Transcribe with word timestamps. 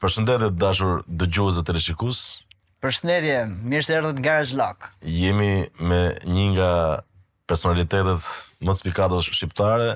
Përshëndetje 0.00 0.46
të 0.48 0.56
dashur 0.60 1.00
dëgjues 1.20 1.58
dhe 1.58 1.62
teleshikues. 1.68 2.18
Përshëndetje, 2.80 3.34
mirë 3.68 3.84
se 3.84 3.96
erdhët 3.98 4.16
në 4.16 4.22
Garage 4.24 4.56
Lock. 4.56 4.86
Jemi 5.04 5.48
me 5.90 5.98
një 6.30 6.44
nga 6.54 6.68
personalitetet 7.50 8.28
më 8.64 8.76
të 8.78 8.86
pikatosh 8.86 9.28
shqiptare. 9.36 9.90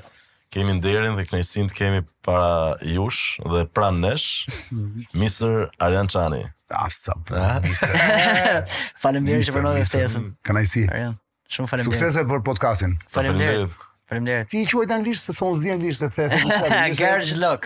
Kemi 0.53 0.75
nderin 0.77 1.17
dhe 1.17 1.25
kënaqësinë 1.27 1.71
të 1.73 1.77
kemi 1.79 2.03
para 2.21 2.77
jush 2.87 3.41
dhe 3.49 3.65
pranë 3.75 4.03
nesh, 4.05 4.27
Mr. 5.17 5.65
Arjan 5.83 6.11
Çani. 6.13 6.43
Ah, 6.71 6.85
po, 6.85 7.41
Mr. 7.65 7.97
Faleminderit 9.01 9.49
që 9.49 9.57
vënë 9.57 9.73
festën. 9.89 10.29
Kënaqësi. 10.47 10.85
Arjan, 10.93 11.17
shumë 11.51 11.71
faleminderit. 11.75 12.05
Suksese 12.05 12.23
për 12.29 12.45
podcastin. 12.53 12.95
Faleminderit. 13.17 13.75
Faleminderit. 14.09 14.49
Ti 14.53 14.63
i 14.69 14.69
quajtë 14.71 14.99
anglisht 15.01 15.25
se 15.27 15.33
son 15.35 15.57
zdi 15.59 15.73
anglisht 15.73 16.05
dhe 16.05 16.11
të 16.13 16.29
të 16.37 16.89
të 16.93 17.23
të 17.41 17.59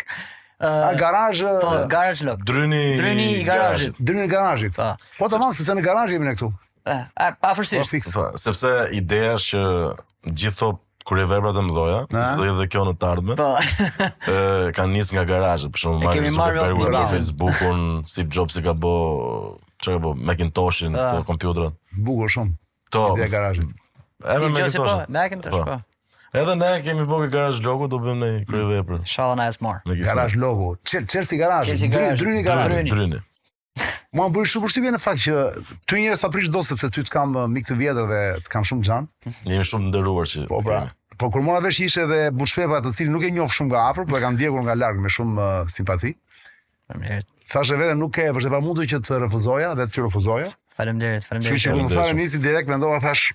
A 0.59 0.91
garazh 0.95 1.41
po 1.61 1.87
garazh 1.87 2.21
lok 2.21 2.43
dryni 2.43 2.97
dryni 2.97 3.31
i 3.39 3.43
garazhit 3.43 3.95
dryni 4.01 4.25
i 4.25 4.27
garazhit 4.27 4.75
po 4.75 4.97
po 5.19 5.29
tamam 5.31 5.53
se 5.53 5.63
në 5.71 5.81
garazh 5.85 6.11
jemi 6.11 6.25
ne 6.27 6.33
këtu 6.35 6.49
e 6.83 6.97
uh, 6.99 7.29
pafërsisht 7.39 7.95
po, 8.11 8.11
po, 8.11 8.25
sepse 8.39 8.73
ideja 8.95 9.37
është 9.39 9.55
që 9.55 10.35
gjitho 10.41 10.73
kur 11.07 11.21
e 11.23 11.25
vebrat 11.25 11.55
e 11.57 11.63
mdoja, 11.63 12.01
do 12.11 12.43
jetë 12.43 12.57
dhe 12.59 12.65
kjo 12.69 12.81
në 12.85 12.91
të 13.01 13.07
ardhme, 13.09 13.35
po. 13.39 13.47
kanë 14.77 14.93
njës 14.93 15.09
nga 15.15 15.23
garajët, 15.31 15.71
për 15.73 15.81
shumë 15.83 16.11
marrë 16.35 16.65
super 16.67 16.91
në 16.93 17.01
Facebookun, 17.13 17.81
si 18.13 18.27
Jobs 18.29 18.59
i 18.59 18.63
ka 18.67 18.75
bo, 18.77 18.91
që 19.81 19.95
ka 19.95 20.01
bo, 20.03 20.11
Macintoshin 20.13 20.93
po. 20.99 21.09
të 21.09 21.23
kompjudrat. 21.31 21.73
Bukur 22.05 22.29
shumë, 22.35 22.53
to, 22.93 23.05
ideja 23.17 23.31
garajët. 23.39 23.73
edhe 24.35 24.51
Jobs 24.59 24.77
i 24.77 24.85
po, 24.85 24.97
Macintosh, 25.17 25.65
po. 25.71 25.79
Edhe 26.33 26.53
ne 26.59 26.73
kemi 26.85 27.05
bogë 27.09 27.31
garazh 27.33 27.61
logo 27.65 27.87
do 27.89 27.97
bëjmë 28.03 28.27
një 28.33 28.41
kry 28.49 28.59
mm. 28.63 28.71
vepër. 28.75 28.99
Inshallah 29.03 29.37
na 29.39 29.47
esmor. 29.51 29.79
Garazh 29.87 30.35
logo. 30.37 30.71
Chelsea 30.85 31.39
garazh. 31.41 31.71
Dryni 32.19 32.43
garazh. 32.45 32.69
Dryni. 32.69 32.93
Dryni. 32.93 33.21
Ma 34.17 34.27
më 34.27 34.35
bëri 34.35 34.51
shumë 34.51 34.67
përshtypje 34.67 34.91
në 34.97 35.01
fakt 35.01 35.23
që 35.25 35.37
ty 35.89 36.03
njerëz 36.03 36.21
ta 36.25 36.29
prish 36.33 36.51
dot 36.53 36.67
sepse 36.69 36.89
ty 36.93 37.05
të 37.07 37.13
kam 37.13 37.33
uh, 37.37 37.47
mik 37.49 37.65
të 37.69 37.79
vjetër 37.79 38.07
dhe 38.11 38.21
të 38.45 38.53
kam 38.53 38.67
shumë 38.67 38.85
xhan. 38.87 39.09
Jemi 39.49 39.65
shumë 39.71 39.89
nderuar 39.89 40.29
që. 40.29 40.45
Po 40.51 40.61
pra. 40.65 40.83
Po 41.19 41.27
kur 41.33 41.43
mora 41.45 41.59
vesh 41.65 41.81
ishe 41.87 42.05
edhe 42.05 42.19
Bushpepa 42.39 42.77
të 42.85 42.93
cilin 42.97 43.11
nuk 43.17 43.25
e 43.27 43.33
njoh 43.35 43.49
shumë 43.57 43.73
nga 43.73 43.87
afër, 43.89 44.05
por 44.11 44.21
e 44.21 44.21
kam 44.23 44.37
ndjekur 44.37 44.61
nga 44.69 44.77
larg 44.79 45.01
me 45.03 45.09
shumë 45.17 45.35
uh, 45.59 45.65
simpati. 45.67 46.13
Faleminderit. 46.87 47.27
Thashë 47.51 47.79
vetëm 47.81 47.99
nuk 48.05 48.21
e 48.23 48.29
vështë 48.37 48.53
pamundur 48.53 48.87
që 48.89 49.01
të 49.09 49.19
refuzoja 49.25 49.73
dhe 49.77 49.89
të 49.91 50.05
refuzoja. 50.09 50.53
Faleminderit, 50.79 51.25
faleminderit. 51.27 51.59
Që 51.59 51.65
sigurisht 51.71 51.97
fare 51.97 52.15
nisi 52.17 52.39
direkt 52.45 52.69
mendova 52.71 53.01
thash 53.03 53.31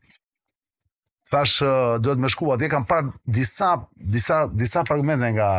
Tash 1.32 1.62
duhet 2.04 2.20
më 2.20 2.30
shkuat, 2.34 2.58
atje, 2.60 2.68
kam 2.72 2.84
parë 2.88 3.12
disa 3.24 3.74
disa 3.96 4.44
disa 4.52 4.82
fragmente 4.88 5.30
nga 5.38 5.50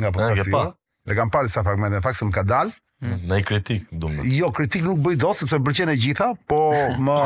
nga 0.00 0.10
podcasti. 0.14 0.52
Pa. 0.54 0.64
E 1.08 1.16
kam 1.16 1.30
parë 1.32 1.50
disa 1.50 1.64
fragmente, 1.66 1.98
në 2.00 2.04
fakt 2.06 2.18
se 2.20 2.28
më 2.28 2.34
ka 2.38 2.44
dalë. 2.48 2.72
Hmm. 3.04 3.20
Në 3.30 3.40
kritik, 3.46 3.88
domethënë. 3.92 4.32
Jo, 4.40 4.48
kritik 4.54 4.82
nuk 4.86 5.00
bëj 5.04 5.18
dot 5.22 5.36
sepse 5.38 5.60
pëlqen 5.64 5.92
e 5.92 5.98
gjitha, 6.02 6.32
po 6.50 6.60
më 7.06 7.18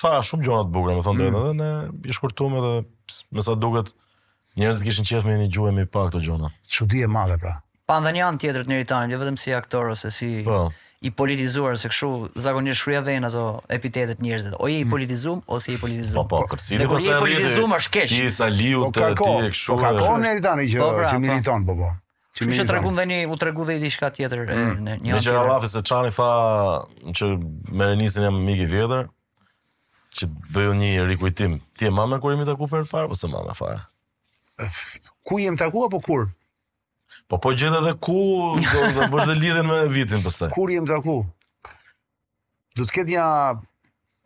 fa 0.02 0.16
shumë 0.26 0.46
gjona 0.48 0.64
të 0.68 0.74
bukura, 0.74 0.96
më 0.98 1.04
thon 1.06 1.20
drejtë, 1.20 1.32
mm. 1.32 1.50
edhe 1.50 1.56
ne 2.02 2.10
i 2.10 2.16
shkurtuam 2.18 2.56
edhe 2.58 2.72
me 3.38 3.44
sa 3.46 3.54
duket 3.62 3.92
njerëzit 4.58 4.88
kishin 4.88 5.06
qejf 5.08 5.28
me 5.28 5.36
një 5.44 5.50
gjuhë 5.54 5.74
më 5.78 5.86
pak 5.94 6.10
këto 6.10 6.24
gjona. 6.26 6.50
Çudi 6.78 7.04
e 7.06 7.10
madhe 7.14 7.38
pra. 7.44 7.60
Pa 7.90 8.00
ndonjë 8.02 8.24
anë 8.28 8.42
tjetër 8.42 8.66
të 8.68 8.72
njëjtën, 8.74 9.14
jo 9.14 9.20
vetëm 9.22 9.38
si 9.44 9.54
aktor 9.54 9.92
ose 9.94 10.10
si 10.18 10.32
po. 10.48 10.64
i 11.06 11.10
politizuar 11.18 11.78
se 11.82 11.90
kështu 11.92 12.10
zakonisht 12.44 12.82
shkruaj 12.84 13.00
vend 13.08 13.26
ato 13.30 13.46
epitetet 13.73 14.20
njerëzve. 14.22 14.52
O 14.61 14.67
je 14.72 14.82
i 14.82 14.86
mm. 14.86 14.92
politizuar 14.92 15.40
ose 15.56 15.72
je 15.73 15.78
i 15.78 15.82
politizuar. 15.82 16.26
Po, 16.30 16.44
po, 16.52 16.60
si 16.61 16.78
po, 16.82 16.98
i 17.02 17.10
politizuar 17.23 17.78
është 17.80 17.95
keq. 17.98 18.11
Po, 18.14 18.14
ti 18.20 18.30
Saliu 18.38 18.84
të 18.94 19.08
ti 19.16 19.50
kshu. 19.56 19.76
Po, 19.76 19.82
po, 19.82 19.82
ka 19.84 19.98
qenë 20.04 20.23
njëri 20.28 20.45
tani 20.48 20.70
që 20.73 20.94
që 21.16 21.20
militon 21.26 21.66
po 21.67 21.80
po. 21.84 21.90
Që 22.31 22.47
më 22.47 22.64
tregu 22.67 22.92
dhe 22.95 23.03
një, 23.09 23.15
u 23.27 23.36
tregu 23.39 23.64
dhe 23.67 23.75
i 23.75 23.80
diçka 23.81 24.08
tjetër 24.15 24.45
mm. 24.47 24.75
në 24.86 24.93
një. 25.03 25.15
Me 25.17 25.21
Gjallafi 25.23 25.67
se 25.71 25.81
Çani 25.83 26.14
tha 26.15 26.27
që 27.17 27.27
me 27.75 27.89
Renisin 27.89 28.23
jam 28.30 28.37
mik 28.47 28.61
i 28.64 28.67
vjetër 28.71 29.09
që 30.19 30.27
bëjë 30.53 30.75
një 30.80 31.08
rikujtim. 31.09 31.58
Ti 31.77 31.89
e 31.89 31.95
mamë 31.95 32.21
kur 32.23 32.31
jemi 32.36 32.45
taku 32.47 32.69
për 32.71 32.86
po 32.87 32.92
parë 32.93 33.09
ose 33.15 33.27
mamë 33.31 33.55
fare? 33.59 33.81
Ku 35.27 35.39
jem 35.43 35.58
taku 35.59 35.83
apo 35.89 35.99
kur? 36.05 36.30
Po 37.27 37.39
po 37.43 37.52
gjetë 37.52 37.81
edhe 37.81 37.92
ku 38.08 38.17
do 38.61 38.80
të 38.95 39.09
bësh 39.11 39.27
dhe 39.31 39.36
lidhen 39.42 39.67
me 39.67 39.80
vitin 39.92 40.23
pastaj. 40.23 40.53
Kur 40.55 40.71
jem 40.71 40.87
taku? 40.87 41.17
Do 42.80 42.87
të 42.87 42.95
ketë 42.99 43.11
një 43.11 43.25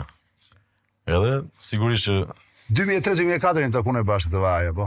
Edhe, 1.11 1.33
sigurisht 1.61 2.07
që... 2.09 2.15
2003-2004 2.79 3.67
në 3.69 3.75
të 3.75 3.83
kune 3.85 4.03
bashkë 4.09 4.31
të 4.33 4.41
vaja, 4.41 4.73
po? 4.77 4.87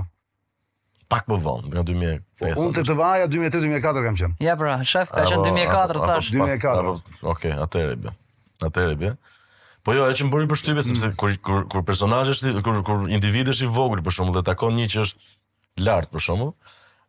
Pak 1.12 1.28
më 1.30 1.38
vonë, 1.44 1.72
nga 1.75 1.84
2005. 1.86 2.28
Po, 2.41 2.50
unë 2.64 2.75
të 2.80 2.84
të 2.90 2.96
vaja, 2.97 3.28
2003-2004 3.34 4.06
kam 4.08 4.19
qenë. 4.22 4.38
Ja, 4.46 4.56
pra, 4.59 4.78
shef, 4.88 5.12
ka 5.14 5.25
qenë 5.28 5.50
2004, 5.50 6.06
thash. 6.08 6.30
2004. 6.34 6.96
Oke, 7.34 7.52
atere, 7.68 7.97
bë. 8.06 8.16
bë. 9.02 9.14
Po 9.84 9.97
jo, 9.97 10.08
e 10.08 10.16
që 10.16 10.25
më 10.30 10.34
bëri 10.38 10.50
për 10.53 10.62
shtype, 10.62 10.80
mm. 10.80 10.88
sepse 10.90 11.09
kur, 11.20 11.34
kur, 11.44 11.66
kur 11.68 11.84
kur, 11.91 13.12
është 13.44 13.66
i 13.68 13.74
vogri, 13.78 14.06
për 14.06 14.18
shumë, 14.22 14.38
dhe 14.40 14.46
takon 14.50 14.80
një 14.80 14.88
që 14.96 15.03
është 15.06 15.34
lartë, 15.85 16.14
për 16.16 16.25
shumë, 16.30 16.50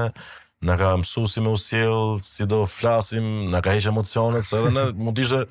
në 0.66 0.78
ka 0.82 0.88
mësu 1.04 1.22
si 1.36 1.44
me 1.46 1.52
si 1.62 2.48
do 2.50 2.58
flasim, 2.74 3.28
në 3.54 3.60
ka 3.68 3.76
heqë 3.78 3.92
emocionet, 3.94 4.48
se 4.50 4.58
edhe 4.64 4.72
ne 4.80 4.88
mund 5.04 5.22
ishe 5.22 5.44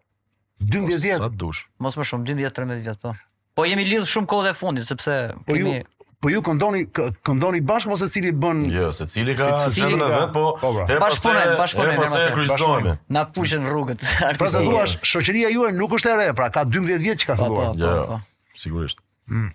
12 0.60 1.02
vjet. 1.02 1.20
Sa 1.22 1.30
dush. 1.30 1.68
Mos 1.84 1.96
më 2.00 2.06
shumë 2.12 2.28
12 2.34 2.52
13 2.56 2.84
vjet 2.84 3.00
po. 3.04 3.14
Po 3.56 3.66
jemi 3.68 3.86
lidh 3.88 4.08
shumë 4.10 4.30
kohë 4.32 4.50
dhe 4.50 4.56
fundit 4.58 4.88
sepse 4.88 5.16
po 5.48 5.56
kemi 5.56 5.78
ju, 5.80 5.88
Po 6.20 6.28
ju 6.28 6.42
këndoni 6.44 6.82
këndoni 7.24 7.62
bashkë 7.64 7.94
ose 7.96 8.04
po 8.04 8.08
secili 8.10 8.32
bën? 8.36 8.66
Jo, 8.74 8.90
secili 8.92 9.38
ka 9.40 9.54
secili 9.64 9.88
cili 9.94 10.00
vetë 10.02 10.18
vet 10.18 10.34
po. 10.36 10.44
po 10.60 10.72
bashkëpunojmë, 10.90 11.54
bashkëpunojmë 11.62 12.04
ne 12.04 12.10
mëse. 12.10 12.96
Na 13.08 13.22
pushën 13.32 13.64
rrugët. 13.64 14.04
Pra 14.42 14.50
të 14.52 14.66
thua 14.66 14.82
shoqëria 15.00 15.48
juaj 15.54 15.72
nuk 15.78 15.96
është 15.96 16.12
e 16.12 16.18
re, 16.20 16.28
pra 16.36 16.50
ka 16.52 16.66
12 16.68 17.00
vjet 17.06 17.24
që 17.24 17.30
ka 17.32 17.38
po, 17.40 17.48
po, 17.48 17.64
filluar. 17.72 17.80
Po, 17.80 17.80
po, 17.80 18.20
po. 18.20 18.60
Sigurisht. 18.60 19.00
Mm. 19.32 19.48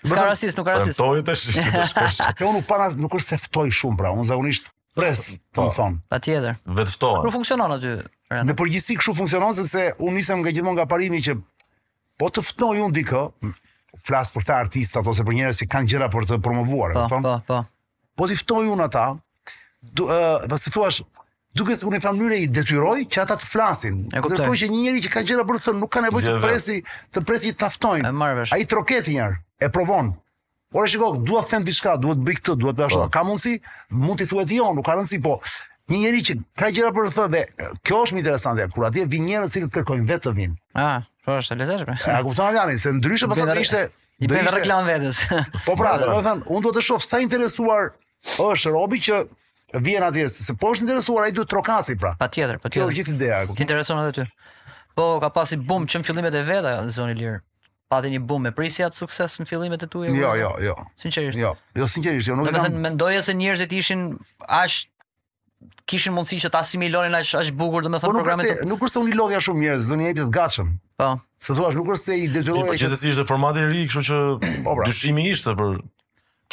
s'ka 0.06 0.26
rastisë, 0.28 0.56
nuk 0.58 0.66
ka 0.68 0.76
rastisë. 0.76 1.00
Po 1.00 1.08
tonë 1.10 1.26
tash. 1.26 1.42
Se 2.38 2.46
unë 2.46 2.60
pa 2.70 2.86
nuk 2.94 3.16
është 3.18 3.26
se 3.34 3.38
ftoj 3.48 3.66
shumë 3.74 3.98
pra, 3.98 4.12
unë 4.14 4.28
zakonisht 4.30 4.70
pres, 4.98 5.24
po 5.56 5.66
më 5.66 5.74
thon. 5.80 5.96
Patjetër. 6.14 6.60
Vet 6.78 6.92
ftohen. 6.94 7.24
Nuk 7.26 7.34
funksionon 7.40 7.74
aty. 7.74 7.96
Në 8.52 8.56
përgjithësi 8.60 8.98
kështu 9.02 9.16
funksionon 9.18 9.58
sepse 9.58 9.86
unë 9.98 10.16
nisem 10.20 10.44
nga 10.44 10.54
gjithmonë 10.54 10.78
nga 10.78 10.86
parimi 10.94 11.22
që 11.26 11.34
po 12.22 12.30
të 12.30 12.46
ftoj 12.52 12.76
unë 12.86 12.96
dikë, 13.02 13.26
mm, 13.48 13.56
flas 14.06 14.30
për 14.36 14.46
ta 14.52 14.60
artistat 14.62 15.10
ose 15.10 15.26
për 15.26 15.40
njerëz 15.42 15.64
që 15.64 15.68
kanë 15.74 15.90
gjëra 15.90 16.10
për 16.14 16.30
të 16.30 16.38
promovuar, 16.46 16.94
e 16.94 17.00
po, 17.00 17.08
kupton? 17.08 17.26
Po, 17.26 17.38
po, 17.42 17.62
po. 17.66 18.12
Po 18.14 18.30
ti 18.30 18.38
ftoj 18.38 18.68
unë 18.76 18.86
ata. 18.86 19.08
Do, 19.94 20.06
uh, 20.10 20.42
po 20.50 20.58
si 20.60 20.70
thua, 20.74 20.90
duke 21.58 21.74
se 21.80 21.86
unë 21.88 21.98
në 22.02 22.06
mënyrë 22.16 22.38
i 22.42 22.46
detyroj 22.58 22.96
që 23.12 23.22
ata 23.24 23.36
të 23.40 23.48
flasin. 23.50 23.96
Dhe 24.12 24.22
të 24.22 24.46
që 24.46 24.68
një 24.72 24.80
njerëz 24.84 25.06
që 25.06 25.10
ka 25.16 25.24
gjëra 25.26 25.44
për 25.48 25.58
të 25.58 25.66
thënë 25.66 25.82
nuk 25.82 25.92
ka 25.96 26.02
nevojë 26.04 26.28
të 26.30 26.36
presi, 26.42 26.76
të 27.14 27.22
presi 27.28 27.52
të 27.54 27.58
taftojnë. 27.64 28.12
Ai 28.56 28.64
troket 28.70 29.08
një 29.12 29.20
herë, 29.24 29.38
e 29.66 29.70
provon. 29.74 30.12
Ora 30.76 30.90
shikoj, 30.92 31.20
dua 31.24 31.40
të 31.46 31.54
them 31.54 31.64
diçka, 31.68 31.94
duhet 32.02 32.20
të 32.20 32.26
bëj 32.26 32.38
këtë, 32.38 32.56
duhet 32.60 32.76
të 32.78 32.82
bëj 32.82 32.88
ashtu. 32.88 33.00
Po. 33.00 33.12
Ka 33.14 33.22
mundsi, 33.24 33.54
mund 34.04 34.20
t'i 34.20 34.26
thuhet 34.28 34.50
jo, 34.52 34.66
nuk 34.76 34.84
ka 34.86 34.96
rëndsi, 34.98 35.20
po 35.24 35.38
një 35.88 36.02
njerëz 36.02 36.24
që 36.28 36.34
ka 36.60 36.68
gjëra 36.76 36.92
për 36.92 37.06
të 37.08 37.14
thënë 37.16 37.30
dhe 37.32 37.70
kjo 37.88 37.98
është 38.04 38.14
më 38.14 38.18
interesante, 38.20 38.64
kur 38.74 38.84
atje 38.90 39.06
vin 39.08 39.22
njerëz 39.30 39.54
që 39.56 39.68
kërkojnë 39.72 40.04
vetë 40.10 40.24
të 40.26 40.32
vinë. 40.36 40.56
Ah, 40.82 40.98
po 41.24 41.38
është 41.40 41.54
e 41.56 41.60
lehtësh. 41.62 42.04
A 42.12 42.18
kupton 42.26 42.44
Ariani 42.50 42.76
se 42.82 42.92
ndryshe 42.98 43.28
pas 43.32 43.40
atij 43.46 43.60
ishte 43.64 43.80
i 44.20 44.28
bën 44.28 44.50
reklam 44.52 44.84
vetes. 44.90 45.22
Po 45.64 45.78
pra, 45.80 45.94
do 46.02 46.10
të 46.12 46.20
thënë, 46.28 46.44
unë 46.52 46.66
do 46.68 46.74
të 46.76 46.82
shoh 46.90 47.00
sa 47.00 47.22
interesuar 47.24 47.88
është 48.50 48.74
Robi 48.76 49.00
që 49.08 49.22
vjen 49.74 50.02
atje 50.04 50.28
se 50.28 50.54
po 50.56 50.72
është 50.72 50.86
interesuar 50.86 51.24
ai 51.28 51.32
duhet 51.34 51.48
trokasi 51.50 51.96
pra. 52.00 52.14
Patjetër, 52.20 52.58
patjetër. 52.62 52.88
Kjo 52.88 52.96
gjithë 52.96 53.14
ideja. 53.16 53.40
Ti 53.56 53.64
intereson 53.64 54.00
edhe 54.04 54.14
ty. 54.22 54.26
Po 54.96 55.16
ka 55.22 55.28
pasi 55.34 55.56
bum 55.60 55.86
çm 55.86 56.02
fillimet 56.08 56.34
e 56.34 56.42
veta 56.46 56.78
në 56.84 56.94
zonë 56.96 57.16
lir. 57.18 57.40
Pati 57.88 58.10
një 58.12 58.20
bum 58.28 58.42
me 58.44 58.50
prisja 58.52 58.90
të 58.92 58.98
sukses 59.00 59.38
në 59.40 59.46
fillimet 59.48 59.84
e 59.84 59.88
tua. 59.88 60.08
Jo, 60.12 60.34
jo, 60.36 60.50
jo. 60.60 60.74
Sinqerisht. 61.00 61.38
Jo, 61.40 61.54
jo 61.78 61.86
sinqerisht, 61.88 62.28
jo 62.28 62.36
nuk 62.36 62.48
e 62.50 62.54
kam. 62.56 62.78
mendoja 62.84 63.22
se 63.24 63.32
njerëzit 63.36 63.72
ishin 63.78 64.02
as 64.46 64.82
kishin 65.88 66.12
mundësi 66.14 66.36
që 66.46 66.50
ta 66.52 66.60
asimilonin 66.64 67.14
as 67.18 67.30
as 67.34 67.48
bukur 67.52 67.82
do 67.84 67.92
po, 67.94 68.00
të 68.08 68.12
programet. 68.12 68.50
Po 68.62 68.68
nuk 68.68 68.82
është 68.84 68.94
se 68.98 69.02
unë 69.04 69.16
lodhja 69.20 69.40
shumë 69.44 69.64
njerëz, 69.64 69.86
zonë 69.92 70.08
e 70.12 70.16
të 70.18 70.26
gatshëm. 70.36 70.72
Po. 71.00 71.12
Se 71.40 71.56
thua 71.56 71.72
nuk 71.76 71.88
është 71.96 72.02
se 72.12 72.18
i 72.18 72.26
detyroi. 72.32 72.66
Po 72.68 72.76
qëse 72.84 72.98
si 73.00 73.12
ishte 73.14 73.24
formati 73.28 73.64
i 73.64 73.68
ri, 73.72 73.86
kështu 73.88 74.04
që 74.08 74.52
po, 74.64 74.74
pra. 74.76 74.88
dyshimi 74.90 75.24
ishte 75.32 75.56
për 75.56 75.78
po, 75.80 75.88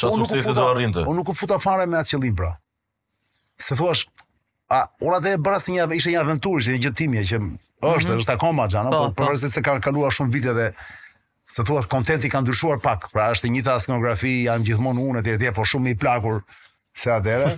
çfarë 0.00 0.20
suksesi 0.22 0.56
do 0.56 0.68
arrinte. 0.72 1.04
Unë 1.04 1.20
nuk 1.20 1.34
u 1.34 1.36
futa 1.36 1.60
fare 1.60 1.84
me 1.86 2.00
atë 2.00 2.14
qëllim, 2.16 2.38
bra 2.38 2.54
se 3.60 3.74
thua 3.76 3.92
është, 3.94 4.10
a, 4.72 4.84
ora 5.00 5.20
dhe 5.22 5.36
e 5.36 5.40
bërra 5.40 5.60
si 5.62 5.72
një 5.74 5.82
aventur, 5.86 6.02
ishe 6.02 6.10
një 6.12 6.20
aventur, 6.22 6.60
ishe 6.60 6.76
një 6.76 6.92
që 6.92 7.38
mhm. 7.40 7.52
është, 7.94 8.18
është 8.22 8.34
akoma 8.36 8.64
ma 8.64 8.68
gjanë, 8.72 8.92
po, 8.92 9.02
po, 9.08 9.16
po. 9.16 9.32
për 9.42 9.52
se 9.56 9.62
ka 9.64 9.78
kalua 9.84 10.12
shumë 10.14 10.32
vite 10.34 10.52
dhe, 10.56 10.68
se 11.46 11.62
thua 11.66 11.84
kontenti 11.90 12.30
ka 12.32 12.40
ndryshuar 12.42 12.80
pak, 12.84 13.08
pra 13.12 13.28
është 13.34 13.52
një 13.54 13.64
ta 13.68 13.78
skenografi, 13.82 14.34
jam 14.48 14.64
gjithmonë 14.66 15.04
unë, 15.08 15.24
të 15.26 15.36
jetje, 15.36 15.54
po 15.56 15.66
shumë 15.68 15.94
i 15.94 15.98
plakur, 15.98 16.42
se 16.96 17.12
atere. 17.12 17.52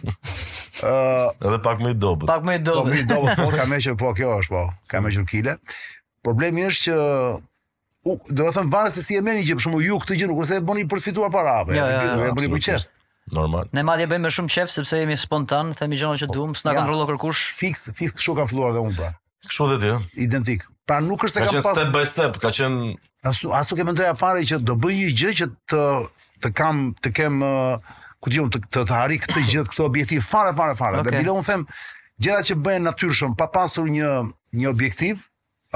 Edhe 0.82 1.58
pak 1.62 1.80
me 1.82 1.92
i 1.94 1.96
dobet. 1.96 2.26
Pak 2.30 2.42
me 2.46 2.56
i 2.58 2.62
dobet. 2.62 2.74
Pak 2.76 2.84
po, 2.84 2.92
me 2.92 2.98
i 3.00 3.06
dobet, 3.06 3.38
po, 3.38 3.48
ka 3.54 3.66
me 3.70 3.78
që, 3.82 3.94
po, 3.98 4.12
kjo 4.18 4.32
është, 4.42 4.52
po, 4.54 4.64
ka 4.90 5.00
me 5.02 5.12
që 5.14 5.24
kile. 5.30 5.54
Problemi 6.26 6.66
është 6.68 6.82
që, 6.90 7.00
do 8.28 8.44
të 8.44 8.52
them 8.56 8.70
varet 8.72 8.94
se 8.94 9.02
si 9.04 9.16
e 9.18 9.22
merrni 9.24 9.46
gjë 9.46 9.56
për 9.58 9.62
shkakun 9.64 9.84
ju 9.84 9.96
këtë 10.02 10.16
gjë 10.20 10.28
nuk 10.30 10.38
është 10.44 10.52
se 10.54 10.60
e 10.60 10.64
bëni 10.68 10.84
për 10.90 11.00
të 11.02 11.06
fituar 11.10 11.32
para 11.34 11.54
apo 11.60 11.74
jo, 11.76 11.82
e 11.82 11.96
jo, 12.06 12.12
jo, 12.22 12.34
bëni 12.38 12.50
për 12.54 12.84
normal. 13.34 13.64
Ne 13.75 13.82
madje 13.86 14.08
bëjmë 14.10 14.28
me 14.28 14.32
shumë 14.32 14.52
qejf 14.54 14.70
sepse 14.72 15.00
jemi 15.02 15.16
spontan, 15.20 15.72
themi 15.76 15.98
gjëra 16.00 16.20
që 16.22 16.28
po, 16.30 16.36
duam, 16.36 16.54
s'na 16.58 16.72
ja, 16.75 16.80
kontrollon 16.82 17.08
kërkush. 17.10 17.42
Fix, 17.58 17.88
fix 17.96 18.14
kështu 18.16 18.34
ka 18.38 18.46
filluar 18.50 18.72
edhe 18.75 18.82
unë 18.88 18.96
pra. 18.98 19.10
Kështu 19.48 19.69
edhe 19.75 19.80
ti. 20.12 20.20
Identik. 20.26 20.66
Pra 20.88 21.00
nuk 21.04 21.25
është 21.26 21.42
se 21.44 21.44
kam 21.44 21.56
pas. 21.56 21.62
Ka 21.62 21.62
qenë 21.62 21.76
step 21.76 21.94
by 21.96 22.04
step, 22.12 22.38
ka 22.46 22.52
qenë 22.54 22.92
as 23.28 23.40
as 23.60 23.72
nuk 23.72 23.82
e 23.82 23.88
mendoja 23.88 24.14
fare 24.19 24.44
që 24.50 24.60
do 24.69 24.76
bëj 24.84 24.98
një 25.02 25.10
gjë 25.20 25.34
që 25.42 25.48
të 25.75 25.84
të 26.44 26.52
kam 26.56 26.84
të 27.02 27.12
kem 27.20 27.40
ku 28.22 28.30
diun 28.34 28.50
të 28.50 28.60
të, 28.69 28.84
të 28.84 29.02
gjithë 29.10 29.25
këtë 29.26 29.44
gjë 29.52 29.66
këtë 29.72 29.86
objektiv 29.88 30.25
fare 30.28 30.54
fare 30.56 30.78
fare. 30.78 31.02
Dhe 31.06 31.16
bile 31.19 31.34
them 31.50 31.66
gjërat 32.25 32.48
që 32.52 32.58
bëhen 32.64 32.88
natyrshëm 32.88 33.36
pa 33.38 33.50
pasur 33.54 33.88
një 33.90 34.12
një 34.58 34.70
objektiv, 34.70 35.26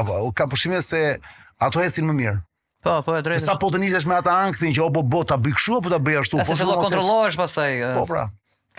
apo 0.00 0.25
kam 0.38 0.49
pushimin 0.54 0.81
se 0.82 1.19
ato 1.62 1.84
ecin 1.84 2.08
më 2.08 2.16
mirë. 2.22 2.40
Po, 2.82 2.90
po 3.06 3.14
drejtë. 3.23 3.38
Se 3.38 3.46
sa 3.46 3.55
po 3.62 3.69
të 3.70 3.79
nisesh 3.84 4.06
me 4.11 4.17
ata 4.19 4.32
ankthin 4.44 4.75
që 4.75 4.87
po 4.96 5.05
bota 5.06 5.37
bëj 5.40 5.55
kështu 5.55 5.79
apo 5.79 5.90
ta 5.93 6.00
bëj 6.02 6.17
ashtu. 6.25 6.40
Po 6.43 6.56
se 6.58 6.67
do 6.67 6.75
kontrollohesh 6.82 7.38
pastaj. 7.38 7.76
Po 7.94 8.05
pra. 8.11 8.25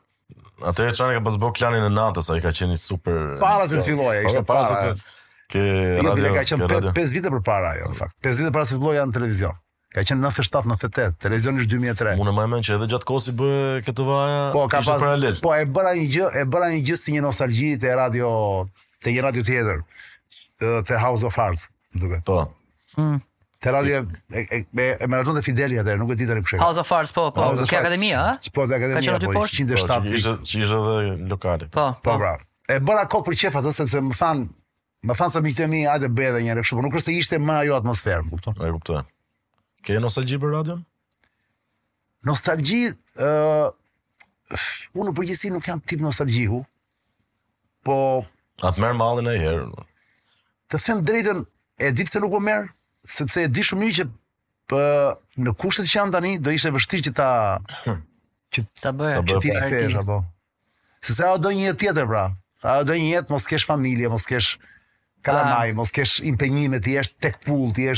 Atë 0.71 0.88
e 0.91 0.94
çani 0.99 1.17
ka 1.19 1.21
pas 1.26 1.37
bëu 1.43 1.53
klanin 1.55 1.85
e 1.87 1.93
natës, 1.94 2.31
ai 2.35 2.41
ka 2.43 2.50
qenë 2.59 2.79
super. 2.81 3.21
Para 3.43 3.69
se 3.71 3.82
filloja, 3.87 4.25
ishte 4.26 4.43
para 4.49 4.65
se 4.67 4.81
të 4.81 5.12
që 5.53 5.62
jo, 6.03 6.09
radio. 6.09 6.26
Ja, 6.26 6.41
ka 6.41 6.47
qenë 6.49 6.93
5 6.97 7.15
vite 7.15 7.32
përpara 7.37 7.73
ajo, 7.77 7.91
në 7.93 7.99
fakt. 7.99 8.17
5 8.25 8.41
vite 8.43 8.53
para 8.55 8.67
se 8.67 8.79
filloja 8.79 9.05
në 9.11 9.15
televizion. 9.19 9.55
Ka 9.94 10.03
qenë 10.03 10.25
97-98, 10.27 11.19
televizion 11.23 11.61
është 11.61 11.77
2003. 11.77 12.17
Unë 12.23 12.32
më 12.35 12.47
mëmen 12.49 12.65
që 12.67 12.79
edhe 12.79 12.88
gjatë 12.94 13.09
kohës 13.12 13.29
i 13.31 13.35
bë 13.43 13.50
këtë 13.87 14.06
vaja. 14.09 14.41
Po, 14.56 14.65
ka 14.73 14.81
pas. 14.87 15.05
Po, 15.44 15.53
e 15.59 15.67
bëra 15.70 15.94
një 16.00 16.09
gjë, 16.17 16.31
e 16.43 16.47
bëra 16.55 16.70
një 16.75 16.81
gjë 16.88 16.99
si 17.05 17.15
një 17.19 17.23
nostalgji 17.29 17.75
te 17.85 17.93
radio, 18.03 18.31
te 19.05 19.15
një 19.15 19.27
radio 19.29 19.44
tjetër 19.47 19.85
te 20.59 20.99
House 20.99 21.27
of 21.27 21.39
Arts, 21.39 21.69
duke. 21.93 22.21
Po. 22.25 22.53
Hm. 22.97 23.17
Te 23.59 23.71
radio 23.73 24.05
e, 24.33 24.67
me 24.71 24.96
me 25.06 25.23
rrugën 25.23 25.39
e 25.39 25.43
Fideli 25.46 25.79
atë, 25.81 25.94
nuk 25.99 26.11
e 26.13 26.15
di 26.20 26.27
tani 26.29 26.43
kush 26.44 26.55
e 26.55 26.58
ka. 26.58 26.65
House 26.67 26.81
of 26.82 26.91
Arts, 26.93 27.13
po, 27.17 27.31
po, 27.32 27.43
House 27.46 27.65
ke 27.67 27.79
akademi, 27.79 28.11
a? 28.15 28.34
Po, 28.53 28.67
te 28.69 28.77
akademi. 28.77 28.99
Ka 28.99 29.05
qenë 29.05 29.17
aty 29.19 29.31
po, 29.31 29.32
po, 29.32 29.46
që 29.49 30.17
ishte 30.17 30.67
edhe 30.67 31.17
lokale. 31.31 31.70
Po, 31.73 31.87
po, 32.05 32.19
bra. 32.20 32.34
Po. 32.43 32.51
E 32.75 32.79
bëra 32.81 33.06
kok 33.13 33.25
për 33.29 33.39
çefa 33.44 33.61
atë 33.63 33.73
sepse 33.77 34.03
më 34.05 34.17
than, 34.20 34.44
më 35.05 35.17
than 35.20 35.32
se 35.32 35.41
më 35.44 35.51
këtë 35.55 35.69
mi, 35.73 35.81
hajde 35.91 36.08
bëj 36.17 36.29
edhe 36.32 36.43
një 36.44 36.53
herë 36.55 36.65
kështu, 36.67 36.79
por 36.81 36.87
nuk 36.87 36.96
është 37.01 37.06
se 37.06 37.17
ishte 37.23 37.41
më 37.44 37.56
ajo 37.65 37.79
atmosferë, 37.82 38.27
e 38.27 38.31
kupton? 38.32 38.58
E 38.69 38.73
kuptoj. 38.77 39.01
Ke 39.84 39.96
nostalgji 40.01 40.39
për 40.44 40.55
radion? 40.58 40.84
Nostalgji, 42.31 42.82
ë, 43.20 43.32
uh, 43.49 44.63
unë 44.96 45.15
përgjithësi 45.19 45.53
nuk 45.56 45.69
jam 45.73 45.81
tip 45.89 46.05
nostalgjihu, 46.05 46.63
Po, 47.84 47.96
atë 48.65 48.81
merr 48.81 48.94
mallin 48.96 49.27
ai 49.29 49.34
herë 49.37 49.67
të 50.78 50.86
them 50.86 51.02
drejtën, 51.06 51.44
e 51.81 51.90
di 51.94 52.04
pse 52.06 52.20
nuk 52.22 52.32
po 52.34 52.40
merr, 52.43 52.69
sepse 53.06 53.44
e 53.46 53.50
di 53.50 53.62
shumë 53.66 53.82
mirë 53.84 53.96
që 54.00 54.06
për 54.72 55.12
në 55.44 55.52
kushtet 55.60 55.86
që 55.90 55.98
janë 55.98 56.14
tani 56.16 56.32
do 56.43 56.54
ishte 56.54 56.72
vështirë 56.74 57.06
që 57.08 57.12
ta 57.20 57.28
që 58.54 58.64
ta 58.82 58.94
bëj 58.96 59.20
që 59.31 59.38
ti 59.44 59.52
e 59.52 59.84
apo. 60.00 60.19
Sepse 61.04 61.26
ajo 61.28 61.40
do 61.44 61.52
një 61.52 61.69
jetë 61.69 61.81
tjetër 61.84 62.08
pra. 62.10 62.24
Ajo 62.74 62.86
do 62.88 62.96
një 62.96 63.10
jetë 63.19 63.34
mos 63.34 63.46
kesh 63.50 63.66
familje, 63.69 64.08
mos 64.12 64.26
kesh 64.28 64.54
kalamaj, 65.24 65.70
ah. 65.70 65.76
mos 65.76 65.93
kesh 65.94 66.19
impenjime, 66.28 66.81
ti 66.84 66.94
je 66.96 67.04
tek 67.24 67.38
pull, 67.44 67.70
ti 67.76 67.88
je 67.90 67.96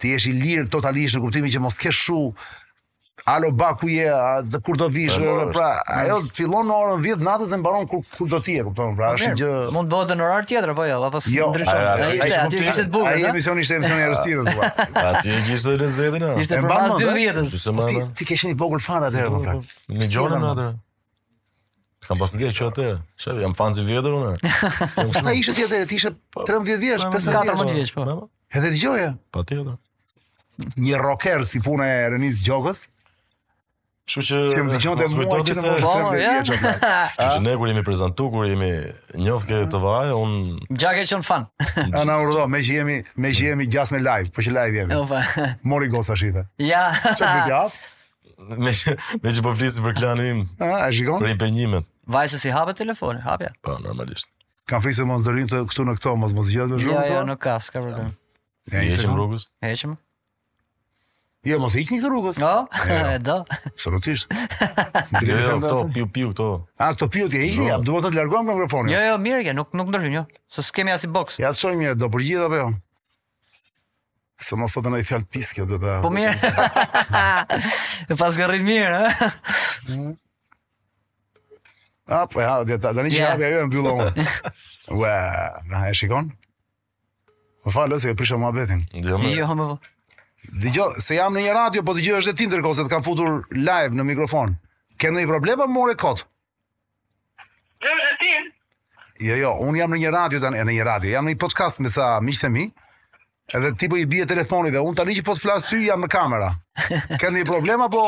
ti 0.00 0.10
je 0.12 0.18
i 0.28 0.32
lirë 0.36 0.66
totalisht 0.72 1.16
në 1.16 1.22
kuptimin 1.24 1.54
që 1.54 1.60
mos 1.64 1.78
kesh 1.80 2.02
shumë 2.08 2.48
Alo 3.24 3.48
ba 3.50 3.74
ku 3.76 3.88
je, 3.88 4.06
a 4.12 4.44
kur 4.62 4.76
do 4.76 4.88
vish, 4.92 5.16
pra 5.56 5.80
ajo 5.88 6.18
fillon 6.36 6.68
në 6.68 6.74
orën 6.76 7.00
10 7.16 7.22
natës 7.24 7.50
dhe 7.52 7.58
mbaron 7.62 7.86
kur 7.88 8.02
kur 8.12 8.28
do 8.28 8.38
të 8.38 8.44
tjerë, 8.52 8.64
kupton, 8.68 8.92
pra 8.98 9.08
është 9.16 9.30
gjë. 9.40 9.52
Mund 9.74 9.88
të 9.90 9.94
bëhet 9.96 10.18
në 10.20 10.24
orar 10.26 10.44
tjetër 10.50 10.72
apo 10.74 10.84
jo, 10.86 10.96
apo 11.08 11.20
si 11.24 11.36
jo, 11.38 11.48
ndryshon? 11.48 11.88
Ai 11.94 12.18
ishte 12.20 12.36
aty, 12.42 12.60
ishte 12.60 12.84
të 12.84 12.92
bukur. 12.92 13.08
Ai 13.14 13.22
emisioni 13.30 13.64
ishte 13.64 13.78
emisioni 13.80 14.04
i 14.04 14.10
rastit, 14.12 14.50
thua. 14.50 14.86
Aty 15.10 15.32
ishte 15.32 15.48
gjithë 15.48 15.76
në 15.82 15.88
zëdin, 15.96 16.26
ha. 16.26 16.34
Ishte 16.44 16.60
pas 16.68 16.96
10 17.02 17.20
ditës. 17.20 17.54
Ti 18.20 18.28
ke 18.30 18.38
qenë 18.42 18.52
i 18.52 18.58
vogël 18.62 18.82
fan 18.84 19.06
atë 19.08 19.22
herë, 19.22 19.32
po, 19.32 19.40
pra. 19.42 19.54
Në 20.02 20.08
gjonë 20.12 20.40
atë. 20.52 20.66
Kam 22.06 22.20
pasur 22.22 22.42
dia 22.44 22.52
atë, 22.68 22.90
Shave, 23.24 23.42
jam 23.42 23.56
fan 23.58 23.72
i 23.80 23.86
vjetër 23.88 24.18
unë. 24.18 24.50
Sa 25.16 25.32
ishte 25.34 25.56
ti 25.56 25.66
atë, 25.66 25.80
ti 25.90 25.96
ishe 25.98 26.12
13 26.36 26.36
po, 26.36 26.44
vjeç, 26.68 27.06
15 27.16 27.64
vjeç, 27.72 27.94
po. 27.96 28.04
Edhe 28.52 28.70
dëgjoja. 28.76 29.08
Patjetër. 29.34 29.74
Një 30.80 31.00
rocker 31.02 31.42
si 31.48 31.58
puna 31.64 31.88
e 31.96 32.04
Renis 32.14 32.44
Gjokës. 32.46 32.84
Shku 34.06 34.22
që... 34.22 34.36
Këmë 34.54 34.78
të 34.78 34.92
të 35.00 35.06
mua 35.16 35.38
që 35.48 35.54
në 35.56 35.62
më 35.64 35.72
oh, 35.82 36.12
Shku 36.46 36.58
që 36.62 37.38
ne 37.42 37.54
kur 37.58 37.70
jemi 37.72 37.82
prezentu, 37.86 38.28
kur 38.30 38.44
jemi 38.46 38.68
njofë 39.18 39.48
këtë 39.48 39.70
të 39.72 39.80
vajë, 39.82 40.12
unë... 40.20 40.66
Gjak 40.78 41.00
që 41.10 41.18
fan. 41.26 41.48
A 41.90 42.04
na 42.06 42.20
urdo, 42.22 42.44
me 42.52 42.60
që 42.62 42.76
jemi, 42.78 43.00
me 43.24 43.32
që 43.34 43.48
jemi 43.50 43.66
gjas 43.72 43.90
me 43.90 43.98
live, 44.02 44.30
po 44.36 44.44
që 44.46 44.54
live 44.54 44.78
jemi. 44.80 44.94
Opa. 45.00 45.24
Po. 45.32 45.48
Mori 45.74 45.90
gosë 45.90 46.14
ashtë 46.14 46.44
Ja. 46.68 46.84
Që 47.08 47.18
di 47.32 47.42
gjatë? 47.50 47.92
Me, 48.60 48.76
me 49.26 49.32
që 49.34 49.42
po 49.42 49.56
për 49.88 49.96
klanë 49.98 50.28
im. 50.30 50.44
A, 50.62 50.70
e 50.86 50.94
shikon? 50.94 51.24
Për 51.26 51.34
i 51.34 51.38
penjimet. 51.42 51.90
Vajse 52.06 52.38
si 52.38 52.54
telefonin, 52.78 53.22
hap 53.26 53.42
ja. 53.42 53.50
Pa, 53.58 53.72
po, 53.74 53.78
normalisht. 53.88 54.30
Kam 54.70 54.82
flisi 54.86 55.02
mund 55.06 55.26
të 55.26 55.34
rinë 55.34 55.50
të 55.50 55.64
këtu 55.70 55.82
në 55.86 55.96
këto, 55.98 56.14
mos 56.22 56.30
të 56.30 56.38
më 56.38 56.46
të 56.46 56.72
gjithë 56.78 57.04
me 57.10 57.22
nuk 57.32 57.42
ka, 57.42 57.58
s'ka 57.62 57.82
problem. 57.82 58.14
Ja. 58.70 58.82
Ja, 58.86 59.02
rrugës? 59.10 59.46
E 59.62 59.70
heqem 59.70 59.94
Jo, 61.46 61.58
mos 61.62 61.76
ikni 61.78 62.00
këtu 62.00 62.08
rrugës. 62.10 62.38
Jo, 62.42 62.98
do. 63.28 63.36
Absolutisht. 63.70 64.26
Dhe 64.28 65.36
jo 65.44 65.60
këto 65.62 65.82
piu 65.94 66.08
piu 66.10 66.32
këto. 66.32 66.46
Ah, 66.82 66.90
këto 66.96 67.06
piu 67.14 67.28
ti 67.30 67.38
e 67.38 67.46
ikni, 67.52 67.68
do 67.86 68.00
të 68.02 68.10
të 68.10 68.18
largojmë 68.18 68.48
mikrofonin. 68.52 68.92
Jo, 68.94 69.02
jo, 69.12 69.20
mirë 69.22 69.44
që 69.50 69.54
nuk 69.60 69.76
nuk 69.78 69.92
ndryshim, 69.92 70.16
jo. 70.18 70.24
Se 70.52 70.64
s'kemë 70.66 70.96
as 70.96 71.06
i 71.06 71.10
box. 71.14 71.38
Ja 71.42 71.52
të 71.54 71.60
shojmë 71.62 71.82
mirë 71.84 71.98
do 72.02 72.10
përgjith 72.16 72.46
apo 72.48 72.58
jo. 72.62 72.66
Se 74.42 74.58
mos 74.60 74.74
sot 74.74 74.88
ndaj 74.90 75.06
fjalë 75.08 75.28
pis 75.32 75.54
kjo 75.56 75.68
do 75.70 75.78
ta. 75.82 76.00
Po 76.02 76.10
mirë. 76.14 76.34
E 78.10 78.18
pas 78.20 78.36
garrit 78.42 78.66
mirë, 78.66 78.98
ha. 78.98 79.32
Ah, 82.06 82.24
po 82.30 82.42
ja, 82.42 82.58
dhe 82.68 82.76
të 82.80 82.92
një 82.98 83.06
që 83.06 83.16
yeah. 83.16 83.32
abja 83.34 83.48
jo 83.54 83.62
e 83.62 83.66
në 83.66 83.72
bjullo 83.74 83.94
unë. 84.02 84.26
Ua, 84.98 85.14
nga 85.70 85.84
e 85.90 85.94
shikon? 85.98 86.28
Më 87.66 87.74
falë, 87.74 88.02
se 88.04 88.10
e 88.12 88.18
prisha 88.18 88.36
mua 88.38 88.52
betin. 88.54 88.84
Jo, 89.02 89.16
më 89.18 89.32
Dëgjoj, 90.52 90.94
se 91.02 91.16
jam 91.18 91.34
në 91.34 91.42
një 91.46 91.54
radio, 91.56 91.82
po 91.86 91.94
dëgjoj 91.96 92.18
është 92.20 92.32
e 92.34 92.38
tindër 92.40 92.62
kohë 92.64 92.78
se 92.78 92.84
të 92.86 92.92
kam 92.92 93.04
futur 93.06 93.30
live 93.56 93.94
në 93.96 94.04
mikrofon. 94.12 94.54
Ke 95.00 95.10
një 95.12 95.26
problem 95.28 95.60
apo 95.64 95.72
morë 95.72 95.96
kot? 96.00 96.22
Jo, 97.82 97.90
është 97.96 98.14
ti. 98.22 98.32
Jo, 99.26 99.36
jo, 99.42 99.50
un 99.66 99.76
jam 99.78 99.92
në 99.92 99.98
një 100.04 100.12
radio 100.14 100.40
tani, 100.42 100.62
në 100.68 100.76
një 100.78 100.86
radio. 100.90 101.12
Jam 101.16 101.28
në 101.28 101.34
një 101.34 101.40
podcast 101.42 101.82
me 101.84 101.92
sa 101.92 102.16
të 102.20 102.50
mi. 102.52 102.66
Edhe 103.54 103.74
ti 103.78 103.86
po 103.88 103.98
i 104.00 104.06
bie 104.10 104.24
telefonit 104.26 104.72
dhe 104.74 104.80
un 104.82 104.94
tani 104.98 105.14
që 105.16 105.22
po 105.28 105.36
të 105.36 105.42
flas 105.44 105.68
ty 105.68 105.84
jam 105.86 106.02
në 106.02 106.08
kamera. 106.10 106.48
Ke 107.20 107.30
një 107.30 107.44
problem 107.48 107.84
apo 107.86 108.06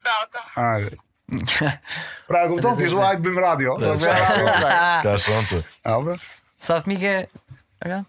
Ciao, 0.00 0.26
ciao. 0.32 0.44
Ai. 0.64 0.88
Pra, 2.28 2.44
ku 2.50 2.58
tonë, 2.62 2.76
ti 2.80 2.88
shu 2.90 3.00
hajtë 3.00 3.22
bim 3.22 3.36
radio. 3.40 3.76
Pra, 3.78 3.94
pra. 3.94 4.78
Ska 5.04 5.14
shu 5.22 5.36
hajtë. 5.36 5.60
A, 5.86 5.96
bre? 6.04 6.16
Sa 6.62 6.80
të 6.82 6.90
mike, 6.92 7.12
rra? 7.86 8.00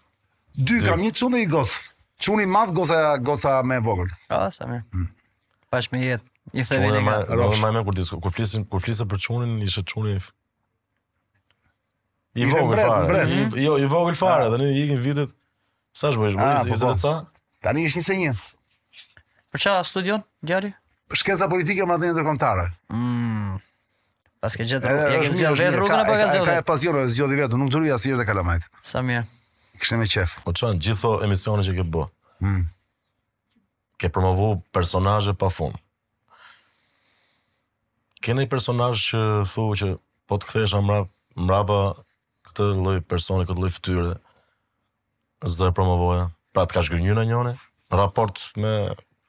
Dy, 0.58 0.80
kam 0.84 1.00
një 1.04 1.12
qunë 1.20 1.42
i 1.44 1.48
gosë. 1.52 1.82
Qunë 2.22 2.44
i 2.44 2.50
madhë 2.50 3.18
gosë 3.24 3.50
a 3.52 3.56
me 3.66 3.78
vogël. 3.84 4.10
A, 4.34 4.44
sa 4.54 4.66
mirë. 4.70 4.84
Mm. 4.94 5.06
Pash 5.72 5.92
me 5.94 6.02
jetë. 6.02 6.26
I 6.58 6.64
thëve 6.66 6.88
një 6.98 7.02
nga 7.06 7.18
rrë. 7.28 7.38
Qunë 7.52 7.60
e 7.60 7.64
majme, 7.64 7.84
kur 7.86 7.96
disko, 7.98 8.18
kur 8.24 8.34
flisën 8.34 9.06
për 9.12 9.24
qunën, 9.28 9.56
ishe 9.68 9.84
qunë 9.94 10.16
i... 10.16 10.20
I 12.42 12.46
vogël 12.48 12.80
farë. 12.88 13.24
Jo, 13.60 13.78
i 13.78 13.86
vogël 13.92 14.16
fare. 14.18 14.50
dhe 14.54 14.58
në 14.62 14.70
i 14.72 14.82
ikin 14.86 15.00
vitet... 15.06 15.34
Sa 15.96 16.10
shu 16.14 16.22
hajtë, 16.26 16.52
i 16.72 16.80
zërët 16.84 17.02
sa? 17.06 17.14
Tani 17.62 17.84
një 17.86 17.92
ishë 17.92 18.02
një 18.02 18.06
se 18.08 18.18
një. 18.22 18.34
Për 19.54 19.60
qa, 19.60 19.60
studion, 19.60 19.60
gjari? 19.60 19.60
Për 19.60 19.64
qa, 19.64 19.90
studion, 19.94 20.22
gjari? 20.50 20.72
shkenca 21.16 21.48
politike 21.48 21.84
madhe 21.86 22.10
ndërkombëtare. 22.12 22.66
Mm. 22.92 23.58
Pas 24.42 24.56
ke 24.58 24.64
rrugë, 24.66 24.88
ja 24.88 25.22
ke 25.22 25.30
zgjuar 25.30 25.58
vetë 25.60 25.76
rrugën 25.78 26.00
apo 26.02 26.14
ka 26.18 26.26
zgjuar? 26.32 26.50
Ka, 26.50 26.62
pasion, 26.66 26.98
zgjodhi 27.14 27.36
vetë, 27.38 27.58
nuk 27.60 27.70
duroj 27.70 27.92
asnjëherë 27.94 28.24
të 28.24 28.28
kalamajt. 28.30 28.64
Sa 28.86 29.02
mirë. 29.06 29.22
Kishte 29.80 29.98
me 30.00 30.08
qef. 30.10 30.34
O 30.42 30.48
po 30.50 30.54
çon 30.58 30.80
gjithë 30.82 31.12
emisionin 31.28 31.66
që 31.66 31.76
ke 31.78 31.84
bë. 31.94 32.06
Mm. 32.42 32.64
Ke 34.02 34.10
promovu 34.12 34.48
personazhe 34.74 35.36
pafund. 35.38 35.78
Ke 38.22 38.34
një 38.34 38.48
personazh 38.50 39.04
që 39.12 39.22
thuaj 39.52 39.78
që 39.82 39.92
po 40.30 40.38
të 40.42 40.50
kthesha 40.50 40.82
mbrap, 40.82 41.12
mbrapa 41.38 41.78
këtë 42.50 42.68
lloj 42.80 42.98
personi, 43.10 43.46
këtë 43.46 43.58
lloj 43.62 43.72
fytyre. 43.78 44.08
Zë 45.50 45.70
promovoja. 45.76 46.28
Pra 46.54 46.66
të 46.66 46.74
ka 46.78 46.84
zgjënë 46.86 47.14
në 47.16 47.24
njëne, 47.30 47.54
raport 47.94 48.42
me 48.60 48.74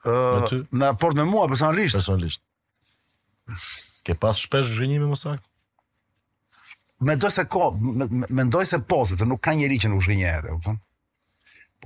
në 0.04 0.84
raport 0.90 1.16
me 1.16 1.24
mua 1.26 1.46
personalisht. 1.48 1.94
Personalisht. 1.96 2.42
Ke 4.04 4.14
pas 4.20 4.36
shpesh 4.40 4.72
zhgënjime 4.74 5.06
më 5.08 5.18
saktë? 5.20 5.48
Mendoj 7.04 7.30
se 7.34 7.42
ko, 7.50 7.72
mendoj 8.32 8.64
se 8.68 8.78
po, 8.88 9.02
se 9.08 9.16
nuk 9.26 9.40
ka 9.44 9.54
njerëj 9.58 9.80
që 9.84 9.88
nuk 9.92 10.04
zhgënjehet, 10.06 10.50
e 10.50 10.56
kupton? 10.56 10.80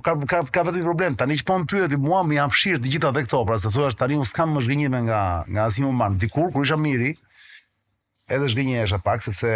ka 0.03 0.13
ka 0.27 0.37
ka 0.47 0.61
vetëm 0.63 0.83
problem. 0.85 1.15
Tani 1.19 1.35
që 1.39 1.43
po 1.45 1.57
më 1.59 1.65
pyeti 1.71 1.97
mua, 1.99 2.21
më 2.23 2.35
janë 2.37 2.53
fshirë 2.55 2.79
të 2.85 2.91
gjitha 2.93 3.09
dhe 3.17 3.23
këto, 3.27 3.41
pra 3.49 3.57
se 3.59 3.67
thua 3.73 3.89
tani 3.99 4.15
unë 4.19 4.29
s'kam 4.29 4.53
më 4.55 4.61
zhgënjime 4.67 4.99
nga 5.09 5.17
nga 5.47 5.65
asnjë 5.67 5.87
human, 5.89 6.15
Dikur 6.21 6.51
kur 6.55 6.63
isha 6.63 6.77
miri, 6.79 7.09
edhe 8.31 8.47
zhgënjehesha 8.53 9.01
pak 9.03 9.25
sepse 9.25 9.49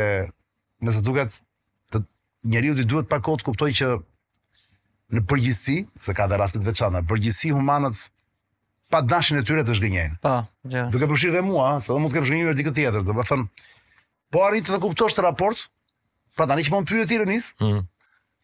nëse 0.84 1.00
duket 1.08 1.38
të 1.94 2.04
njeriu 2.52 2.76
ti 2.76 2.84
duhet 2.84 3.08
pak 3.12 3.24
kohë 3.24 3.40
të 3.40 3.48
kuptoj 3.48 3.72
që 3.80 3.90
në 5.16 5.24
përgjithësi, 5.32 5.78
se 6.08 6.18
ka 6.18 6.28
dhe 6.28 6.40
raste 6.44 6.60
të 6.60 6.68
veçanta, 6.74 7.06
përgjithësi 7.08 7.56
humanët 7.56 8.04
pa 8.94 9.02
dashin 9.02 9.40
e 9.42 9.42
tyre 9.42 9.64
të 9.66 9.74
zhgënjejnë. 9.80 10.18
Po, 10.22 10.34
gjë. 10.70 10.84
Duke 10.94 11.08
përfshirë 11.10 11.34
dhe 11.40 11.40
mua, 11.42 11.70
se 11.82 11.90
do 11.90 11.96
mund 11.98 12.14
të 12.14 12.20
kem 12.20 12.28
zhgënjur 12.30 12.58
dikë 12.60 12.74
tjetër, 12.78 13.06
do 13.08 13.16
të 13.18 13.24
thon. 13.26 13.46
Po 14.34 14.44
arrit 14.46 14.68
të 14.70 14.78
kuptosh 14.84 15.16
të 15.18 15.24
raport, 15.26 15.64
pra 16.38 16.46
tani 16.50 16.62
që 16.68 16.76
po 16.76 16.82
më 16.84 16.88
pyet 16.92 17.08
ti 17.10 17.18
Hm. 17.18 17.32
Mhm. 17.66 17.82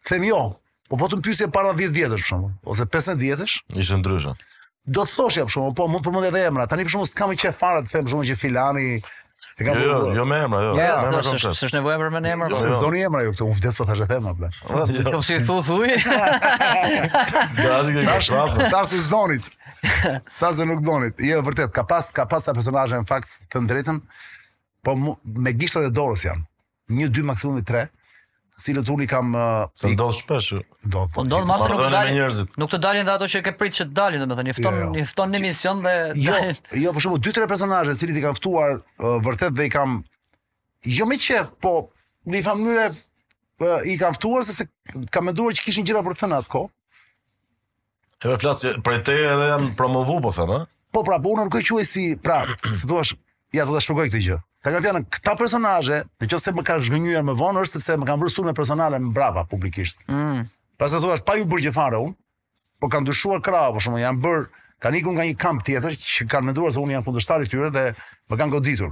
Them 0.08 0.24
jo. 0.24 0.56
Po 0.88 0.96
po 0.96 1.06
të 1.06 1.14
më 1.18 1.22
pyesje 1.26 1.50
para 1.52 1.72
10 1.72 1.92
vjetësh 1.94 2.18
për 2.26 2.30
shembull, 2.30 2.52
ose 2.66 2.82
15 2.86 3.18
vjetësh? 3.18 3.54
Ishte 3.78 3.96
ndryshe. 4.00 4.34
Do 4.86 5.00
të 5.06 5.12
thoshja 5.18 5.44
për 5.46 5.50
shembull, 5.54 5.74
po 5.74 5.86
mund 5.88 6.04
të 6.04 6.10
përmendë 6.10 6.28
edhe 6.32 6.40
emra. 6.48 6.66
Tani 6.66 6.82
për 6.84 6.90
shembull 6.90 7.08
s'kam 7.14 7.28
më 7.30 7.36
çfarë 7.40 7.82
të 7.84 7.90
them 7.92 8.04
për 8.04 8.10
shembull 8.10 8.28
që 8.30 8.36
filani 8.42 8.86
Të 9.60 9.66
Jo, 9.68 9.84
jo, 9.92 9.96
jo 10.16 10.24
me 10.24 10.36
emra, 10.42 10.60
jo. 10.64 10.74
Jo, 10.78 10.92
po 11.12 11.52
s'është 11.52 11.76
nevojë 11.76 11.96
për 12.00 12.12
me 12.14 12.20
emra. 12.32 12.46
Jo, 12.48 12.58
po. 12.58 12.70
s'do 12.78 12.88
një 12.94 13.02
emra 13.10 13.20
ju 13.20 13.26
jo, 13.26 13.32
këtu, 13.34 13.48
unë 13.50 13.56
vdes 13.60 13.76
po 13.80 13.86
thashë 13.90 14.06
thema, 14.08 14.32
apo. 14.32 14.48
Po 14.70 15.20
si 15.26 15.36
thu 15.44 15.58
thu? 15.66 15.78
Dazi 17.58 17.94
që 17.98 18.16
shfaq. 18.24 18.54
Tarsi 18.72 19.00
zonit. 19.04 19.50
Tarsi 20.40 20.66
nuk 20.68 20.80
donit. 20.86 21.20
Jo 21.28 21.42
vërtet, 21.44 21.74
ka 21.76 21.84
pas 21.88 22.08
ka 22.16 22.24
pas 22.30 22.48
sa 22.48 22.54
personazhe 22.56 23.02
në 23.02 23.08
fakt 23.10 23.36
të 23.52 23.66
ndretën, 23.66 24.00
Po 24.80 24.94
me 24.96 25.52
gishtat 25.52 25.90
e 25.90 25.90
dorës 25.92 26.22
janë. 26.24 26.40
1 26.96 27.10
2 27.12 27.22
maksimumi 27.28 27.60
cilët 28.60 28.90
unë 28.92 29.04
i 29.04 29.08
kam 29.08 29.32
Se 29.78 29.90
i... 29.90 29.94
ndodh 29.96 30.14
shpesh. 30.18 30.56
Do 30.84 31.04
të 31.08 31.14
po 31.14 31.24
ndodh 31.26 31.46
masë 31.48 31.68
nuk 31.72 31.82
dalin 31.92 32.12
me 32.12 32.16
njerëzit. 32.18 32.56
Nuk 32.60 32.72
të 32.72 32.80
dalin 32.84 33.06
dhe 33.08 33.12
ato 33.14 33.28
që 33.32 33.42
ke 33.46 33.52
pritë 33.60 33.78
që 33.80 33.86
të 33.90 33.94
dalin, 34.00 34.24
domethënë 34.24 34.52
i 34.52 34.56
fton 34.60 34.76
yeah, 34.76 34.82
jo. 34.84 34.90
i 34.96 35.04
fton 35.10 35.32
në 35.34 35.38
jo. 35.40 35.44
mision 35.46 35.82
dhe 35.84 35.92
jo, 35.92 36.24
dalin. 36.34 36.58
Jo, 36.60 36.80
jo, 36.84 36.92
por 36.96 37.04
shumë 37.04 37.20
dy 37.26 37.32
tre 37.36 37.46
personazhe, 37.50 37.94
cilët 38.00 38.20
i 38.20 38.24
kanë 38.26 38.40
ftuar 38.40 38.74
uh, 38.80 39.06
vërtet 39.26 39.56
dhe 39.58 39.68
i 39.68 39.72
kam 39.74 39.96
jo 40.98 41.08
me 41.10 41.18
çe, 41.24 41.40
po 41.64 41.74
në 42.30 42.40
një 42.42 42.56
mënyrë 42.60 42.86
uh, 42.90 43.88
i 43.92 43.96
kanë 44.00 44.18
ftuar 44.18 44.44
ka 44.52 44.68
kam 45.16 45.28
menduar 45.30 45.56
që 45.56 45.66
kishin 45.68 45.88
gjitha 45.88 46.04
për 46.06 46.18
të 46.18 46.22
thënë 46.26 46.42
ko? 46.52 46.66
E 48.20 48.28
më 48.28 48.36
flas 48.42 48.66
për 48.84 49.02
te 49.06 49.16
edhe 49.34 49.48
janë 49.54 49.72
promovu 49.80 50.20
po 50.26 50.34
thënë, 50.36 50.60
ëh? 50.62 50.68
Po 50.92 51.04
pra, 51.06 51.20
po, 51.22 51.32
unë 51.36 51.48
nuk 51.48 51.56
e 51.60 51.64
quaj 51.64 51.86
si 51.88 52.06
Pra, 52.20 52.40
se 52.66 52.82
thua, 52.84 53.04
ja 53.56 53.64
do 53.68 53.76
ta 53.76 53.80
shpjegoj 53.80 54.08
këtë 54.10 54.20
gjë. 54.26 54.40
Ka 54.60 54.70
ka 54.74 54.80
fjanë, 54.84 55.00
këta 55.08 55.32
personazhe, 55.40 55.98
në 56.20 56.26
që 56.28 56.38
se 56.42 56.52
më 56.52 56.62
ka 56.68 56.74
zhgënyuar 56.84 57.22
më 57.30 57.34
vonë, 57.38 57.60
është 57.64 57.80
sepse 57.80 57.94
më 58.00 58.06
kanë 58.10 58.22
vërsur 58.26 58.44
me 58.44 58.52
personale 58.56 58.98
më 59.00 59.12
brava 59.16 59.44
publikisht. 59.48 60.02
Mm. 60.12 60.42
Pasi 60.80 60.98
thua, 61.00 61.16
pa 61.24 61.38
ju 61.40 61.46
bërgjë 61.48 61.70
fare 61.72 62.00
unë, 62.04 62.12
po 62.80 62.88
kanë 62.92 63.08
dyshuar 63.08 63.40
krava, 63.44 63.70
po 63.72 63.80
shumë, 63.80 64.02
janë 64.02 64.20
bërë, 64.24 64.42
kanë 64.84 64.98
ikun 65.00 65.14
nga 65.16 65.24
një 65.30 65.36
kamp 65.40 65.62
tjetër, 65.64 65.96
që 66.00 66.26
kanë 66.32 66.48
menduar 66.50 66.74
se 66.76 66.82
unë 66.82 66.92
janë 66.94 67.06
kundështari 67.08 67.48
tyre 67.48 67.70
dhe 67.72 67.84
më 68.32 68.40
kanë 68.40 68.52
goditur. 68.58 68.90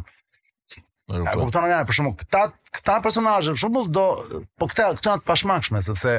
Ja, 1.08 1.34
po 1.36 1.48
tonë 1.52 1.70
janë 1.72 1.86
për 1.90 1.96
shkak 1.98 2.16
këta 2.22 2.40
këta 2.78 2.94
personazhe 3.04 3.54
shumë 3.60 3.82
do 3.96 4.06
po 4.60 4.66
këta 4.70 4.90
këta 4.98 5.12
janë 5.14 5.24
të 5.24 5.28
pashmangshme 5.30 5.80
sepse 5.84 6.10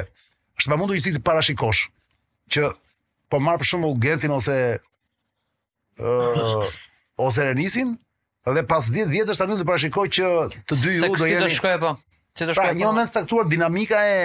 është 0.62 0.72
pamundur 0.74 0.98
që 0.98 1.04
ti 1.06 1.12
të 1.20 1.24
parashikosh 1.28 1.82
që 2.56 2.70
po 3.30 3.42
marr 3.46 3.62
për 3.62 3.70
shembull 3.70 3.94
Gentin 4.02 4.34
ose 4.34 4.56
ë 5.98 6.14
uh, 6.14 6.70
ose 7.22 7.46
Renisin, 7.46 7.94
dhe 8.48 8.64
pas 8.68 8.86
10 8.88 9.12
vjetësh 9.12 9.40
tani 9.42 9.58
do 9.60 9.66
parashikoj 9.68 10.08
që 10.16 10.30
të 10.70 10.78
dy 10.78 10.96
ju 10.96 11.02
do 11.04 11.28
jeni. 11.28 11.44
Do 11.44 11.48
pra, 11.48 11.56
shkoj 11.58 11.76
po. 11.84 11.94
Që 12.38 12.48
do 12.52 12.56
shkoj. 12.56 12.72
Pra, 12.72 12.78
një 12.80 12.86
moment 12.88 13.12
saktuar 13.12 13.50
dinamika 13.52 14.02
e 14.08 14.20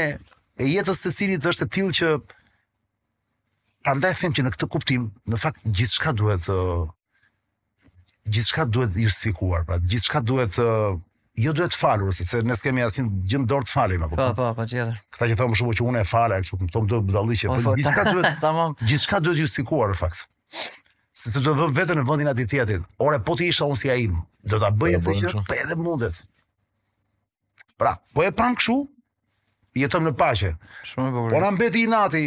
e 0.63 0.69
jetës 0.71 1.01
së 1.03 1.11
cilit 1.17 1.47
është 1.51 1.67
e 1.67 1.71
tillë 1.77 1.95
që 2.01 2.11
e 3.85 4.13
them 4.13 4.37
që 4.39 4.45
në 4.47 4.53
këtë 4.55 4.69
kuptim, 4.73 5.09
në 5.29 5.41
fakt 5.43 5.65
gjithçka 5.67 6.13
duhet 6.17 6.45
gjithë 6.45 6.87
gjithçka 8.35 8.63
duhet 8.75 8.95
justifikuar, 8.97 9.65
pra 9.69 9.77
gjithçka 9.85 10.23
duhet 10.25 10.57
jo 10.57 11.53
duhet 11.59 11.73
të 11.75 11.77
falur, 11.83 12.15
sepse 12.15 12.41
ne 12.47 12.55
s'kemi 12.57 12.85
asnjë 12.87 13.05
gjë 13.33 13.43
dorë 13.51 13.67
të 13.69 13.73
falim 13.75 14.07
apo. 14.07 14.15
Po, 14.17 14.31
po, 14.31 14.35
po, 14.35 14.55
po 14.55 14.65
tjetër. 14.71 14.95
Këta 15.13 15.27
që 15.33 15.37
thon 15.41 15.51
më 15.53 15.59
shumë 15.59 15.75
që 15.81 15.87
unë 15.91 16.01
e 16.01 16.07
fala, 16.09 16.39
kështu 16.41 16.55
që 16.55 16.61
po 16.61 16.65
më 16.69 16.73
thon 16.77 16.87
do 16.93 17.01
budalliqe, 17.11 17.51
po, 17.51 17.59
po 17.67 17.75
gjithçka 17.77 18.03
duhet 18.13 18.89
gjithçka 18.89 19.21
duhet 19.27 19.43
justifikuar 19.43 19.93
në 19.93 19.99
fakt 19.99 20.25
se 21.31 21.41
do 21.41 21.55
vëm 21.57 21.73
vetën 21.79 21.99
në 22.01 22.05
vendin 22.09 22.29
aty 22.31 22.45
tjetrit. 22.51 22.85
Ore, 23.01 23.19
po 23.25 23.37
ti 23.39 23.49
isha 23.49 23.67
unë 23.69 23.81
si 23.81 23.91
ai, 23.93 24.05
do 24.11 24.59
ta 24.61 24.71
bëje 24.75 25.01
po, 25.05 25.15
këtë 25.15 25.33
gjë, 25.33 25.43
po 25.49 25.57
edhe 25.57 25.77
mundet. 25.81 26.19
Pra, 27.81 27.95
po 28.15 28.25
e 28.27 28.31
pam 28.37 28.57
kshu, 28.59 28.81
jetëm 29.81 30.11
në 30.11 30.15
paqe. 30.21 30.53
Shumë 30.93 31.09
e 31.09 31.15
bukur. 31.17 31.37
Ora 31.39 31.49
po 31.51 31.57
mbeti 31.57 31.85
i 31.87 31.91
nati 31.91 32.25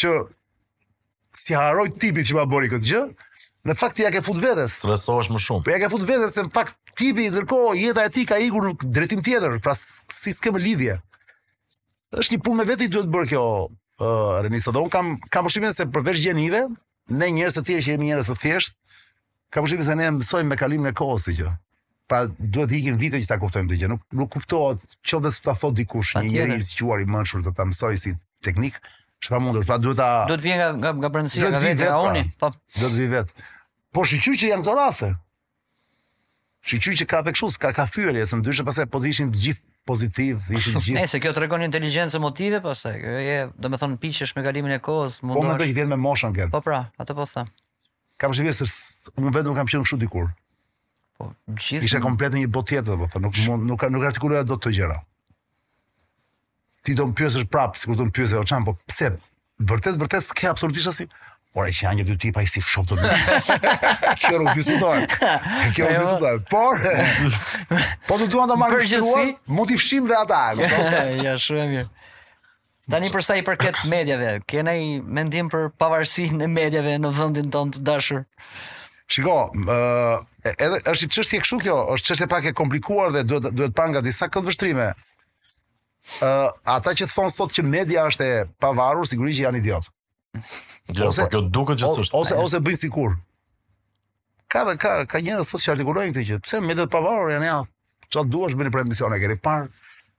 që 0.00 0.14
si 1.38 1.54
haroj 1.56 1.90
tipit 2.02 2.28
që 2.30 2.38
ma 2.38 2.46
bëri 2.50 2.72
këtë 2.74 2.88
gjë, 2.92 3.02
në 3.68 3.74
fakt 3.76 3.98
ti 3.98 4.06
ja 4.06 4.12
ke 4.14 4.22
fut 4.24 4.40
vetes. 4.40 4.78
Stresohesh 4.80 5.28
më 5.34 5.42
shumë. 5.44 5.64
Po 5.68 5.74
ja 5.74 5.80
ke 5.84 5.90
fut 5.92 6.06
vetes 6.08 6.34
se 6.38 6.46
në 6.46 6.52
fakt 6.54 6.78
tipi 6.98 7.28
ndërkohë 7.30 7.76
jeta 7.82 8.06
e 8.08 8.14
tij 8.16 8.26
ka 8.32 8.40
ikur 8.42 8.70
në 8.72 8.78
drejtim 8.96 9.20
tjetër, 9.26 9.58
pra 9.62 9.76
si 9.78 10.32
s'kem 10.34 10.56
lidhje. 10.58 10.96
Është 12.16 12.38
një 12.38 12.42
punë 12.46 12.56
me 12.62 12.68
veti 12.70 12.88
duhet 12.88 13.12
bërë 13.12 13.30
kjo 13.34 13.44
uh, 13.68 14.44
Renisa, 14.44 14.72
do 14.72 14.86
un 14.86 14.92
kam 14.92 15.18
kam 15.28 15.44
përshtypjen 15.46 15.74
se 15.76 15.84
përveç 15.92 16.22
gjenive, 16.24 16.64
ne 17.12 17.30
njerëz 17.36 17.56
të 17.56 17.62
thjeshtë 17.68 17.94
jemi 17.94 18.10
njerëz 18.10 18.28
të 18.32 18.36
thjeshtë. 18.42 18.94
Ka 19.48 19.62
vështirë 19.64 19.86
se 19.86 19.94
ne 19.96 20.10
mësojmë 20.18 20.50
me 20.52 20.58
kalimin 20.60 20.90
e 20.90 20.94
kohës 20.98 21.24
të 21.24 21.36
gjë. 21.38 21.52
Pa 22.08 22.22
duhet 22.38 22.70
të 22.72 22.78
ikim 22.82 22.98
vite 23.00 23.20
që 23.20 23.28
ta 23.28 23.38
kuptojmë 23.40 23.70
të 23.70 23.78
gjë. 23.80 23.88
Nuk 23.94 24.02
nuk 24.16 24.30
kuptohet 24.34 24.84
çonë 25.08 25.32
se 25.34 25.42
ta 25.44 25.54
thot 25.56 25.76
dikush 25.76 26.16
një 26.18 26.26
njerëz 26.34 26.56
i 26.60 26.66
zgjuar 26.68 27.02
i 27.04 27.08
mëshur 27.08 27.44
do 27.44 27.52
ta 27.56 27.64
mësoj 27.68 27.96
si 28.00 28.12
teknik, 28.44 28.78
është 29.22 29.34
pa 29.34 29.40
mundur. 29.44 29.64
Pa 29.68 29.78
duhet 29.80 30.00
ta 30.00 30.10
Do 30.28 30.36
të 30.36 30.44
vijë 30.48 30.58
nga 30.60 30.68
nga 30.82 30.92
nga 31.02 31.10
brendësia 31.14 31.50
nga 31.52 31.62
vetë 31.64 31.86
ka 31.86 31.94
pra. 31.94 32.02
uni. 32.12 32.24
Po. 32.40 32.52
Do 32.80 32.90
të 32.90 32.94
vijë 32.98 33.12
vetë. 33.16 33.48
Po 33.96 34.04
shiqë 34.04 34.36
që 34.42 34.52
janë 34.52 34.64
këto 34.66 34.76
rase. 34.78 35.10
Shiqë 36.68 36.96
që 37.02 37.08
ka 37.08 37.22
pe 37.24 37.32
kështu, 37.36 37.60
ka 37.62 37.72
ka 37.76 37.88
fyerje, 37.88 38.24
s'ndyshë 38.28 38.64
pastaj 38.68 38.88
po 38.92 39.00
dishin 39.04 39.32
të 39.32 39.44
gjithë 39.44 39.67
pozitiv, 39.88 40.36
ishin 40.52 40.76
gjithë. 40.82 40.96
Nëse 41.00 41.20
kjo 41.22 41.32
tregon 41.36 41.64
inteligjencë 41.66 42.20
motive 42.22 42.60
pastaj, 42.64 42.98
kjo 43.02 43.14
je, 43.24 43.38
domethënë 43.68 43.98
piqesh 44.02 44.34
me 44.36 44.44
kalimin 44.46 44.76
e 44.76 44.80
kohës, 44.84 45.22
mundosh. 45.24 45.40
Po 45.40 45.54
më 45.54 45.60
që 45.62 45.70
vjen 45.80 45.92
me 45.94 45.98
moshën 46.04 46.36
këtë. 46.36 46.52
Po 46.54 46.62
pra, 46.66 46.82
atë 47.00 47.16
po 47.18 47.26
them. 47.32 47.50
Kam 48.20 48.34
shpjeguar 48.34 48.58
se 48.58 48.68
unë 49.22 49.34
vetëm 49.38 49.56
kam 49.56 49.70
qenë 49.70 49.86
kështu 49.86 50.00
dikur. 50.04 50.28
Po, 51.18 51.30
gjithë. 51.54 51.84
Ishte 51.88 52.02
komplet 52.04 52.36
një 52.38 52.50
botë 52.56 52.76
tjetër, 52.76 53.00
do 53.04 53.08
them, 53.16 53.28
nuk 53.28 53.40
mund 53.48 53.68
nuk 53.72 53.88
nuk 53.96 54.08
artikuloja 54.12 54.44
dot 54.46 54.64
të 54.66 54.74
gjëra. 54.80 55.00
Ti 56.86 56.94
do 56.98 57.08
të 57.08 57.12
më 57.12 57.18
pyesësh 57.22 57.48
prapë, 57.52 57.80
sikur 57.82 57.98
do 57.98 58.04
të 58.04 58.10
më 58.12 58.16
pyesë 58.20 58.42
o 58.42 58.46
çan, 58.48 58.68
po 58.68 58.76
pse? 58.90 59.14
Vërtet 59.66 59.96
vërtet 59.98 60.26
ke 60.38 60.46
absolutisht 60.52 60.86
asnjë 60.92 61.08
Por 61.56 61.64
e 61.64 61.72
që 61.72 61.86
janë 61.86 62.02
një 62.02 62.04
dy 62.10 62.14
tipa 62.26 62.42
i 62.44 62.48
si 62.48 62.60
shumë 62.64 62.90
të 62.90 62.96
rrë 62.98 63.08
u 63.08 63.38
të 64.20 64.32
rrë 64.32 64.40
u 64.40 64.48
të 64.48 64.54
disutar. 64.58 66.40
Por, 66.52 66.82
po 68.08 68.18
të 68.20 68.26
duan 68.34 68.52
të 68.52 68.58
marrë 68.60 68.82
në 68.82 68.88
shkruar, 68.90 69.30
mu 69.56 69.64
t'i 69.68 69.78
fshim 69.80 70.08
dhe 70.10 70.18
ata. 70.18 70.42
ja, 71.24 71.36
shumë 71.40 71.62
e 71.64 71.68
mirë. 71.72 71.86
Tani 72.92 73.10
për 73.12 73.24
sa 73.24 73.38
i 73.40 73.44
përket 73.48 73.80
medjave, 73.94 74.34
kene 74.48 74.74
i 74.82 74.90
mendim 75.00 75.48
për 75.52 75.70
pavarësinë 75.80 76.44
e 76.46 76.52
medjave 76.52 76.98
në 77.00 77.14
vendin 77.16 77.48
tonë 77.54 77.78
të 77.78 77.84
dashur? 77.90 78.26
Shiko, 79.08 79.38
uh, 79.62 80.20
edhe 80.52 80.82
është 80.84 81.06
i 81.08 81.12
qështje 81.16 81.40
këshu 81.46 81.62
kjo, 81.64 81.78
është 81.94 82.10
qështje 82.10 82.28
pak 82.28 82.50
e 82.50 82.54
komplikuar 82.56 83.08
dhe 83.14 83.22
duhet, 83.24 83.48
duhet 83.56 83.72
pa 83.76 83.86
nga 83.88 84.04
disa 84.04 84.28
këtë 84.28 84.50
vështrime. 84.50 84.90
Uh, 86.24 86.48
ata 86.68 86.92
që 86.96 87.08
thonë 87.14 87.32
sot 87.32 87.54
që 87.56 87.64
media 87.68 88.04
është 88.12 88.26
e 88.34 88.42
pavarur, 88.60 89.08
sigurisht 89.08 89.40
që 89.40 89.46
janë 89.48 89.62
idiotë. 89.64 89.94
Jo, 90.88 91.06
ose, 91.08 91.22
po 91.24 91.30
kjo 91.32 91.40
duket 91.52 91.80
që 91.80 91.88
është. 92.02 92.14
Ose 92.16 92.36
ose 92.42 92.60
bëjnë 92.64 92.80
sikur. 92.82 93.14
Ka 94.52 94.62
dhe 94.68 94.74
ka 94.80 94.92
ka 95.12 95.20
njerëz 95.24 95.50
sot 95.50 95.62
që 95.64 95.74
artikulojnë 95.74 96.14
këtë 96.14 96.24
gjë. 96.30 96.38
Pse 96.46 96.60
me 96.64 96.76
të 96.78 96.88
pavarur 96.94 97.32
janë 97.34 97.48
jashtë? 97.48 97.74
Ço 98.14 98.22
duash 98.32 98.56
bëni 98.58 98.72
për 98.72 98.84
emision 98.86 99.12
e 99.14 99.18
keni 99.22 99.36
parë, 99.44 99.66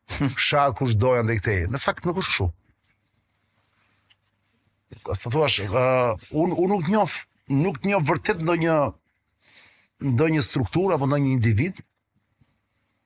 Sha 0.50 0.68
kush 0.78 0.96
doja 1.01 1.22
ndaj 1.25 1.39
këtej. 1.39 1.66
Në 1.74 1.80
fakt 1.82 2.06
nuk 2.10 2.18
është 2.22 2.32
kështu. 2.34 2.50
Po, 5.06 5.18
sa 5.18 5.32
thua, 5.34 5.46
uh, 5.46 6.30
unë 6.34 6.56
un 6.63 6.72
nuk 6.74 6.88
njoh, 6.89 7.18
nuk 7.60 7.78
njoh 7.86 8.06
vërtet 8.10 8.42
ndo 8.42 8.56
një, 8.63 8.78
ndo 10.16 10.28
një 10.34 10.42
struktur 10.46 10.96
apo 10.96 11.06
ndo 11.10 11.20
një 11.22 11.32
individ 11.36 11.84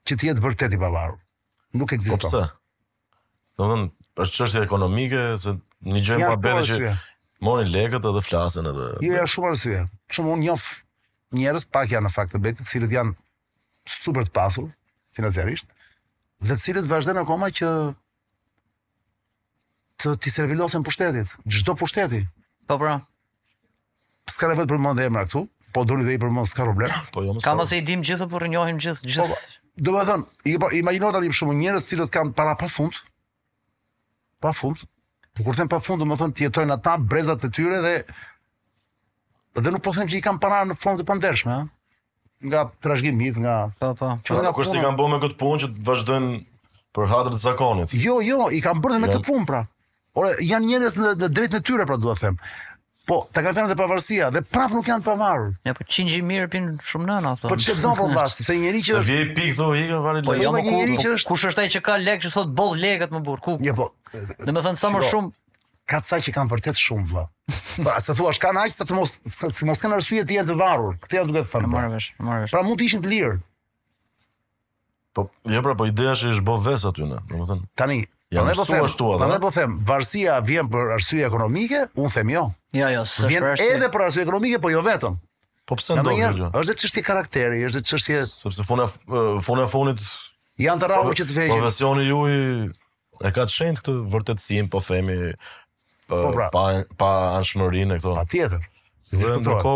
që 0.08 0.20
t'jetë 0.20 0.44
vërtet 0.46 0.76
i 0.76 0.80
pavarur. 0.80 1.20
Nuk 1.76 1.92
po, 1.92 1.98
ekziston. 1.98 2.24
gzistë. 2.24 2.48
Po 3.60 3.68
pëse? 4.24 4.64
ekonomike, 4.64 5.20
se 5.44 5.56
një 5.84 6.04
gjë 6.08 6.20
pa 6.24 6.38
bërë 6.40 6.64
që 6.70 6.92
morin 7.44 7.70
lekët 7.74 8.06
edhe 8.10 8.22
flasën 8.24 8.68
edhe. 8.70 8.90
Jo, 9.04 9.16
ja 9.20 9.26
shumë 9.30 9.52
arsye. 9.52 9.82
Shumë 10.16 10.36
unë 10.36 10.46
njoh 10.48 10.68
njerëz 11.38 11.66
pak 11.76 11.92
janë 11.96 12.08
në 12.08 12.14
fakt 12.16 12.36
të 12.36 12.42
betit, 12.44 12.64
të 12.64 12.72
cilët 12.72 12.94
janë 12.94 13.94
super 14.02 14.28
të 14.28 14.34
pasur 14.36 14.70
financiarisht 15.16 15.68
dhe 16.44 16.56
të 16.58 16.62
cilët 16.68 16.88
vazhdojnë 16.92 17.24
akoma 17.26 17.50
që 17.56 17.70
të 20.04 20.16
ti 20.24 20.32
servilosen 20.34 20.84
pushtetit, 20.86 21.32
çdo 21.48 21.76
pushteti. 21.80 22.24
Po 22.68 22.78
pra. 22.82 22.96
S'ka 24.32 24.50
nevojë 24.52 24.68
të 24.68 24.74
përmend 24.74 25.04
emra 25.04 25.26
këtu, 25.28 25.46
po 25.76 25.84
doli 25.88 26.06
dhe 26.08 26.16
i 26.18 26.20
përmend 26.22 26.48
s'ka 26.50 26.68
problem. 26.68 26.94
Po 27.16 27.24
jo, 27.28 27.36
mos. 27.36 27.44
Kam 27.48 27.60
ose 27.64 27.80
i 27.80 27.84
dim 27.88 28.04
gjithë 28.04 28.28
po 28.32 28.40
rënjohim 28.44 28.80
gjithë, 28.84 29.02
po, 29.02 29.14
gjithë. 29.16 29.40
Po, 29.40 29.60
Do 29.84 29.90
të 29.96 30.02
thon, 30.06 30.24
imagjino 30.78 31.08
tani 31.16 31.32
shumë 31.34 31.56
njerëz 31.62 31.86
të 31.88 31.94
cilët 31.96 32.12
kanë 32.14 32.36
para 32.38 32.52
pafund. 32.60 33.00
Pafund. 34.44 34.84
Por 35.36 35.44
kur 35.46 35.56
them 35.58 35.68
pa 35.70 35.80
fund, 35.84 36.04
më 36.06 36.16
thonë, 36.20 36.34
të 36.38 36.44
jetojnë 36.48 36.76
ata 36.78 36.94
brezat 37.02 37.46
e 37.48 37.50
tyre 37.50 37.80
dhe 37.82 37.94
dhe 39.66 39.72
nuk 39.74 39.82
po 39.86 39.94
them 39.94 40.06
që 40.10 40.20
i 40.20 40.22
kanë 40.22 40.42
para 40.42 40.60
në 40.70 40.76
formë 40.78 41.02
të 41.02 41.06
pandershme, 41.10 41.54
ha? 41.54 41.62
nga 42.44 42.62
trashëgim 42.84 43.18
nga 43.42 43.56
po 43.82 43.92
po. 43.98 44.10
Që 44.28 44.40
nga 44.46 44.52
kurse 44.54 44.78
i 44.78 44.84
kanë 44.84 44.98
bërë 45.00 45.14
me 45.16 45.20
këtë 45.24 45.40
punë 45.42 45.62
që 45.64 45.70
vazhdojnë 45.88 46.38
për 46.94 47.10
hatër 47.14 47.34
të 47.34 47.40
zakonit. 47.48 47.96
Jo, 47.98 48.20
jo, 48.22 48.52
i 48.54 48.62
kanë 48.62 48.84
bërë 48.84 49.00
me 49.00 49.08
janë... 49.08 49.10
Jo. 49.10 49.24
këtë 49.24 49.32
punë 49.32 49.48
pra. 49.50 49.64
Ore, 50.22 50.36
janë 50.52 50.70
njerëz 50.70 51.00
në, 51.02 51.16
në 51.24 51.32
drejtën 51.40 51.64
e 51.64 51.64
tyre 51.70 51.88
pra 51.90 51.98
dua 52.04 52.14
them. 52.22 52.38
Po, 53.10 53.24
ta 53.36 53.42
kanë 53.44 53.58
thënë 53.58 53.72
të 53.72 53.78
pavarësia 53.80 54.28
dhe 54.36 54.44
prap 54.54 54.76
nuk 54.76 54.88
janë 54.88 55.04
pavarur. 55.08 55.50
Ja, 55.68 55.74
po 55.76 55.84
çingji 55.92 56.22
mirë 56.24 56.50
pin 56.54 56.70
shumë 56.92 57.10
nëna 57.10 57.34
thonë. 57.42 57.56
Po 57.56 57.58
çe 57.60 57.74
do 57.82 57.96
po 58.00 58.06
bash, 58.14 58.44
se 58.48 58.54
njëri 58.62 58.84
që 58.90 58.96
është 59.00 59.10
Vjen 59.10 59.34
pik 59.40 59.58
thonë 59.58 59.82
ikën 59.82 60.06
vani. 60.06 60.24
Po 60.28 60.38
jo, 60.40 60.54
më 60.54 61.18
kush 61.32 61.48
është 61.50 61.66
ai 61.66 61.74
që 61.74 61.82
ka 61.88 61.98
lekë 62.04 62.28
që 62.28 62.32
thot 62.38 62.54
boll 62.60 62.78
lekët 62.84 63.12
më 63.18 63.24
burr, 63.26 63.42
ku? 63.44 63.58
Jo, 63.66 63.74
po, 63.80 63.90
Dhe 64.46 64.52
me 64.54 64.62
thënë 64.62 64.78
sa 64.80 64.92
më 64.94 65.02
shumë... 65.10 65.34
Ka 65.92 65.98
të 66.02 66.08
saj 66.08 66.20
që 66.28 66.32
kanë 66.36 66.48
vërtet 66.52 66.78
shumë, 66.80 67.04
vla. 67.10 67.26
Po, 67.44 67.58
pra, 67.90 67.98
se 68.00 68.14
thua, 68.16 68.32
shka 68.36 68.54
në 68.56 68.62
aqë, 68.70 68.76
se 68.78 68.86
të 68.88 68.96
mos, 68.96 69.16
se, 69.36 69.50
se 69.58 69.66
mos 69.68 69.82
kanë 69.84 69.98
arsujet 70.00 70.30
të 70.30 70.38
jenë 70.38 70.50
të 70.54 70.58
varur. 70.60 70.94
Këtë 71.04 71.18
janë 71.18 71.28
duke 71.32 71.42
të 71.44 71.50
thënë, 71.50 71.70
Marrë 71.74 71.90
vesh, 71.92 72.06
Pra 72.54 72.62
mund 72.64 72.80
të 72.80 72.86
ishin 72.88 73.02
të 73.04 73.12
lirë. 73.12 73.34
Po, 75.18 75.26
ja 75.48 75.58
jo, 75.58 75.64
pra, 75.66 75.76
po 75.82 75.88
ideja 75.90 76.14
që 76.22 76.32
ishë 76.38 76.46
bo 76.48 76.56
vesë 76.64 76.88
aty 76.94 77.08
në, 77.10 77.20
në 77.32 77.40
më 77.42 77.50
thënë. 77.52 77.68
Tani, 77.84 78.00
Ja 78.34 78.42
ne 78.48 78.56
po 78.58 78.64
them, 78.66 78.88
pa 79.22 79.28
ne 79.30 79.36
po 79.44 79.50
them, 79.54 79.76
varësia 79.86 80.40
vjen 80.42 80.66
për 80.74 80.96
arsye 80.96 81.20
ekonomike, 81.28 81.84
un 82.02 82.10
them 82.10 82.32
jo. 82.34 82.42
Jo, 82.74 82.88
jo, 82.90 83.04
s'është 83.12 83.28
vjen 83.30 83.44
edhe 83.62 83.90
për 83.94 84.04
arsye 84.08 84.24
ekonomike, 84.26 84.60
po 84.64 84.72
jo 84.74 84.80
vetëm. 84.88 85.20
Po 85.70 85.78
pse 85.78 86.00
ndodh 86.00 86.32
kjo? 86.40 86.48
Është 86.64 86.76
çështje 86.82 87.04
karakteri, 87.12 87.60
është 87.68 87.84
çështje 87.92 88.24
Sepse 88.32 88.66
fona 88.66 88.88
fona 89.46 89.68
fonit 89.70 90.02
janë 90.66 90.82
të 90.82 90.90
rrahur 90.90 91.12
po, 91.14 91.20
që 91.20 91.30
të 91.30 91.38
vëjë. 91.38 91.52
Profesioni 91.60 92.08
juaj 92.08 92.34
E 93.24 93.32
ka 93.32 93.46
të 93.48 93.54
shenjtë 93.54 93.82
këtë 93.84 93.94
vërtetësinë 94.12 94.70
po 94.72 94.82
themi 94.84 95.16
pa 95.32 95.34
po, 96.08 96.16
po 96.28 96.32
pra, 96.36 96.48
pa, 96.52 96.64
pa 97.00 97.10
anshmërinë 97.40 97.96
e 97.96 98.02
këto. 98.02 98.16
Patjetër. 98.20 98.66
Dhe 99.14 99.38
në 99.48 99.56
ko 99.64 99.76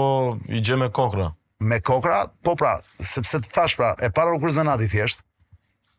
i 0.49 0.59
gjë 0.67 0.77
me 0.81 0.89
kokra. 0.91 1.29
Me 1.63 1.79
kokra, 1.83 2.17
po 2.45 2.57
pra, 2.59 2.73
sepse 3.01 3.39
të 3.45 3.51
thash 3.55 3.77
pra, 3.79 3.93
e 4.03 4.11
para 4.13 4.33
nuk 4.35 4.43
është 4.49 4.67
i 4.83 4.89
thjesht, 4.91 5.23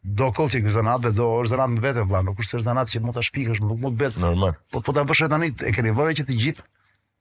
do 0.05 0.29
këllë 0.37 0.53
që 0.53 0.59
i 0.59 0.65
këtë 0.67 0.95
dhe 1.07 1.13
do 1.19 1.29
është 1.43 1.55
zanat 1.55 1.73
në 1.79 1.83
vetë 1.87 2.05
e 2.05 2.07
vla, 2.11 2.21
nuk 2.29 2.41
është 2.45 2.59
të 2.61 2.65
zanat 2.69 2.93
që 2.93 3.03
mund 3.07 3.17
të 3.17 3.25
shpikësh, 3.31 3.63
mund 3.65 3.89
të 3.89 3.95
betë. 4.03 4.23
Normal. 4.23 4.53
Po, 4.73 4.85
po 4.85 4.95
të 4.95 5.07
vëshë 5.09 5.31
tani, 5.33 5.49
e 5.51 5.73
keni 5.75 5.97
vërë 5.97 6.19
që 6.21 6.29
të 6.29 6.37
gjithë, 6.45 6.67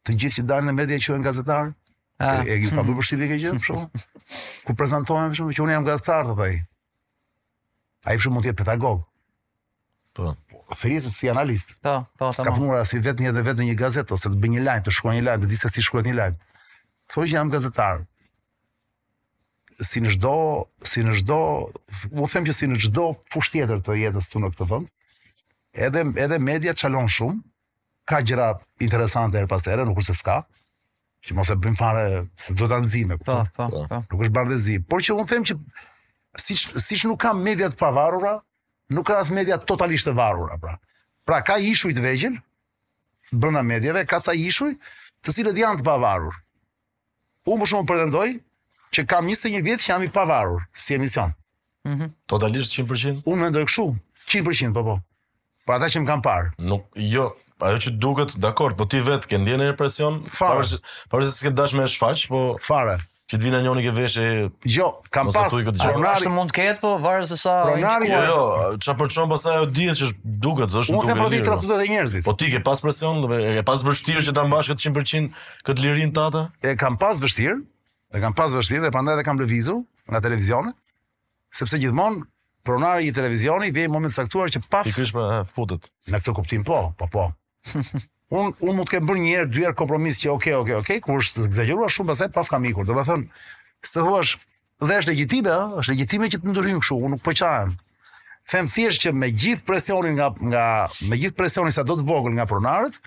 të 0.05 0.17
gjithë 0.21 0.41
që 0.41 0.45
dalë 0.51 0.67
në 0.67 0.75
media 0.77 0.99
që 1.01 1.15
e 1.15 1.17
në 1.21 1.25
gazetarë, 1.31 1.71
ah. 2.21 2.43
e 2.45 2.59
gjithë 2.65 2.77
pa 2.81 2.85
du 2.87 2.95
përshqiri 2.99 3.25
e 3.25 3.31
ke 3.33 3.39
gjithë, 3.41 3.63
përshqo? 3.63 4.21
Ku 4.67 4.75
prezentohen, 4.83 5.31
përshqo, 5.33 5.49
që 5.57 5.65
unë 5.65 5.77
jam 5.77 5.87
gazetarë, 5.89 6.29
të 6.29 6.37
thaj. 6.43 6.55
A 8.07 8.13
i 8.13 8.19
përshqo 8.21 8.35
mund 8.37 8.51
jetë 8.51 8.61
pedagogë. 8.65 9.05
Po. 10.17 10.33
Thritë 10.73 11.11
po, 11.11 11.13
si 11.13 11.29
analist. 11.29 11.73
Po, 11.81 12.01
po, 12.17 12.19
tamam. 12.19 12.35
Ska 12.35 12.51
punuar 12.57 12.85
si 12.89 12.99
vetëm 13.03 13.29
edhe 13.31 13.43
dhe 13.45 13.53
në 13.59 13.65
një 13.71 13.75
gazetë 13.79 14.15
ose 14.17 14.31
të 14.33 14.39
bëj 14.41 14.51
një 14.55 14.63
lajm, 14.65 14.85
të 14.87 14.93
shkruaj 14.97 15.15
një 15.17 15.25
lajm, 15.27 15.43
të 15.45 15.49
disa 15.51 15.71
si 15.73 15.83
shkruaj 15.85 16.05
një 16.09 16.15
lajm. 16.19 16.37
Thoj 17.13 17.25
që 17.29 17.35
jam 17.37 17.51
gazetar. 17.53 18.01
Si 19.77 20.01
në 20.01 20.15
çdo, 20.15 20.33
si 20.89 21.03
në 21.05 21.17
çdo, 21.21 21.37
u 22.17 22.27
them 22.33 22.47
që 22.47 22.55
si 22.57 22.69
në 22.71 22.79
çdo 22.87 23.09
fush 23.33 23.51
tjetër 23.53 23.83
të 23.85 23.97
jetës 24.01 24.29
të 24.31 24.41
në 24.41 24.49
këtë 24.55 24.67
vend, 24.71 24.89
edhe 25.87 26.01
edhe 26.25 26.39
media 26.49 26.73
çalon 26.77 27.11
shumë. 27.17 27.43
Ka 28.07 28.21
gjëra 28.23 28.53
interesante 28.79 29.35
er 29.35 29.49
pas 29.51 29.65
ere 29.67 29.83
nuk 29.85 29.97
është 29.99 30.13
se 30.15 30.21
ska 30.21 30.35
Që 31.27 31.33
mos 31.35 31.49
e 31.51 31.57
bëjm 31.59 31.73
fare 31.75 32.21
se 32.39 32.53
do 32.55 32.69
ta 32.71 32.77
po, 32.79 32.85
po 32.85 33.33
po 33.55 33.83
po 33.89 33.97
nuk 33.99 34.21
është 34.21 34.35
bardhëzi 34.37 34.75
por 34.87 35.03
që 35.03 35.15
un 35.19 35.27
them 35.27 35.43
që 35.49 35.57
siç 36.39 36.61
siç 36.79 37.03
nuk 37.09 37.19
kam 37.19 37.41
media 37.43 37.67
të 37.67 37.75
pavarura 37.75 38.33
nuk 38.89 39.05
ka 39.07 39.17
as 39.21 39.29
media 39.31 39.57
totalisht 39.59 40.07
e 40.07 40.11
varur 40.15 40.51
apo. 40.51 40.67
Pra. 40.67 40.77
pra 41.25 41.41
ka 41.43 41.57
ishuj 41.59 41.93
të 41.95 42.03
vegjël 42.03 42.37
brenda 43.31 43.61
medieve, 43.61 44.05
ka 44.07 44.19
sa 44.23 44.31
ishuj 44.35 44.75
të 45.25 45.33
cilët 45.35 45.57
janë 45.59 45.81
të 45.81 45.83
pavarur. 45.87 46.35
Unë 47.47 47.61
për 47.63 47.69
shumë 47.73 47.87
pretendoj 47.89 48.27
që 48.95 49.03
kam 49.11 49.27
21 49.27 49.65
vjet 49.67 49.83
që 49.83 49.89
jam 49.91 50.05
i 50.07 50.11
pavarur 50.19 50.63
si 50.73 50.95
emision. 50.95 51.33
Mhm. 51.87 52.11
totalisht 52.25 52.71
100%. 52.79 53.21
Unë 53.23 53.41
mendoj 53.41 53.65
kështu, 53.69 53.85
100% 54.31 54.73
po 54.75 54.83
po. 54.83 54.95
Për 55.67 55.75
ata 55.77 55.87
që 55.91 56.01
më 56.03 56.07
kanë 56.07 56.23
parë. 56.23 56.49
Nuk 56.59 56.87
jo 56.95 57.27
ajo 57.59 57.77
që 57.83 57.91
duket 57.99 58.35
dakord, 58.37 58.77
po 58.77 58.85
ti 58.85 58.99
vetë 58.99 59.27
ke 59.27 59.39
ndjenë 59.39 59.71
një 59.71 59.75
presion, 59.79 60.21
fare, 60.31 60.63
fare 61.11 61.25
se 61.25 61.31
s'ke 61.37 61.51
dashme 61.55 61.87
shfaq, 61.87 62.27
po 62.27 62.41
fare 62.59 62.99
që 63.27 63.37
dvinë 63.41 63.57
anjoni 63.59 63.81
ke 63.83 63.91
veshë. 63.95 64.25
Jo, 64.71 64.87
kam 65.13 65.29
pas. 65.35 65.51
Ai 65.51 65.91
nuk 65.91 66.33
mund 66.35 66.51
të 66.53 66.57
ketë, 66.61 66.79
po 66.83 66.93
varet 67.03 67.27
se 67.29 67.37
sa. 67.41 67.57
Pronari, 67.67 68.09
jo, 68.11 68.21
jo, 68.27 68.45
ç'a 68.83 68.95
për 68.99 69.11
ç'o 69.13 69.25
pas 69.31 69.45
po 69.47 69.53
ajo 69.53 69.67
diet 69.75 69.99
që 69.99 70.07
është 70.07 70.33
duket, 70.47 70.71
e 70.71 70.77
di. 70.77 70.95
Unë 70.95 71.09
kam 71.11 71.21
prodhë 71.21 71.41
transmetuar 71.47 71.83
njerëzit. 71.91 72.25
Po 72.27 72.35
ti 72.39 72.49
ke 72.53 72.61
pas 72.63 72.81
presion, 72.85 73.19
do 73.25 73.29
të 73.33 73.65
pas 73.67 73.83
vështirë 73.85 74.25
që 74.29 74.35
ta 74.37 74.47
mbash 74.47 74.71
këtë 74.71 74.87
100% 74.87 75.45
këtë 75.67 75.85
lirinë 75.85 76.15
tata? 76.15 76.45
E 76.63 76.75
kam 76.79 76.97
pas 77.01 77.19
vështirë, 77.23 77.57
e 78.15 78.23
kam 78.23 78.35
pas 78.37 78.55
vështirë 78.55 78.87
dhe 78.87 78.93
prandaj 78.95 79.19
e 79.23 79.27
kam 79.27 79.43
lëvizur 79.43 79.83
nga 80.07 80.23
televizionet, 80.23 80.77
sepse 81.51 81.81
gjithmonë 81.83 82.23
pronari 82.67 83.09
i 83.09 83.15
televizionit 83.15 83.75
vjen 83.75 83.91
moment 83.91 84.11
saktuar 84.13 84.51
që 84.51 84.61
paf... 84.71 84.87
Ti 84.87 84.95
kish 84.97 85.13
pa 85.15 85.41
futet. 85.55 85.89
Në 86.11 86.19
këtë 86.23 86.33
kuptim 86.35 86.63
po, 86.67 86.79
po 86.99 87.07
po. 87.11 87.27
Un 88.27 88.51
un 88.59 88.75
mund 88.75 88.89
të 88.89 88.97
kem 88.97 89.05
bërë 89.07 89.21
një 89.23 89.33
herë, 89.37 89.47
dy 89.55 89.61
herë 89.63 89.75
kompromis 89.79 90.17
që 90.19 90.31
okay, 90.33 90.53
okay, 90.59 90.75
okay, 90.75 90.97
kur 91.03 91.21
është 91.23 91.45
egzageruar 91.47 91.91
shumë 91.91 92.09
pastaj 92.11 92.27
pa 92.35 92.43
famikur. 92.43 92.83
Do 92.85 92.95
të 92.99 93.03
thon, 93.07 93.21
s'të 93.87 94.03
thuash 94.03 94.33
dhe 94.83 94.95
është 95.01 95.11
legjitime, 95.13 95.53
është 95.79 95.93
legjitime 95.93 96.27
që 96.33 96.39
të 96.43 96.51
ndryhim 96.55 96.81
kështu, 96.83 96.97
unë 97.07 97.13
nuk 97.15 97.21
po 97.23 97.31
qajem. 97.39 97.71
Them 98.51 98.67
thjesht 98.73 99.03
që 99.05 99.13
me 99.15 99.29
gjithë 99.31 99.63
presionin 99.69 100.19
nga 100.19 100.27
nga 100.51 100.65
me 101.07 101.19
gjithë 101.21 101.37
presionin 101.39 101.75
sa 101.75 101.85
do 101.87 101.95
të 101.99 102.03
vogël 102.09 102.35
nga 102.35 102.45
pronarët, 102.51 102.99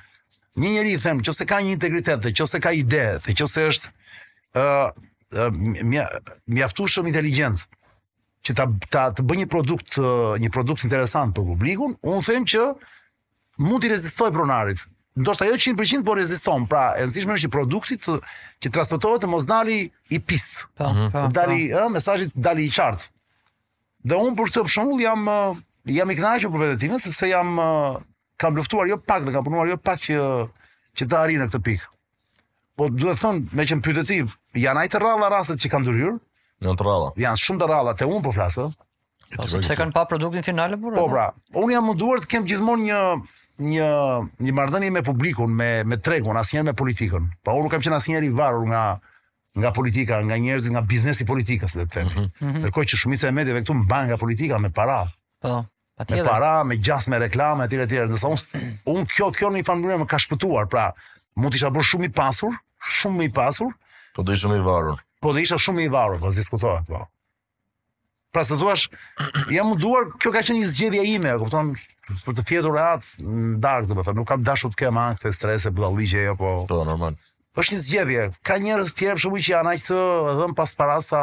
një 0.60 0.70
njerëz 0.78 1.04
them, 1.04 1.20
se 1.28 1.46
ka 1.50 1.58
një 1.66 1.74
integritet, 1.76 2.22
dhe 2.24 2.32
që 2.40 2.46
se 2.54 2.60
ka 2.64 2.72
ide, 2.80 3.04
që 3.28 3.46
se 3.52 3.64
është 3.74 3.92
ë 4.56 4.62
uh, 4.64 4.86
uh, 5.36 6.14
mjaftueshëm 6.48 7.10
inteligjent 7.12 7.60
që 8.44 8.56
ta, 8.56 8.66
ta 8.88 9.04
të 9.12 9.26
bëj 9.28 9.38
një 9.42 9.48
produkt 9.52 10.00
uh, 10.00 10.32
një 10.40 10.48
produkt 10.56 10.88
interesant 10.88 11.36
për 11.36 11.44
publikun, 11.52 11.92
un 12.08 12.24
them 12.24 12.48
që 12.54 12.64
mund 13.68 13.84
të 13.84 13.92
rezistoj 13.92 14.32
pronarit, 14.34 14.80
ndoshta 15.16 15.44
jo 15.44 15.54
100% 15.54 16.04
po 16.04 16.14
reziston. 16.14 16.66
Pra, 16.70 16.90
e 16.98 17.04
rëndësishme 17.06 17.34
është 17.36 17.48
i 17.50 17.54
produktit 17.54 18.04
të 18.06 18.16
që 18.62 18.72
transportohet 18.74 19.24
të 19.24 19.30
mos 19.32 19.48
dali 19.48 19.82
i 20.14 20.20
pis. 20.20 20.46
Po, 20.78 20.90
mhm. 20.92 21.10
po 21.14 21.24
dali, 21.34 21.64
po. 21.72 21.84
ë, 21.88 21.90
mesazhi 21.96 22.30
dali 22.34 22.68
i 22.68 22.72
qartë. 22.74 23.10
Dhe 24.08 24.16
un 24.16 24.36
për 24.38 24.50
këtë 24.52 24.64
për 24.66 25.02
jam 25.02 25.28
jam 25.90 26.10
i 26.12 26.16
kënaqur 26.16 26.50
për 26.54 26.60
vetëtimë 26.66 26.98
sepse 27.02 27.28
jam 27.30 27.54
kam 28.40 28.56
luftuar 28.56 28.88
jo 28.88 28.98
pak, 29.00 29.22
dhe 29.26 29.32
kam 29.34 29.44
punuar 29.44 29.68
jo 29.68 29.78
pak 29.80 30.00
që 30.06 30.16
që 30.98 31.06
të 31.08 31.16
arrij 31.18 31.38
në 31.40 31.46
këtë 31.50 31.60
pikë. 31.66 31.88
Po 32.78 32.88
duhet 32.88 33.18
të 33.20 33.24
them 33.24 33.40
me 33.58 33.64
që 33.68 33.78
pyetë 33.84 34.18
janë 34.60 34.80
ai 34.84 34.90
të 34.92 35.00
rralla 35.00 35.28
rastet 35.32 35.60
që 35.62 35.70
kanë 35.72 35.88
dërhyrë, 35.90 36.14
Janë 36.60 36.76
të 36.76 36.84
rralla. 36.84 37.10
Janë 37.16 37.40
shumë 37.40 37.60
të 37.62 37.66
rralla 37.70 37.92
të 37.96 38.04
un 38.04 38.18
po 38.20 38.34
flas 38.36 38.58
ë. 38.60 38.66
Po 39.32 39.46
sepse 39.48 39.72
kanë 39.78 39.94
pa 39.96 40.02
produktin 40.10 40.44
final 40.44 40.74
apo? 40.76 40.90
Po 40.92 41.06
pra, 41.08 41.30
un 41.56 41.70
jam 41.72 41.86
munduar 41.88 42.20
të 42.20 42.28
kem 42.34 42.44
gjithmonë 42.50 42.88
një 42.90 42.98
një 43.60 43.88
një 44.40 44.52
marrëdhënie 44.56 44.90
me 44.94 45.02
publikun, 45.06 45.52
me 45.56 45.70
me 45.84 45.98
tregun, 46.00 46.36
asnjëherë 46.40 46.66
me 46.70 46.74
politikën. 46.76 47.26
Pa 47.44 47.54
unë 47.54 47.66
nuk 47.68 47.74
kam 47.74 47.84
qenë 47.84 47.98
asnjëherë 48.00 48.28
i 48.28 48.32
varur 48.36 48.64
nga 48.70 48.84
nga 49.60 49.72
politika, 49.74 50.20
nga 50.22 50.36
njerëzit, 50.38 50.70
nga 50.72 50.82
biznesi 50.86 51.24
i 51.24 51.26
politikës, 51.26 51.72
le 51.76 51.82
të 51.90 51.94
them. 51.94 52.08
Ndërkohë 52.08 52.46
mhm. 52.46 52.64
mhm. 52.66 52.88
që 52.92 53.00
shumica 53.02 53.28
e 53.28 53.34
medjeve 53.34 53.62
këtu 53.64 53.74
mban 53.82 54.08
nga 54.12 54.16
politika 54.20 54.60
me 54.62 54.70
para. 54.72 55.00
Po. 55.42 55.64
Me 56.00 56.22
para, 56.24 56.52
me 56.64 56.78
gjas 56.80 57.08
me 57.12 57.18
reklame, 57.18 57.66
etj 57.68 57.82
etj, 57.86 57.98
ndoshta 58.14 58.62
unë 58.88 59.06
kjo 59.14 59.26
kjo 59.36 59.50
në 59.52 59.60
një 59.60 59.66
farë 59.68 59.98
më 60.02 60.06
ka 60.08 60.20
shpëtuar, 60.22 60.70
pra 60.72 60.86
mund 61.36 61.52
të 61.52 61.60
isha 61.60 61.72
bërë 61.74 61.90
shumë 61.92 62.08
i 62.08 62.12
pasur, 62.16 62.54
shumë 63.02 63.26
i 63.28 63.32
pasur, 63.36 63.74
po 64.16 64.22
do 64.24 64.32
isha 64.32 64.46
shumë 64.48 64.62
i 64.62 64.68
varur. 64.70 65.00
Po 65.20 65.34
do 65.36 65.42
isha 65.44 65.58
shumë 65.60 65.84
i 65.84 65.90
varur, 65.92 66.22
po 66.22 66.32
diskutohet 66.34 66.86
po. 66.88 67.02
Pra 68.32 68.44
se 68.44 68.54
thuash, 68.54 68.86
jam 69.50 69.66
munduar, 69.72 70.06
kjo 70.22 70.30
ka 70.30 70.44
qenë 70.46 70.60
një 70.62 70.66
zgjedhje 70.70 71.02
ime, 71.16 71.32
e 71.34 71.38
kupton, 71.42 71.72
për 72.22 72.36
të 72.38 72.44
fjetur 72.46 72.76
e 72.78 72.84
në 72.94 73.56
darkë, 73.64 73.88
dhe 73.90 73.96
përfem, 73.98 74.16
nuk 74.20 74.28
kam 74.30 74.44
dashu 74.46 74.70
të 74.70 74.78
kema 74.84 75.06
këtë 75.18 75.32
stres 75.34 75.66
e 75.66 75.70
apo... 75.72 75.88
Jo, 76.06 76.34
po... 76.38 76.50
Po, 76.70 76.78
normal. 76.86 77.16
Po 77.50 77.64
është 77.64 77.74
një 77.74 77.80
zgjedhje, 77.88 78.26
ka 78.46 78.58
njerëz 78.62 78.92
të 78.92 78.96
fjerë 79.00 79.22
shumë 79.24 79.42
që 79.48 79.52
janë 79.52 79.72
aqë 79.74 79.86
të 79.88 80.04
dhëmë 80.38 80.54
pas 80.60 80.74
para 80.78 80.98
sa, 81.02 81.22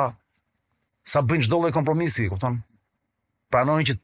sa 1.08 1.22
bëjnë 1.24 1.48
qdo 1.48 1.62
dhe 1.68 1.72
kompromisi, 1.78 2.28
kupton, 2.34 2.58
pranojnë 3.56 3.88
që, 3.88 3.96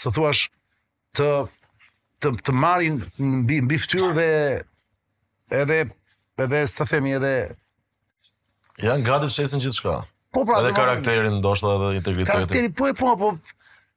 se 0.00 0.12
thuash, 0.16 0.46
të, 1.20 1.26
të, 2.24 2.32
të 2.48 2.54
marrin 2.56 2.96
mbi 3.44 3.60
mbi 3.68 3.80
në 3.94 4.12
dhe 4.20 4.30
edhe, 5.60 5.76
edhe, 6.46 6.64
së 6.64 6.80
të 6.80 6.88
themi, 6.94 7.12
edhe... 7.20 7.34
Janë 8.80 9.04
gratë 9.04 9.28
të 9.28 9.36
qesin 9.36 9.60
gjithë 9.66 9.80
shka. 9.82 9.98
Po 10.32 10.44
pra, 10.44 10.58
edhe 10.64 10.72
karakterin 10.72 11.38
ndoshta 11.40 11.72
edhe 11.76 11.96
integritetin. 11.96 12.40
Karakteri 12.40 12.72
po 12.72 12.88
e 12.88 12.94
po 12.94 13.12
po 13.20 13.30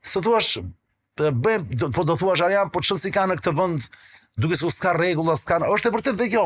se 0.02 0.22
thua 0.24 0.42
bëjmë, 1.32 1.90
po 1.96 2.04
do 2.04 2.18
thua 2.20 2.36
shë 2.36 2.50
janë, 2.52 2.72
po 2.76 2.82
të 2.84 2.98
si 3.00 3.12
ka 3.16 3.24
në 3.32 3.38
këtë 3.40 3.54
vënd, 3.56 3.86
duke 4.44 4.58
se 4.60 4.68
s'ka 4.76 4.92
rregulla, 4.98 5.38
s'ka 5.40 5.62
është 5.72 5.88
e 5.88 5.94
vërtet 5.96 6.20
dhe 6.20 6.28
kjo. 6.34 6.46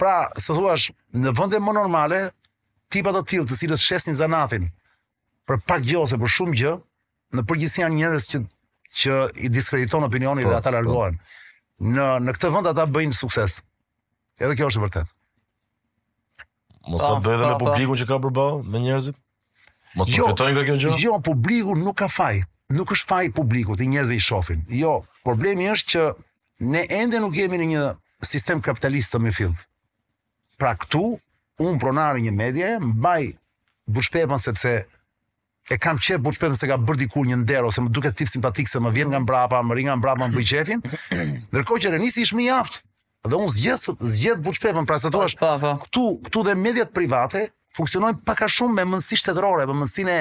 Pra, 0.00 0.12
se 0.36 0.52
thua 0.56 0.74
në 1.16 1.32
vende 1.38 1.60
më 1.60 1.74
normale, 1.78 2.18
tipa 2.92 3.14
të 3.16 3.22
tillë 3.32 3.48
të 3.48 3.58
cilës 3.62 3.86
shesin 3.88 4.18
zanatin, 4.18 4.68
për 5.48 5.62
pak 5.70 5.88
gjo 5.88 6.04
se 6.10 6.20
për 6.20 6.34
shumë 6.36 6.58
gjë, 6.60 6.74
në 7.38 7.46
përgjithësi 7.48 7.84
janë 7.86 7.98
njërës 8.02 8.28
që, 8.34 8.42
që 9.00 9.22
i 9.48 9.52
diskrediton 9.56 10.04
opinioni 10.04 10.44
dhe 10.44 10.52
po, 10.52 10.58
ata 10.60 10.68
po. 10.68 10.76
largohen. 10.76 11.16
Në, 11.82 12.10
në 12.28 12.36
këtë 12.36 12.52
vënd 12.58 12.70
ata 12.74 12.84
bëjnë 12.92 13.16
sukses. 13.16 13.62
Edhe 14.36 14.58
kjo 14.60 14.68
është 14.68 14.84
e 14.84 14.86
vërtetë. 14.86 15.12
Mos 16.90 17.02
ka 17.02 17.18
bëjë 17.22 17.46
me 17.50 17.56
publikun 17.60 18.00
që 18.00 18.06
ka 18.08 18.18
përballë 18.24 18.62
me 18.74 18.80
njerëzit? 18.84 19.18
Mos 20.00 20.08
jo, 20.08 20.24
përfitojnë 20.24 20.54
nga 20.56 20.62
kjo 20.68 20.76
gjë? 20.82 20.92
Jo, 21.04 21.18
publiku 21.26 21.74
nuk 21.78 21.98
ka 22.02 22.08
faj. 22.10 22.40
Nuk 22.76 22.94
është 22.94 23.08
faj 23.12 23.26
publikut, 23.36 23.82
i 23.84 23.88
njerëzit 23.92 24.16
i 24.18 24.24
shohin. 24.24 24.62
Jo, 24.82 24.94
problemi 25.26 25.66
është 25.74 25.90
që 25.92 26.06
ne 26.72 26.84
ende 27.02 27.20
nuk 27.22 27.36
jemi 27.36 27.60
në 27.60 27.68
një 27.74 27.82
sistem 28.28 28.62
kapitalist 28.64 29.12
të 29.14 29.20
mëfillt. 29.26 29.66
Pra 30.62 30.74
këtu 30.80 31.04
un 31.66 31.78
pronari 31.82 32.24
një 32.26 32.34
medie 32.38 32.72
mbaj 32.82 33.22
bushpepën 33.92 34.40
sepse 34.42 34.74
e 35.72 35.78
kam 35.78 35.98
qep 36.02 36.22
bushpepën 36.24 36.56
se 36.58 36.66
ka 36.70 36.78
bër 36.82 36.98
dikur 37.02 37.26
një 37.28 37.40
nder 37.44 37.66
ose 37.68 37.82
më 37.84 37.92
duket 37.94 38.16
tip 38.18 38.30
simpatik 38.30 38.70
se 38.70 38.80
më 38.82 38.94
vjen 38.96 39.12
nga 39.12 39.20
mbrapa, 39.22 39.60
më 39.62 39.78
ri 39.78 39.84
nga 39.86 39.98
mbrapa 40.00 40.26
më 40.30 40.36
bëj 40.38 40.50
qefin. 40.56 40.82
Ndërkohë 41.52 41.82
që 41.86 41.94
Renisi 41.96 42.24
ishmi 42.26 42.48
i 42.48 42.52
aftë, 42.56 42.82
dhe 43.30 43.38
unë 43.38 43.52
zgjedh 43.54 43.90
zgjedh 44.02 44.40
buçpepën 44.42 44.86
pra 44.88 44.96
sa 44.98 45.10
po, 45.14 45.20
thua 45.26 45.54
po, 45.54 45.58
po. 45.62 45.72
këtu 45.86 46.04
këtu 46.26 46.42
dhe 46.48 46.54
mediat 46.58 46.90
private 46.94 47.48
funksionojnë 47.76 48.22
pak 48.26 48.42
a 48.42 48.48
shumë 48.50 48.74
me 48.80 48.86
mundësi 48.94 49.18
shtetërore 49.20 49.66
me 49.70 49.76
mundësinë 49.82 50.16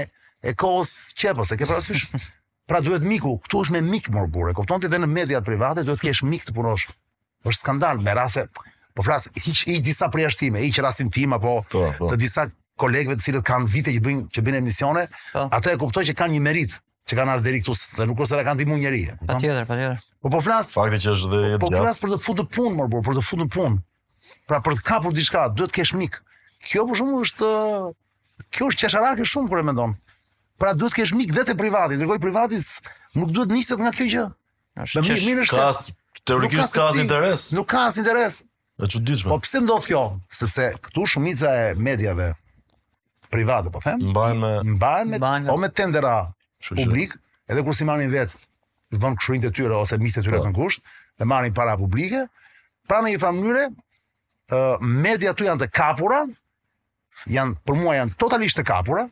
e 0.45 0.53
kohës 0.57 0.91
çepës 1.17 1.53
e 1.53 1.57
ke 1.59 1.65
parasysh 1.69 2.27
pra 2.69 2.81
duhet 2.85 3.05
miku 3.09 3.37
këtu 3.45 3.63
është 3.65 3.75
me 3.77 3.81
mik 3.89 4.11
morbure, 4.13 4.51
burë 4.53 4.57
kupton 4.59 4.83
ti 4.85 4.91
dhe 4.91 5.01
në 5.01 5.09
mediat 5.15 5.47
private 5.47 5.85
duhet 5.87 6.01
të 6.03 6.11
kesh 6.11 6.23
mik 6.29 6.45
të 6.45 6.53
punosh 6.57 6.89
është 7.43 7.57
skandal 7.63 8.03
me 8.05 8.13
rase 8.13 8.45
po 8.95 9.05
flas 9.07 9.25
hiç 9.33 9.65
i 9.71 9.79
disa 9.81 10.11
përjashtime 10.13 10.61
i 10.61 10.69
që 10.69 10.85
rastin 10.85 11.09
tim 11.09 11.33
apo 11.33 11.57
to, 11.73 11.87
to. 11.97 12.11
të 12.13 12.21
disa 12.21 12.45
kolegëve 12.81 13.17
të 13.17 13.25
cilët 13.27 13.49
kanë 13.49 13.71
vite 13.73 13.95
që 13.97 14.03
bëjnë 14.05 14.29
që 14.29 14.45
bëjnë 14.45 14.61
emisione 14.61 15.07
ato 15.41 15.73
e 15.73 15.79
kuptoj 15.81 16.05
që 16.11 16.15
kanë 16.21 16.37
një 16.37 16.45
merit 16.49 16.77
që 17.09 17.17
kanë 17.17 17.33
ardhur 17.33 17.49
deri 17.49 17.65
këtu 17.65 17.73
se 17.81 18.05
nuk 18.05 18.21
kurse 18.21 18.37
ata 18.37 18.45
kanë 18.51 18.61
ndihmë 18.61 18.81
njerëje 18.85 19.17
patjetër 19.25 19.67
patjetër 19.71 20.07
Po 20.21 20.29
po 20.29 20.41
flas. 20.41 20.69
Fakti 20.77 20.99
që 21.01 21.13
është 21.15 21.29
dhe 21.31 21.39
jetë 21.53 21.61
po, 21.61 21.67
po 21.67 21.69
gjatë. 21.71 21.79
Po 21.81 21.85
flas 21.85 22.01
për 22.01 22.11
të 22.13 22.17
futur 22.21 22.45
punë, 22.53 22.85
por 22.93 23.03
për 23.07 23.17
të 23.17 23.23
futur 23.25 23.47
punë. 23.55 23.79
Pra 24.47 24.59
për 24.63 24.75
të 24.77 24.83
kapur 24.85 25.15
diçka, 25.17 25.47
duhet 25.57 25.71
të 25.73 25.79
kesh 25.79 25.95
mik. 25.97 26.19
Kjo 26.67 26.83
për 26.89 26.99
shkakun 27.01 27.25
është 27.25 27.53
kjo 28.53 28.67
është 28.71 28.81
çesharake 28.83 29.25
shumë 29.27 29.49
kur 29.49 29.61
e 29.61 29.65
mendon. 29.65 29.95
Pra 30.61 30.75
duhet 30.77 30.93
të 30.93 31.01
kesh 31.01 31.15
mik 31.17 31.33
vetë 31.33 31.55
privati, 31.57 31.97
dërgoj 32.01 32.19
privati, 32.21 32.59
nuk 33.17 33.31
duhet 33.33 33.49
niset 33.55 33.81
nga 33.81 33.93
kjo 33.97 34.07
gjë. 34.13 34.27
Është 34.85 35.03
mirë, 35.09 35.23
mirë 35.25 35.47
është. 35.47 35.57
Kas, 35.57 36.21
teorikisht 36.29 36.77
ka 36.77 36.91
interes. 37.01 37.47
Nuk 37.57 37.69
ka 37.73 37.87
as 37.89 37.97
interes. 38.01 38.43
Është 38.77 38.93
çuditshme. 38.99 39.33
Po 39.33 39.39
pse 39.41 39.63
ndodh 39.65 39.89
kjo? 39.89 40.03
Sepse 40.31 40.69
këtu 40.85 41.07
shumica 41.15 41.55
e 41.63 41.65
mediave 41.81 42.31
private, 43.33 43.71
po 43.73 43.79
them, 43.81 44.01
mbahen 44.11 44.37
me 44.43 44.49
mbahen 44.75 45.07
me, 45.15 45.17
me, 45.21 45.57
me 45.65 45.73
tendera 45.77 46.15
publik, 46.75 47.13
edhe 47.47 47.61
kur 47.63 47.77
si 47.77 47.85
marrin 47.87 48.11
vetë, 48.11 48.35
në 48.91 48.99
vend 48.99 49.17
kushërinë 49.19 49.47
të 49.47 49.53
tyre 49.55 49.77
ose 49.79 49.97
miqtë 50.01 50.21
të 50.21 50.27
tyre 50.27 50.41
të 50.43 50.51
po. 50.55 50.65
kusht, 50.67 50.83
dhe 51.19 51.27
marrin 51.29 51.53
para 51.55 51.77
publike. 51.79 52.25
Pra 52.89 52.99
në 53.01 53.13
një 53.15 53.21
farë 53.23 53.37
mënyre, 53.39 53.65
ë 54.51 54.61
media 54.83 55.33
tu 55.37 55.45
janë 55.47 55.63
të 55.63 55.71
kapura, 55.73 56.21
janë 57.31 57.55
për 57.67 57.79
mua 57.79 57.97
janë 58.01 58.15
totalisht 58.19 58.59
të 58.59 58.65
kapura 58.67 59.05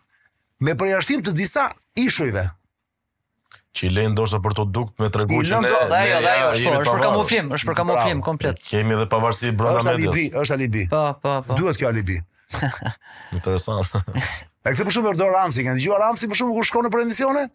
me 0.59 0.75
përjashtim 0.79 1.23
të 1.23 1.33
disa 1.37 1.69
ishujve. 1.99 2.47
Qi 3.69 3.91
le 3.93 4.07
ndoshta 4.11 4.39
për 4.43 4.55
të 4.57 4.63
dukt 4.73 4.99
me 4.99 5.07
treguçin 5.13 5.61
e. 5.63 5.69
Jo, 5.69 5.77
jo, 5.77 6.17
jo, 6.25 6.49
është 6.49 6.71
po, 6.71 6.79
është 6.81 6.93
për 6.95 7.03
kamuflim, 7.05 7.51
është 7.55 7.69
për 7.69 7.77
kamuflim 7.79 8.23
komplet. 8.25 8.63
Kemi 8.65 8.95
edhe 8.97 9.05
pavarësi 9.11 9.53
brenda 9.55 9.83
medias. 9.85 10.09
Është 10.09 10.09
alibi, 10.09 10.25
është 10.41 10.55
alibi. 10.57 10.85
Po, 10.89 11.03
po, 11.23 11.35
po. 11.47 11.57
Duhet 11.61 11.77
kjo 11.79 11.87
alibi. 11.93 12.17
Interesant. 13.33 13.87
A 14.63 14.69
kthe 14.73 14.85
për 14.87 14.95
shumë 14.95 15.15
do 15.19 15.27
Ramsi, 15.31 15.63
kanë 15.65 15.79
dëgjuar 15.79 16.01
Ramsi 16.05 16.29
për 16.31 16.39
shumë 16.41 16.55
kur 16.57 16.67
shkon 16.69 16.87
në 16.87 16.93
premisione? 16.93 17.45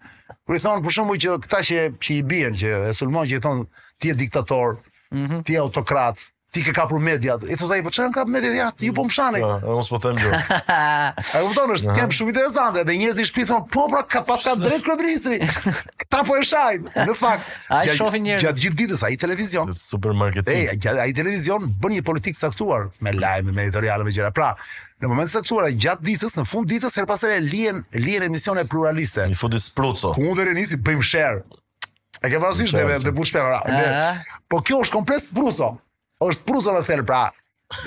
Kur 0.45 0.59
i 0.59 0.63
thon 0.65 0.85
për 0.85 0.95
shumë 0.99 1.17
që 1.25 1.37
këta 1.47 1.63
që 1.71 1.83
që 2.05 2.15
i 2.17 2.21
bien 2.31 2.57
që 2.61 2.73
e 2.91 2.95
sulmon 2.97 3.29
që 3.31 3.41
i 3.41 3.45
thon 3.45 3.65
ti 4.03 4.13
je 4.13 4.19
diktator, 4.25 4.79
mm 5.15 5.25
-hmm. 5.27 5.43
ti 5.45 5.57
je 5.57 5.65
autokrat, 5.65 6.23
ti 6.55 6.63
ke 6.63 6.73
kapur 6.75 7.01
mediat. 7.03 7.43
I 7.51 7.57
thos 7.59 7.71
ai 7.71 7.83
po 7.83 7.91
çan 7.91 8.13
kap 8.13 8.29
mediat, 8.31 8.55
ja, 8.57 8.69
ju 8.87 8.93
po 8.95 9.05
mshani. 9.05 9.41
Ja, 9.41 9.59
mos 9.65 9.89
po 9.91 9.99
them 9.99 10.15
gjë. 10.15 10.43
A 11.35 11.39
kupton 11.43 11.71
është 11.77 11.97
kem 11.99 12.11
shumë 12.11 12.29
interesante 12.35 12.85
dhe 12.85 12.93
njerëzit 12.97 13.23
i 13.25 13.31
shpi 13.33 13.45
thon 13.51 13.67
po 13.69 13.89
pra 13.91 14.03
ka 14.03 14.23
pas 14.23 14.45
ka 14.45 14.55
drejt 14.57 14.85
kryeministri 14.87 15.35
ta 16.15 16.23
po 16.27 16.37
e 16.39 16.45
shajn. 16.47 16.85
Në 17.11 17.15
fakt, 17.19 17.49
ai 17.75 17.85
shohin 17.97 18.25
njerëz 18.29 18.47
gjatë 18.47 18.63
gjithë 18.63 18.79
ditës 18.85 19.03
ai 19.09 19.17
televizion. 19.21 19.67
Në 19.71 19.75
supermarket. 19.79 20.51
Ej, 20.53 20.71
ai 21.03 21.11
televizion 21.17 21.67
bën 21.83 21.97
një 21.99 22.05
politikë 22.07 22.41
caktuar 22.45 22.89
me 23.03 23.13
lajme, 23.19 23.55
me 23.57 23.65
editoriale, 23.67 24.07
me 24.07 24.15
gjëra. 24.15 24.31
Pra, 24.37 24.53
në 25.03 25.11
moment 25.11 25.31
të 25.33 25.41
caktuar 25.41 25.71
gjatë 25.75 26.07
ditës, 26.11 26.37
në 26.39 26.45
fund 26.49 26.71
ditës 26.71 26.95
her 27.01 27.09
pas 27.11 27.25
here 27.27 27.41
lihen 27.43 27.83
lihen 27.99 28.29
emisione 28.31 28.63
pluraliste. 28.71 29.27
Një 29.33 29.41
fotë 29.41 29.61
spruco. 29.67 30.15
Ku 30.17 30.29
udhëri 30.37 30.55
nisi 30.59 30.79
bëjmë 30.87 31.09
share. 31.11 31.43
E 32.25 32.31
ke 32.31 32.39
pasur 32.41 32.71
shpesh 32.71 32.97
edhe 33.01 33.13
bu 33.15 33.27
shpesh. 33.29 34.29
Po 34.49 34.63
kjo 34.65 34.85
është 34.87 34.97
komplet 34.99 35.25
spruco. 35.27 35.73
Është 36.23 36.43
spruco 36.45 36.79
në 36.79 36.85
fjalë 36.93 37.09
pra. 37.11 37.25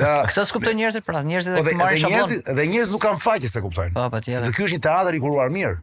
Ja, 0.01 0.17
Këtë 0.27 0.43
s'kupton 0.49 0.73
njerëzit 0.75 1.05
pra, 1.05 1.21
njerëzit 1.23 1.53
e 1.53 1.61
po 1.63 1.73
marrin 1.79 1.99
shabllon. 2.01 2.35
Dhe 2.57 2.63
njerëzit 2.67 2.91
nuk 2.95 3.03
kanë 3.05 3.21
faqe 3.23 3.47
se 3.47 3.61
kuptojnë. 3.63 3.93
Po, 3.95 4.07
patjetër. 4.11 4.41
Po, 4.41 4.49
se 4.51 4.57
ky 4.57 4.65
është 4.67 4.79
një 4.79 4.83
teatër 4.89 5.15
i 5.15 5.21
kuruar 5.23 5.53
mirë. 5.53 5.77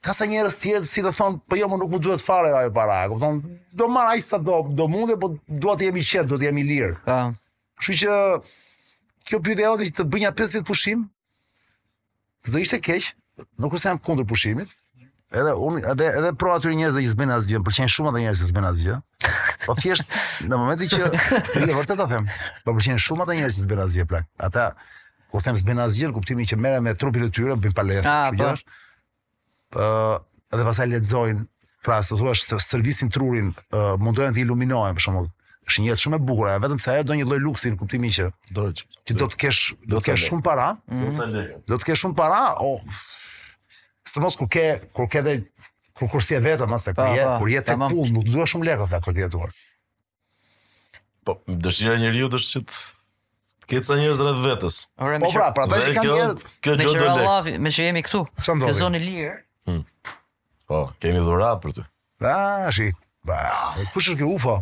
ka 0.05 0.13
sa 0.13 0.29
njerëz 0.29 0.57
tjerë 0.61 0.85
si 0.89 1.01
të 1.03 1.13
thon, 1.17 1.39
po 1.49 1.57
jo 1.57 1.65
më 1.71 1.79
nuk 1.81 1.95
më 1.95 2.01
duhet 2.05 2.21
fare 2.25 2.51
ajo 2.53 2.73
para, 2.77 2.99
e 3.07 3.11
kupton? 3.13 3.39
Do 3.73 3.87
marr 3.89 4.13
aq 4.19 4.25
sa 4.27 4.37
do, 4.39 4.61
do 4.77 4.85
mundë, 4.93 5.17
po 5.23 5.31
dua 5.49 5.77
të 5.81 5.89
jemi 5.89 6.03
qet, 6.05 6.29
do 6.29 6.37
të 6.37 6.51
jemi 6.51 6.65
lir. 6.69 6.93
Ëh. 7.09 7.31
Po. 7.33 7.83
Kështu 7.83 7.99
që 8.05 8.19
kjo 9.31 9.41
pyetje 9.49 9.65
ajo 9.71 9.89
të 9.99 10.07
bëj 10.13 10.27
një 10.27 10.33
50 10.45 10.69
pushim. 10.69 11.07
Zë 12.45 12.63
ishte 12.67 12.81
keq, 12.85 13.09
nuk 13.65 13.77
ose 13.79 13.89
jam 13.89 14.01
kundër 14.05 14.29
pushimit. 14.29 14.77
Edhe 15.35 15.55
unë 15.67 15.81
edhe 15.95 16.09
edhe 16.21 16.33
pro 16.39 16.53
aty 16.55 16.75
njerëz 16.77 17.01
që 17.01 17.13
s'bën 17.15 17.33
asgjë, 17.39 17.63
pëlqejnë 17.67 17.95
shumë 17.97 18.13
ata 18.13 18.21
njerëz 18.27 18.43
që 18.45 18.51
s'bën 18.51 18.69
asgjë. 18.75 18.99
Po 19.65 19.75
thjesht 19.81 20.13
në 20.53 20.61
momentin 20.61 20.93
që 20.93 21.65
e 21.65 21.71
vërtet 21.81 21.97
ta 21.99 22.05
them, 22.13 22.29
po 22.63 22.77
pëlqejnë 22.77 23.03
shumë 23.09 23.25
ata 23.25 23.39
njerëz 23.41 23.57
që 23.59 23.65
s'bën 23.65 23.83
asgjë 23.89 24.09
plan. 24.13 24.29
Ata 24.51 24.69
kur 25.33 25.43
them 25.49 25.59
s'bën 25.59 25.81
asgjë, 25.89 26.13
kuptimi 26.15 26.45
që 26.53 26.61
merren 26.61 26.85
me 26.87 26.93
trupin 26.95 27.25
e 27.27 27.33
tyre, 27.35 27.57
bëjnë 27.57 27.79
palestrë, 27.81 28.13
ah, 28.13 28.29
gjithashtu 28.37 28.77
uh, 29.77 30.19
dhe 30.59 30.65
pasaj 30.67 30.89
ledzojnë, 30.93 31.45
pra 31.85 31.99
se 32.05 32.15
të 32.15 32.21
thua, 32.23 32.61
servisin 32.65 33.11
trurin, 33.13 33.51
uh, 33.75 33.95
mundohen 34.01 34.35
të 34.35 34.43
iluminohen, 34.45 34.97
për 34.97 35.07
shumë, 35.09 35.25
është 35.69 35.83
një 35.85 35.91
jetë 35.93 36.05
shumë 36.05 36.19
e 36.21 36.25
bukura, 36.29 36.55
vetëm 36.63 36.81
se 36.83 36.95
ajo 36.95 37.07
do 37.11 37.17
një 37.19 37.27
lloj 37.29 37.41
luksi 37.43 37.73
në 37.73 37.79
kuptimin 37.81 38.13
që 38.15 38.29
do 38.59 38.67
të 39.05 39.19
do 39.23 39.29
të 39.33 39.41
kesh 39.45 39.61
do 39.89 40.01
të 40.01 40.11
kesh 40.13 40.27
shumë 40.29 40.45
para, 40.45 40.71
do 40.87 41.77
të 41.77 41.85
kesh 41.91 42.03
shumë 42.05 42.17
para, 42.19 42.41
o 42.61 42.75
së 44.11 44.21
mos 44.25 44.37
kur 44.41 44.49
ke 44.53 44.65
kur 44.97 45.09
ke 45.13 45.23
dhe 45.25 45.39
kur 45.97 46.11
kur 46.13 46.25
si 46.27 46.37
e 46.37 46.41
vetëm 46.45 46.73
as 46.77 46.85
kur 46.91 47.17
jetë 47.17 47.39
kur 47.41 47.53
jetë 47.55 47.71
të 47.79 47.89
pull, 47.95 48.11
nuk 48.13 48.29
duhet 48.29 48.53
shumë 48.53 48.69
lekë 48.71 48.91
ta 48.93 49.01
kërdi 49.07 49.25
atuar. 49.29 49.55
Po 51.25 51.39
dëshira 51.49 51.97
e 51.97 52.03
njeriu 52.05 52.29
është 52.29 52.51
që 52.59 52.63
të 52.69 53.71
keca 53.73 53.89
sa 53.89 53.97
njerëz 54.03 54.21
rreth 54.21 54.45
vetes. 54.45 54.79
Po 55.01 55.33
pra, 55.33 55.49
prandaj 55.57 55.87
pra, 55.87 56.07
kanë 56.69 56.79
njerëz 56.85 57.57
me 57.65 57.73
që 57.73 57.89
jemi 57.89 58.05
këtu, 58.05 58.21
në 58.67 58.77
zonë 58.83 59.01
lirë, 59.01 59.37
Po, 60.75 60.89
kemi 60.99 61.21
dhurat 61.23 61.61
për 61.63 61.75
ty. 61.79 61.83
A, 62.27 62.71
i. 62.83 62.89
Ba, 63.25 63.43
kush 63.95 64.09
është 64.11 64.19
kjo 64.21 64.31
UFO? 64.35 64.55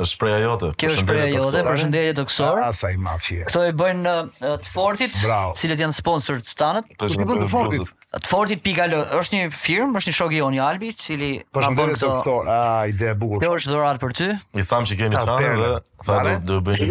Është 0.00 0.30
jote. 0.42 0.70
Kjo 0.80 0.88
është 0.94 1.04
spreja 1.04 1.26
jote, 1.28 1.60
përshëndetje 1.66 2.14
të 2.16 2.24
kësor. 2.30 2.60
Sa 2.78 2.88
i 2.88 2.96
mafje. 2.98 3.44
Kto 3.50 3.66
i 3.68 3.74
bën 3.78 4.00
në 4.02 4.14
të 4.40 4.72
fortit, 4.72 5.20
cilët 5.60 5.82
janë 5.84 5.96
sponsor 5.98 6.40
të 6.42 6.56
tanët. 6.58 6.88
Kush 6.98 7.18
i 7.18 7.28
bën 7.28 7.44
të 7.44 7.50
fortit? 7.52 7.92
Të 8.14 8.24
fortit 8.30 8.64
pikal 8.64 8.96
është 9.18 9.36
një 9.36 9.52
firmë, 9.54 9.96
është 10.00 10.14
një 10.14 10.20
shok 10.22 10.32
i 10.32 10.40
Joni 10.40 10.62
Albi, 10.64 10.94
i 10.94 10.96
cili 10.96 11.30
ka 11.54 11.70
bën 11.76 11.94
këto. 11.98 12.38
A 12.54 12.58
ide 12.90 13.12
e 13.12 13.20
bukur. 13.20 13.44
Kjo 13.44 13.54
është 13.60 13.74
dhurat 13.76 14.00
për 14.06 14.16
ty. 14.18 14.30
I 14.40 14.64
tham 14.72 14.88
se 14.88 14.96
keni 14.96 15.20
pranë 15.20 15.54
dhe 15.60 15.72
tha 16.08 16.20
do 16.48 16.62
të 16.62 16.62
bëj. 16.64 16.84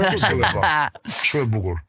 Shumë 1.24 1.48
e 1.48 1.54
bukur. 1.58 1.82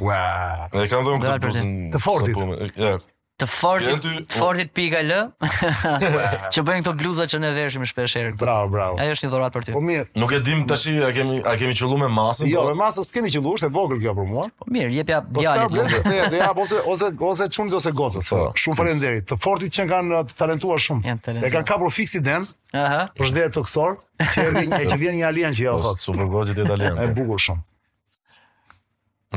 Wow. 0.00 0.70
ne 0.72 0.88
kanë 0.88 1.90
të 1.92 2.00
fortit 2.00 3.02
të 3.42 3.48
fortit, 3.50 4.02
të 4.02 4.22
oh. 4.22 4.36
fortit 4.38 4.70
pika 4.76 5.00
L. 5.02 5.18
që 6.54 6.64
bëjnë 6.66 6.84
këto 6.84 6.92
bluza 7.00 7.24
që 7.30 7.40
ne 7.42 7.50
veshim 7.56 7.84
shpesh 7.90 8.14
herë. 8.18 8.32
Bravo, 8.40 8.68
bravo. 8.72 8.98
Ajo 9.02 9.14
është 9.16 9.26
një 9.28 9.32
dhuratë 9.32 9.56
për 9.56 9.66
ty. 9.68 9.74
Po 9.76 9.82
mirë. 9.84 10.06
Nuk 10.22 10.34
e 10.36 10.40
dim 10.46 10.62
tash 10.70 10.86
a 11.02 11.10
kemi 11.16 11.40
a 11.40 11.54
kemi 11.60 11.74
qellu 11.78 11.98
me 12.02 12.10
masën? 12.12 12.48
Jo, 12.52 12.62
po- 12.62 12.70
me 12.72 12.76
masën 12.78 13.06
s'kemë 13.08 13.32
qellu, 13.34 13.54
është 13.56 13.70
e 13.70 13.74
vogël 13.74 14.00
kjo 14.04 14.14
për 14.18 14.28
mua. 14.30 14.46
Po 14.62 14.68
mirë, 14.76 14.90
jep 15.00 15.12
ja 15.12 15.20
djalit. 15.28 15.74
Po 15.74 15.88
s'ka 15.88 16.04
se 16.04 16.28
do 16.34 16.40
ja 16.42 16.50
ose 16.64 16.80
ose 16.94 17.10
ose 17.30 17.48
çum 17.56 17.72
ose 17.80 17.94
goza. 17.98 18.22
Po. 18.30 18.42
Shumë 18.64 18.78
faleminderit. 18.80 19.26
Të 19.32 19.40
fortit 19.42 19.76
që 19.78 19.88
kanë 19.90 20.22
të 20.30 20.38
talentuar 20.42 20.82
shumë. 20.86 21.16
E 21.34 21.52
kanë 21.56 21.66
kapur 21.70 21.92
fiksi 21.96 22.22
den. 22.26 22.46
Aha. 22.78 23.06
Për 23.18 23.34
dhe 23.36 23.50
të 23.52 23.66
qsor, 23.68 23.98
që 24.22 25.00
vjen 25.02 25.18
një 25.18 25.26
alien 25.28 25.58
jo. 25.58 25.74
po, 25.76 25.90
që 25.90 25.98
ja 25.98 26.00
super 26.06 26.30
gojë 26.32 26.54
të 26.54 26.64
italian. 26.68 27.00
Ë 27.06 27.10
bukur 27.18 27.42
shumë. 27.48 27.64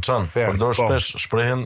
Çan, 0.03 0.25
përdor 0.35 0.73
shpesh 0.75 1.13
shprehën 1.23 1.61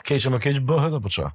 keçë 0.10 0.34
më 0.36 0.42
keç 0.46 0.62
bëhet 0.70 0.98
apo 1.00 1.14
ç'a? 1.18 1.32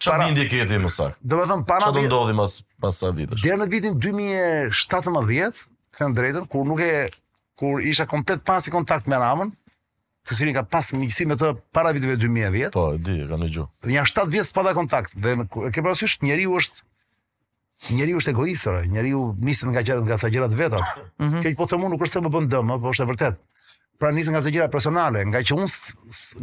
Çfarë 0.00 0.30
bindje 0.30 0.46
ke 0.52 0.68
ti 0.70 0.78
më 0.84 0.92
saktë? 0.98 1.32
Domethënë 1.34 1.66
para 1.70 1.90
do 1.94 2.04
ndodhi 2.06 2.36
mos 2.38 2.60
pas 2.82 2.94
sa 3.00 3.10
vitesh. 3.14 3.42
Deri 3.44 3.58
në 3.60 3.70
vitin 3.72 3.98
2017, 4.00 5.66
thënë 5.98 6.16
drejtën, 6.20 6.48
kur 6.52 6.68
nuk 6.68 6.82
e 6.86 6.94
kur 7.60 7.82
isha 7.84 8.06
komplet 8.08 8.40
pasi 8.46 8.72
kontakt 8.72 9.04
me 9.10 9.18
Ramën, 9.20 9.50
se 10.24 10.36
cilin 10.36 10.54
ka 10.54 10.62
pas 10.68 10.92
miqësi 10.94 11.26
me 11.28 11.36
të 11.38 11.52
para 11.74 11.92
viteve 11.96 12.16
2010. 12.20 12.70
Po, 12.74 12.88
di, 12.98 13.20
kam 13.28 13.44
dëgjuar. 13.44 13.68
Dhe 13.86 13.96
janë 13.96 14.12
7 14.12 14.30
vjet 14.34 14.52
pa 14.54 14.74
kontakt 14.76 15.14
dhe 15.16 15.36
ke 15.72 15.82
parasysh 15.82 16.20
njeriu 16.24 16.56
është 16.60 16.86
Njeriu 17.90 18.18
është 18.20 18.32
egoist, 18.34 18.66
ora. 18.68 18.80
Njeriu 18.84 19.20
nisën 19.40 19.70
nga 19.72 19.80
gjërat 19.80 20.04
nga 20.04 20.16
sa 20.20 20.28
gjërat 20.28 20.52
vetat. 20.52 20.82
Mm 21.18 21.26
-hmm. 21.30 21.40
Këq 21.42 21.54
po 21.56 21.66
them 21.66 21.80
unë 21.86 21.90
nuk 21.94 22.02
është 22.04 22.12
se 22.12 22.20
më 22.20 22.28
bën 22.34 22.48
dëm, 22.52 22.68
po 22.82 22.90
është 22.90 23.02
e 23.02 23.06
vërtet. 23.10 23.38
Pra 23.98 24.10
nisën 24.12 24.34
nga 24.34 24.42
sa 24.42 24.50
gjëra 24.52 24.68
personale, 24.70 25.24
nga 25.24 25.38
që 25.40 25.56
unë 25.56 25.94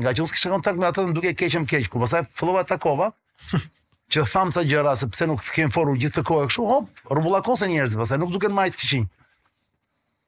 nga 0.02 0.14
që 0.14 0.22
unë 0.24 0.34
kisha 0.34 0.50
kontakt 0.50 0.78
me 0.80 0.86
atë 0.88 1.06
dhe 1.06 1.12
duke 1.14 1.34
keqëm 1.38 1.68
keq, 1.70 1.90
ku 1.94 2.00
pastaj 2.00 2.24
fillova 2.34 2.64
takova 2.64 3.12
që 4.14 4.26
tham 4.34 4.52
sa 4.52 4.64
gjëra 4.66 4.98
se 4.98 5.08
pse 5.08 5.28
nuk 5.28 5.46
kem 5.54 5.70
foru 5.72 5.94
gjithë 5.96 6.20
të 6.20 6.24
kohë 6.30 6.48
kështu, 6.50 6.66
hop, 6.66 6.90
rrumbullakose 7.06 7.68
njerëz, 7.70 7.98
pastaj 8.02 8.18
nuk 8.18 8.32
duken 8.34 8.52
majt 8.54 8.76
kishin. 8.76 9.06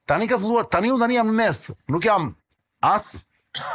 Tani 0.06 0.28
ka 0.28 0.38
filluar, 0.38 0.64
tani 0.70 0.92
unë 0.94 1.00
tani 1.02 1.14
jam 1.14 1.26
në 1.26 1.32
mes, 1.34 1.66
nuk 1.88 2.04
jam 2.06 2.34
as 2.80 3.18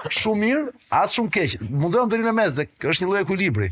shumë 0.07 0.39
mirë, 0.41 0.61
as 0.95 1.15
shumë 1.17 1.31
keq. 1.35 1.55
Mundojmë 1.67 2.11
deri 2.11 2.25
në 2.25 2.33
mes, 2.37 2.53
se 2.59 2.67
është 2.79 3.03
një 3.03 3.09
lloj 3.09 3.23
ekuilibri. 3.25 3.69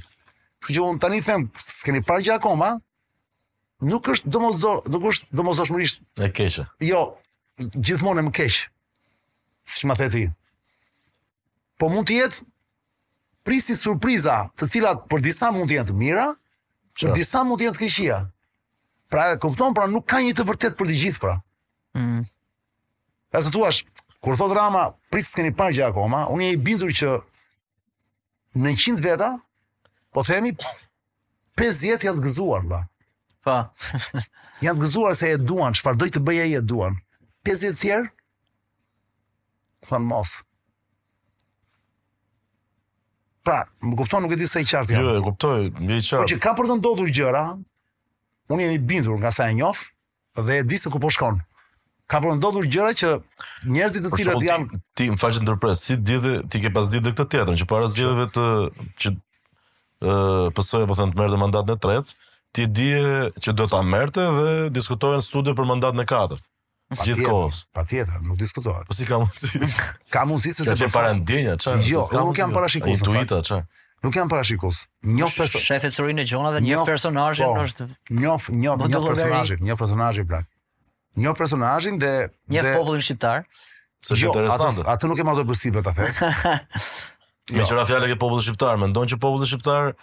Kjo 0.68 0.76
që 0.78 0.88
un 0.92 1.00
tani 1.04 1.22
them, 1.24 1.48
s'keni 1.64 2.04
parë 2.08 2.26
gjë 2.28 2.34
akoma, 2.38 2.72
nuk 3.84 4.10
është 4.14 4.32
domosdosh, 4.32 4.88
nuk 4.94 5.08
është 5.12 5.40
domosdoshmërisht 5.40 6.04
e 6.24 6.30
keqe. 6.38 6.66
Jo, 6.88 7.06
gjithmonë 7.68 8.24
e 8.24 8.28
më 8.30 8.34
keq. 8.40 8.60
Siç 9.70 9.88
ma 9.88 9.96
the 10.00 10.10
ti. 10.12 10.26
Po 11.80 11.90
mund 11.92 12.08
të 12.10 12.18
jetë 12.20 12.46
prisi 13.48 13.76
surpriza, 13.80 14.42
të 14.60 14.68
cilat 14.76 15.06
për 15.12 15.24
disa 15.26 15.52
mund 15.56 15.72
të 15.72 15.78
jenë 15.80 15.90
të 15.92 15.98
mira, 16.00 16.30
për 17.00 17.16
disa 17.18 17.44
mund 17.48 17.60
të 17.60 17.68
jenë 17.70 17.80
të 17.80 17.86
keqia. 17.86 18.22
Pra, 19.14 19.32
kupton, 19.38 19.76
pra 19.78 19.86
nuk 19.92 20.08
ka 20.10 20.22
një 20.24 20.36
të 20.38 20.46
vërtetë 20.48 20.80
për 20.80 20.90
të 20.92 21.00
gjithë, 21.02 21.22
pra. 21.24 21.38
Ëh. 21.96 22.00
Mm. 22.14 22.24
Ase 23.34 23.50
thua, 23.50 23.72
Kur 24.24 24.36
thot 24.40 24.54
Rama, 24.56 24.86
prit 25.12 25.24
s'keni 25.28 25.52
parë 25.52 25.84
akoma, 25.90 26.22
unë 26.32 26.48
i 26.54 26.56
bindur 26.64 26.94
që 26.96 27.10
në 28.56 28.72
100 28.80 29.02
veta, 29.04 29.28
po 30.16 30.24
themi 30.24 30.54
50 31.60 32.06
janë 32.08 32.22
të 32.22 32.24
gëzuar, 32.30 32.64
valla. 32.64 32.86
Po. 33.44 33.58
janë 34.64 34.80
të 34.80 34.86
gëzuar 34.86 35.18
se 35.20 35.34
e 35.36 35.42
duan, 35.44 35.76
çfarë 35.76 36.00
do 36.00 36.08
të 36.08 36.22
bëjë 36.24 36.46
ai 36.46 36.54
e 36.62 36.64
duan. 36.72 36.96
50 37.50 37.76
tjerë 37.84 38.08
thon 39.90 40.06
mos. 40.08 40.38
Pra, 43.44 43.58
më 43.84 43.96
kupton, 44.00 44.24
nuk 44.24 44.38
e 44.38 44.40
di 44.40 44.48
sa 44.48 44.64
i 44.64 44.64
qartë 44.70 44.96
jo, 44.96 45.02
jam. 45.02 45.12
Jo, 45.12 45.20
e 45.20 45.26
kuptoj, 45.28 45.56
mbi 45.84 46.00
qartë. 46.00 46.24
Po 46.24 46.28
që 46.32 46.40
ka 46.48 46.54
për 46.62 46.72
të 46.72 46.80
ndodhur 46.80 47.12
gjëra, 47.18 47.44
unë 48.56 48.70
jam 48.70 48.78
i 48.80 48.84
bindur 48.94 49.20
nga 49.20 49.34
sa 49.36 49.52
e 49.52 49.60
njoh 49.60 49.84
dhe 50.48 50.62
e 50.64 50.64
di 50.64 50.80
se 50.80 50.88
ku 50.94 51.04
po 51.04 51.12
shkon 51.12 51.44
ka 52.14 52.22
po 52.22 52.30
ndodhur 52.38 52.68
gjëra 52.70 52.92
që 52.94 53.08
njerëzit 53.74 54.04
të 54.06 54.10
cilët 54.14 54.44
janë 54.46 54.78
ti 55.00 55.08
më 55.10 55.18
falë 55.18 55.42
ndërpres 55.48 55.80
si 55.82 55.96
di 55.98 56.20
ti 56.54 56.60
ke 56.62 56.70
pas 56.76 56.86
ditë 56.94 57.14
këtë 57.18 57.26
teatrin 57.34 57.58
që 57.58 57.66
para 57.72 57.88
zgjedhjeve 57.90 58.28
të 58.36 58.46
që 59.02 59.12
ë 60.06 60.14
PS-ja 60.54 60.86
po 60.92 60.98
thënë 61.00 61.16
të 61.16 61.22
merrte 61.24 61.40
mandatin 61.42 61.74
e 61.74 61.80
tretë 61.86 62.34
ti 62.54 62.68
di 62.78 62.92
që 63.42 63.56
do 63.58 63.66
ta 63.72 63.82
merrte 63.90 64.28
dhe 64.38 64.54
diskutohen 64.78 65.26
studio 65.26 65.56
për 65.58 65.70
mandatin 65.72 66.06
e 66.06 66.08
katërt 66.14 67.02
gjithkohës 67.02 67.64
patjetër 67.74 68.22
nuk 68.30 68.38
diskutohet 68.44 68.86
po 68.86 68.94
si 69.00 69.10
ka 69.10 69.18
mundsi 69.24 69.64
ka 70.14 70.26
mundsi 70.30 70.54
se 70.60 70.70
se 70.70 70.92
para 70.94 71.16
ndjenja 71.18 71.58
çfarë 71.64 71.90
jo 71.90 72.04
nuk 72.14 72.38
kam 72.38 72.54
jo. 72.54 72.60
parashikues 72.60 73.02
intuita 73.02 73.42
çfarë 73.50 73.82
Nuk 74.04 74.12
jam 74.20 74.28
parashikues. 74.28 74.82
Një 75.08 75.30
person, 75.32 75.80
e 75.80 75.80
Sorin 75.96 76.18
e 76.20 76.26
Gjona 76.28 76.50
dhe 76.52 76.60
një 76.66 76.82
personazh 76.84 77.40
po, 77.40 77.54
është. 77.64 77.86
Njof, 78.12 78.50
njof, 78.52 78.82
një 78.92 78.98
personazh, 79.06 79.54
një 79.64 79.78
personazh 79.80 80.20
i 80.20 80.26
plak 80.28 80.44
një 81.20 81.34
personazhin 81.38 82.00
dhe 82.02 82.14
një 82.52 82.62
dhe... 82.64 82.74
popullin 82.78 83.02
shqiptar. 83.06 83.46
Së 84.04 84.18
jo, 84.20 84.32
interesante. 84.34 84.82
Atë, 84.84 84.90
atë 85.06 85.10
nuk 85.12 85.22
e 85.24 85.28
marrë 85.28 85.44
përsipër 85.48 85.86
ta 85.86 85.94
thënë. 85.96 86.30
jo. 87.54 87.60
Me 87.60 87.68
çfarë 87.68 87.86
fjalë 87.92 88.10
ke 88.12 88.16
shqiptarë, 88.18 88.42
shqiptar? 88.48 88.80
Mendon 88.82 89.12
që 89.14 89.20
populli 89.24 89.48
shqiptar 89.50 89.94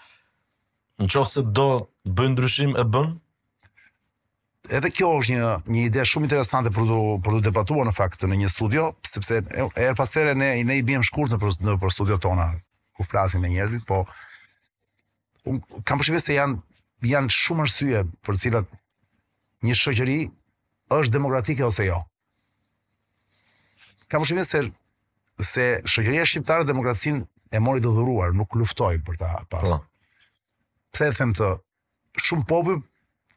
në 1.01 1.11
qofë 1.13 1.33
se 1.35 1.45
do 1.59 1.67
bëjnë 2.09 2.37
ndryshim 2.39 2.77
e 2.81 2.87
bën? 2.95 3.13
Edhe 4.79 4.91
kjo 4.95 5.09
është 5.19 5.37
një 5.37 5.53
një 5.73 5.85
ide 5.89 6.05
shumë 6.07 6.29
interesante 6.29 6.71
për 6.75 6.87
të 6.89 6.99
për 7.27 7.37
të 7.39 7.45
debatuar 7.49 7.89
në 7.89 7.95
fakt 7.97 8.25
në 8.29 8.39
një 8.45 8.51
studio, 8.53 8.91
sepse 9.09 9.41
er 9.41 9.95
pas 9.99 10.11
ne 10.37 10.51
ne 10.63 10.77
i 10.79 10.85
bëjmë 10.87 11.05
shkurt 11.09 11.33
në 11.35 11.39
për, 11.43 11.57
në 11.67 11.79
për 11.83 11.95
studio 11.95 12.19
tona 12.23 12.51
ku 12.97 13.07
flasim 13.09 13.41
me 13.41 13.49
njerëzit, 13.49 13.83
po 13.89 14.03
un 15.49 15.59
kam 15.89 15.99
përshtypjen 15.99 16.21
se 16.23 16.37
janë 16.37 16.61
janë 17.09 17.33
shumë 17.35 17.65
arsye 17.67 18.03
për 18.27 18.37
të 18.37 18.43
cilat 18.47 18.79
një 19.65 19.77
shoqëri 19.81 20.19
është 20.99 21.15
demokratike 21.17 21.65
ose 21.67 21.85
jo. 21.87 22.01
Ka 24.11 24.19
përshimin 24.19 24.47
se, 24.49 24.63
se 25.47 25.67
shëgjëria 25.87 26.25
shqiptare 26.27 26.67
demokracin 26.67 27.23
e 27.55 27.61
mori 27.63 27.83
të 27.85 27.93
dhuruar, 27.95 28.33
nuk 28.37 28.57
luftoj 28.59 28.97
për 29.07 29.21
ta 29.23 29.31
pasë. 29.53 29.79
Pa. 29.79 29.79
Po. 29.79 30.31
Pse 30.91 31.11
e 31.11 31.15
them 31.15 31.35
të, 31.39 31.51
shumë 32.27 32.47
popi 32.51 32.81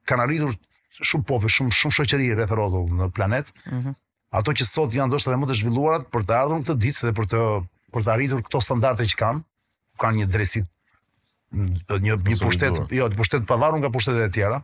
kanë 0.09 0.25
arritur 0.25 0.55
shumë 1.03 1.27
popi, 1.29 1.51
shumë 1.53 1.75
shumë 1.77 1.97
shoqëri 1.99 2.31
rreth 2.33 2.55
rrotull 2.57 2.97
në 2.99 3.11
planet. 3.17 3.53
Mhm. 3.69 3.95
ato 4.33 4.49
që 4.57 4.65
sot 4.65 4.95
janë 4.97 5.11
ndoshta 5.11 5.29
dhe 5.29 5.35
më 5.37 5.45
të 5.49 5.55
zhvilluarat 5.59 6.05
për 6.13 6.23
të 6.25 6.33
ardhur 6.33 6.61
këtë 6.63 6.73
ditë 6.81 7.03
dhe 7.05 7.11
për 7.19 7.27
të 7.31 7.41
për 7.93 8.05
të 8.05 8.09
arritur 8.13 8.39
këto 8.47 8.61
standarde 8.65 9.05
që 9.11 9.17
kanë, 9.19 9.43
kanë 10.01 10.15
një 10.19 10.25
dresit, 10.33 10.65
një 11.59 11.99
një 12.07 12.15
pushtet, 12.39 12.79
jo, 12.97 13.09
pushtet 13.19 13.45
pavarur 13.51 13.77
nga 13.83 13.91
pushtetet 13.93 14.25
e 14.25 14.31
tjera 14.33 14.57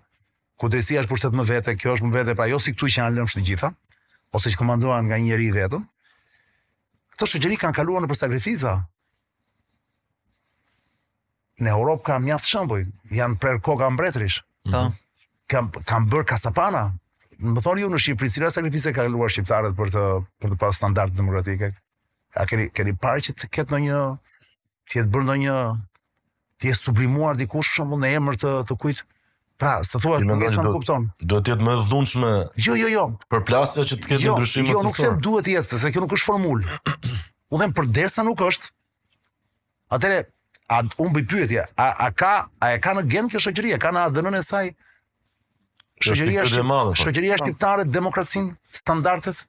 ku 0.59 0.67
është 0.67 1.07
pushtet 1.07 1.33
më 1.39 1.43
vete, 1.47 1.73
kjo 1.79 1.93
është 1.95 2.05
më 2.09 2.13
vete, 2.19 2.33
pra 2.35 2.49
jo 2.51 2.59
si 2.59 2.73
këtu 2.73 2.89
që 2.91 2.99
janë 2.99 3.15
lëmsh 3.17 3.35
të 3.37 3.41
gjitha, 3.47 3.69
ose 4.35 4.51
që 4.51 4.59
komandohen 4.59 5.07
nga 5.07 5.17
njëri 5.23 5.45
i 5.47 5.51
vetëm. 5.55 5.85
Këto 7.15 7.27
shëgjeri 7.31 7.55
kanë 7.59 7.75
kaluar 7.79 8.03
në 8.03 8.09
për 8.11 8.17
sakrifiza. 8.19 8.73
Në 11.63 11.71
Europë 11.71 12.03
ka 12.09 12.17
mjastë 12.23 12.51
shëmbuj, 12.51 12.81
janë 13.17 13.39
prer 13.39 13.61
koka 13.63 13.87
mbretrish, 13.95 14.43
po. 14.71 14.89
mm 14.91 15.05
kam, 15.49 15.71
kam 15.89 16.03
bërë 16.05 16.27
kasapana, 16.29 16.81
më 17.41 17.61
thonë 17.65 17.81
ju 17.81 17.87
në 17.89 17.97
Shqipëri, 18.03 18.27
si 18.29 18.37
rrë 18.39 18.49
kanë 18.53 18.91
ka 18.93 19.05
kaluar 19.07 19.31
Shqiptarët 19.33 19.73
për 19.79 19.87
të, 19.95 20.03
për 20.37 20.51
të 20.53 20.57
pas 20.61 20.75
standartë 20.77 21.15
demokratike. 21.17 21.69
A 22.37 22.43
keni, 22.45 22.67
keni 22.77 22.93
parë 23.01 23.23
që 23.25 23.33
të 23.39 23.49
ketë 23.55 23.73
në 23.73 23.79
një, 23.87 23.97
të 24.85 24.99
jetë 24.99 25.11
bërë 25.15 25.27
në 25.31 25.37
një, 25.47 25.55
të 26.61 26.69
jetë 26.69 26.81
sublimuar 26.83 27.39
dikush 27.41 27.71
shumë, 27.79 27.97
në 28.03 28.13
emër 28.19 28.37
të, 28.43 28.51
të 28.69 28.77
kujtë. 28.83 29.07
Pra, 29.59 29.75
s'të 29.83 29.99
thua, 29.99 30.17
pengesa 30.23 30.61
po, 30.61 30.69
më 30.69 30.73
kupton. 30.77 31.05
Duhet 31.29 31.49
jetë 31.51 31.65
më 31.67 31.73
dhunshme. 31.89 32.29
Jo, 32.63 32.77
jo, 32.79 32.87
jo. 32.93 33.01
Për 33.33 33.41
plasja 33.49 33.83
që 33.89 33.97
të 33.99 34.09
ketë 34.13 34.23
jo, 34.23 34.35
ndryshim 34.37 34.69
jo, 34.69 34.75
Jo, 34.77 34.83
nuk 34.87 34.95
them 34.95 35.17
duhet 35.25 35.45
të 35.49 35.55
jetë, 35.57 35.79
se 35.81 35.89
kjo 35.91 36.03
nuk 36.05 36.13
është 36.15 36.27
formulë. 36.29 36.93
u 37.49 37.59
them 37.59 37.73
për 37.75 37.89
desa 37.97 38.23
nuk 38.23 38.39
është. 38.47 38.69
Atëre, 39.97 40.21
a 40.71 40.79
un 41.03 41.11
bëj 41.15 41.25
pyetje, 41.33 41.65
a 41.75 41.89
a 42.07 42.09
ka, 42.21 42.31
a 42.63 42.71
e 42.77 42.79
ka 42.79 42.93
në 42.95 43.03
gen 43.11 43.27
kjo 43.33 43.41
shoqëri, 43.49 43.75
ka 43.83 43.91
në 43.91 44.07
adn 44.07 44.39
e 44.39 44.43
saj? 44.47 44.71
Shoqëria 46.07 46.45
është 46.47 46.63
madhe. 46.63 46.95
Po. 46.95 47.01
Shoqëria 47.03 47.41
shqiptare 47.43 47.83
demokracinë, 47.83 48.55
standardet, 48.81 49.43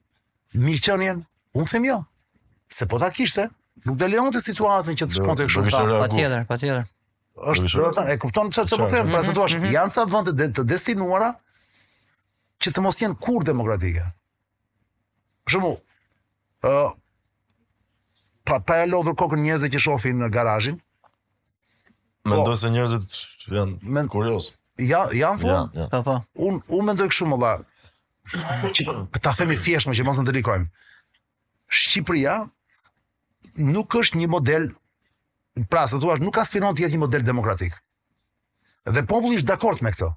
mirëqenien, 0.58 1.22
un 1.54 1.70
them 1.70 1.84
jo. 1.86 2.00
Se 2.68 2.90
po 2.90 2.98
ta 2.98 3.12
kishte, 3.14 3.46
nuk 3.84 3.94
do 4.02 4.10
lejonte 4.10 4.42
situatën 4.42 4.98
që 4.98 5.06
të 5.06 5.20
shkonte 5.22 5.46
kështu. 5.46 6.00
Patjetër, 6.02 6.48
patjetër 6.50 6.88
është 7.38 7.70
do 7.74 7.90
të 7.90 7.96
thënë 7.96 8.12
e 8.14 8.18
kupton 8.20 8.50
çfarë 8.52 8.68
çfarë 8.70 8.82
po 8.82 8.90
them, 8.94 9.10
pra 9.12 9.22
të 9.24 9.34
thuash 9.36 9.54
mhm, 9.56 9.64
mhm. 9.66 9.74
janë 9.74 9.94
ca 9.94 10.04
vende 10.10 10.32
de, 10.38 10.48
të 10.56 10.64
destinuara 10.68 11.30
që 12.60 12.72
të 12.74 12.84
mos 12.84 12.98
jenë 13.00 13.16
kur 13.22 13.46
demokratike. 13.48 14.04
Për 15.46 15.56
shembull, 15.56 15.76
ë 16.66 16.72
uh, 16.74 16.94
pa 18.46 18.58
pa 18.60 18.80
e 18.82 18.86
lodhur 18.90 19.16
kokën 19.18 19.40
njerëzve 19.44 19.70
që 19.74 19.82
shohin 19.86 20.20
në 20.20 20.30
garazhin. 20.34 20.80
Po. 22.24 22.34
Mendoj 22.34 22.56
se 22.60 22.70
njerëzit 22.74 23.20
janë 23.54 24.08
kurioz. 24.12 24.50
Ja, 24.80 25.06
janë 25.12 25.40
po. 25.42 25.50
Ja, 25.54 25.64
ja. 25.76 25.88
Po, 25.92 26.02
po 26.20 26.46
Un 26.46 26.60
un 26.68 26.86
mendoj 26.90 27.08
kështu 27.12 27.28
më 27.32 27.38
dha. 27.40 27.54
Që 28.76 28.84
ta 29.24 29.32
themi 29.34 29.56
thjesht 29.58 29.88
më 29.90 29.96
që 29.98 30.04
mos 30.06 30.20
ndelikojmë. 30.22 30.68
Shqipëria 31.80 32.36
nuk 33.72 33.96
është 33.98 34.20
një 34.20 34.28
model 34.30 34.68
pra 35.68 35.86
se 35.86 35.98
thua 35.98 36.16
nuk 36.20 36.36
aspiron 36.38 36.74
të 36.76 36.84
jetë 36.86 36.96
një 36.96 37.02
model 37.04 37.24
demokratik. 37.26 37.76
Dhe 38.88 39.02
populli 39.06 39.40
është 39.40 39.48
dakord 39.50 39.82
me 39.84 39.92
këtë. 39.94 40.10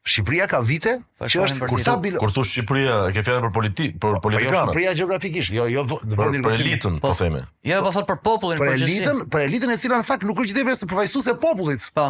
Shqipëria 0.00 0.46
ka 0.48 0.62
vite 0.64 0.94
po 1.20 1.28
që 1.28 1.42
është 1.44 1.66
kur 1.68 1.82
ta 1.84 1.94
bil... 2.00 2.16
kur 2.22 2.30
thua 2.34 2.44
Shqipëria 2.48 2.94
e 3.10 3.14
ke 3.14 3.22
fjalën 3.26 3.44
për 3.46 3.52
politikë, 3.58 3.98
për 4.00 4.16
po, 4.16 4.20
politikanë. 4.24 4.56
Jo, 4.56 4.62
Shqipëria 4.70 4.94
gjeografikisht, 4.96 5.52
jo 5.56 5.66
jo 5.68 5.84
vendin 6.16 6.44
për 6.46 6.54
elitën, 6.56 6.96
po, 7.02 7.10
po 7.12 7.18
themi. 7.20 7.42
Jo, 7.68 7.82
po 7.84 7.92
thot 7.94 8.08
për 8.08 8.20
popullin, 8.24 8.60
për 8.62 8.72
elitën, 8.78 9.20
për 9.30 9.44
elitën 9.46 9.74
e 9.74 9.78
cila 9.82 10.00
në 10.00 10.06
fakt 10.08 10.24
nuk 10.28 10.40
është 10.40 10.54
gjithë 10.54 10.66
vetëm 10.70 10.92
përfaqësuese 10.94 11.34
e 11.34 11.38
popullit. 11.42 11.84
Po. 11.98 12.06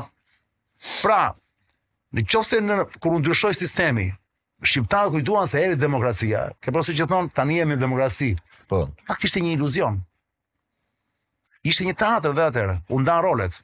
Pra, 1.03 1.21
në 2.15 2.27
çështë 2.31 2.63
në 2.69 2.79
kur 3.03 3.17
u 3.17 3.19
ndryshoi 3.25 3.57
sistemi, 3.59 4.07
shqiptarët 4.63 5.17
kujtuan 5.17 5.51
se 5.51 5.59
erë 5.67 5.81
demokracia. 5.83 6.47
Ke 6.63 6.71
pasur 6.75 6.95
që 6.97 7.11
thon 7.11 7.33
tani 7.35 7.59
jemi 7.59 7.75
në 7.75 7.83
demokraci. 7.83 8.31
Po. 8.71 8.85
Faktikisht 9.11 9.35
është 9.35 9.45
një 9.49 9.57
iluzion 9.59 9.99
ishte 11.69 11.85
një 11.85 11.95
teatr 12.01 12.35
dhe 12.37 12.47
atëherë, 12.51 12.77
u 12.89 13.01
ndan 13.03 13.21
rolet. 13.25 13.59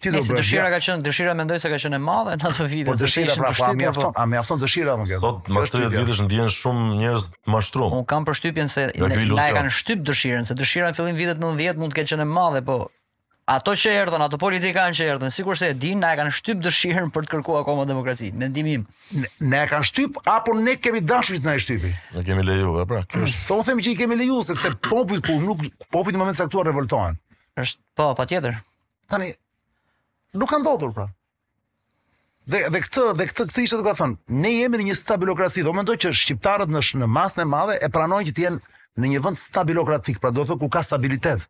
Ti 0.00 0.08
do 0.14 0.22
të 0.24 0.38
dëshira 0.38 0.68
ka 0.72 0.78
qenë, 0.80 1.02
dëshira 1.04 1.34
mendoj 1.36 1.58
se 1.60 1.68
ka 1.68 1.76
qenë 1.82 1.98
e 1.98 2.00
madhe 2.00 2.38
në 2.40 2.46
ato 2.48 2.64
vite. 2.72 2.86
Po 2.88 2.94
dëshira 2.96 3.34
pra, 3.36 3.50
pa, 3.58 3.66
mjafton, 3.76 4.06
po. 4.14 4.22
a 4.22 4.24
mjafton 4.32 4.62
dëshira 4.62 4.94
më 4.96 5.04
kjo? 5.10 5.18
Sot 5.20 5.50
më 5.52 5.64
shtrë 5.66 5.90
të 5.92 6.04
ndjen 6.30 6.52
shumë 6.56 6.86
njerëz 7.02 7.26
të 7.34 7.52
mashtruar. 7.54 7.96
Un 7.98 8.06
kam 8.08 8.24
përshtypjen 8.28 8.72
se 8.72 8.86
na 8.96 9.44
e 9.44 9.58
kanë 9.58 9.74
shtyp 9.76 10.06
dëshirën, 10.08 10.48
se 10.48 10.56
dëshira 10.62 10.88
në 10.94 11.00
fillim 11.02 11.20
vitet 11.20 11.42
90 11.44 11.82
mund 11.84 11.92
të 11.92 12.00
ketë 12.00 12.14
qenë 12.14 12.24
e 12.24 12.32
madhe, 12.32 12.64
po 12.70 12.78
ato 13.50 13.72
që 13.74 13.90
erdhën, 14.04 14.22
ato 14.24 14.38
politikanë 14.40 14.94
që 14.96 15.06
erdhën, 15.14 15.32
sikur 15.34 15.58
se 15.58 15.70
e 15.72 15.76
din, 15.76 15.98
na 16.02 16.12
e 16.14 16.18
kanë 16.20 16.32
shtyp 16.36 16.60
dëshirën 16.64 17.08
për 17.14 17.24
të 17.26 17.32
kërkuar 17.32 17.64
akoma 17.64 17.86
demokraci. 17.88 18.28
Mendimi 18.38 18.76
im, 18.78 18.84
na 19.42 19.64
e 19.64 19.68
kanë 19.70 19.86
shtyp 19.88 20.20
apo 20.30 20.54
ne 20.58 20.76
kemi 20.80 21.00
dashur 21.10 21.40
të 21.42 21.48
na 21.48 21.56
e 21.58 21.62
shtypi? 21.64 21.90
Ne 22.14 22.22
kemi 22.28 22.44
lejuar, 22.46 22.86
pra. 22.90 23.00
Kjo 23.10 23.24
është. 23.26 23.40
Sa 23.48 23.58
u 23.58 23.64
them 23.66 23.82
që 23.82 23.94
i 23.94 23.98
kemi 23.98 24.18
lejuar 24.20 24.46
sepse 24.46 24.70
popujt 24.86 25.24
ku 25.26 25.38
nuk 25.42 25.64
popujt 25.90 26.14
në 26.14 26.22
moment 26.22 26.36
të 26.38 26.44
caktuar 26.44 26.68
revoltohen. 26.70 27.18
Është, 27.58 27.82
po, 27.98 28.10
patjetër. 28.20 28.60
Tani 29.10 29.32
nuk 30.38 30.52
ka 30.54 30.60
ndodhur 30.62 30.94
pra. 30.96 31.08
Dhe 32.50 32.62
dhe 32.70 32.82
këtë 32.86 33.08
dhe 33.18 33.26
këtë 33.32 33.48
këtë 33.48 33.64
ishte 33.66 33.80
do 33.82 33.86
ka 33.90 33.96
thon, 33.98 34.14
ne 34.30 34.54
jemi 34.60 34.78
në 34.78 34.90
një 34.92 34.98
stabilokraci, 35.02 35.66
do 35.66 35.74
mendoj 35.74 35.96
që 36.06 36.14
shqiptarët 36.22 36.70
në 36.70 36.84
në 37.02 37.08
masën 37.18 37.42
e 37.42 37.46
madhe 37.56 37.78
e 37.82 37.88
pranojnë 37.94 38.30
që 38.30 38.36
të 38.38 38.44
jenë 38.46 38.78
në 39.02 39.10
një 39.14 39.24
vend 39.26 39.38
stabilokratik, 39.42 40.18
pra 40.22 40.30
do 40.34 40.42
të 40.42 40.48
thotë 40.52 40.62
ku 40.64 40.70
ka 40.76 40.82
stabilitet 40.86 41.44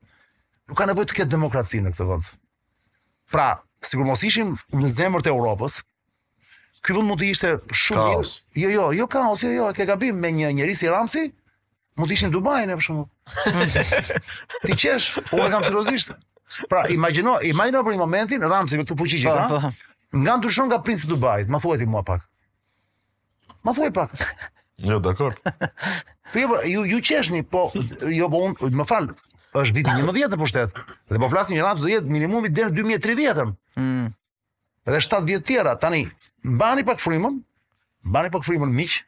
nuk 0.71 0.79
ka 0.79 0.87
nevojë 0.89 1.11
të 1.11 1.17
ketë 1.19 1.33
demokraci 1.35 1.81
në 1.83 1.91
këtë 1.95 2.07
vend. 2.09 2.29
Pra, 3.31 3.49
sikur 3.87 4.07
mos 4.07 4.23
ishim 4.27 4.53
në 4.79 4.91
zemër 4.95 5.25
të 5.27 5.33
Europës, 5.33 5.81
ky 6.87 6.95
vend 6.97 7.11
mund 7.11 7.21
të 7.23 7.29
ishte 7.35 7.51
shumë 7.75 8.01
kaos. 8.05 8.37
Jo, 8.59 8.71
jo, 8.73 8.85
jo 8.97 9.09
kaos, 9.11 9.43
jo, 9.47 9.51
jo, 9.57 9.67
ke 9.77 9.87
gabim 9.89 10.19
me 10.23 10.31
një 10.37 10.53
njerëz 10.61 10.81
si 10.85 10.91
Ramsi, 10.91 11.25
mund 11.99 12.11
të 12.11 12.17
ishin 12.17 12.31
në 12.31 12.37
Dubai 12.39 12.63
ne 12.71 12.79
për 12.79 12.87
shembull. 12.87 13.09
Ti 14.67 14.79
qesh, 14.79 15.09
e 15.35 15.49
kam 15.51 15.67
seriozisht. 15.67 16.15
Pra, 16.71 16.85
imagjino, 16.91 17.37
imagjino 17.47 17.83
për 17.87 17.95
një 17.97 18.01
momentin 18.05 18.47
Ramsi 18.51 18.79
me 18.79 18.87
këtë 18.87 18.99
fuqi 18.99 19.19
që 19.23 19.35
po, 19.35 19.37
ka. 19.37 19.49
Po. 19.51 19.97
Nga 20.23 20.39
ndryshon 20.41 20.71
nga 20.71 20.79
princi 20.87 21.07
i 21.07 21.11
Dubait, 21.11 21.51
ma 21.55 21.59
thuaj 21.63 21.83
ti 21.83 21.87
mua 21.91 22.03
pak. 22.07 22.25
Ma 23.67 23.75
thuaj 23.77 23.91
pak. 23.99 24.15
Jo, 24.81 24.99
dakor. 25.03 25.37
Po, 25.41 26.39
jo, 26.41 26.49
po 26.55 26.63
ju 26.67 26.87
ju 26.95 27.03
qeshni, 27.11 27.43
po 27.47 27.69
jo 28.11 28.31
po 28.33 28.41
un, 28.49 28.57
më 28.79 28.87
fal, 28.89 29.07
është 29.55 29.75
viti 29.75 29.91
11 29.91 30.35
në 30.35 30.39
pushtet. 30.39 30.79
Dhe 31.11 31.19
po 31.19 31.29
flasim 31.33 31.57
një 31.57 31.65
lapsus 31.67 31.85
do 31.87 31.91
jetë 31.91 32.11
minimumi 32.11 32.51
deri 32.55 32.71
2030. 32.77 33.55
Mm. 33.79 34.09
Dhe 34.91 35.01
7 35.07 35.27
vjet 35.29 35.47
tjera 35.49 35.75
tani 35.79 36.05
mbani 36.45 36.85
pak 36.87 37.01
frymën, 37.03 37.41
mbani 38.07 38.31
pak 38.33 38.47
frymën 38.47 38.73
miq, 38.75 39.01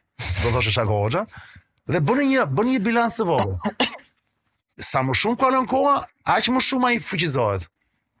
do 0.43 0.51
thoshë 0.57 0.73
Shako 0.77 0.99
Hoxha, 1.03 1.25
dhe 1.89 2.01
bëni 2.03 2.27
një 2.33 2.47
bëni 2.51 2.75
një 2.77 2.83
bilans 2.85 3.17
të 3.17 3.27
vogël. 3.27 3.55
Sa 4.83 5.03
më 5.05 5.15
shumë 5.15 5.39
kalon 5.41 5.67
koha, 5.69 5.99
aq 6.35 6.49
më 6.55 6.63
shumë 6.67 6.89
ai 6.91 6.99
fuqizohet. 7.03 7.67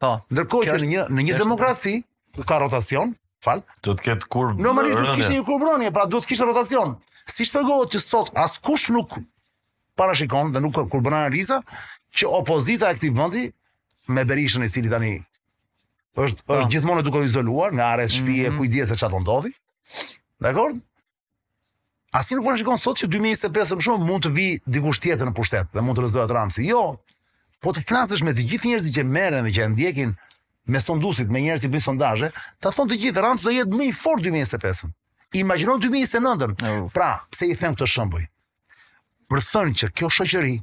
Po. 0.03 0.15
Ndërkohë 0.33 0.67
që 0.69 0.81
në 0.83 0.89
një 0.91 1.05
në 1.13 1.27
një 1.29 1.37
demokraci 1.43 1.97
ku 2.37 2.43
ka 2.49 2.59
rotacion, 2.63 3.13
fal, 3.45 3.61
do 3.85 3.93
të 3.97 4.07
ketë 4.07 4.29
kur. 4.33 4.53
Normalisht 4.57 4.97
do 4.99 5.05
të 5.11 5.19
kishte 5.19 5.35
një 5.35 5.47
kurb 5.49 5.91
pra 5.95 6.07
do 6.15 6.21
të 6.21 6.31
kishte 6.31 6.47
rotacion. 6.49 6.97
Si 7.23 7.45
shpjegohet 7.47 7.93
që 7.93 8.01
sot 8.03 8.33
askush 8.39 8.89
nuk 8.91 9.15
parashikon 9.95 10.53
dhe 10.53 10.59
nuk 10.61 10.77
kur 10.89 11.01
bëna 11.05 11.17
analiza 11.25 11.59
që 12.17 12.29
opozita 12.39 12.89
e 12.91 12.95
këtij 12.97 13.13
vendi 13.17 13.43
me 14.13 14.25
Berishën 14.27 14.65
e 14.65 14.69
cili 14.73 14.89
tani 14.89 15.13
është 16.23 16.41
pa. 16.45 16.45
Po. 16.49 16.53
është 16.61 16.71
gjithmonë 16.73 17.03
duke 17.05 17.21
u 17.23 17.27
izoluar 17.29 17.73
nga 17.73 17.87
arret 17.93 18.09
mm, 18.11 18.15
shtëpi 18.17 18.35
mm. 18.39 18.53
e 18.53 18.57
kujdes 18.57 18.87
se 18.91 18.95
çfarë 18.99 19.21
ndodhi. 19.23 19.51
Dakor? 20.45 20.75
A 22.13 22.19
si 22.23 22.35
nuk 22.37 22.45
parashikon 22.49 22.77
sot 22.81 22.99
që 23.01 23.09
2025 23.15 23.77
më 23.79 23.85
shumë 23.87 24.07
mund 24.09 24.27
të 24.27 24.33
vi 24.37 24.47
dikush 24.73 25.01
tjetër 25.01 25.29
në 25.29 25.35
pushtet 25.37 25.71
dhe 25.73 25.81
mund 25.85 25.97
të 25.97 26.05
rëzohet 26.07 26.33
Ramsi? 26.37 26.67
Jo. 26.69 26.83
Po 27.63 27.73
të 27.73 27.85
flasësh 27.89 28.25
me 28.27 28.33
të 28.35 28.45
gjithë 28.49 28.73
njerëzit 28.73 28.97
që 28.97 29.07
merren 29.17 29.47
dhe 29.47 29.53
që 29.55 29.69
ndjekin 29.73 30.13
me 30.67 30.79
sondusit, 30.83 31.31
me 31.33 31.39
njerëz 31.45 31.63
që 31.65 31.69
bëjnë 31.73 31.85
sondazhe, 31.87 32.27
ta 32.61 32.71
thon 32.71 32.89
të 32.91 32.97
gjithë 33.01 33.23
Ramsi 33.23 33.45
do 33.47 33.53
jetë 33.55 33.79
më 33.79 33.87
i 33.89 33.95
fortë 34.03 34.29
2025. 34.29 34.91
Imagjino 35.41 35.79
2029. 35.87 36.91
Pra, 36.93 37.09
pse 37.33 37.49
i 37.49 37.55
them 37.57 37.73
këtë 37.73 37.89
shembull? 37.89 38.27
për 39.29 39.43
thënë 39.49 39.77
që 39.81 39.89
kjo 39.97 40.09
shoqëri 40.17 40.53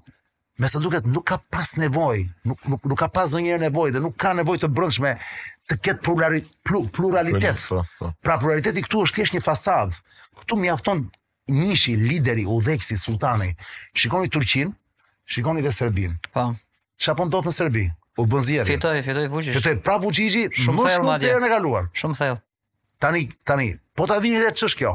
me 0.61 0.69
sa 0.69 0.81
duket 0.83 1.07
nuk 1.09 1.25
ka 1.31 1.39
pas 1.55 1.71
nevoj, 1.81 2.25
nuk, 2.49 2.61
nuk, 2.69 2.85
nuk 2.93 2.99
ka 3.01 3.09
pas 3.13 3.33
në 3.33 3.43
njërë 3.47 3.63
nevoj 3.69 3.93
dhe 3.95 4.03
nuk 4.05 4.17
ka 4.21 4.35
nevoj 4.37 4.59
të 4.65 4.69
brëndshme 4.77 5.15
të 5.71 5.79
ketë 5.87 6.05
pluralitet. 6.69 7.65
Pra, 7.71 8.11
pra 8.27 8.37
pluraliteti 8.43 8.85
këtu 8.85 9.03
është 9.07 9.21
tjesh 9.21 9.33
një 9.39 9.43
fasad. 9.47 9.95
Këtu 10.41 10.59
mi 10.61 10.71
afton 10.73 11.07
njëshi 11.55 11.95
lideri 12.01 12.45
u 12.45 12.61
sultani. 12.97 13.55
Shikoni 13.95 14.29
Turqin, 14.29 14.75
shikoni 15.25 15.63
dhe 15.65 15.73
Serbin. 15.73 16.19
Pa. 16.33 16.51
Shapon 17.01 17.31
do 17.31 17.41
të 17.41 17.49
në 17.49 17.57
Serbi, 17.57 17.85
u 18.21 18.27
bënzjeri. 18.29 18.69
Fitoj, 18.75 19.01
fitoj 19.07 19.29
vëgjish. 19.33 19.57
Fitoj, 19.57 19.77
pra 19.87 19.97
vëgjishi, 20.03 20.45
shumë 20.53 20.85
Shumë 20.95 21.19
thellë 21.19 21.41
në 21.41 21.49
galuar 21.55 21.89
Shumë 21.97 22.19
thellë. 22.19 22.41
Tani, 23.01 23.23
tani, 23.49 23.71
po 23.97 24.05
të 24.05 24.19
adhini 24.21 24.43
re 24.45 24.53
që 24.53 24.75
kjo. 24.77 24.93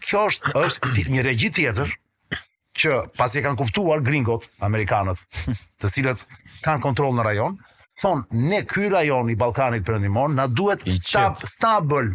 Kjo 0.00 0.22
është, 0.30 0.54
është 0.64 0.94
një 1.12 1.26
regjit 1.26 1.58
tjetër, 1.58 1.92
që 2.78 3.02
pasi 3.18 3.40
e 3.40 3.44
kanë 3.44 3.58
kuftuar 3.58 4.02
gringot 4.06 4.46
amerikanët, 4.64 5.20
të 5.82 5.90
cilët 5.92 6.22
kanë 6.64 6.82
kontroll 6.84 7.16
në 7.18 7.24
rajon, 7.26 7.56
thonë 8.02 8.42
ne 8.52 8.62
këj 8.70 8.86
rajon 8.94 9.32
i 9.34 9.38
Ballkanit 9.40 9.84
perëndimor 9.88 10.30
na 10.36 10.46
duhet 10.48 10.86
stab, 11.00 11.38
stabil, 11.48 12.14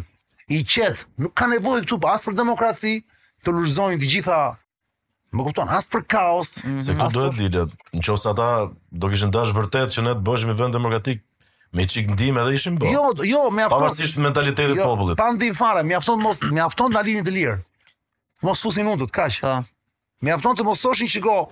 i 0.52 0.60
qetë, 0.68 1.06
nuk 1.24 1.32
ka 1.36 1.48
nevojë 1.52 1.84
këtu 1.86 1.98
as 2.08 2.24
për 2.26 2.36
demokraci, 2.40 2.96
të 3.44 3.54
lulzojnë 3.54 4.02
të 4.04 4.12
gjitha 4.16 4.40
Më 5.34 5.42
kupton, 5.48 5.66
as 5.74 5.88
për 5.90 6.04
kaos, 6.06 6.50
mm 6.62 6.68
-hmm. 6.76 6.80
se 6.84 6.92
këtu 6.94 7.14
duhet 7.16 7.32
për... 7.34 7.38
dilet. 7.54 7.72
Nëse 7.98 8.28
ata 8.30 8.44
do 9.02 9.08
kishin 9.10 9.30
dash 9.34 9.50
vërtet 9.56 9.88
që 9.90 10.00
ne 10.06 10.12
të 10.14 10.22
bëshim 10.26 10.52
vend 10.60 10.74
demokratik, 10.78 11.24
me 11.74 11.88
çik 11.90 12.06
ndim 12.12 12.38
edhe 12.38 12.52
ishim 12.54 12.76
bë. 12.78 12.86
Jo, 12.94 13.08
jo, 13.26 13.40
mjafton. 13.50 13.74
Pavarësisht 13.78 14.16
mentalitetit 14.22 14.68
jo, 14.76 14.76
të 14.76 14.82
jo, 14.84 14.86
popullit. 14.86 15.18
Pa 15.18 15.34
fare, 15.58 15.82
mjafton 15.82 16.22
mos 16.22 16.38
mjafton 16.52 16.92
dalinë 16.94 17.26
të 17.26 17.32
lirë. 17.36 17.56
Mos 18.46 18.62
fusin 18.62 18.86
undut, 18.86 19.10
kaq. 19.10 19.32
Po 19.40 19.56
afton 20.32 20.56
të 20.56 20.64
mos 20.64 20.80
thoshin 20.80 21.08
çiko 21.08 21.50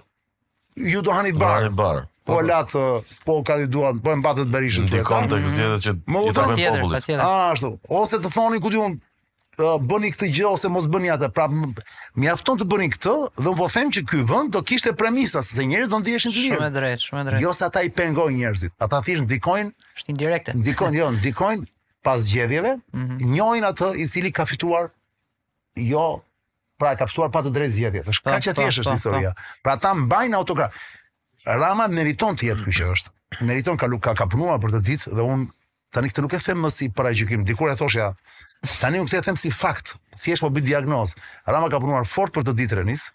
ju 0.77 1.03
do 1.03 1.13
hani 1.13 1.33
bar. 1.33 1.71
bar. 1.71 2.05
Po 2.25 2.39
latë, 2.39 3.03
po 3.27 3.41
ka 3.45 3.57
duan, 3.67 3.99
po 3.99 4.13
e 4.13 4.17
mbatet 4.17 4.47
Berishën. 4.47 4.87
Po, 4.87 4.95
Ndikon 4.95 5.25
të 5.31 5.39
gjithë 5.43 5.79
që 5.83 5.91
i 5.91 5.95
mm-hmm. 6.07 6.35
tamen 6.35 6.57
popullit. 6.61 7.09
Ah, 7.19 7.51
ashtu, 7.51 7.73
ose 7.91 8.21
të 8.23 8.31
thoni 8.31 8.61
ku 8.63 8.71
diun, 8.71 8.95
bëni 9.59 10.13
këtë 10.15 10.29
gjë 10.31 10.47
ose 10.53 10.71
mos 10.71 10.87
bëni 10.87 11.11
atë. 11.17 11.33
Pra 11.35 11.49
mjafton 11.51 12.61
të 12.63 12.69
bëni 12.71 12.87
këtë, 12.95 13.17
dhe 13.43 13.49
të 13.51 13.57
po 13.59 13.67
them 13.75 13.91
që 13.97 14.05
ky 14.07 14.23
vend 14.31 14.55
do 14.55 14.63
kishte 14.71 14.95
premisa 14.95 15.43
se 15.43 15.59
të 15.59 15.67
njerëzit 15.73 15.93
do 15.97 16.03
ndiheshin 16.05 16.31
të 16.33 16.45
lirë. 16.45 16.57
Shumë 16.61 16.73
drejt, 16.79 17.05
shumë 17.11 17.27
drejt. 17.27 17.43
Jo 17.43 17.53
se 17.59 17.67
ata 17.67 17.83
i 17.83 17.91
pengojnë 17.91 18.39
njerëzit, 18.45 18.79
ata 18.79 19.03
thjesht 19.03 19.27
ndikojnë. 19.27 19.75
Është 19.99 20.15
indirekte. 20.15 20.55
Ndikojnë, 20.63 21.03
jo, 21.03 21.11
ndikojnë 21.19 21.67
pas 22.07 22.23
zgjedhjeve, 22.29 22.77
mm 22.93 23.05
-hmm. 23.09 23.33
njohin 23.35 23.67
atë 23.67 23.89
i 23.99 24.07
cili 24.09 24.31
ka 24.33 24.47
fituar 24.47 24.91
jo 25.75 26.23
pra 26.79 26.93
e 26.93 26.99
kapsuar 27.01 27.31
pa 27.33 27.43
të 27.45 27.53
drejtë 27.55 27.75
zgjedhjet. 27.77 28.09
Është 28.11 28.29
kaq 28.31 28.37
e 28.37 28.55
thjeshtë 28.59 28.85
është 28.87 28.97
historia. 28.97 29.33
Pra 29.65 29.77
ata 29.79 29.95
mbajnë 29.97 30.39
autokrat. 30.39 30.75
Rama 31.45 31.89
meriton 31.91 32.37
të 32.39 32.49
jetë 32.51 32.61
mm. 32.65 32.69
ky 32.71 32.77
që 32.79 32.91
është. 32.95 33.17
Meriton 33.49 33.81
ka 33.81 34.15
ka 34.15 34.29
punuar 34.31 34.61
për 34.63 34.77
të 34.77 34.83
ditë 34.89 35.15
dhe 35.19 35.25
un 35.27 35.47
tani 35.93 36.11
këtë 36.11 36.23
nuk 36.25 36.35
e 36.37 36.39
them 36.45 36.63
më 36.65 36.71
si 36.71 36.89
paragjykim. 36.91 37.45
Dikur 37.49 37.73
e 37.73 37.77
thoshja, 37.77 38.11
tani 38.81 39.01
nuk 39.03 39.13
e 39.15 39.21
them 39.25 39.37
si 39.41 39.51
fakt. 39.51 39.97
Thjesht 40.23 40.45
po 40.45 40.53
bëj 40.53 40.67
diagnozë. 40.71 41.17
Rama 41.51 41.71
ka 41.73 41.81
punuar 41.83 42.07
fort 42.09 42.33
për 42.35 42.47
të 42.49 42.55
ditë 42.61 42.81
Renis. 42.81 43.09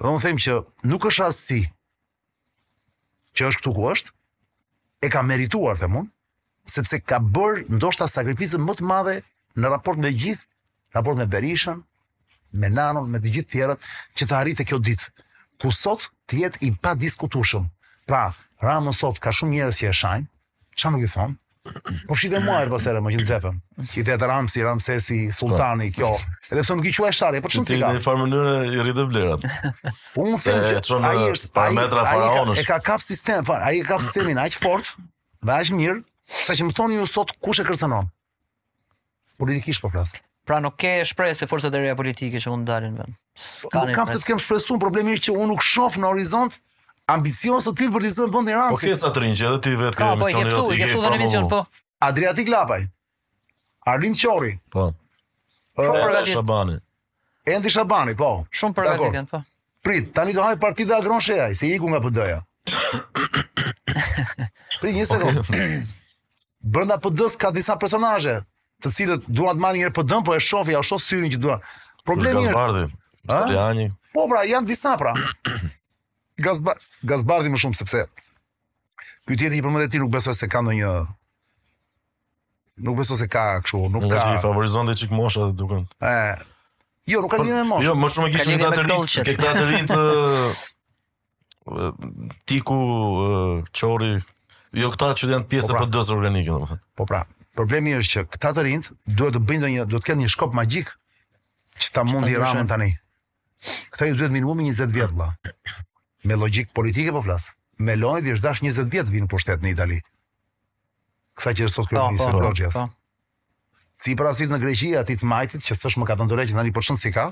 Dhe 0.00 0.08
un 0.08 0.22
them 0.24 0.40
që 0.40 0.58
nuk 0.88 1.04
është 1.10 1.28
si, 1.36 1.60
që 3.38 3.50
është 3.52 3.60
këtu 3.62 3.74
ku 3.76 3.88
është. 3.92 4.14
E 5.02 5.10
ka 5.10 5.20
merituar 5.26 5.76
them 5.82 5.96
un, 5.98 6.08
sepse 6.70 7.00
ka 7.02 7.18
bër 7.20 7.64
ndoshta 7.74 8.06
sakrificën 8.08 8.62
më 8.62 8.76
të 8.78 8.86
madhe 8.86 9.14
në 9.58 9.72
raport 9.74 9.98
me 9.98 10.12
gjithë, 10.14 10.46
raport 10.94 11.18
me 11.18 11.26
Berishën, 11.26 11.80
me 12.52 12.68
nanon, 12.70 13.08
me 13.10 13.20
të 13.20 13.32
gjithë 13.36 13.52
tjerët 13.56 13.86
që 14.18 14.28
të 14.28 14.36
arritë 14.38 14.66
kjo 14.68 14.78
ditë, 14.86 15.10
ku 15.62 15.72
sot 15.74 16.10
të 16.30 16.42
jetë 16.44 16.62
i 16.68 16.72
pa 16.82 16.94
diskutushëm. 16.98 17.66
Pra, 18.08 18.28
Ramo 18.62 18.92
sot 18.96 19.18
ka 19.22 19.32
shumë 19.34 19.56
njerëz 19.56 19.78
që 19.82 19.88
e 19.90 19.94
shajnë, 20.00 20.28
çka 20.78 20.92
nuk 20.94 21.04
i 21.06 21.10
thon. 21.12 21.36
Po 22.08 22.16
fshitë 22.18 22.40
mua 22.42 22.58
edhe 22.64 22.72
pas 22.74 22.84
era 22.90 22.98
më 23.02 23.12
gjithë 23.14 23.26
zepën. 23.28 23.58
Ti 23.92 24.02
tet 24.06 24.22
Ramsi, 24.26 24.64
Ramsesi, 24.66 25.18
sultani 25.34 25.92
kjo. 25.94 26.08
Edhe 26.50 26.64
pse 26.64 26.74
nuk 26.78 26.88
i 26.90 26.92
e 26.92 27.10
shtari, 27.14 27.40
po 27.42 27.50
çon 27.54 27.66
sikaj. 27.66 28.00
Në 28.00 28.02
farë 28.02 28.22
mënyrë 28.24 28.54
i 28.72 28.80
rrit 28.82 28.98
të 28.98 29.04
blerat. 29.12 29.46
Po 30.16 30.24
unë 30.26 30.40
se 30.42 30.56
ai 30.56 31.12
është 31.30 31.52
pa 31.54 31.68
metra 31.74 32.02
faraonës. 32.08 32.58
Ai 32.58 32.66
ka 32.66 32.80
kap 32.86 33.04
sistem, 33.06 33.46
ai 33.60 33.78
ka 33.84 33.94
kap 33.94 34.04
sistemin 34.08 34.42
aq 34.42 34.58
fort, 34.58 34.90
vajë 35.46 35.78
mirë, 35.78 36.02
saqë 36.48 36.66
më 36.70 36.76
thoni 36.78 36.98
ju 36.98 37.06
sot 37.14 37.30
kush 37.38 37.62
e 37.62 37.66
kërcënon. 37.70 38.10
Politikisht 39.38 39.82
po 39.86 39.90
flas. 39.94 40.18
Pra 40.42 40.58
nuk 40.60 40.74
ke 40.78 40.90
shpresë 41.06 41.44
se 41.44 41.46
forcat 41.48 41.74
e 41.78 41.82
reja 41.84 41.94
politike 41.98 42.40
që 42.42 42.50
mund 42.50 42.66
dalin 42.66 42.96
vend. 42.98 43.14
Ska 43.38 43.84
nuk 43.86 43.94
kam 43.94 44.08
se 44.10 44.18
të 44.18 44.26
kem 44.32 44.40
shpresuar, 44.42 44.80
problemi 44.82 45.14
është 45.14 45.28
që 45.28 45.34
unë 45.38 45.48
nuk 45.52 45.62
shoh 45.62 45.98
në 46.02 46.08
horizont 46.10 46.56
ambicioz 47.14 47.68
të 47.68 47.74
tillë 47.78 47.94
për 47.94 48.04
të 48.04 48.10
zënë 48.16 48.32
vend 48.34 48.50
Iran. 48.50 48.72
Po 48.74 48.80
ke 48.82 48.96
sa 48.98 49.12
trinj 49.14 49.36
që 49.38 49.46
edhe 49.50 49.60
ti 49.68 49.74
vetë 49.78 50.00
ke 50.00 50.08
misionin. 50.24 50.50
Po, 50.50 50.64
po, 50.66 50.74
ke 50.80 50.88
ftuar, 50.90 51.16
ke 51.22 51.30
ftuar 51.30 51.46
po. 51.52 51.60
Adriatik 52.08 52.50
Lapaj. 52.50 52.88
Arlind 53.94 54.18
Çorri. 54.18 54.56
Po. 54.74 54.88
Po, 55.78 55.88
Shabani. 56.32 56.78
Endi 57.46 57.70
Shabani, 57.74 58.16
po. 58.18 58.32
Shumë 58.52 58.76
për 58.80 58.92
po. 58.98 59.40
Prit, 59.82 60.10
tani 60.14 60.34
do 60.34 60.42
haj 60.46 60.58
partitë 60.62 60.98
Agron 60.98 61.22
Sheaj, 61.22 61.54
se 61.58 61.70
iku 61.74 61.88
nga 61.90 61.98
PD-ja. 62.02 62.42
Prit, 64.80 64.94
një 64.98 65.06
Okay. 65.38 65.82
Brenda 66.74 66.94
PD-s 67.02 67.34
ka 67.34 67.50
disa 67.50 67.74
personazhe 67.74 68.36
të 68.84 68.92
cilët 68.96 69.28
duan 69.30 69.56
të 69.58 69.62
marrin 69.62 69.84
një 69.86 69.92
PD, 69.94 70.18
po 70.26 70.34
e 70.36 70.42
shofi, 70.42 70.74
ja 70.74 70.82
shoh 70.86 71.00
syrin 71.02 71.32
që 71.32 71.40
duan. 71.42 71.62
Problemi 72.06 72.42
është 72.42 72.50
Gazbardhi. 72.50 72.84
Seriani. 73.30 73.88
Po 74.12 74.26
pra, 74.30 74.42
janë 74.48 74.68
disa 74.72 74.96
pra. 75.00 75.14
Gazbardhi, 77.08 77.52
më 77.54 77.60
shumë 77.66 77.78
sepse 77.80 78.04
ky 79.22 79.36
tjetër 79.38 79.54
i 79.54 79.60
përmendet 79.62 79.92
ti 79.94 80.00
nuk 80.02 80.08
besoj 80.10 80.34
se 80.34 80.48
ka 80.50 80.64
ndonjë 80.66 80.88
Nuk 82.82 82.96
besoj 82.98 83.18
se 83.20 83.26
ka 83.30 83.42
kështu, 83.62 83.78
nuk 83.92 84.06
ka. 84.10 84.22
Ai 84.32 84.38
favorizon 84.42 84.88
dhe 84.88 84.94
çik 84.98 85.10
moshat 85.14 85.54
e 85.54 85.84
Ë. 86.02 86.32
Jo, 87.12 87.20
nuk 87.22 87.30
ka 87.34 87.38
ndonjë 87.38 87.58
me 87.60 87.64
moshë. 87.68 87.84
Jo, 87.86 87.92
më 88.00 88.08
shumë 88.16 88.26
e 88.26 88.32
gjithë 88.34 88.66
ata 88.66 88.80
të 88.80 88.86
rinj, 88.88 89.14
ke 89.28 89.34
këta 89.38 89.52
të 89.60 89.68
rinj 89.68 89.86
të 89.92 90.02
Tiku, 92.50 92.78
Çori, 93.76 94.14
jo 94.82 94.90
këta 94.96 95.12
që 95.20 95.30
janë 95.36 95.48
pjesë 95.54 95.70
e 95.70 95.76
PD-së 95.82 96.08
po 96.10 96.16
pra. 96.16 96.18
organike, 96.18 96.50
domethënë. 96.56 96.82
Po 97.02 97.06
pra, 97.12 97.20
Problemi 97.54 97.92
është 97.98 98.12
që 98.16 98.20
këta 98.32 98.50
të 98.56 98.62
rinjt 98.66 98.86
duhet 99.16 99.34
të 99.36 99.40
bëjnë 99.48 99.70
një, 99.74 99.82
duhet 99.90 100.04
të 100.06 100.10
kenë 100.12 100.24
një 100.24 100.30
shkop 100.34 100.54
magjik 100.58 100.92
që 101.84 101.90
ta 101.96 102.04
mundi 102.08 102.36
Ramën 102.40 102.68
tani. 102.70 102.90
Këta 103.92 104.08
ju 104.08 104.16
duhet 104.20 104.32
minimumi 104.32 104.68
20 104.70 104.94
vjet 104.96 105.12
vëlla. 105.12 105.26
Me 106.28 106.38
logjik 106.40 106.70
politike 106.78 107.12
po 107.12 107.20
flas. 107.26 107.50
Me 107.88 107.96
lojë 107.98 108.24
dhe 108.24 108.34
është 108.38 108.46
dash 108.46 108.64
20 108.64 108.90
vjet 108.94 109.10
vinë 109.12 109.28
për 109.32 109.42
shtetë 109.44 109.64
në 109.66 109.72
Itali. 109.74 110.00
Kësa 111.36 111.52
që 111.58 111.66
rësot 111.68 111.90
kërë 111.92 112.06
një 112.14 112.24
sërgjës. 112.24 112.80
Si 114.02 114.14
prasit 114.20 114.50
në 114.50 114.58
Greqia, 114.62 115.02
ati 115.04 115.16
të 115.18 115.28
majtit, 115.30 115.62
që 115.66 115.76
sësh 115.80 115.98
më 116.00 116.08
ka 116.08 116.16
të 116.18 116.26
ndore 116.28 116.48
që 116.50 116.56
në 116.56 116.66
një 116.68 116.76
përshënë 116.78 116.98
po 116.98 117.02
si 117.04 117.12
ka, 117.16 117.26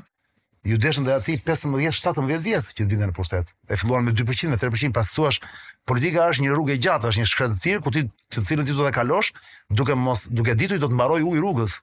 ju 0.65 0.77
deshën 0.79 1.05
dhe 1.05 1.17
ati 1.17 1.39
15-17 1.41 2.43
vjetë 2.45 2.75
që 2.79 2.87
të 2.89 2.97
në 3.01 3.15
pushtet. 3.17 3.49
E 3.73 3.79
filluan 3.81 4.05
me 4.05 4.13
2%, 4.13 4.51
me 4.53 4.59
3%, 4.61 4.93
pas 4.93 5.09
të 5.09 5.31
politika 5.89 6.27
është 6.29 6.45
një 6.45 6.53
rrugë 6.57 6.75
e 6.77 6.81
gjatë, 6.85 7.09
është 7.09 7.21
një 7.23 7.29
shkretë 7.31 7.57
të 7.57 7.63
tirë, 7.65 7.81
ku 7.87 7.93
ti 7.97 8.03
që 8.05 8.41
të 8.43 8.47
cilën 8.51 8.69
ti 8.69 8.75
të 8.77 8.85
dhe 8.85 8.93
kalosh, 8.95 9.33
duke, 9.73 9.97
mos, 9.97 10.27
duke 10.29 10.55
ditu 10.61 10.77
i 10.77 10.83
do 10.83 10.91
të 10.93 10.99
mbaroj 10.99 11.23
u 11.25 11.33
i 11.35 11.41
rrugës. 11.41 11.79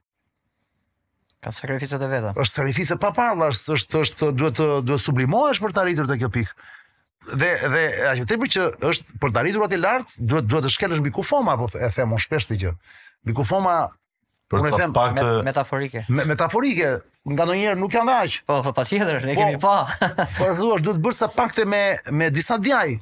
Ka 1.44 1.52
sakrificët 1.54 2.02
e 2.06 2.10
veta. 2.12 2.32
është 2.38 2.60
sakrificët 2.62 3.02
pa 3.02 3.12
parla, 3.14 3.50
është, 3.54 3.74
është, 3.78 4.02
është 4.06 4.30
duhet 4.38 4.58
të 4.62 4.68
duhet 4.86 5.02
sublimohesh 5.04 5.62
për 5.66 5.74
të 5.76 5.82
arritur 5.84 6.08
të 6.10 6.20
kjo 6.22 6.30
pikë. 6.38 6.58
Dhe 7.34 7.52
dhe 7.74 7.84
ajo 8.14 8.26
tepër 8.30 8.54
që 8.56 8.68
është 8.92 9.18
për 9.22 9.34
të 9.34 9.42
arritur 9.42 9.66
atë 9.66 9.82
lart, 9.82 10.14
duhet 10.22 10.46
duhet 10.48 10.70
të 10.70 10.74
shkelësh 10.78 11.02
mbi 11.04 11.12
kufoma 11.18 11.58
apo 11.58 11.68
e 11.76 11.90
them 11.98 12.14
unë 12.16 12.24
shpesh 12.24 12.46
këtë 12.48 12.62
gjë. 12.62 12.76
Mbi 13.26 13.36
kufoma 13.42 13.78
Për 14.48 14.62
sa 14.72 14.88
pak 14.96 15.18
metaforike. 15.44 16.06
Me, 16.08 16.24
metaforike, 16.30 16.92
nga 17.36 17.44
ndonjëherë 17.48 17.80
nuk 17.82 17.92
janë 17.98 18.08
vaj. 18.08 18.36
Po, 18.48 18.60
po 18.64 18.72
patjetër, 18.78 19.26
ne 19.28 19.34
po, 19.36 19.42
kemi 19.42 19.60
pa. 19.60 20.28
po 20.38 20.48
thuaj, 20.56 20.80
duhet 20.86 21.02
bërë 21.04 21.18
sa 21.18 21.28
pak 21.34 21.52
të 21.56 21.66
me 21.68 21.82
me 22.16 22.30
disa 22.32 22.56
djaj. 22.64 22.94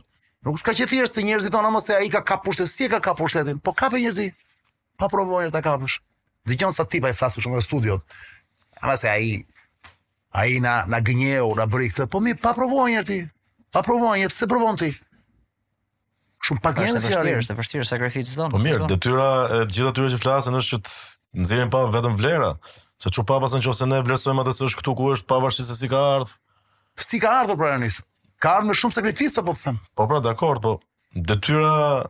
Nuk 0.45 0.57
është 0.57 0.67
kaq 0.71 0.81
e 0.81 0.87
thjeshtë 0.89 1.19
se 1.21 1.25
njerëzit 1.27 1.53
thonë 1.53 1.71
mos 1.73 1.85
se 1.85 1.93
ai 1.99 2.09
ka 2.13 2.23
kapushet, 2.31 2.65
si 2.71 2.87
e 2.87 2.89
ka 2.89 2.99
kapushtetin. 3.11 3.59
Po 3.61 3.75
ka 3.77 3.91
pe 3.93 4.01
njerëz. 4.01 4.31
Pa 4.97 5.09
provojë 5.11 5.51
ta 5.53 5.61
kapësh. 5.65 5.99
Dëgjon 6.49 6.73
sa 6.77 6.85
tipa 6.89 7.09
i 7.13 7.17
flasin 7.17 7.43
shumë 7.45 7.61
në 7.61 7.65
studiot. 7.67 8.17
Ama 8.81 8.97
se 8.97 9.09
ai 9.13 9.43
ai 10.35 10.57
na 10.61 10.79
na 10.89 10.97
gënjeu, 11.01 11.53
na 11.61 11.65
bëri 11.69 11.91
këtë. 11.93 12.09
Po 12.09 12.21
mi 12.25 12.33
pa 12.33 12.55
provojë 12.57 13.05
ti. 13.07 13.19
Pa 13.75 13.81
provojë, 13.85 14.29
pse 14.33 14.47
provon 14.49 14.77
ti? 14.81 14.93
shumë 16.45 16.61
pak 16.65 16.79
njerëz 16.81 17.05
si 17.07 17.15
arrin. 17.17 17.37
Është 17.41 17.55
vështirë 17.57 17.85
sakrificë 17.89 18.31
çdo. 18.35 18.47
Po 18.53 18.59
mirë, 18.61 18.87
detyra 18.89 19.27
e 19.59 19.61
gjithë 19.71 19.91
atyre 19.91 20.09
që 20.13 20.19
flasin 20.21 20.57
është 20.59 20.77
që 20.77 20.95
nxjerrin 21.43 21.71
pa 21.73 21.83
vetëm 21.93 22.17
vlera. 22.19 22.53
Se 23.01 23.11
çu 23.13 23.25
pa 23.27 23.39
pasën 23.43 23.63
nëse 23.63 23.87
ne 23.89 23.99
vlerësojmë 24.05 24.43
atë 24.45 24.53
se 24.59 24.67
është 24.69 24.79
këtu 24.81 24.93
ku 24.99 25.09
është 25.15 25.29
pavarësisht 25.31 25.71
se 25.73 25.77
si 25.83 25.89
ka 25.91 26.01
ardhur. 26.17 26.37
Si 27.05 27.19
ka 27.19 27.33
ardhur 27.41 27.59
pra 27.59 27.73
nis? 27.81 27.97
Ka 28.43 28.53
ardhur 28.59 28.71
me 28.71 28.77
shumë 28.79 28.95
sakrificë 28.99 29.41
po, 29.43 29.51
po 29.51 29.55
them. 29.65 29.79
Po 29.99 30.05
pra, 30.09 30.21
dakor, 30.23 30.61
po 30.63 30.73
detyra 31.15 32.05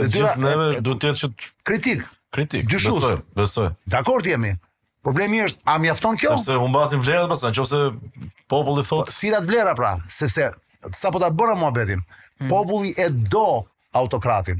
e 0.00 0.06
gjithë 0.10 0.36
neve 0.42 0.66
duhet 0.82 1.04
të 1.04 1.12
jetë 1.12 1.22
që 1.22 1.50
kritik. 1.68 2.06
Kritik. 2.34 2.66
Besoj, 2.72 3.20
besoj. 3.38 3.68
Dakor 3.94 4.24
jemi. 4.26 4.56
Problemi 5.04 5.42
është, 5.44 5.60
a 5.68 5.76
mjafton 5.84 6.16
kjo? 6.18 6.30
Sepse 6.40 6.54
humbasin 6.58 7.02
vlerat 7.04 7.28
pas, 7.28 7.42
nëse 7.52 7.82
populli 8.50 8.80
thotë, 8.88 9.10
po, 9.10 9.12
si 9.12 9.28
dat 9.34 9.44
vlera 9.46 9.74
pra, 9.76 9.94
sepse 10.10 10.46
sapo 10.98 11.20
ta 11.22 11.30
bëra 11.32 11.58
muhabetin, 11.60 12.02
Hmm. 12.34 12.48
Populli 12.50 12.90
e 12.98 13.04
do 13.30 13.42
autokratin. 13.94 14.58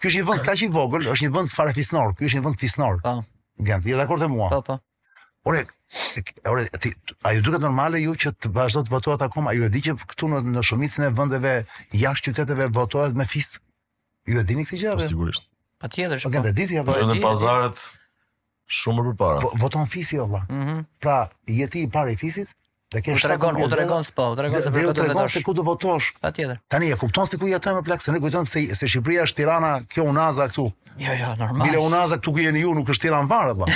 Ky 0.00 0.08
është 0.08 0.22
një 0.22 0.26
vend 0.30 0.44
kaq 0.46 0.62
i 0.64 0.68
vogël, 0.72 1.04
është 1.12 1.26
një 1.26 1.34
vend 1.34 1.52
farefisnor, 1.52 2.14
ky 2.16 2.30
është 2.30 2.40
një 2.40 2.44
vend 2.46 2.60
fisnor. 2.62 2.96
Po. 3.04 3.16
Gjend, 3.66 3.90
je 3.92 3.98
dakord 4.00 4.24
me 4.24 4.30
mua? 4.38 4.48
Po, 4.54 4.62
po. 4.70 4.78
Ore, 5.50 5.60
ore, 6.50 6.64
ti, 6.82 6.94
a 7.22 7.34
ju 7.36 7.44
duket 7.50 7.62
normale 7.62 8.00
ju 8.02 8.16
që 8.24 8.32
të 8.42 8.50
vazhdo 8.56 8.82
të 8.88 8.92
votohet 8.96 9.22
akoma? 9.28 9.52
Ju 9.54 9.68
e 9.68 9.70
di 9.72 9.84
që 9.84 9.98
këtu 10.00 10.30
në, 10.32 10.40
në 10.56 10.64
shumicën 10.66 11.06
e 11.06 11.12
vendeve 11.16 11.52
jashtë 11.94 12.32
qyteteve 12.32 12.70
votohet 12.76 13.14
me 13.20 13.28
fis. 13.30 13.52
Ju 14.26 14.40
e 14.40 14.46
dini 14.48 14.64
këtë 14.66 14.80
gjë? 14.80 14.96
Po 14.98 15.06
sigurisht. 15.06 15.46
Patjetër, 15.84 16.18
po. 16.24 16.32
Gjend, 16.34 16.50
e 16.50 16.56
di 16.56 16.66
ti 16.72 16.80
apo? 16.82 16.98
Në 17.12 17.20
pazaret, 17.24 17.78
Shumë 18.66 19.02
për 19.06 19.16
para. 19.18 19.50
Voton 19.60 19.86
fisi, 19.86 20.18
Allah. 20.18 20.44
Mm 20.50 20.80
Pra, 21.00 21.20
jeti 21.46 21.84
i 21.86 21.90
pare 21.94 22.16
fisit, 22.18 22.50
dhe 22.90 23.00
kërë 23.04 23.18
shtë... 23.20 23.26
U 23.26 23.28
tregon, 23.30 23.58
u 23.62 23.68
tregon 23.70 24.06
s'po, 24.08 24.24
u 24.34 24.38
tregon 24.38 24.62
se 24.64 24.72
për 24.74 24.88
këtë 24.88 24.88
vetosh. 24.88 24.94
Dhe 24.94 24.94
u 24.94 25.12
tregon 25.12 25.28
se 25.34 25.42
ku 25.46 25.52
të 25.54 25.64
votosh. 25.68 26.08
Pa 26.24 26.32
tjetër. 26.34 26.58
Tani, 26.74 26.88
e 26.90 26.96
kupton 26.98 27.28
se 27.30 27.38
ku 27.38 27.46
jetojmë 27.50 27.84
e 27.84 27.84
plak, 27.86 28.02
se 28.02 28.14
ne 28.14 28.18
kujtojmë 28.24 28.50
se, 28.50 28.64
se 28.80 28.88
Shqipria 28.90 29.22
është 29.28 29.38
tirana, 29.38 29.70
kjo 29.92 30.08
unaza 30.10 30.48
këtu. 30.50 30.64
Jo, 30.98 31.12
jo, 31.20 31.28
normal. 31.38 31.66
Mile 31.68 31.80
unaza 31.84 32.18
këtu 32.18 32.32
ku 32.34 32.42
jeni 32.42 32.64
ju, 32.64 32.72
nuk 32.74 32.90
është 32.90 33.06
tiran 33.06 33.28
varë, 33.30 33.54
Nuk 33.60 33.68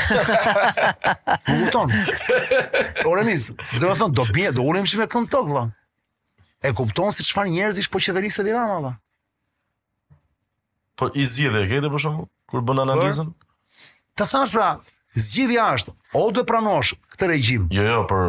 Më 1.47 1.55
kupton. 1.61 1.93
Ore, 3.13 3.23
mis, 3.29 3.47
dhe 3.55 3.87
me 3.87 3.95
thonë, 4.01 4.17
do 4.19 4.25
bje, 4.35 4.51
do 4.57 4.65
unë 4.73 4.83
imshime 4.83 5.07
këmë 5.13 5.31
tok, 5.33 5.53
dhe. 5.55 5.63
E 6.67 6.73
kupton 6.77 7.15
se 7.17 7.23
qëfar 7.29 7.47
njerëz 7.55 7.79
ishë 7.85 7.95
po 7.95 8.03
qeverisë 8.05 8.43
e 8.43 8.49
tirana, 8.51 8.81
dhe. 8.89 8.95
Po, 10.99 11.11
i 11.15 11.29
zi 11.31 11.47
dhe 11.53 11.63
e 11.67 11.71
kete, 11.71 11.93
për 11.95 12.07
shumë, 12.09 12.27
kur 12.51 12.67
bënë 12.69 12.85
analizën? 12.89 13.31
Të 14.21 14.27
thash 14.29 14.53
pra, 14.53 14.69
zgjidhja 15.17 15.65
është 15.79 15.95
o 16.21 16.23
do 16.37 16.43
pranosh 16.45 16.93
këtë 17.15 17.29
regjim. 17.31 17.69
Jo, 17.73 17.87
jo, 17.89 18.01
për 18.11 18.27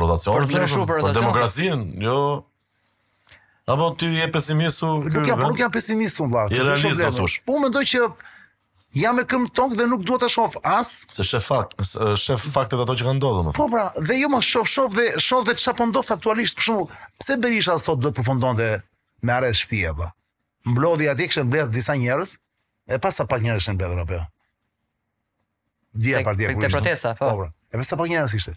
rotacion. 0.00 0.46
Për, 0.46 0.62
për, 0.64 0.86
për, 0.88 1.10
demokracinë, 1.18 1.90
jo. 2.06 2.16
Apo 3.74 3.90
ti 3.98 4.06
je 4.14 4.26
pesimistu? 4.32 4.88
Nuk 5.10 5.26
jam, 5.28 5.40
nuk 5.50 5.58
jam 5.60 5.72
pesimistu, 5.74 6.24
vla. 6.30 6.46
Je 6.54 6.62
do 6.64 7.10
tush. 7.18 7.40
Po 7.48 7.58
mendoj 7.60 7.82
që 7.90 8.04
jam 9.02 9.18
e 9.20 9.24
këm 9.28 9.44
tonk 9.58 9.74
dhe 9.76 9.88
nuk 9.90 10.04
duhet 10.08 10.22
të 10.24 10.30
shof 10.32 10.54
as... 10.70 10.92
Se 11.12 11.26
shef 11.26 11.48
fakt, 11.50 11.74
shef 12.22 12.46
faktet 12.54 12.80
ato 12.86 12.94
që 13.00 13.08
kanë 13.08 13.18
ndodhur 13.18 13.48
më 13.50 13.54
Po 13.58 13.66
pra, 13.72 13.88
dhe 14.06 14.16
jo 14.20 14.30
më 14.32 14.40
shof, 14.46 14.70
shof 14.70 14.94
dhe 14.94 15.06
shof 15.26 15.44
dhe 15.50 15.56
po 15.82 15.90
aktualisht, 16.16 16.56
për 16.60 16.66
shumë, 16.68 16.86
pse 17.20 17.36
Berisha 17.42 17.76
sot 17.82 18.00
do 18.06 18.14
të 18.14 18.20
përfundon 18.22 18.56
dhe 18.62 18.70
me 19.26 19.34
are 19.34 19.50
shpije, 19.52 19.92
vla. 19.98 20.12
Mblodhi 20.70 21.10
atje 21.12 21.28
kështë 21.32 21.46
mbledhë 21.50 21.74
disa 21.80 21.98
njerëz 22.06 22.36
e 22.94 23.02
pas 23.02 23.10
sa 23.18 23.26
pak 23.26 23.42
njerës 23.42 23.68
Dia 26.04 26.20
për 26.26 26.36
dia 26.38 26.50
kurishtë. 26.52 26.70
Për 26.70 26.74
protesta, 26.76 27.12
po. 27.18 27.30
Po. 27.32 27.48
E 27.72 27.80
pse 27.80 27.98
po 27.98 28.06
njerëz 28.10 28.34
ishte? 28.38 28.54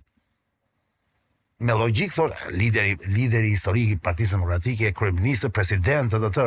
Me 1.68 1.76
logjik 1.76 2.14
thonë 2.16 2.54
lideri 2.56 2.94
lideri 3.16 3.50
historik 3.54 3.92
i 3.96 4.00
Partisë 4.04 4.38
Demokratike, 4.38 4.94
kryeminist, 4.96 5.50
president, 5.56 6.14
etj. 6.16 6.46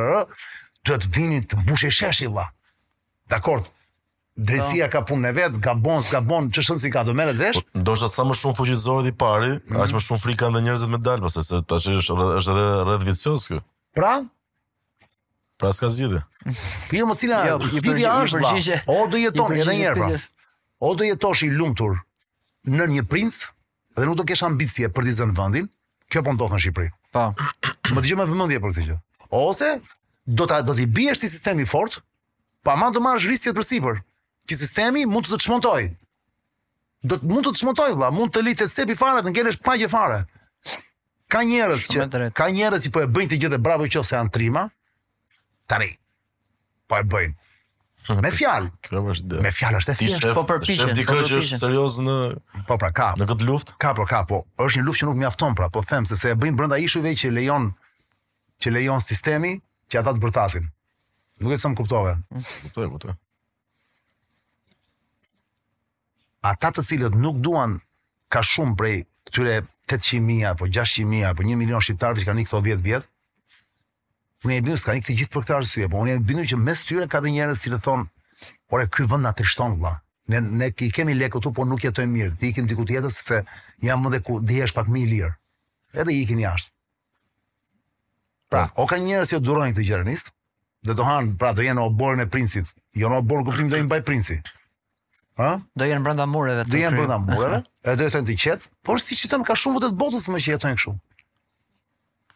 do 0.83 0.97
të 0.99 1.11
vinin 1.15 1.45
të 1.47 1.59
mbushë 1.65 1.91
sheshi 1.93 2.31
vlla. 2.33 2.49
Dakor. 3.31 3.65
Drejtësia 4.33 4.87
ka 4.89 5.03
punën 5.05 5.29
e 5.29 5.31
vet, 5.37 5.57
gabon, 5.61 6.01
gabon, 6.09 6.47
ç'shën 6.57 6.79
si 6.81 6.89
ka 6.91 7.03
do 7.05 7.13
merret 7.15 7.37
vesh. 7.37 7.59
Po, 7.61 7.81
ndoshta 7.83 8.09
sa 8.09 8.25
më 8.25 8.37
shumë 8.41 8.57
fuqizohet 8.57 9.09
i 9.11 9.13
pari, 9.13 9.51
mm. 9.61 9.77
aq 9.85 9.93
më 9.93 10.01
shumë 10.07 10.23
frikë 10.23 10.41
kanë 10.47 10.63
njerëzit 10.65 10.89
me 10.95 11.01
dal, 11.05 11.21
pse 11.27 11.45
se 11.45 11.61
tash 11.69 11.91
është 11.93 12.17
është 12.39 12.55
edhe 12.55 12.65
rreth 12.89 13.05
vicios 13.11 13.45
kë. 13.53 13.61
Pra? 13.95 14.15
Pra 15.61 15.71
ska 15.77 15.93
zgjidhje. 15.93 16.23
Jo, 16.97 17.07
mos 17.11 17.21
i 17.21 17.29
la. 17.29 17.43
Jo, 17.51 17.61
i 17.77 17.85
bëri 17.85 18.09
ashtu. 18.09 18.41
O 18.97 19.03
do 19.13 19.21
jeton 19.21 19.53
edhe 19.61 19.77
një 19.83 19.91
herë 19.91 20.25
o 20.89 20.91
të 20.99 21.07
jetosh 21.13 21.45
i 21.47 21.51
lumtur 21.55 22.01
në 22.67 22.89
një 22.97 23.05
princ 23.11 23.43
dhe 23.97 24.07
nuk 24.09 24.19
do 24.21 24.27
kesh 24.29 24.43
ambicie 24.49 24.91
për 24.91 25.07
të 25.09 25.15
zënë 25.21 25.35
vendin, 25.39 25.69
kjo 26.11 26.23
po 26.27 26.35
ndodh 26.35 26.57
në 26.57 26.61
Shqipëri. 26.65 26.91
Po. 27.15 27.27
Më 27.93 28.03
dëgjoj 28.03 28.19
me 28.23 28.27
vëmendje 28.31 28.61
për 28.65 28.75
këtë 28.75 28.85
gjë. 28.89 28.97
Ose 29.39 29.69
do 30.39 30.47
ta 30.51 30.59
do 30.67 30.75
të 30.79 30.87
biesh 30.97 31.23
ti 31.23 31.31
sistem 31.31 31.61
i 31.63 31.67
fort, 31.69 32.01
pa 32.67 32.75
më 32.81 32.91
të 32.95 33.03
marrësh 33.05 33.29
risje 33.31 33.55
të 33.57 33.65
sipër, 33.69 34.01
që 34.49 34.59
sistemi 34.63 35.05
mund 35.13 35.29
të 35.29 35.37
të 35.37 35.45
çmontojë. 35.47 35.91
Do 37.07 37.19
të 37.21 37.31
mund 37.31 37.47
të 37.49 37.53
të 37.55 37.61
çmontojë 37.63 37.97
valla, 37.99 38.11
mund 38.17 38.33
të 38.35 38.45
lihet 38.49 38.75
se 38.75 38.87
fare 39.03 39.23
të 39.27 39.33
ngjesh 39.35 39.61
pa 39.69 39.79
gjë 39.81 39.91
fare. 39.93 40.21
Ka 41.33 41.41
njerëz 41.49 41.87
që 41.93 42.29
ka 42.37 42.49
njerëz 42.53 42.87
që 42.89 42.93
po 42.95 43.03
e 43.03 43.09
bëjnë 43.15 43.33
të 43.35 43.41
gjithë 43.45 43.63
bravo 43.67 43.87
qoftë 43.87 44.09
se 44.09 44.17
janë 44.19 44.67
Tare. 45.71 45.89
Po 46.91 46.99
e 46.99 47.05
bëjnë. 47.13 47.35
Me 48.09 48.33
fjalë. 48.35 48.71
Me 49.45 49.51
fjalë 49.55 49.79
është 49.83 49.93
e 49.95 49.99
thjeshtë, 50.01 50.31
po 50.35 50.43
përpiqen. 50.49 50.91
Ti 50.99 51.05
po 51.07 51.21
që 51.23 51.37
është 51.39 51.59
serioz 51.61 52.01
në 52.03 52.17
Po 52.67 52.77
pra 52.81 52.89
ka. 52.91 53.13
Në 53.21 53.29
këtë 53.31 53.47
luftë? 53.47 53.77
Ka, 53.81 53.93
po 53.95 54.07
ka, 54.11 54.25
po. 54.27 54.41
Është 54.61 54.81
një 54.83 54.87
luftë 54.89 55.05
që 55.05 55.09
nuk 55.09 55.21
mjafton 55.21 55.55
pra, 55.59 55.69
po 55.71 55.85
them 55.87 56.07
sepse 56.11 56.33
e 56.35 56.39
bëjnë 56.43 56.59
brenda 56.59 56.79
ishujve 56.83 57.13
që 57.23 57.31
lejon 57.37 57.69
që 58.63 58.73
lejon 58.75 59.03
sistemi 59.07 59.53
që 59.91 60.01
ata 60.03 60.17
të 60.17 60.23
bërtasin. 60.25 60.67
Nuk 61.47 61.55
e 61.55 61.61
sa 61.63 61.71
më 61.73 61.79
kuptove. 61.79 62.17
Kuptoj, 62.67 62.91
kuptoj. 62.97 63.15
Ata 66.53 66.73
të 66.75 66.85
cilët 66.89 67.17
nuk 67.23 67.39
duan 67.39 67.77
ka 68.33 68.43
shumë 68.43 68.79
prej 68.83 68.97
këtyre 69.31 69.61
800.000 69.93 70.51
apo 70.51 70.67
600.000 70.67 71.29
apo 71.31 71.47
1 71.47 71.55
milion 71.63 71.83
shqiptarëve 71.85 72.25
që 72.25 72.29
kanë 72.33 72.43
ikur 72.43 72.55
këto 72.59 72.67
10 72.67 72.83
vjetë, 72.87 73.12
Unë 74.45 74.55
e 74.57 74.63
bindur 74.63 74.79
se 74.83 74.89
kanë 74.89 74.99
ikë 75.01 75.09
të 75.09 75.15
gjithë 75.21 75.33
për 75.33 75.43
këtë 75.45 75.55
arsye, 75.57 75.89
por 75.91 76.01
unë 76.03 76.15
e 76.19 76.23
bindur 76.27 76.47
që 76.53 76.57
mes 76.67 76.81
tyre 76.87 77.05
ka 77.11 77.21
dhe 77.23 77.31
njerëz 77.31 77.61
që 77.63 77.71
i 77.71 77.81
thon, 77.85 78.01
por 78.71 78.83
e 78.83 78.89
ky 78.91 79.05
vend 79.11 79.23
na 79.23 79.31
trishton 79.39 79.77
valla. 79.83 80.01
Ne 80.33 80.41
ne 80.43 80.69
i 80.83 80.89
kemi 80.97 81.15
lekë 81.19 81.37
këtu, 81.37 81.53
por 81.55 81.69
nuk 81.71 81.85
jetojmë 81.85 82.13
mirë. 82.15 82.33
Ti 82.41 82.51
ikim 82.51 82.67
diku 82.71 82.87
tjetër 82.89 83.13
se 83.15 83.39
jam 83.87 84.03
më 84.03 84.13
dhe 84.17 84.21
ku 84.27 84.39
dihesh 84.43 84.75
pak 84.75 84.91
më 84.91 84.99
i 84.99 85.07
lirë. 85.13 85.31
Edhe 86.03 86.15
ikim 86.25 86.43
jashtë. 86.43 86.75
Pra, 88.51 88.65
po. 88.67 88.83
o 88.83 88.87
ka 88.91 88.99
njerëz 89.05 89.31
që 89.37 89.41
durojnë 89.47 89.77
këtë 89.77 89.87
gjëra 89.91 90.07
nis, 90.11 90.27
dhe 90.87 90.99
do 90.99 91.07
hanë, 91.07 91.37
pra 91.39 91.53
do 91.55 91.63
jenë 91.63 91.79
në 91.79 91.87
oborën 91.93 92.25
e 92.27 92.29
princit. 92.35 92.75
Jo 92.99 93.13
në 93.13 93.23
oborën 93.23 93.47
kuptim 93.47 93.71
do 93.73 93.79
i 93.79 93.87
mbaj 93.87 94.03
princi. 94.11 94.41
Ha? 95.39 95.53
Do 95.79 95.87
jenë 95.87 96.03
brenda 96.05 96.27
mureve. 96.29 96.67
Do 96.67 96.83
jenë 96.83 96.99
brenda 96.99 97.21
mureve, 97.23 97.63
edhe 97.87 97.99
të 98.03 98.11
jetojnë 98.11 98.31
të 98.33 98.39
qetë, 98.47 98.71
por 98.87 99.01
si 99.01 99.15
i 99.15 99.31
ka 99.51 99.55
shumë 99.63 99.79
vete 99.79 99.95
botës 100.03 100.27
më 100.35 100.43
që 100.47 100.57
jetojnë 100.57 100.83
kështu 100.83 100.99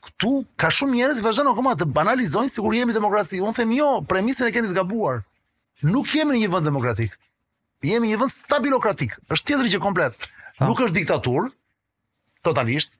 këtu 0.06 0.32
ka 0.60 0.70
shumë 0.74 0.98
njerëz 1.00 1.20
që 1.20 1.24
vazhdojnë 1.24 1.52
akoma 1.52 1.74
të 1.78 1.86
banalizojnë 1.96 2.52
sikur 2.52 2.74
jemi 2.76 2.94
demokraci. 2.94 3.40
Unë 3.44 3.58
them 3.60 3.72
jo, 3.74 3.88
premisën 4.08 4.48
e 4.50 4.54
keni 4.54 4.70
të 4.70 4.76
gabuar. 4.78 5.22
Nuk 5.86 6.12
jemi 6.14 6.36
në 6.36 6.44
një 6.44 6.50
vend 6.54 6.68
demokratik. 6.70 7.16
Jemi 7.84 8.10
një 8.12 8.18
vend 8.22 8.32
stabilokratik. 8.34 9.16
Është 9.34 9.50
tjetër 9.50 9.68
gjë 9.74 9.80
komplet. 9.84 10.28
Ha? 10.60 10.68
Nuk 10.70 10.80
është 10.86 10.96
diktatur 11.00 11.50
totalisht. 12.46 12.96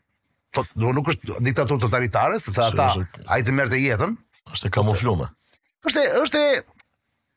Po, 0.57 0.67
do 0.79 0.93
nuk 0.97 1.09
është 1.13 1.39
diktatur 1.47 1.81
totalitare, 1.83 2.39
sepse 2.43 2.67
ata 2.73 2.91
ai 3.35 3.43
të 3.47 3.55
merrte 3.57 3.81
jetën. 3.81 4.17
Është 4.55 4.71
kamuflume. 4.77 5.31
Është 5.87 6.05
është 6.25 6.45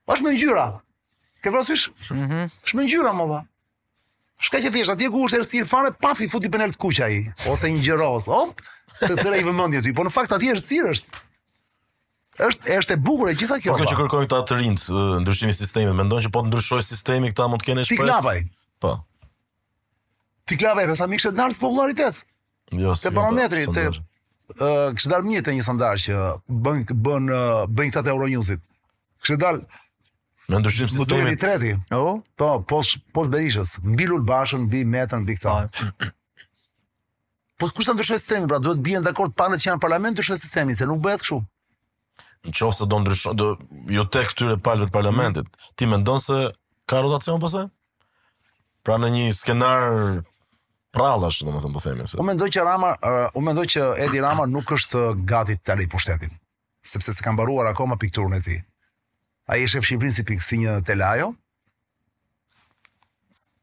është 0.10 0.26
me 0.28 0.36
ngjyra. 0.36 0.68
Ke 1.44 1.54
vrasish? 1.56 1.90
Mhm. 2.12 2.26
Mm 2.26 2.58
është 2.64 2.80
me 2.80 2.88
ngjyra 2.88 3.14
mova. 3.16 3.44
Shka 4.40 4.62
që 4.64 4.72
fjesht, 4.72 4.94
atje 4.96 5.10
ku 5.12 5.26
është 5.28 5.36
e 5.36 5.42
rësirë 5.42 5.68
fare, 5.68 5.90
pafi 6.00 6.30
futi 6.32 6.48
penel 6.52 6.72
të 6.72 6.80
kuqa 6.80 7.08
i. 7.12 7.18
Ose 7.52 7.68
një 7.74 7.82
gjëros, 7.84 8.30
op, 8.32 8.62
të 9.02 9.12
të 9.20 9.26
rejve 9.34 9.52
mëndje 9.56 9.82
ty. 9.88 9.92
Po 9.98 10.06
në 10.08 10.14
fakt, 10.16 10.32
atje 10.38 10.54
rësirë 10.56 10.94
është 10.96 11.18
është 12.40 12.76
është 12.80 12.96
e 12.96 13.00
bukur 13.04 13.28
e 13.28 13.34
gjitha 13.36 13.58
kjo. 13.60 13.74
Po 13.76 13.82
kjo 13.82 13.90
që 13.92 13.98
kërkojnë 14.00 14.30
këta 14.30 14.40
të 14.48 14.60
rinj 14.62 14.78
ndryshimi 15.26 15.52
i 15.52 15.58
sistemit, 15.58 15.92
mendon 15.98 16.24
që 16.24 16.32
po 16.32 16.44
të 16.46 16.54
ndryshoj 16.54 16.80
sistemi, 16.88 17.34
këta 17.34 17.50
mund 17.52 17.66
të 17.66 17.72
kenë 17.74 17.84
shpresë. 17.90 18.00
Tiklavaj. 18.00 18.40
Po. 18.86 18.94
Tiklavaj, 20.54 20.88
pse 20.88 20.96
sa 21.02 21.10
mi 21.12 21.20
kishë 21.20 21.34
dalë 21.36 21.60
popularitet? 21.60 22.22
Jo, 22.80 22.96
se 22.98 23.12
po 23.12 23.28
nometri 23.28 23.66
të 23.76 23.84
ë 23.92 24.72
kishë 24.96 25.12
dalë 25.12 25.28
mirë 25.34 25.50
te 25.50 25.58
një 25.58 25.68
sondazh 25.68 26.08
që 26.08 26.24
bën 26.68 26.88
bën 27.08 27.28
bën 27.76 27.92
këta 27.92 28.08
te 28.08 28.16
Euronews-it. 28.16 28.64
Kishë 29.20 29.36
dalë 29.44 29.68
Në 30.50 30.60
ndryshim 30.64 30.90
sistemi. 30.90 31.30
Motori 31.30 31.78
Po, 32.40 32.48
pos 32.68 32.96
pos 33.14 33.28
Berishës, 33.30 33.76
mbi 33.86 34.08
Lulbashën, 34.10 34.64
mbi 34.66 34.82
Metën, 34.86 35.22
mbi 35.28 35.36
këtë. 35.40 36.12
po 37.60 37.68
kush 37.76 37.86
ta 37.86 37.92
ndryshon 37.94 38.18
sistemin, 38.22 38.46
pra 38.48 38.60
duhet 38.64 38.80
bien 38.84 39.04
dakord 39.04 39.34
panët 39.36 39.60
që 39.60 39.68
janë 39.70 39.82
parlament 39.84 40.16
ndryshon 40.18 40.40
sistemin, 40.40 40.76
se 40.80 40.86
nuk 40.90 41.02
bëhet 41.06 41.22
kështu. 41.26 41.38
Në 42.48 42.54
qofë 42.58 42.78
se 42.80 42.86
do 42.94 42.98
ndryshon, 43.02 43.36
do, 43.42 43.48
jo 43.94 44.06
te 44.08 44.22
këtyre 44.30 44.56
palëve 44.64 44.88
të 44.90 44.94
parlamentit, 44.96 45.50
ti 45.76 45.86
me 45.92 46.00
ndonë 46.02 46.24
se 46.24 46.38
ka 46.90 47.02
rotacion 47.04 47.42
pëse? 47.44 47.66
Pra 48.88 48.96
në 49.04 49.10
një 49.18 49.26
skenar 49.38 49.92
prallash, 50.96 51.42
do 51.44 51.54
thëmë 51.60 51.76
po 51.76 51.84
themi. 51.84 52.08
Se... 52.08 52.16
U 52.18 52.26
mendoj 52.30 52.48
që 52.56 52.64
Rama, 52.70 52.94
unë 53.38 53.46
mendoj 53.52 53.68
që 53.76 53.90
Edi 54.08 54.24
Rama 54.24 54.48
nuk 54.54 54.72
është 54.80 55.04
gati 55.34 55.60
të 55.60 55.68
tali 55.74 55.86
pushtetin, 55.92 56.32
sepse 56.94 57.14
se 57.18 57.28
kam 57.28 57.36
baruar 57.42 57.70
akoma 57.76 58.00
pikturën 58.02 58.40
e 58.40 58.42
ti. 58.48 58.58
A 59.50 59.58
i 59.58 59.66
shëfë 59.66 59.88
Shqiprin 59.88 60.14
si 60.14 60.24
pikë 60.30 60.46
si 60.46 60.58
një 60.62 60.74
të 60.86 60.96
lajo? 61.00 61.32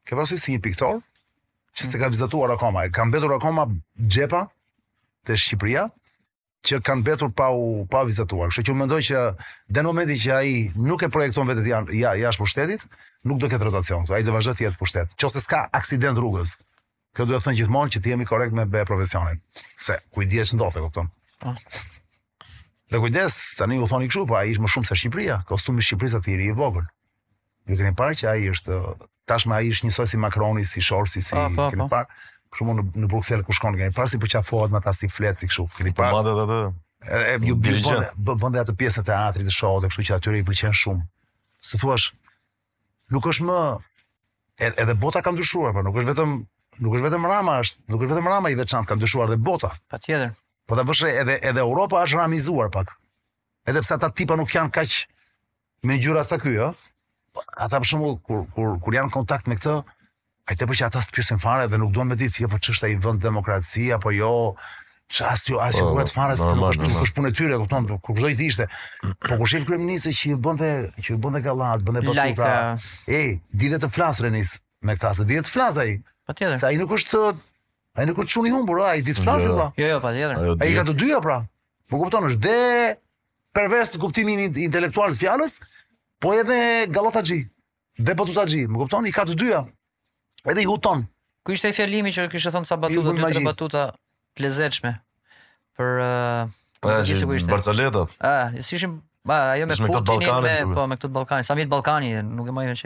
Ke 0.03 0.17
pasu 0.19 0.35
si 0.39 0.51
një 0.51 0.59
piktor? 0.65 0.97
Që 1.79 1.87
se 1.91 2.01
ka 2.01 2.09
vizatuar 2.11 2.51
akoma. 2.57 2.81
E 2.83 2.91
kanë 2.91 3.15
betur 3.15 3.35
akoma 3.37 3.63
gjepa 4.11 4.41
të 5.29 5.37
Shqipria 5.39 5.85
që 6.67 6.81
kanë 6.83 7.05
betur 7.07 7.31
pa, 7.31 7.47
u, 7.55 7.85
pa 7.87 8.03
vizatuar. 8.07 8.51
Kështë 8.51 8.67
që 8.67 8.75
më 8.75 8.81
mendoj 8.83 8.99
që 9.07 9.23
dhe 9.71 9.85
në 9.85 9.87
momenti 9.87 10.19
që 10.27 10.33
a 10.35 10.41
i 10.51 10.55
nuk 10.89 11.07
e 11.07 11.11
projekton 11.13 11.47
vetë 11.53 11.63
të 11.63 11.71
janë 11.71 11.99
ja, 12.01 12.33
për 12.35 12.51
shtetit, 12.51 12.83
nuk 13.23 13.39
do 13.39 13.47
këtë 13.53 13.69
rotacion. 13.69 14.07
A 14.11 14.19
i 14.19 14.27
dhe 14.27 14.35
vazhët 14.35 14.65
jetë 14.65 14.81
për 14.83 14.91
shtetit. 14.91 15.15
Qo 15.21 15.31
s'ka 15.37 15.63
aksident 15.79 16.19
rrugës, 16.19 16.57
këtë 17.15 17.31
duhet 17.31 17.47
thënë 17.47 17.61
gjithmonë 17.61 17.95
që 17.95 18.03
ti 18.03 18.11
jemi 18.11 18.27
korekt 18.27 18.55
me 18.59 18.67
be 18.67 18.83
profesionin. 18.91 19.39
Se, 19.87 19.95
ku 20.11 20.25
i 20.25 20.27
dje 20.27 20.49
që 20.51 20.59
ndothë 20.59 20.83
e 20.83 21.07
Oh. 21.45 21.53
Dhe 22.87 22.99
kujdes, 23.03 23.35
tani 23.59 23.79
u 23.83 23.87
thoni 23.89 24.07
kështu, 24.07 24.23
po 24.29 24.37
ai 24.39 24.53
është 24.55 24.61
më 24.63 24.69
shumë 24.73 24.87
se 24.89 24.95
Shqipëria, 24.99 25.37
kostumi 25.49 25.83
i 25.83 25.87
Shqipërisë 25.87 26.19
aty 26.21 26.35
i 26.45 26.53
vogël. 26.55 26.85
Ju 27.67 27.75
keni 27.75 27.91
parë 27.99 28.15
që 28.21 28.29
ai 28.31 28.45
është 28.53 28.77
tashmë 29.27 29.55
ai 29.57 29.67
është 29.73 29.89
njësoj 29.89 30.07
si 30.13 30.19
Macroni, 30.23 30.63
si 30.71 30.81
Scholz, 30.85 31.17
si 31.17 31.23
pa, 31.27 31.43
pa, 31.57 31.67
keni 31.73 31.87
parë 31.91 32.07
për 32.07 32.59
shkakun 32.59 32.79
në, 32.79 32.85
në 33.03 33.09
Bruksel 33.11 33.43
ku 33.43 33.55
shkon, 33.57 33.75
keni 33.81 33.95
parë 33.97 34.13
si 34.13 34.21
po 34.23 34.29
qafohet 34.31 34.71
me 34.71 34.79
ata 34.79 34.93
si 34.95 35.09
flet 35.11 35.43
si 35.43 35.49
kështu. 35.51 35.65
Keni 35.81 35.91
po, 35.97 36.05
parë. 36.07 36.23
Po, 36.23 36.39
po, 36.39 36.47
po. 36.53 37.11
E 37.11 37.35
ju 37.49 37.57
po, 37.59 37.67
bëjnë 37.67 38.37
bëjnë 38.37 38.63
atë 38.63 38.77
pjesë 38.79 39.03
të 39.03 39.07
teatrit 39.11 39.49
të 39.51 39.55
shohët, 39.57 39.89
kështu 39.91 40.07
që 40.07 40.15
atyre 40.21 40.39
i 40.43 40.47
pëlqen 40.47 40.79
shumë. 40.85 41.03
Si 41.67 41.81
thua, 41.83 41.99
nuk 43.13 43.27
është 43.33 43.49
më 43.51 43.61
edhe 44.71 44.95
bota 45.03 45.19
ka 45.27 45.35
ndryshuar, 45.35 45.75
po 45.75 45.83
nuk 45.89 45.99
është 46.01 46.13
vetëm 46.15 46.37
nuk 46.87 46.95
është 46.95 47.07
vetëm 47.09 47.27
Rama, 47.33 47.59
është, 47.65 47.83
nuk 47.91 47.99
është 48.07 48.15
vetëm 48.15 48.31
Rama 48.31 48.53
i 48.53 48.55
veçantë, 48.63 48.87
ka 48.87 48.95
ndryshuar 48.97 49.33
dhe 49.35 49.41
bota. 49.51 49.73
Patjetër. 49.91 50.31
Po 50.67 50.75
ta 50.75 50.83
vëshë 50.83 51.09
edhe 51.23 51.35
edhe 51.47 51.61
Europa 51.63 51.99
është 52.03 52.17
ramizuar 52.19 52.69
pak. 52.73 52.91
Edhe 53.67 53.81
pse 53.83 53.95
ata 53.95 54.09
tipa 54.13 54.35
nuk 54.39 54.49
janë 54.51 54.71
kaq 54.75 54.97
me 55.87 55.95
gjyra 55.97 56.25
sa 56.27 56.39
ky, 56.41 56.53
Po 57.35 57.43
Ata 57.61 57.79
për 57.79 57.85
shembull 57.87 58.15
kur 58.25 58.43
kur 58.51 58.75
kur 58.81 58.95
janë 58.97 59.07
në 59.07 59.13
kontakt 59.15 59.47
me 59.47 59.55
këtë, 59.59 59.73
ai 60.49 60.55
tepër 60.59 60.75
që 60.79 60.87
ata 60.89 61.03
s'pyesin 61.05 61.39
fare 61.39 61.67
dhe 61.71 61.77
nuk 61.79 61.91
duan 61.95 62.09
me 62.09 62.17
ditë 62.19 62.35
se 62.39 62.43
jo, 62.43 62.49
po 62.51 62.57
ç'është 62.59 62.87
ai 62.87 62.95
vend 62.99 63.21
demokracia 63.23 63.95
apo 63.99 64.11
jo. 64.15 64.31
Ças 65.07 65.45
jo, 65.47 65.55
as 65.63 65.77
nuk 65.79 65.93
vet 66.01 66.09
po, 66.11 66.17
fare 66.19 66.35
se 66.35 66.49
nuk 66.57 66.65
është 66.81 66.87
kush 66.97 67.13
punë 67.15 67.29
tyre, 67.37 67.59
kupton, 67.61 67.87
kur 68.03 68.17
çdo 68.17 68.31
i 68.33 68.37
ishte. 68.49 68.65
Po 69.23 69.37
kur 69.39 69.47
shef 69.47 69.63
kryeministë 69.69 70.11
që 70.19 70.33
i 70.33 70.39
bënte, 70.47 70.71
që 70.99 71.15
i 71.15 71.19
bënte 71.27 71.43
gallat, 71.47 71.85
bënte 71.87 72.03
botuta. 72.03 72.25
Like, 72.27 72.43
uh... 72.43 72.79
Ej, 73.13 73.37
ditë 73.55 73.79
të 73.85 73.91
flas 73.95 74.19
Renis 74.25 74.57
me 74.83 74.97
këtë, 74.99 75.13
se 75.21 75.27
ditë 75.29 75.45
të 75.47 75.53
flas 75.53 75.79
ai. 75.85 75.93
Patjetër. 76.27 76.59
Sa 76.59 76.73
ai 76.73 76.81
nuk 76.81 76.91
është 76.97 77.21
Ai 77.97 78.05
nuk 78.05 78.19
është 78.21 78.29
çuni 78.35 78.51
humbur, 78.53 78.77
ai 78.85 79.01
ditë 79.05 79.23
flasi 79.25 79.47
jo. 79.49 79.55
po. 79.57 79.65
Pra? 79.65 79.73
Jo, 79.81 79.87
jo, 79.95 79.99
patjetër. 80.03 80.41
Ai 80.65 80.69
ka 80.77 80.83
të 80.85 80.93
dyja 80.99 81.19
pra. 81.23 81.39
Po 81.89 82.01
kupton, 82.01 82.27
është 82.29 82.41
de 82.43 82.57
pervers 83.57 83.89
të 83.93 84.01
kuptimin 84.03 84.43
intelektual 84.45 85.15
të 85.15 85.19
fjalës, 85.23 85.55
po 86.21 86.35
edhe 86.37 86.59
gallataxhi. 86.93 87.39
Dhe 87.97 88.13
po 88.19 88.27
tutaxhi, 88.29 88.67
më 88.69 88.83
kupton? 88.83 89.07
I 89.09 89.13
ka 89.15 89.23
të 89.25 89.37
dyja. 89.41 89.63
Edhe 90.53 90.61
i 90.61 90.67
huton. 90.69 91.07
Ku 91.43 91.55
ishte 91.57 91.71
fjalimi 91.73 92.13
që 92.13 92.27
kishte 92.29 92.51
thënë 92.53 92.69
sa 92.69 92.77
batuta 92.83 93.15
dy 93.17 93.25
tre 93.33 93.43
batuta 93.47 93.83
të 94.37 94.43
lezetshme 94.45 94.91
për 95.79 96.01
uh, 96.05 96.55
po 96.83 96.93
ishte. 97.01 97.49
Barceletat. 97.49 98.13
Ah, 98.21 98.53
si 98.61 98.77
ishim 98.79 98.99
Ba, 99.27 99.41
ajo 99.57 99.65
me 99.67 99.75
Putinin 99.75 100.29
me, 100.45 100.51
po, 100.71 100.85
me 100.87 100.95
këtët 100.95 101.11
Ballkanin, 101.11 101.43
sa 101.43 101.55
Ballkani, 101.67 102.13
nuk 102.23 102.47
e 102.47 102.53
mojë 102.55 102.69
më 102.69 102.77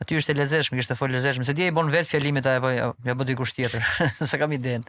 Aty 0.00 0.14
e 0.30 0.34
lezeshme, 0.34 0.78
ishte 0.78 0.94
fol 0.94 1.10
lezeshme, 1.10 1.44
se 1.44 1.52
dje 1.58 1.66
i 1.68 1.72
bën 1.74 1.88
vet 1.90 2.06
fjalimet 2.06 2.46
apo 2.46 2.68
ja 2.70 2.92
bën 3.02 3.24
dikush 3.26 3.54
tjetër. 3.56 3.82
Sa 4.30 4.38
kam 4.38 4.52
idenë. 4.54 4.86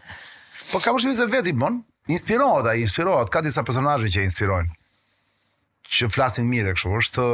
Po 0.69 0.77
kam 0.83 0.99
shumë 1.01 1.15
se 1.17 1.25
vet 1.31 1.49
i 1.49 1.53
bën. 1.57 1.79
Inspirohet 2.13 2.69
ai, 2.69 2.81
inspirohet, 2.85 3.31
ka 3.33 3.41
disa 3.41 3.63
personazhe 3.65 4.09
që 4.09 4.21
inspirojnë. 4.29 4.69
Që 5.89 6.11
flasin 6.13 6.45
mirë 6.49 6.73
e 6.73 6.77
kështu, 6.77 6.93
është 7.01 7.25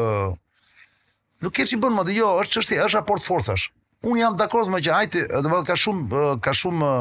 nuk 1.44 1.60
e 1.60 1.68
çi 1.68 1.80
bën 1.84 2.00
më 2.00 2.16
jo, 2.16 2.30
është 2.44 2.60
çështje, 2.62 2.80
është 2.88 2.96
raport 3.02 3.28
forcash. 3.28 3.68
Un 4.08 4.20
jam 4.24 4.40
dakord 4.40 4.72
me 4.72 4.80
që 4.84 4.96
hajti, 4.96 5.26
do 5.44 5.60
të 5.60 5.64
ka 5.68 5.76
shumë 5.84 6.24
ka 6.48 6.54
shumë 6.56 6.94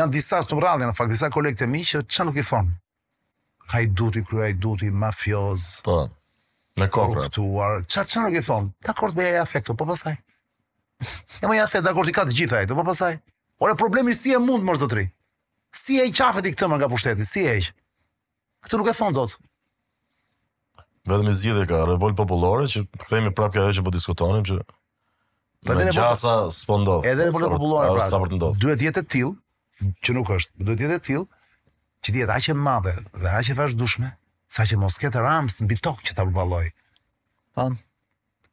janë 0.00 0.14
disa 0.16 0.40
të 0.44 0.58
mradhje 0.62 0.88
në 0.90 0.96
fakt, 0.96 1.12
disa 1.12 1.28
kolektë 1.34 1.68
mi 1.72 1.84
që 1.92 2.06
çan 2.08 2.30
nuk 2.32 2.40
i 2.40 2.46
thon. 2.48 2.72
Ai 3.76 3.84
duti 3.88 4.24
kryej 4.28 4.56
duti 4.64 4.88
mafioz. 4.92 5.68
Po. 5.84 6.02
Me 6.76 6.88
kopra. 6.88 7.20
Korruptuar. 7.20 7.84
Qa, 7.88 8.02
qa 8.08 8.22
nuk 8.24 8.38
i 8.38 8.42
thonë? 8.42 8.72
Dakor 8.88 9.12
të 9.14 9.18
beja 9.18 9.38
e 9.38 9.42
afekto, 9.44 9.76
po 9.78 9.86
pasaj. 9.86 10.14
E 11.04 11.46
më 11.46 11.58
e 11.60 11.62
afekto, 11.62 11.84
dakor 11.86 12.06
të 12.06 12.10
i 12.10 12.16
ka 12.16 12.24
të 12.26 12.34
gjitha 12.38 12.62
e 12.64 12.70
të, 12.70 12.76
po 12.78 12.84
pasaj. 12.88 13.18
Ore, 13.62 13.76
problemi 13.78 14.14
si 14.16 14.32
e 14.34 14.40
mund, 14.42 14.66
mërë 14.66 14.80
zëtri. 14.82 15.04
Si 15.74 16.00
e 16.02 16.08
i 16.08 16.14
qafet 16.14 16.48
i 16.50 16.54
këtë 16.54 16.68
më 16.70 16.78
nga 16.80 16.88
pushtetit, 16.90 17.28
si 17.30 17.44
e 17.50 17.54
i. 17.60 17.66
Këtë 18.66 18.80
nuk 18.80 18.90
e 18.90 18.96
thonë 18.98 19.14
do 19.20 19.26
të. 19.30 19.38
Vedëm 21.12 21.28
i 21.30 21.66
ka 21.68 21.82
revolt 21.92 22.16
populore, 22.18 22.66
që 22.72 22.86
të 22.98 23.08
themi 23.12 23.30
prapë 23.38 23.60
ajo 23.62 23.74
që 23.78 23.84
po 23.86 23.92
diskutonim, 23.92 24.44
që 24.48 24.58
me 25.70 25.74
në 25.90 25.94
gjasa 25.94 26.34
s'po 26.52 26.78
ndodhë. 26.80 27.10
Edhe 27.12 27.26
në 27.28 27.30
revolt 27.30 27.46
në 27.46 27.60
populore, 27.60 28.08
pra, 28.08 28.50
duhet 28.64 28.82
jetë 28.86 29.02
të 29.12 29.24
që 30.06 30.14
nuk 30.16 30.28
është, 30.38 30.64
duhet 30.64 30.82
jetë 30.86 30.98
të 31.10 31.20
që 32.06 32.14
të 32.16 32.28
aqe 32.38 32.54
madhe 32.64 32.94
dhe 33.20 33.32
aqe 33.40 33.56
vazhdushme, 33.58 34.14
sa 34.54 34.62
që 34.68 34.78
mos 34.78 34.98
ketë 35.02 35.18
rams 35.22 35.56
në 35.62 35.66
bitok 35.72 36.04
që 36.06 36.14
ta 36.14 36.22
përbaloj. 36.28 36.68
Pa. 37.58 37.64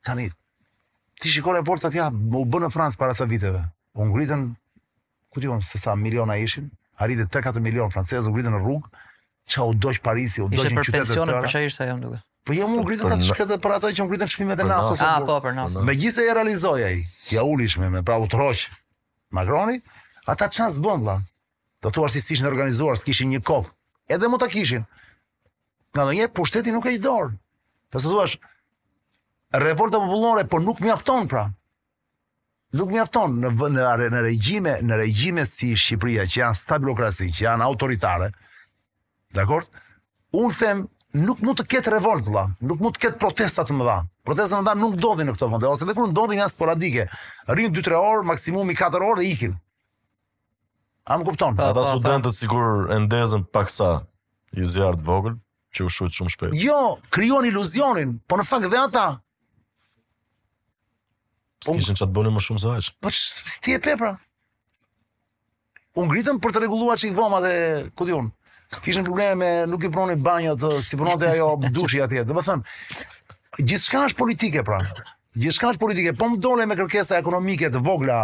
Tani, 0.06 0.26
ti 1.22 1.30
shikore 1.30 1.62
e 1.62 1.66
portë 1.68 1.90
atja, 1.92 2.08
u 2.10 2.42
bënë 2.42 2.70
në 2.70 2.74
Fransë 2.74 2.98
para 3.02 3.14
sa 3.18 3.28
viteve. 3.30 3.62
U 3.94 4.08
ngritën, 4.10 4.48
ku 5.32 5.44
t'jon, 5.44 5.62
se 5.66 5.78
sa 5.82 5.94
miliona 6.00 6.40
ishin, 6.42 6.72
arritë 7.04 7.28
3-4 7.36 7.62
milion 7.66 7.94
francezë, 7.94 8.30
u 8.32 8.36
ngritën 8.36 8.54
në 8.56 8.62
rrugë, 8.64 9.04
që 9.52 9.68
u 9.70 9.76
doqë 9.86 10.02
Parisi, 10.06 10.42
u 10.42 10.50
doqë 10.50 10.74
në 10.74 10.86
qytetet 10.88 11.12
të 11.12 11.18
tëra. 11.18 11.18
Ishe 11.18 11.18
për 11.20 11.26
pensionë, 11.28 11.42
për 11.46 11.54
që 11.54 11.66
ishte 11.70 11.86
ajo 11.86 11.98
në 12.02 12.06
duke? 12.10 12.22
Po 12.50 12.56
jo 12.58 12.70
më 12.72 12.82
ngritën 12.82 13.16
atë 13.20 13.28
shkretët 13.30 13.62
për 13.62 13.76
ato 13.78 13.92
që 13.94 14.02
më 14.06 14.10
ngritën 14.12 14.32
shpimet 14.36 14.62
e 14.64 14.68
naftës. 14.72 15.04
A, 15.06 15.12
po, 15.28 15.38
për 15.46 15.54
naftës. 15.60 15.86
Me 15.86 15.96
gjithë 16.02 16.24
e 16.24 16.26
ja 16.32 16.38
realizoj 16.40 16.86
aji, 16.88 17.02
ja 17.36 17.44
u 17.46 17.54
lishme, 17.60 17.90
me 17.94 18.02
pra 18.08 18.18
u 18.18 18.26
të 18.32 18.40
roqë 18.42 18.74
Macroni, 19.38 19.78
ata 20.34 20.50
qënë 20.50 20.74
zbëndla, 20.80 21.20
do 21.86 21.94
të 21.94 22.10
si 22.16 22.40
në 22.42 22.50
organizuar, 22.50 22.98
s'kishin 22.98 23.30
një 23.36 23.44
kokë, 23.48 23.70
edhe 24.18 24.28
mu 24.30 24.42
të 24.42 24.50
kishin, 24.56 24.88
nga 25.96 26.06
në 26.08 26.14
njerë, 26.18 26.34
po 26.36 26.46
shteti 26.48 26.74
nuk 26.74 26.88
e 26.88 26.94
i 26.96 27.02
dorë. 27.04 27.34
Përse 27.92 28.08
të 28.08 28.14
duash, 28.14 28.36
revolta 29.64 30.00
popullore, 30.00 30.46
po 30.48 30.62
nuk 30.64 30.80
mjafton 30.84 31.28
pra. 31.32 31.48
Nuk 32.80 32.94
mjafton 32.94 33.40
në, 33.44 33.52
në, 33.52 34.08
në, 34.16 34.22
regjime, 34.24 34.78
në 34.88 35.02
regjime 35.04 35.46
si 35.50 35.74
Shqipëria, 35.76 36.24
që 36.32 36.44
janë 36.46 36.60
stabilokrasi, 36.62 37.28
që 37.36 37.48
janë 37.50 37.68
autoritare, 37.68 38.32
akord, 39.48 39.68
Unë 40.32 40.54
them, 40.56 40.82
nuk 41.28 41.42
mund 41.44 41.58
të 41.60 41.66
ketë 41.68 41.92
revolt, 41.92 42.30
la, 42.32 42.46
nuk 42.64 42.80
mund 42.80 42.96
të 42.96 43.02
ketë 43.04 43.18
protestat 43.20 43.68
më 43.76 43.84
dha. 43.84 43.96
Protestat 44.24 44.62
më 44.62 44.68
dha 44.70 44.76
nuk 44.80 44.94
dodi 45.04 45.26
në 45.28 45.34
këto 45.36 45.50
vënde, 45.52 45.68
ose 45.68 45.84
dhe 45.84 45.96
kur 45.98 46.06
në 46.08 46.16
dodi 46.16 46.38
nga 46.40 46.46
sporadike. 46.48 47.04
Rinë 47.52 47.74
2-3 47.82 47.98
orë, 48.00 48.24
maksimumi 48.30 48.78
4 48.80 49.04
orë 49.10 49.20
dhe 49.20 49.26
ikin. 49.34 49.58
A 51.12 51.18
më 51.20 51.28
kupton? 51.28 51.60
Ata 51.60 51.84
studentët 51.90 52.38
sigur 52.40 52.88
e 52.96 53.02
ndezën 53.10 53.44
paksa 53.52 53.90
i 54.56 54.64
zjarë 54.64 55.02
të 55.04 55.10
vogël, 55.12 55.36
që 55.76 55.86
u 55.86 55.92
shujtë 55.92 56.18
shumë 56.18 56.34
shpejt. 56.36 56.56
Jo, 56.62 56.78
kryon 57.16 57.48
iluzionin, 57.48 58.16
po 58.30 58.38
në 58.40 58.46
fakt 58.48 58.68
dhe 58.72 58.80
ata. 58.82 59.06
Së 61.62 61.78
kishin 61.78 62.00
që 62.00 62.08
të 62.08 62.16
bënë 62.18 62.34
më 62.36 62.44
shumë 62.48 62.64
se 62.64 62.72
aqë. 62.76 62.94
Po 63.06 63.12
që 63.16 63.56
ti 63.66 63.76
e 63.78 63.80
pepra. 63.88 64.12
Unë 66.00 66.10
gritëm 66.12 66.40
për 66.44 66.54
të 66.56 66.64
regulua 66.66 66.96
që 67.00 67.10
i 67.12 67.16
dhoma 67.18 67.42
dhe 67.44 67.56
këtë 68.00 68.22
Kishin 68.72 69.04
probleme, 69.04 69.48
nuk 69.68 69.84
i 69.84 69.90
pronin 69.92 70.22
banjët, 70.24 70.62
si 70.80 70.96
punonte 70.96 71.28
ajo 71.28 71.48
dushi 71.76 72.00
atje. 72.06 72.22
Dhe 72.24 72.32
më 72.38 72.44
thëmë, 72.48 72.76
gjithë 73.68 73.82
shka 73.84 74.04
është 74.08 74.18
politike 74.22 74.62
pra. 74.70 74.78
Gjithë 75.36 75.56
shka 75.58 75.72
është 75.74 75.82
politike. 75.82 76.14
Po 76.16 76.30
më 76.32 76.40
dole 76.40 76.64
me 76.72 76.78
kërkesa 76.80 77.18
ekonomike 77.20 77.68
të 77.74 77.82
vogla 77.84 78.22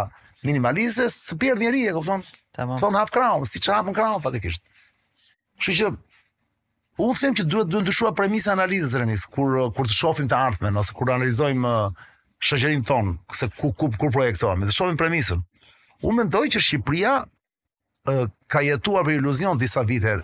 minimaliste, 0.48 1.10
së 1.12 1.36
pjerë 1.42 1.60
njeri 1.66 1.82
e 1.90 1.92
këpëton. 1.98 2.24
Thonë 2.80 3.04
kraun, 3.12 3.44
si 3.50 3.60
çhapën 3.66 3.92
kraun, 3.98 4.24
fatikisht. 4.24 4.64
Shë 5.60 5.76
që 5.82 5.92
unë 6.98 7.18
them 7.22 7.34
që 7.38 7.44
duhet 7.46 7.68
duhet 7.70 7.84
ndryshuar 7.86 8.14
premisa 8.18 8.50
analizës 8.56 8.94
rënis 8.98 9.22
kur 9.30 9.52
kur 9.76 9.86
të 9.86 9.94
shohim 9.94 10.28
të 10.30 10.36
ardhmen 10.48 10.78
ose 10.80 10.94
kur 10.98 11.12
analizojmë 11.14 11.66
uh, 11.66 12.06
shoqërinë 12.42 12.86
tonë, 12.88 13.12
se 13.38 13.46
ku 13.58 13.70
ku 13.78 13.86
ku 14.00 14.08
projektohemi, 14.14 14.66
të 14.66 14.74
shohim 14.74 14.98
premisën. 14.98 15.40
Unë 16.06 16.16
mendoj 16.22 16.42
që 16.54 16.62
Shqipëria 16.64 17.12
uh, 17.20 18.26
ka 18.50 18.62
jetuar 18.66 19.06
për 19.06 19.16
iluzion 19.20 19.58
disa 19.58 19.82
vite. 19.86 20.16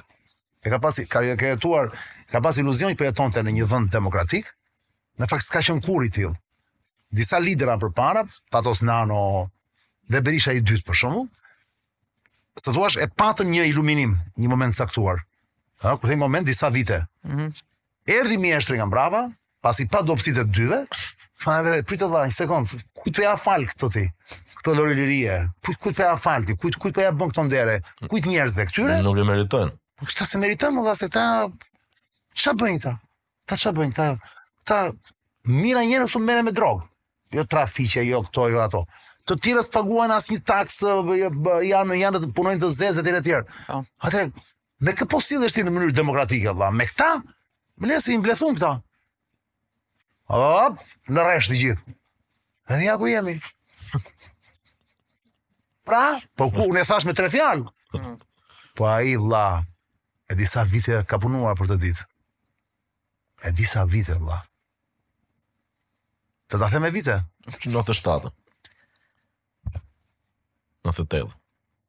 E 0.65 0.73
ka 0.73 0.79
pasi 0.83 1.05
ka 1.07 1.23
jetuar, 1.27 1.93
ka 2.33 2.41
pasi 2.43 2.63
iluzion 2.65 2.91
që 2.95 2.99
po 3.01 3.07
jetonte 3.09 3.43
në 3.47 3.55
një 3.61 3.71
vend 3.71 3.93
demokratik. 3.95 4.49
Në 5.19 5.29
fakt 5.31 5.45
s'ka 5.47 5.61
qenë 5.63 5.83
kurri 5.87 6.09
ti. 6.11 6.25
Disa 7.15 7.39
lidera 7.39 7.77
për 7.79 7.93
para, 7.95 8.25
Tatos 8.51 8.81
Nano 8.83 9.47
dhe 10.11 10.19
Berisha 10.27 10.51
i 10.57 10.59
dytë 10.63 10.83
për 10.89 10.99
shumë, 11.05 11.21
së 12.59 12.67
të 12.67 12.75
duash 12.75 12.97
e 13.03 13.07
patën 13.15 13.47
një 13.55 13.69
iluminim, 13.71 14.17
një 14.37 14.51
moment 14.51 14.75
saktuar, 14.75 15.21
Ha, 15.83 15.97
kur 15.99 16.09
thej 16.11 16.17
moment 16.19 16.47
disa 16.47 16.71
vite. 16.71 17.07
Mhm. 17.27 17.39
Mm 17.41 17.53
Erdhi 18.07 18.37
mjeshtri 18.39 18.77
nga 18.77 18.85
mbrava, 18.87 19.21
pasi 19.63 19.87
pa 19.89 20.03
dobësitë 20.05 20.43
e 20.45 20.51
dyve, 20.57 20.79
thanë 21.41 21.63
vetë 21.75 21.85
pritë 21.89 22.09
vallë 22.13 22.29
një 22.29 22.35
sekond, 22.37 22.75
ku 23.01 23.09
të 23.09 23.23
ja 23.25 23.31
fal 23.41 23.65
këtë 23.65 23.89
ti? 23.95 24.03
Këtë 24.59 24.75
lori 24.77 24.93
lirie. 24.99 25.39
Ku 25.65 25.73
ku 25.81 25.93
të 25.97 26.05
ja 26.05 26.17
fal 26.21 26.45
ti? 26.45 26.53
Ku 26.53 26.69
ku 26.77 26.93
të 26.93 27.07
ja 27.07 27.15
bën 27.17 27.33
këto 27.33 27.47
ndere? 27.47 27.79
Ku 28.11 28.21
të 28.21 28.29
njerëzve 28.29 28.67
këtyre? 28.69 28.99
Nuk 29.07 29.23
e 29.23 29.25
meritojnë. 29.31 29.73
Po 29.97 30.05
këta 30.11 30.27
se 30.29 30.41
meritojnë, 30.43 30.77
më 30.77 30.85
valla 30.85 31.01
se 31.01 31.09
ta 31.17 31.25
ç'a 32.43 32.53
bëjnë 32.63 32.83
ta? 32.85 32.93
Ta 33.49 33.57
ç'a 33.63 33.73
bëjnë 33.79 33.97
ta? 33.97 34.11
Ta 34.69 34.79
mira 35.49 35.81
njerëz 35.89 36.13
që 36.13 36.21
mene 36.21 36.43
me 36.45 36.53
drog. 36.53 36.85
Jo 37.33 37.47
trafiqe, 37.57 38.05
jo 38.05 38.21
këto, 38.29 38.51
jo 38.53 38.61
ato. 38.69 38.85
Të 39.25 39.39
tjerë 39.41 39.65
spaguan 39.65 40.13
asnjë 40.13 40.45
taksë, 40.45 40.93
jo, 41.23 41.33
janë 41.73 42.01
janë 42.05 42.21
të 42.21 42.35
punojnë 42.37 42.61
të 42.61 42.69
zezë 42.83 43.15
etj. 43.23 43.41
Po. 43.67 43.81
Atë 44.05 44.29
Me 44.85 44.93
kë 44.93 45.07
po 45.09 45.17
sillesh 45.25 45.55
ti 45.57 45.63
në 45.65 45.73
mënyrë 45.73 45.95
demokratike 45.97 46.53
valla? 46.53 46.69
Me 46.77 46.85
këta? 46.91 47.07
Më 47.81 47.89
lesë 47.89 48.13
i 48.13 48.19
mblethun 48.21 48.59
këta. 48.59 48.75
Hop, 50.35 50.81
në 51.09 51.25
rresht 51.25 51.53
të 51.55 51.61
gjithë. 51.61 51.95
Dhe 52.73 52.81
ja 52.85 52.97
ku 53.01 53.09
jemi. 53.09 53.39
Pra, 55.89 56.03
po 56.37 56.51
ku 56.53 56.67
unë 56.71 56.81
e 56.83 56.87
thash 56.89 57.05
me 57.09 57.13
tre 57.17 57.31
fjalë? 57.33 57.65
Po 58.77 58.87
ai 58.91 59.15
valla 59.21 59.63
e 60.33 60.37
disa 60.37 60.63
vite 60.69 61.01
ka 61.09 61.19
punuar 61.23 61.57
për 61.59 61.75
të 61.75 61.81
ditë. 61.87 62.07
E 63.49 63.53
disa 63.59 63.85
vite 63.89 64.17
valla. 64.19 64.43
Të 66.49 66.61
ta 66.61 66.69
them 66.73 66.89
vite. 66.93 67.19
97. 67.53 68.33
98. 70.89 71.37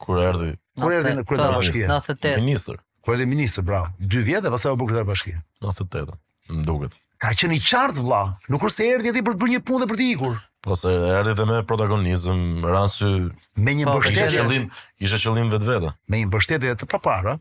Kur 0.05 0.19
erdhi? 0.21 0.53
Kur 0.79 0.91
erdhi 0.91 1.15
në 1.17 1.23
kryetar 1.27 1.55
bashkie? 1.55 1.87
98. 1.87 2.35
Ministër 2.43 2.79
ku 3.05 3.13
ai 3.13 3.25
ministër 3.29 3.63
bravo. 3.63 3.93
2 4.01 4.25
vjet 4.25 4.45
e 4.45 4.51
pastaj 4.51 4.73
u 4.73 4.79
bë 4.81 4.89
kryetar 4.89 5.05
bashkie. 5.07 5.35
98. 5.61 6.17
Më 6.49 6.65
duket. 6.65 6.97
Ka 7.21 7.31
qenë 7.37 7.55
i 7.55 7.61
qartë 7.63 8.01
vlla, 8.03 8.21
nuk 8.51 8.61
kurse 8.65 8.85
erdhi 8.89 9.13
aty 9.13 9.21
për 9.25 9.35
të 9.37 9.41
bërë 9.43 9.53
një 9.55 9.61
punë 9.69 9.87
për 9.91 9.99
të 10.01 10.05
ikur. 10.15 10.35
Po 10.65 10.75
se 10.79 10.89
erdhi 11.19 11.35
edhe 11.35 11.45
me 11.47 11.59
protagonizëm, 11.69 12.41
ran 12.65 12.89
me 12.97 13.77
një 13.77 13.87
po, 13.87 13.99
mbështetje 14.01 14.25
qëllim, 14.41 14.65
kishte 15.01 15.21
qëllim 15.21 15.51
vetvete. 15.53 15.91
Me 16.09 16.23
një 16.23 16.31
mbështetje 16.31 16.73
të 16.81 16.89
papara. 16.89 17.35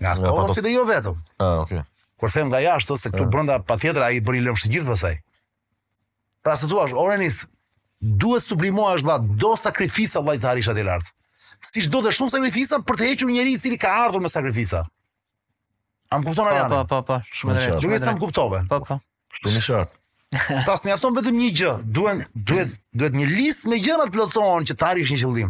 Nga 0.00 0.14
ato 0.16 0.34
ose 0.46 0.60
si 0.60 0.64
dhe 0.64 0.72
jo 0.78 0.84
vetëm. 0.88 1.18
Ah, 1.44 1.58
okay. 1.66 1.82
Kur 2.20 2.30
them 2.32 2.48
nga 2.52 2.62
jashtë 2.62 2.94
ose 2.94 3.10
këtu 3.12 3.26
brenda 3.34 3.58
patjetër 3.66 4.06
ai 4.06 4.22
bëri 4.24 4.44
lëmsh 4.46 4.64
të 4.66 4.72
gjithë 4.76 4.90
pastaj. 4.94 5.16
Pra 6.46 6.54
se 6.56 6.70
thua, 6.70 6.86
Orenis, 7.02 7.42
duhet 8.00 8.46
sublimohesh 8.46 9.02
vlla, 9.04 9.18
do 9.20 9.52
sakrifica 9.60 10.22
vllajtarish 10.24 10.70
atë 10.72 10.86
lart 10.88 11.12
si 11.60 11.86
do 11.92 12.00
të 12.02 12.12
shumë 12.16 12.32
sakrifica 12.34 12.78
për 12.88 12.98
të 13.00 13.08
hequr 13.10 13.28
një 13.28 13.36
njerëz 13.38 13.58
i 13.58 13.62
cili 13.64 13.78
ka 13.80 13.92
ardhur 14.06 14.22
me 14.24 14.32
sakrifica. 14.32 14.84
Am 16.10 16.24
kupton 16.26 16.48
Ariane? 16.50 16.70
Po, 16.72 16.84
po, 16.90 17.00
po, 17.06 17.18
shumë 17.40 17.56
drejt. 17.58 17.80
Nuk 17.84 17.94
e 17.96 17.98
sa 18.02 18.14
kuptove. 18.18 18.64
Po, 18.70 18.80
po. 18.86 18.96
Shumë 19.40 19.56
i 19.56 19.62
shart. 19.66 19.98
Tas 20.68 20.84
ne 20.86 20.92
afton 20.94 21.14
vetëm 21.16 21.36
një 21.36 21.48
gjë, 21.58 21.70
duhen 21.96 22.20
duhet 22.48 22.72
duhet 22.94 23.16
një 23.18 23.24
listë 23.30 23.70
me 23.72 23.80
gjëra 23.82 24.04
të 24.06 24.12
plotësohen 24.14 24.66
që 24.70 24.76
të 24.78 24.86
arrish 24.92 25.12
një 25.16 25.20
qëllim. 25.24 25.48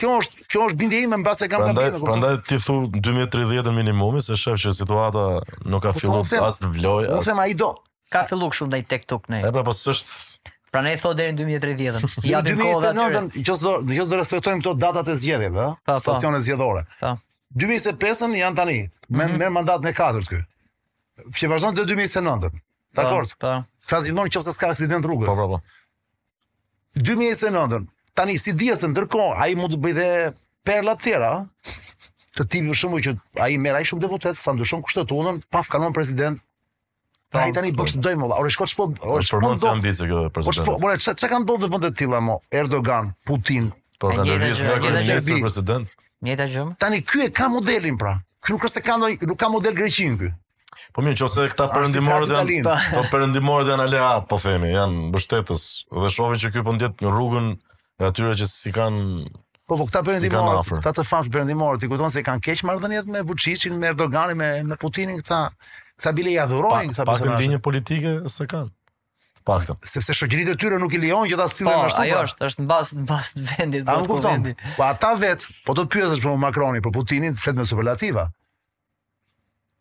Kjo 0.00 0.12
është 0.22 0.46
kjo 0.48 0.62
është 0.70 0.78
bindje 0.80 1.02
ime 1.06 1.18
mbas 1.20 1.42
e 1.44 1.48
kam 1.52 1.66
kapur. 1.68 2.00
Prandaj 2.06 2.38
ti 2.48 2.56
thu 2.64 2.78
2030 2.94 3.68
minimumi 3.76 4.22
se 4.24 4.38
shef 4.40 4.56
që 4.64 4.72
situata 4.78 5.26
nuk 5.68 5.84
ka 5.84 5.92
po 5.92 6.00
filluar 6.00 6.48
as 6.48 6.62
të 6.62 6.70
vlojë. 6.78 7.10
Ose 7.18 7.28
them 7.30 7.42
ai 7.44 7.52
do. 7.60 7.74
Ka 8.12 8.24
filluar 8.28 8.52
kështu 8.52 8.68
ndaj 8.70 8.86
TikTok 8.94 9.28
ne. 9.32 9.42
Po 9.44 9.52
pra 9.58 9.66
po 9.68 9.76
s'është 9.76 10.61
Pra 10.72 10.82
ne 10.82 10.92
e 10.96 10.96
thot 11.00 11.16
deri 11.20 11.34
në 11.34 11.42
2030. 11.60 12.14
Ja 12.24 12.40
bim 12.42 12.56
kohë 12.62 12.90
atë. 12.92 13.22
Nëse 13.26 13.72
nëse 13.88 14.06
do 14.10 14.18
respektojmë 14.18 14.62
këto 14.64 14.72
datat 14.80 15.10
e 15.14 15.18
zgjedhjeve, 15.20 15.52
ëh, 15.66 15.74
po, 15.76 15.84
po. 15.92 15.98
stacione 16.00 16.38
zgjedhore. 16.40 16.86
Po. 17.02 17.10
2025 17.60 18.38
janë 18.40 18.56
tani, 18.56 18.76
me 19.12 19.26
mhm. 19.26 19.36
me 19.42 19.50
mandat 19.52 19.84
në 19.84 19.92
katërt 19.98 20.30
këy. 20.32 20.40
Fshi 21.34 21.50
vazhdon 21.52 21.76
te 21.76 21.84
2029. 21.90 22.48
Dakt. 22.96 23.34
Po. 23.44 23.52
Frazimon 23.90 24.30
po. 24.30 24.32
nëse 24.38 24.54
s'ka 24.56 24.70
aksident 24.72 25.04
rrugës. 25.10 25.28
Po, 25.28 25.36
po, 25.42 25.60
po. 25.60 25.60
2029. 27.04 27.84
Tani 28.16 28.38
si 28.40 28.54
dihet 28.62 28.80
se 28.80 28.88
ndërkohë 28.92 29.44
ai 29.44 29.52
mund 29.56 29.76
të 29.76 29.80
bëjë 29.84 29.98
dhe 30.00 30.08
perla 30.68 30.96
të 30.96 31.04
tjera, 31.10 31.28
ëh. 31.36 32.00
Të 32.32 32.46
tim 32.48 32.70
më 32.70 32.78
shumë 32.80 32.98
që 33.04 33.10
ai 33.44 33.58
merr 33.60 33.76
ai 33.76 33.84
shumë 33.84 34.06
deputet, 34.06 34.38
sa 34.40 34.54
ndryshon 34.56 34.80
kushtetunën, 34.86 35.42
pa 35.52 35.60
kanon 35.68 35.92
president, 35.92 36.38
Pa 37.32 37.38
pra, 37.38 37.48
i 37.48 37.52
tani 37.52 37.72
po. 37.72 37.82
bosh 37.82 37.96
doj 37.96 38.16
mola. 38.20 38.36
Ore 38.36 38.50
shkoj 38.52 38.68
shpo, 38.68 38.84
ore 39.14 39.24
shpo. 39.24 39.40
të 39.40 39.56
kjo 39.56 40.24
president. 40.28 40.34
Po 40.44 40.52
shpo, 40.52 40.74
ore 40.84 40.98
çka 41.00 41.14
çka 41.16 41.30
kanë 41.32 41.46
ndodhur 41.46 41.70
vende 41.72 41.88
të 41.92 41.98
tilla 42.02 42.20
mo? 42.20 42.38
Erdogan, 42.52 43.08
Putin. 43.28 43.70
Po 43.96 44.10
kanë 44.12 44.26
ndërvisë 44.28 44.66
nga 44.68 44.74
kandidati 44.84 45.38
president. 45.40 45.88
Njëta 46.22 46.46
gjë. 46.52 46.66
Tani 46.84 47.00
ky 47.08 47.24
e 47.28 47.30
ka 47.32 47.48
modelin 47.52 47.96
pra. 48.00 48.18
Ky 48.44 48.52
nuk 48.52 48.66
është 48.68 48.76
se 48.76 48.84
ka 48.84 48.98
ndonjë, 49.00 49.28
nuk 49.30 49.40
ka 49.40 49.48
model 49.54 49.76
greqin 49.78 50.18
ky. 50.20 50.28
Po 50.92 51.04
mirë, 51.06 51.16
nëse 51.24 51.46
këta 51.54 51.70
perëndimorët 51.72 52.34
janë, 52.36 52.58
po, 52.66 52.76
po 52.98 53.04
perëndimorët 53.12 53.70
janë 53.72 53.86
ala, 53.88 54.02
po 54.28 54.36
themi, 54.40 54.68
janë 54.74 55.08
mbështetës 55.08 55.64
dhe 56.04 56.10
shohin 56.12 56.40
që 56.42 56.52
ky 56.54 56.64
po 56.66 56.74
ndjet 56.76 57.00
në 57.04 57.12
rrugën 57.12 57.48
e 58.02 58.08
atyre 58.10 58.36
që 58.40 58.48
si 58.50 58.72
kanë 58.76 59.24
Po 59.70 59.76
po 59.78 59.86
këta 59.88 60.02
perëndimorët, 60.08 60.66
si 60.68 60.74
këta 60.80 60.92
të 60.98 61.04
famsh 61.06 61.30
perëndimorët, 61.32 61.84
i 61.86 61.92
kujton 61.92 62.12
se 62.12 62.24
kanë 62.26 62.42
keq 62.48 62.64
marrëdhëniet 62.68 63.08
me 63.14 63.22
Vučićin, 63.28 63.76
me 63.78 63.92
Erdoganin, 63.92 64.36
me, 64.40 64.50
me 64.68 64.80
Putinin 64.80 65.20
këta 65.20 65.42
sa 66.02 66.10
bile 66.16 66.32
i 66.34 66.38
adhurojnë 66.42 66.92
pa, 66.92 67.02
sa 67.02 67.06
pa 67.08 67.14
të 67.20 67.36
ndi 67.48 67.60
politike 67.62 68.16
së 68.32 68.48
kanë 68.52 68.72
Pakto. 69.42 69.74
Sepse 69.82 70.14
shoqëritë 70.14 70.52
e 70.54 70.54
tyre 70.62 70.76
nuk 70.78 70.92
i 70.94 71.00
lejon 71.02 71.24
që 71.26 71.34
ta 71.40 71.48
sillen 71.50 71.72
ashtu. 71.82 71.96
Po, 71.98 72.04
ajo 72.04 72.18
është, 72.28 72.44
është 72.46 72.62
mbas 72.62 72.92
mbas 72.94 73.30
vendit, 73.48 73.82
do 73.88 73.96
të 73.98 74.06
po 74.06 74.18
thotë. 74.22 74.52
Po 74.76 74.84
ata 74.86 75.08
vet, 75.18 75.46
po 75.66 75.74
do 75.74 75.82
të 75.82 75.90
pyetësh 75.96 76.20
për 76.22 76.36
Macronin, 76.38 76.78
për 76.84 76.92
Putinin, 76.94 77.34
flet 77.40 77.56
me 77.58 77.64
superlativa. 77.66 78.28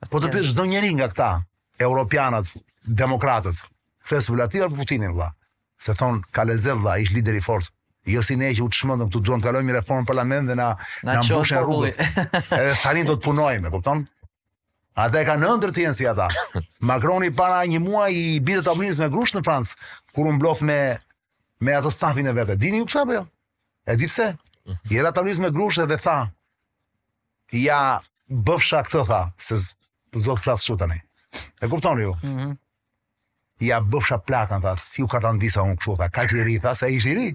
Po 0.09 0.17
do 0.17 0.26
të 0.26 0.34
pyetësh 0.34 0.55
çdo 0.55 0.65
njeri 0.72 0.89
nga 0.97 1.11
këta, 1.11 1.28
europianat, 1.86 2.49
demokratët, 3.03 3.61
flet 4.01 4.24
me 4.24 4.26
superlativa 4.32 4.72
për 4.72 4.82
Putinin 4.82 5.13
valla. 5.13 5.30
Se 5.78 5.93
thon 5.99 6.24
ka 6.34 6.41
lezet 6.49 6.80
valla, 6.82 6.95
ai 6.97 7.05
lider 7.13 7.38
i 7.38 7.45
fortë. 7.45 7.69
Jo 8.15 8.26
si 8.26 8.39
ne 8.41 8.49
që 8.57 8.65
u 8.65 8.65
çmendëm 8.74 9.11
këtu, 9.13 9.22
duam 9.30 9.45
të 9.45 9.51
kalojmë 9.51 9.69
një 9.69 9.78
reformë 9.78 10.09
parlamentare 10.09 10.57
na 10.57 10.72
na 11.05 11.22
mbushë 11.22 11.61
po 11.61 11.67
rrugën. 11.67 12.49
Edhe 12.57 12.74
tani 12.82 13.05
do 13.05 13.13
të 13.22 13.28
punojmë, 13.30 13.74
kupton? 13.78 14.07
Ata 14.93 15.19
e 15.23 15.27
kanë 15.27 15.47
ëndër 15.47 15.71
të 15.71 15.83
si 15.95 16.07
ata. 16.07 16.25
Macroni 16.89 17.29
para 17.31 17.63
një 17.65 17.79
mua 17.79 18.09
i 18.11 18.39
bidet 18.43 18.65
të 18.65 18.75
me 18.99 19.09
grush 19.13 19.33
në 19.37 19.43
Francë, 19.47 19.75
kur 20.13 20.27
unë 20.27 20.39
blof 20.41 20.61
me, 20.67 20.77
me 21.63 21.73
atë 21.77 21.91
stafin 21.95 22.27
e 22.27 22.33
vete. 22.35 22.57
Dini 22.59 22.81
ju 22.81 22.87
kësa 22.91 23.05
për 23.07 23.15
jo? 23.19 23.23
E 23.87 23.95
di 23.97 24.09
pse? 24.11 24.31
I 24.67 24.71
mm. 24.71 24.97
era 24.97 25.11
të 25.15 25.23
me 25.41 25.51
grushë 25.55 25.87
dhe 25.89 25.97
tha, 25.97 26.17
ja 27.57 27.79
bëfsha 28.29 28.83
këtë 28.85 29.05
tha, 29.09 29.21
se 29.41 29.55
zot 30.21 30.43
flasë 30.43 30.63
shu 30.65 30.75
tani. 30.77 30.99
E 31.63 31.69
kupton 31.71 32.01
ju? 32.03 32.11
Mm 32.23 32.37
-hmm. 32.37 32.51
Ja 33.63 33.79
bëfsha 33.81 34.17
plakën, 34.27 34.61
tha, 34.61 34.75
si 34.77 35.03
u 35.03 35.07
ka 35.07 35.19
të 35.23 35.31
ndisa 35.39 35.61
unë 35.63 35.75
këshu, 35.79 35.95
tha, 35.97 36.09
ka 36.13 36.23
që 36.27 36.37
i 36.37 36.43
ri, 36.43 36.59
tha, 36.61 36.75
se 36.75 36.85
ishtë 36.91 37.09
i 37.09 37.13
ri. 37.17 37.29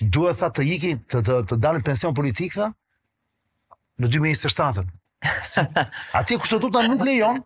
Duhet, 0.00 0.36
tha, 0.40 0.46
të 0.48 0.62
jikin, 0.64 0.98
të, 1.08 1.20
të, 1.22 1.44
të 1.52 1.82
pension 1.84 2.14
politik, 2.14 2.54
tha, 2.56 2.72
në 4.00 4.08
2027-ën. 4.08 4.88
Atje 6.18 6.38
kushtetuta 6.38 6.82
nuk 6.88 7.04
lejon 7.06 7.40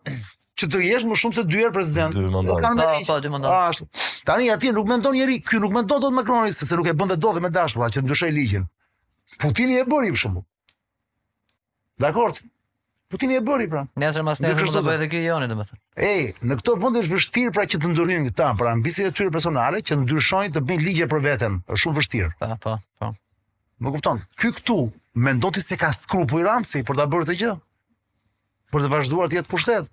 që 0.57 0.65
të 0.73 0.79
jesh 0.87 1.05
më 1.05 1.17
shumë 1.21 1.37
se 1.37 1.43
dy 1.45 1.59
herë 1.61 1.73
president. 1.75 2.15
Dy 2.17 2.23
mandate. 2.33 2.83
Po, 2.83 2.99
po, 3.11 3.17
dy 3.21 3.29
mandate. 3.31 3.53
Ah, 3.53 3.67
ashtu. 3.71 3.87
Tani 4.25 4.49
atje 4.53 4.71
nuk 4.75 4.87
mendon 4.89 5.13
njeri, 5.15 5.37
ky 5.45 5.59
nuk 5.61 5.73
mendon 5.75 6.01
dot 6.03 6.15
Macroni 6.15 6.53
sepse 6.57 6.77
nuk 6.79 6.89
e 6.89 6.95
bën 6.97 7.15
dot 7.15 7.39
me 7.43 7.51
dashur, 7.53 7.85
që 7.93 8.01
ndyshoi 8.05 8.31
ligjin. 8.33 8.65
Putini 9.41 9.77
e 9.83 9.87
bëri 9.87 10.13
për 10.15 10.21
shembull. 10.23 10.45
Dakor. 12.01 12.39
Putini 13.11 13.37
e 13.37 13.43
bëri 13.45 13.69
pra. 13.71 13.85
Nesër 14.01 14.25
mas 14.27 14.41
nesër 14.43 14.67
do 14.71 14.81
të 14.81 14.87
bëjë 14.87 15.05
ky 15.13 15.21
Joni 15.27 15.45
domethënë. 15.51 15.79
Ej, 16.07 16.23
në 16.43 16.57
këto 16.59 16.73
vend 16.81 16.97
është 17.03 17.13
vështirë 17.13 17.53
pra 17.55 17.63
që 17.69 17.79
të 17.83 17.93
ndryhin 17.93 18.25
këta, 18.31 18.49
pra 18.59 18.73
ambicie 18.75 19.05
të 19.07 19.13
tyre 19.21 19.31
personale 19.35 19.79
që 19.85 19.95
ndryshojnë 20.01 20.57
të 20.57 20.63
bëjnë 20.67 20.87
ligje 20.89 21.07
për 21.13 21.23
veten, 21.23 21.61
është 21.69 21.83
shumë 21.85 21.99
vështirë. 22.01 22.31
Po, 22.41 22.49
po, 22.65 22.73
po. 22.99 23.13
Më 23.85 23.93
kupton. 23.95 24.19
Ky 24.41 24.51
këtu 24.59 24.77
mendon 25.23 25.55
ti 25.55 25.63
se 25.63 25.79
ka 25.79 25.93
skrupuj 25.95 26.43
Ramsi 26.49 26.83
për 26.87 26.99
ta 26.99 27.07
bërë 27.13 27.27
këtë 27.29 27.37
gjë? 27.45 27.53
për 28.73 28.83
të 28.85 28.89
vazhduar 28.91 29.29
të 29.31 29.39
jetë 29.39 29.51
pushtet. 29.51 29.87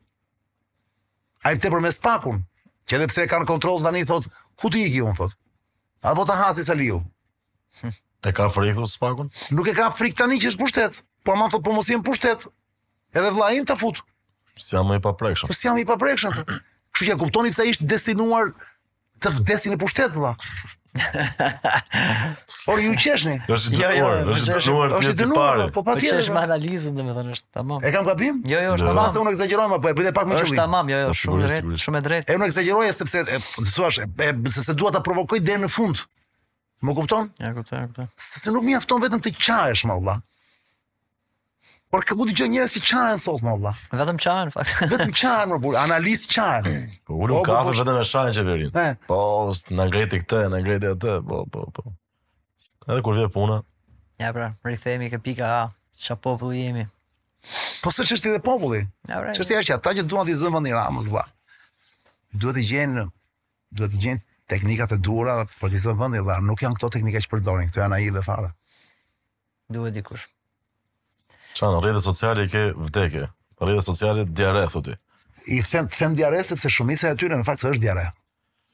A 1.45 1.53
i 1.55 1.61
për 1.61 1.77
me 1.85 1.93
spakun, 1.93 2.41
që 2.89 2.99
edhe 2.99 3.09
pse 3.13 3.25
e 3.27 3.31
kanë 3.31 3.49
kontrol 3.49 3.83
të 3.85 3.93
një 3.97 4.05
thot, 4.09 4.29
ku 4.59 4.71
t'i 4.73 4.87
iki 4.89 5.03
unë 5.05 5.17
thot? 5.19 5.37
A 6.05 6.15
po 6.17 6.25
të 6.29 6.37
hasi 6.41 6.65
sa 6.67 6.77
liu? 6.77 7.01
E 8.25 8.33
ka 8.33 8.47
frikë 8.53 8.79
thot 8.79 8.93
spakun? 8.93 9.31
Nuk 9.57 9.69
e 9.69 9.75
ka 9.77 9.91
frikë 9.95 10.23
tani 10.23 10.39
që 10.41 10.53
është 10.53 10.63
pushtet, 10.63 11.03
po 11.25 11.35
a 11.35 11.39
man 11.41 11.53
thot 11.53 11.65
po 11.67 11.75
mos 11.77 11.91
jem 11.91 12.03
pushtet, 12.07 12.47
edhe 13.15 13.33
vla 13.37 13.51
im 13.57 13.67
të 13.69 13.77
fut. 13.81 14.01
Si 14.61 14.75
jam 14.77 14.93
i 14.95 15.01
pa 15.03 15.13
prekshëm. 15.19 15.51
Si 15.55 15.67
jam 15.69 15.81
i 15.83 15.87
pa 15.87 15.99
Kështë 16.05 16.29
Kështu 16.99 17.07
që 17.09 17.15
e 17.15 17.19
kuptoni 17.19 17.51
pëse 17.51 17.65
ishtë 17.73 17.87
destinuar 17.91 18.53
të 19.23 19.33
vdesin 19.41 19.75
e 19.75 19.79
pushtet, 19.81 20.13
vla. 20.15 20.35
Po 22.67 22.79
ju 22.79 22.93
qeshni. 22.95 23.41
Do 23.49 23.57
të 23.59 23.73
dëgjoj, 23.75 24.19
do 24.29 24.35
të 24.39 24.59
dëgjoj 24.63 25.01
ti 25.03 25.15
të 25.19 25.27
parë. 25.35 25.65
Po 25.75 25.83
patjetër 25.87 26.19
po, 26.19 26.19
po, 26.19 26.23
është 26.23 26.35
me 26.37 26.43
analizën, 26.47 26.95
domethënë 26.99 27.35
është 27.35 27.51
tamam. 27.59 27.81
E 27.83 27.91
kam 27.95 28.07
gabim? 28.07 28.39
Jo, 28.47 28.61
jo, 28.63 28.77
është 28.79 28.87
tamam. 28.87 29.09
Ase 29.09 29.23
unë 29.25 29.33
ekzagjeroj, 29.35 29.79
po 29.87 29.91
e 29.91 29.95
bëj 29.99 30.11
pak 30.15 30.29
më 30.31 30.37
shumë. 30.39 30.51
Është 30.53 30.61
tamam, 30.61 30.93
jo, 30.95 31.01
jo, 31.03 31.09
po, 31.11 31.19
shumë 31.23 31.41
i 31.41 31.49
rrit, 31.49 31.83
shumë 31.85 32.03
i 32.03 32.07
drejtë. 32.09 32.29
E 32.31 32.39
unë 32.39 32.49
ekzagjeroj 32.51 32.93
sepse 33.01 33.25
e 33.25 33.41
thuash, 33.73 33.99
sepse 34.55 34.77
dua 34.85 34.95
ta 34.99 35.03
provokoj 35.09 35.43
deri 35.43 35.65
në 35.67 35.73
fund. 35.75 36.07
Më 36.85 36.95
kupton? 37.01 37.33
Ja, 37.43 37.51
kuptoj, 37.59 37.83
kuptoj. 37.91 38.07
Sepse 38.31 38.55
nuk 38.55 38.67
mjafton 38.71 39.03
vetëm 39.03 39.25
të 39.27 39.35
qajesh 39.43 39.89
më 39.91 39.99
Allah. 39.99 40.23
Por 41.95 42.03
ka 42.03 42.17
mundi 42.19 42.35
gjë 42.35 42.49
njerëz 42.51 42.73
që 42.75 42.81
çajn 42.91 43.21
sot 43.23 43.43
më 43.47 43.53
valla. 43.55 43.71
Vetëm 43.95 44.17
çajn 44.19 44.49
fakt. 44.51 44.81
vetëm 44.91 45.13
çajn 45.15 45.47
më 45.53 45.59
burr, 45.63 45.77
analist 45.79 46.25
çajn. 46.35 46.65
Po 47.07 47.15
ulëm 47.23 47.37
po, 47.39 47.39
po, 47.39 47.45
kafe 47.47 47.69
po. 47.71 47.77
vetëm 47.79 47.99
e 48.01 48.07
shajn 48.11 48.31
qeverin. 48.35 48.73
Po 49.07 49.19
na 49.79 49.85
ngreti 49.87 50.19
këtë, 50.25 50.41
na 50.51 50.59
ngreti 50.65 50.89
atë, 50.91 51.13
po 51.31 51.45
po 51.55 51.63
po. 51.77 51.93
Edhe 52.91 52.99
kur 53.07 53.15
vjen 53.21 53.31
puna. 53.37 53.61
Ja 54.19 54.33
pra, 54.35 54.49
rithemi 54.67 55.07
kë 55.15 55.23
pika 55.23 55.53
A, 55.61 55.63
ç'a 56.03 56.19
populli 56.19 56.65
jemi. 56.67 56.83
Po 57.87 57.95
së 57.95 58.09
çështi 58.11 58.35
dhe 58.35 58.43
populli. 58.43 58.83
Ja 59.13 59.23
pra. 59.23 59.37
Çështja 59.39 59.63
është 59.63 59.79
ata 59.79 59.95
që 60.01 60.09
duan 60.11 60.27
të 60.27 60.35
zënë 60.43 60.55
vendin 60.59 60.75
Ramës 60.75 61.07
valla. 61.15 61.31
Duhet 62.35 62.59
të 62.59 62.67
gjenë 62.75 63.07
duhet 63.71 63.95
të 63.95 64.03
gjenë 64.03 64.25
teknikat 64.51 64.99
e 64.99 64.99
duhura 64.99 65.39
për 65.63 65.71
të 65.77 65.85
zënë 65.87 66.01
vendin 66.03 66.27
valla. 66.27 66.43
Nuk 66.51 66.67
janë 66.67 66.75
këto 66.81 66.91
teknika 66.99 67.23
që 67.23 67.31
përdorin, 67.39 67.71
këto 67.71 67.87
janë 67.87 67.95
naive 67.95 68.27
fara. 68.27 68.51
Duhet 69.71 69.95
dikush. 70.01 70.27
Qa 71.55 71.69
në 71.71 71.81
rrede 71.85 72.01
sociale 72.03 72.47
i 72.47 72.51
ke 72.51 72.65
vdekje? 72.75 73.29
Rrede 73.63 73.83
sociale 73.87 74.25
i 74.27 74.31
diare, 74.41 74.65
thoti. 74.73 74.97
I 75.55 75.61
them, 75.69 75.87
them 75.93 76.17
diare, 76.19 76.41
sepse 76.47 76.71
shumisa 76.73 77.13
e 77.15 77.19
tyre 77.21 77.39
në 77.39 77.47
fakt 77.47 77.65
është 77.69 77.83
diare. 77.85 78.09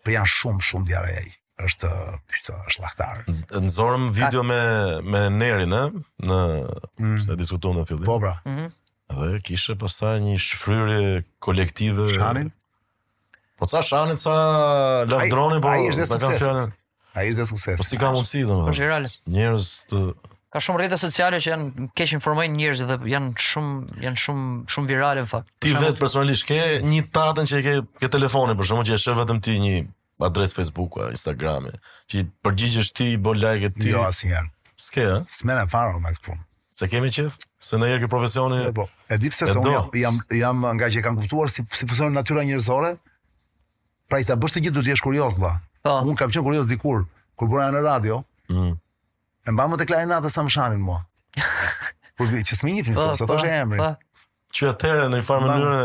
Për 0.06 0.14
janë 0.16 0.32
shumë, 0.36 0.64
shumë 0.68 0.88
diare 0.88 1.12
e 1.20 1.24
i. 1.28 1.34
Êshtë, 1.60 1.88
pyta, 2.32 2.54
është 2.70 2.84
lahtarë. 2.84 3.34
Në 3.66 3.72
zorëm 3.74 4.06
video 4.16 4.40
me, 4.48 4.56
me 5.04 5.26
nerin, 5.34 5.74
në? 5.74 5.80
Në 6.24 6.38
mm. 7.04 7.36
diskutumë 7.42 7.82
në 7.82 7.88
fillim. 7.90 8.06
Po, 8.08 8.16
bra. 8.22 8.32
Mm 8.48 8.56
-hmm. 8.56 8.78
Dhe 9.18 9.40
kishe 9.44 9.74
përsta 9.76 10.14
një 10.24 10.38
shfryri 10.40 11.20
kolektive. 11.44 12.06
Shkanin? 12.14 12.48
Po 13.60 13.66
ca 13.68 13.82
shanin, 13.82 14.16
ca 14.16 14.36
lafdroni, 15.10 15.60
po... 15.60 15.68
A 15.68 15.76
i 15.82 15.90
është 15.90 16.00
dhe 16.00 16.10
sukses. 16.14 16.72
A 17.12 17.24
i 17.24 17.32
është 17.32 17.42
dhe 17.42 17.46
sukses. 17.50 17.76
Po 17.76 17.84
si 17.90 17.98
ka 17.98 18.12
mundësi, 18.14 18.44
dhe 18.48 18.54
më 18.54 18.70
dhe. 18.72 19.60
Po 19.90 20.04
ka 20.50 20.58
shumë 20.62 20.80
rrjete 20.80 20.96
sociale 20.98 21.38
që 21.40 21.52
janë 21.52 21.86
keq 21.96 22.12
informojnë 22.18 22.56
njerëzit 22.58 22.88
dhe 22.90 22.96
janë 23.12 23.42
shumë 23.48 23.98
janë 24.04 24.20
shumë 24.22 24.46
shumë 24.74 24.90
virale 24.90 25.22
në 25.24 25.30
fakt. 25.30 25.52
Ti 25.62 25.74
vetë 25.78 26.00
personalisht 26.00 26.46
ke 26.48 26.56
një 26.90 27.04
tatën 27.14 27.50
që 27.50 27.60
ke 27.66 27.74
ke 28.02 28.10
telefonin 28.14 28.58
për 28.58 28.70
shkak 28.70 28.88
që 28.88 28.96
e 28.96 29.02
shoh 29.04 29.18
vetëm 29.20 29.42
ti 29.46 29.54
një 29.62 29.76
adresë 30.28 30.58
Facebook 30.58 30.98
apo 30.98 31.12
Instagram 31.14 31.68
që 32.10 32.24
përgjigjesh 32.46 32.90
ti, 32.98 33.12
bën 33.16 33.40
like 33.44 33.70
ti. 33.78 33.92
Jo 33.94 34.02
asnjëherë. 34.08 34.50
S'ke, 34.80 35.04
ha? 35.06 35.20
S'mëna 35.30 35.68
me 35.70 36.02
më 36.02 36.14
këtu. 36.18 36.34
Se 36.80 36.88
kemi 36.90 37.12
qëfë? 37.14 37.46
Se 37.60 37.76
në 37.78 37.90
jërë 37.92 38.02
këtë 38.06 38.10
profesioni... 38.12 38.58
E 38.66 38.74
po, 38.74 38.86
e 39.12 39.18
dip 39.20 39.34
se 39.36 39.46
se 39.50 39.54
unë 39.60 39.74
jam, 40.00 40.18
jam 40.34 40.62
nga 40.78 40.88
që 40.88 40.98
e 40.98 41.04
kam 41.04 41.18
kuptuar 41.20 41.50
si, 41.52 41.62
si 41.76 41.84
funksionën 41.84 42.14
natyra 42.16 42.42
njërzore, 42.48 42.94
pra 44.08 44.22
i 44.22 44.24
ta 44.24 44.38
bështë 44.40 44.56
të 44.56 44.62
gjithë 44.66 44.76
du 44.78 44.84
t'jesh 44.86 45.02
kurios, 45.04 45.36
dha. 45.42 45.50
Po. 45.84 45.98
Unë 46.08 46.16
kam 46.22 46.32
qenë 46.32 46.46
kurios 46.46 46.70
dikur, 46.70 47.04
kur 47.36 47.50
bërë 47.52 47.68
në 47.76 47.82
radio, 47.84 48.22
mm. 48.48 48.78
E 49.46 49.50
mba 49.54 49.64
më 49.72 49.78
të 49.80 49.86
klajnë 49.88 50.18
atë 50.18 50.30
sa 50.34 50.42
më 50.44 50.52
shanin 50.52 50.82
mua. 50.84 50.98
Po 52.20 52.26
bëj 52.28 52.42
çes 52.50 52.62
mini 52.66 52.82
fitness, 52.84 53.20
sa 53.22 53.28
të 53.28 53.38
jam 53.40 53.56
emri. 53.70 53.80
Po. 53.80 54.26
Që 54.58 54.70
atëre 54.74 55.06
në 55.08 55.16
një 55.22 55.26
farë 55.28 55.46
mënyrë. 55.48 55.84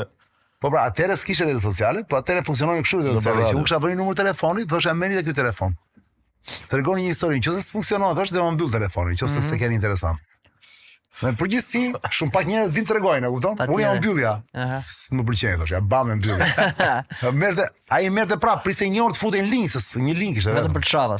Po 0.63 0.71
pra, 0.73 0.83
atëre 0.91 1.15
s'kishte 1.19 1.45
rrjetet 1.47 1.61
sociale, 1.63 2.03
po 2.09 2.17
atëre 2.19 2.41
funksionojnë 2.47 2.83
kështu 2.87 2.99
rrjetet 3.01 3.21
sociale. 3.21 3.47
Që 3.51 3.59
unë 3.59 3.67
kisha 3.69 3.79
vënë 3.83 3.97
numrin 3.99 4.15
e 4.17 4.21
telefonit, 4.23 4.69
thoshë 4.71 4.95
merrni 4.99 5.21
këtë 5.27 5.37
telefon. 5.39 5.75
Tregoni 6.71 7.05
një 7.05 7.13
histori, 7.13 7.39
që 7.43 7.53
s'e 7.59 7.71
funksionon, 7.75 8.15
thoshë 8.17 8.35
do 8.37 8.41
ta 8.43 8.51
mbyll 8.57 8.71
telefonin, 8.73 9.15
nëse 9.15 9.29
mm 9.29 9.39
-hmm. 9.39 9.51
s'e 9.51 9.61
keni 9.61 9.77
interesant. 9.79 10.21
Në 11.21 11.31
përgjithësi, 11.39 11.81
shumë 12.17 12.31
pak 12.35 12.45
njerëz 12.47 12.71
din 12.75 12.85
tregojnë, 12.89 13.27
e 13.27 13.31
kupton? 13.35 13.53
Unë 13.75 13.83
jam 13.85 13.95
mbyllja. 14.01 14.31
Aha. 14.63 14.79
Më 15.15 15.23
pëlqen 15.27 15.59
thoshë, 15.61 15.75
ja 15.75 15.81
bam 15.91 16.07
me 16.09 16.15
mbyllja. 16.19 16.47
Merrte, 17.41 17.65
ai 17.89 18.09
merrte 18.09 18.37
prap, 18.37 18.63
prisë 18.65 18.85
një 18.91 19.01
orë 19.05 19.13
të 19.15 19.19
futen 19.21 19.45
linjës, 19.53 19.91
një 20.07 20.13
link 20.21 20.37
ishte 20.41 20.51
vetëm 20.51 20.73
për 20.75 20.83
çfarë 20.89 21.19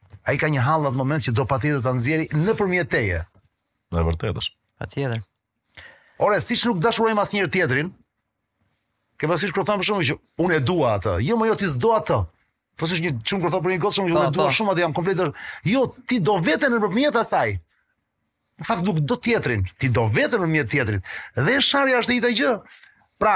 ai 0.25 0.37
ka 0.37 0.49
një 0.51 0.61
hall 0.65 0.83
në 0.85 0.91
atë 0.91 0.99
moment 1.01 1.23
që 1.25 1.33
do 1.37 1.45
patjetër 1.49 1.81
ta 1.85 1.93
nxjerrë 1.95 2.41
nëpërmjet 2.43 2.89
teje. 2.93 3.21
Në 3.93 4.03
vërtetësh. 4.07 4.49
Patjetër. 4.81 5.23
Ora, 6.21 6.37
siç 6.43 6.65
nuk 6.69 6.79
dashurojmë 6.83 7.23
asnjë 7.23 7.47
tjetrin, 7.53 7.89
ke 9.17 9.29
pasish 9.29 9.53
kur 9.55 9.65
thon 9.65 9.81
për 9.81 9.85
shkakun 9.85 10.07
që 10.07 10.17
unë 10.45 10.59
e 10.59 10.61
dua 10.65 10.93
atë. 10.99 11.15
Jo, 11.25 11.37
më 11.37 11.49
jo 11.49 11.57
ti 11.61 11.69
s'do 11.69 11.93
atë. 11.97 12.19
Po 12.79 12.87
s'është 12.89 13.03
një 13.07 13.11
çum 13.27 13.41
kur 13.43 13.51
thon 13.53 13.63
për 13.65 13.75
një 13.75 13.81
gocë 13.83 13.97
që 13.99 14.05
unë 14.05 14.13
e 14.13 14.17
po, 14.17 14.25
dua 14.37 14.47
po. 14.49 14.55
shumë 14.59 14.73
atë 14.75 14.83
jam 14.83 14.93
kompletër. 14.97 15.31
Jo, 15.69 15.83
ti 16.09 16.19
do 16.21 16.37
veten 16.45 16.73
nëpërmjet 16.75 17.17
asaj. 17.21 17.55
Në 18.61 18.69
fakt 18.69 18.85
nuk 18.85 19.01
do 19.09 19.17
tjetrin, 19.17 19.65
ti 19.81 19.89
do 19.89 20.05
veten 20.13 20.37
nëpërmjet 20.43 20.71
tjetrit. 20.73 21.05
Dhe 21.37 21.57
sharja 21.65 22.01
është 22.03 22.15
njëta 22.15 22.33
gjë. 22.37 22.53
Pra, 23.21 23.35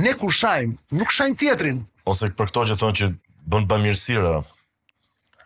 ne 0.00 0.16
kur 0.20 0.32
shajm, 0.32 0.72
nuk 0.96 1.12
shajm 1.12 1.36
tjetrin. 1.40 1.84
Ose 2.08 2.32
për 2.36 2.48
këto 2.50 2.66
që 2.72 2.78
thon 2.80 2.96
që 2.96 3.10
bën 3.52 3.68
bamirësira, 3.70 4.40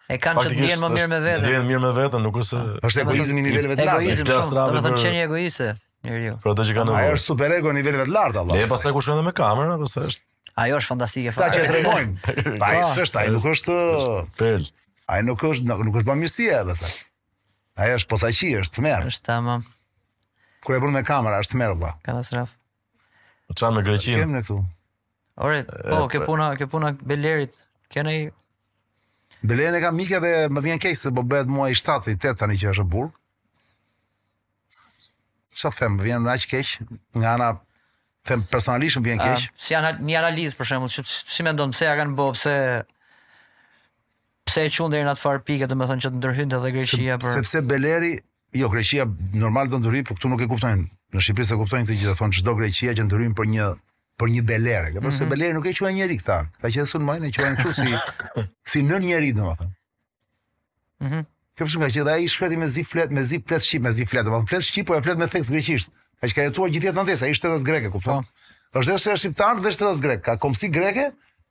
E 0.08 0.20
kanë 0.22 0.42
që 0.44 0.50
të 0.52 0.56
ndjenë 0.58 0.80
më 0.82 0.88
mirë 0.94 1.08
me 1.10 1.18
veten. 1.24 1.42
Ndjenë 1.44 1.66
mirë 1.66 1.80
me 1.82 1.90
veten, 1.96 2.22
nuk 2.22 2.36
është 2.38 2.60
është 2.86 3.02
egoizëm 3.02 3.38
në 3.40 3.44
niveleve 3.46 3.76
të 3.80 3.86
lartë. 3.88 4.02
Egoizëm 4.06 4.28
shumë. 4.30 4.66
të 4.76 4.82
thonë 4.84 5.00
qenie 5.02 5.24
egoiste, 5.26 5.66
njeriu. 6.06 6.34
Për 6.44 6.52
atë 6.52 6.66
që 6.68 6.76
kanë. 6.76 6.94
Ai 7.00 7.08
është 7.16 7.26
super 7.32 7.54
ego 7.56 7.72
në 7.74 7.80
niveleve 7.80 8.06
të 8.06 8.14
lartë, 8.14 8.42
Allah. 8.44 8.60
Le 8.60 8.68
pastaj 8.70 8.92
ku 8.94 9.02
shkon 9.02 9.22
me 9.26 9.32
kamerë, 9.34 9.72
apo 9.80 9.88
se 9.90 10.04
është. 10.06 10.24
Ajo 10.62 10.78
është 10.78 10.92
fantastike 10.92 11.34
fare. 11.34 11.50
Sa 11.50 11.58
që 11.58 11.66
tregojnë. 11.72 12.14
Pa 12.62 12.68
ai 12.70 12.84
s'është, 12.94 13.24
nuk 13.34 13.48
është 13.50 13.74
pel. 14.38 14.68
Ai 15.10 15.18
nuk 15.26 15.42
është 15.50 15.80
nuk 15.82 15.98
është 16.00 16.08
bamirësia, 16.12 16.62
apo 16.62 16.90
Ai 17.82 17.90
është 17.98 18.10
posaçi, 18.14 18.54
është 18.62 18.78
tmerr. 18.78 19.10
Është 19.10 19.26
tamam. 19.26 19.66
Kur 20.64 20.78
e 20.78 20.82
bën 20.86 20.94
me 21.00 21.04
kamerë, 21.10 21.42
është 21.44 21.58
tmerr, 21.58 21.74
valla. 21.82 21.90
Katastrof. 22.06 22.54
Çfarë 23.52 23.74
me 23.76 23.82
Greqinë? 23.84 24.22
Kem 24.22 24.32
ne 24.38 24.44
këtu. 24.46 24.56
Ore, 25.44 25.58
po, 25.74 25.98
ke 26.08 26.22
po- 26.22 26.30
puna, 26.32 26.46
ke 26.58 26.70
puna 26.72 26.94
Belerit. 27.04 27.58
Kenë 27.92 28.14
Belen 29.44 29.74
e 29.74 29.80
ka 29.80 29.92
mike 29.92 30.20
dhe 30.20 30.32
më 30.48 30.60
vjen 30.66 30.80
keq 30.82 30.96
se 30.96 31.12
po 31.12 31.22
bëhet 31.22 31.48
muaj 31.50 31.74
7 31.80 32.14
8 32.16 32.38
tani 32.40 32.56
që 32.60 32.70
është 32.72 32.84
burr. 32.90 33.10
Sa 35.60 35.70
them, 35.72 35.96
më 35.98 36.04
vjen 36.08 36.28
aq 36.32 36.46
keq 36.50 36.72
nga 37.16 37.34
ana 37.36 37.48
them 38.28 38.42
personalisht 38.52 38.98
më 39.00 39.06
vjen 39.08 39.22
keq. 39.24 39.38
Ah, 39.38 39.62
si 39.68 39.74
janë 39.74 39.92
një 40.08 40.18
analizë 40.22 40.58
për 40.60 40.70
shembull, 40.72 40.92
si, 40.92 41.04
si 41.06 41.46
mendon 41.46 41.72
pse 41.76 41.88
ja 41.88 41.94
kanë 42.00 42.16
bë, 42.18 42.28
pse 42.38 42.54
pse 44.46 44.64
e 44.64 44.70
çun 44.72 44.90
deri 44.92 45.04
në 45.06 45.14
atë 45.14 45.24
far 45.24 45.40
pikë, 45.44 45.68
domethënë 45.72 46.04
që 46.06 46.12
të 46.14 46.20
ndërhynte 46.20 46.60
edhe 46.60 46.70
Greqia 46.76 47.16
për 47.20 47.40
Sepse 47.40 47.64
Beleri, 47.66 48.12
jo 48.54 48.68
Greqia 48.70 49.06
normal 49.34 49.72
do 49.72 49.80
ndërhyj, 49.82 50.04
por 50.08 50.20
këtu 50.20 50.30
nuk 50.30 50.44
e 50.44 50.48
kuptojnë. 50.52 50.86
Në 51.16 51.22
Shqipëri 51.24 51.48
se 51.48 51.58
kuptojnë 51.58 51.88
këtë 51.88 51.96
gjithë, 51.98 52.14
thonë 52.20 52.38
çdo 52.40 52.54
Greqia 52.60 52.94
që 52.94 53.08
ndërhyjnë 53.08 53.36
për 53.40 53.50
një 53.56 53.66
për 54.20 54.30
një 54.32 54.42
belere, 54.48 54.90
ka 54.94 55.02
pasur 55.04 55.26
mm 55.26 55.32
belere 55.34 55.54
nuk 55.56 55.66
e 55.68 55.72
quajnë 55.76 55.98
njëri 56.00 56.16
këta. 56.22 56.36
Ka 56.60 56.70
qenë 56.72 56.88
sun 56.88 57.04
majnë 57.04 57.30
që 57.36 57.42
kanë 57.44 57.56
kështu 57.60 57.72
si 57.76 58.00
si 58.72 58.82
nën 58.86 59.04
njëri 59.10 59.32
domethënë. 59.38 59.74
Mhm. 61.06 61.14
Mm 61.22 61.32
ka 61.56 61.64
pasur 61.64 61.80
nga 61.80 61.88
që 61.88 62.02
ai 62.12 62.26
shkreti 62.28 62.56
me 62.60 62.66
zi 62.68 62.82
flet, 62.84 63.08
me 63.16 63.22
zi 63.24 63.38
flet 63.40 63.64
shqip, 63.64 63.80
me 63.86 63.90
zi 63.96 64.04
flet, 64.08 64.26
domethënë 64.28 64.50
flet 64.50 64.64
shqip, 64.66 64.84
po 64.90 64.96
e 64.96 65.00
flet 65.04 65.16
me 65.20 65.24
theks 65.32 65.48
greqisht. 65.52 65.88
Ka 66.20 66.28
që 66.28 66.34
ka 66.36 66.42
jetuar 66.48 66.68
gjithë 66.72 66.90
jetën 66.90 67.08
tesa, 67.08 67.24
ai 67.28 67.32
shtetas 67.38 67.62
greke, 67.64 67.88
kupton? 67.94 68.24
Po. 68.26 68.80
Është 68.82 68.96
dhe 69.08 69.14
shqiptar 69.22 69.60
dhe 69.64 69.72
shtetas 69.72 70.02
grek, 70.04 70.20
ka 70.26 70.34
komsi 70.44 70.68
greke? 70.72 71.06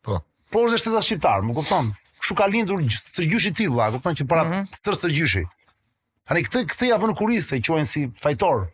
Po. 0.06 0.20
Po 0.54 0.62
është 0.68 0.78
shtetas 0.84 1.10
shqiptar, 1.10 1.42
më 1.50 1.56
kupton? 1.58 1.90
Kështu 2.22 2.38
ka 2.38 2.48
lindur 2.54 2.86
sërgjyshi 2.98 3.50
i 3.54 3.60
tillë, 3.64 3.90
kupton 3.98 4.20
që 4.22 4.30
para 4.30 4.46
mm 4.46 4.52
-hmm. 4.54 4.78
tër 4.86 5.00
sërgjyshi. 5.02 5.44
Ani 6.30 6.46
këtë 6.46 6.64
këtë 6.74 6.90
ja 6.92 7.02
vënë 7.02 7.18
kurisë, 7.24 7.62
quajnë 7.66 7.90
si 7.96 8.06
fajtor. 8.22 8.68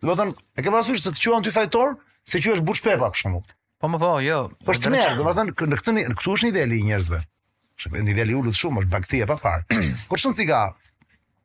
Domethënë, 0.00 0.34
e 0.56 0.64
ke 0.64 0.72
pasur 0.72 0.96
se 0.96 1.10
të 1.12 1.20
quajnë 1.24 1.44
ti 1.50 1.56
fajtor? 1.60 1.98
se 2.28 2.42
që 2.44 2.50
është 2.58 2.64
buç 2.68 2.82
pepa 2.84 3.08
për 3.12 3.20
shembull. 3.22 3.46
Po 3.80 3.88
më 3.88 4.00
vao, 4.02 4.18
po, 4.18 4.22
jo. 4.26 4.38
Po 4.66 4.74
është 4.74 4.90
merr, 4.92 5.14
do 5.18 5.24
të 5.24 5.34
thënë 5.38 5.52
në 5.72 5.76
këtë 5.80 5.94
në 5.96 6.04
këtu 6.18 6.34
është 6.36 6.50
niveli 6.50 6.80
i 6.82 6.86
njerëzve. 6.90 7.22
në 7.94 8.02
niveli 8.08 8.34
ulët 8.34 8.56
shumë, 8.58 8.82
është 8.82 8.90
baktia 8.92 9.26
pa 9.30 9.36
parë. 9.38 9.80
Po 10.10 10.18
çon 10.18 10.34
cigar. 10.34 10.74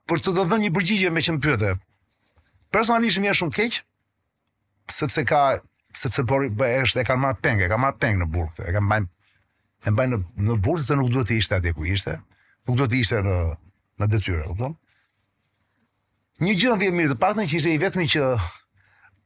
Por 0.10 0.20
të 0.20 0.34
dhënë 0.38 0.58
një 0.66 0.72
përgjigje 0.76 1.10
me 1.14 1.22
çm 1.24 1.38
pyetë. 1.46 1.70
Personalisht 2.74 3.22
më 3.22 3.36
shumë 3.38 3.56
keq 3.58 3.78
sepse 4.98 5.24
ka 5.30 5.44
sepse 5.96 6.26
po 6.28 6.42
është 6.42 7.02
e 7.02 7.06
kanë 7.08 7.24
marrë 7.26 7.42
peng, 7.44 7.62
e 7.64 7.70
kanë 7.72 7.84
marrë 7.86 8.00
peng 8.02 8.18
në 8.20 8.28
burg 8.34 8.52
E 8.68 8.72
kanë 8.76 8.86
mbajnë 8.90 9.08
e 9.88 9.92
mbajnë 9.94 10.18
në, 10.18 10.26
në 10.48 10.58
burg 10.66 10.82
se 10.84 10.96
nuk 10.98 11.12
duhet 11.14 11.30
të 11.32 11.38
ishte 11.40 11.56
atje 11.62 11.74
ku 11.78 11.86
ishte. 11.86 12.18
Nuk 12.68 12.78
duhet 12.78 12.92
të 12.92 13.00
ishte 13.04 13.22
në 13.24 13.38
në 14.02 14.10
detyrë, 14.12 14.44
kupton? 14.50 14.74
Një 16.44 16.58
gjë 16.60 16.72
më 16.74 16.80
vjen 16.82 16.96
mirë, 16.98 17.12
të 17.14 17.20
paktën 17.24 17.48
që 17.52 17.60
ishte 17.62 17.76
i 17.78 17.78
vetmi 17.82 18.10
që 18.10 18.24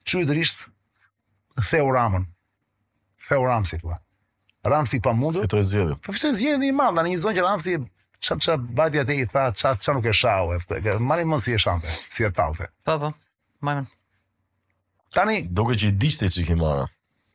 çuditërisht 0.08 0.68
theu 1.62 1.86
Ramën. 1.94 2.24
Theu 3.30 3.44
Ramsit, 3.46 3.82
po. 3.82 3.98
Ramsi 4.64 5.00
pa 5.00 5.12
mundur. 5.12 5.42
Fitoi 5.42 5.64
zgjedhjen. 5.64 5.98
Po 6.00 6.14
fitoi 6.14 6.34
zgjedhjen 6.36 6.64
i 6.64 6.72
madh, 6.72 6.96
në 6.98 7.04
një 7.12 7.20
zonë 7.22 7.38
që 7.38 7.46
Ramsi 7.46 7.74
ç'a 8.22 8.36
ç'a 8.42 8.56
bati 8.58 9.00
atë 9.02 9.16
i 9.22 9.26
tha 9.30 9.48
ç'a 9.56 9.76
ç'a 9.80 9.94
nuk 9.96 10.06
e 10.06 10.12
shau. 10.14 10.52
Marrë 11.04 11.26
mend 11.28 11.44
si 11.44 11.54
e 11.56 11.60
shante, 11.62 11.88
si 11.88 12.26
e 12.28 12.32
tallte. 12.32 12.68
Po 12.84 12.98
po. 13.02 13.14
Majmën. 13.64 13.88
Tani 15.16 15.44
duke 15.50 15.78
që 15.80 15.92
i 15.92 15.96
diçte 15.98 16.28
ç'i 16.30 16.56
marrë. 16.60 16.86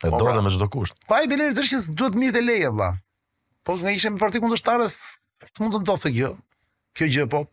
E 0.03 0.11
po, 0.11 0.18
dorë 0.18 0.35
pra. 0.39 0.43
me 0.45 0.51
çdo 0.53 0.68
kusht. 0.70 0.97
Pa 1.09 1.20
po, 1.20 1.25
i 1.25 1.31
bilet 1.33 1.59
është 1.59 1.81
se 1.81 1.93
duhet 1.99 2.16
mirë 2.18 2.35
të 2.37 2.43
leje 2.45 2.70
valla. 2.70 2.91
Po 3.64 3.77
nga 3.81 3.93
ishem 3.97 4.16
parti 4.20 4.41
kundërshtarës, 4.43 4.97
s'të 5.49 5.62
mund 5.64 5.77
të 5.79 5.85
ndodhte 5.87 6.11
kjo. 6.12 6.33
Kjo 6.99 7.07
gjë 7.16 7.29
po 7.33 7.45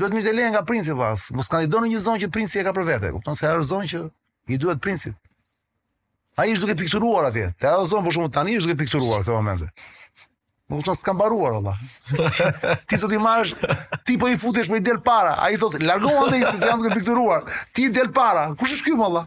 duhet 0.00 0.16
mirë 0.16 0.30
të 0.30 0.36
leje 0.38 0.50
nga 0.54 0.64
princi 0.66 0.96
valla. 0.96 1.18
Mos 1.36 1.52
kandidon 1.52 1.86
në 1.86 1.92
një 1.96 2.02
zonë 2.08 2.24
që 2.26 2.32
princi 2.34 2.62
e 2.64 2.66
ka 2.66 2.72
për 2.74 2.88
vete, 2.94 3.12
kupton 3.14 3.36
se 3.38 3.46
ajo 3.50 3.62
zonë 3.74 3.92
që 3.94 4.02
i 4.50 4.58
duhet 4.58 4.80
princit. 4.82 5.18
Ai 6.42 6.50
është 6.56 6.64
duke 6.66 6.76
pikturuar 6.82 7.28
atje. 7.28 7.48
Te 7.62 7.68
ajo 7.70 7.84
zonë 7.92 8.08
për 8.08 8.14
shumë 8.16 8.30
tani 8.34 8.54
është 8.58 8.70
duke 8.72 8.80
pikturuar 8.82 9.22
këtë 9.22 9.34
moment. 9.36 9.84
Më 10.66 10.78
kupton 10.78 10.96
s'kam 10.98 11.16
mbaruar 11.18 11.54
valla. 11.58 11.74
ti 12.90 12.98
sot 12.98 13.14
i 13.14 13.20
marrësh, 13.20 13.52
ti 14.08 14.16
po 14.20 14.30
i 14.32 14.38
futesh 14.40 14.70
me 14.72 14.80
po 14.82 14.86
del 14.88 14.98
para. 15.06 15.36
Ai 15.44 15.58
thotë, 15.60 15.82
"Largo 15.86 16.10
anë 16.24 16.40
se 16.42 16.56
janë 16.64 16.78
duke 16.82 16.96
pikturuar." 16.98 17.38
Ti 17.76 17.86
del 17.98 18.10
para. 18.18 18.48
Kush 18.58 18.74
është 18.78 18.88
ky 18.88 18.96
valla? 19.02 19.22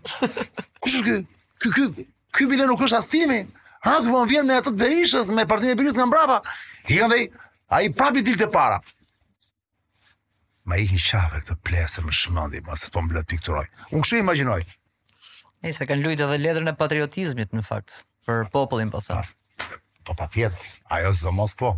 Kush 0.82 1.00
është 1.00 1.06
ky? 1.08 1.16
Ky 1.64 1.74
ky 1.78 2.06
ky 2.36 2.50
bile 2.52 2.68
nuk 2.68 2.84
është 2.84 3.00
astimi. 3.00 3.40
Ha, 3.86 4.00
ky 4.04 4.12
po 4.12 4.26
vjen 4.28 4.50
me 4.50 4.58
atë 4.60 4.74
të 4.74 4.80
Berishës, 4.82 5.32
me 5.38 5.46
partinë 5.48 5.76
e 5.76 5.80
Berishës 5.80 6.00
nga 6.02 6.10
mbrapa. 6.12 6.40
I 6.96 7.00
andaj, 7.08 7.28
ai 7.80 7.92
prapë 7.96 8.26
dil 8.26 8.40
te 8.42 8.50
para. 8.52 8.82
Ma 10.66 10.82
i 10.82 10.88
hi 10.90 10.98
shave 11.00 11.44
këtë 11.46 11.60
plesë 11.64 12.02
më 12.08 12.18
shmëndi, 12.24 12.64
mos 12.68 12.84
e 12.84 12.90
s'po 12.90 13.06
të 13.14 13.24
pikturoj. 13.34 13.68
Unë 13.96 14.12
e 14.20 14.24
imagjinoj. 14.26 14.64
Ej, 15.66 15.74
se 15.82 15.86
kanë 15.90 16.04
lujtë 16.06 16.26
edhe 16.28 16.38
ledrën 16.42 16.70
e 16.70 16.76
patriotizmit, 16.78 17.50
në 17.58 17.64
fakt, 17.66 18.04
për 18.30 18.46
popullin, 18.54 18.92
po 18.94 19.02
thëmë. 19.02 19.26
Po 20.06 20.14
pa 20.20 20.28
ajo 20.38 21.16
së 21.18 21.34
mos 21.34 21.58
po. 21.58 21.72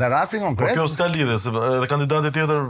Në 0.00 0.08
rastin 0.14 0.40
konkret... 0.46 0.72
Po 0.72 0.80
kjo 0.80 0.88
s'ka 0.94 1.10
lidhe, 1.12 1.36
se 1.42 1.52
edhe 1.52 1.88
kandidati 1.90 2.30
tjetër... 2.38 2.64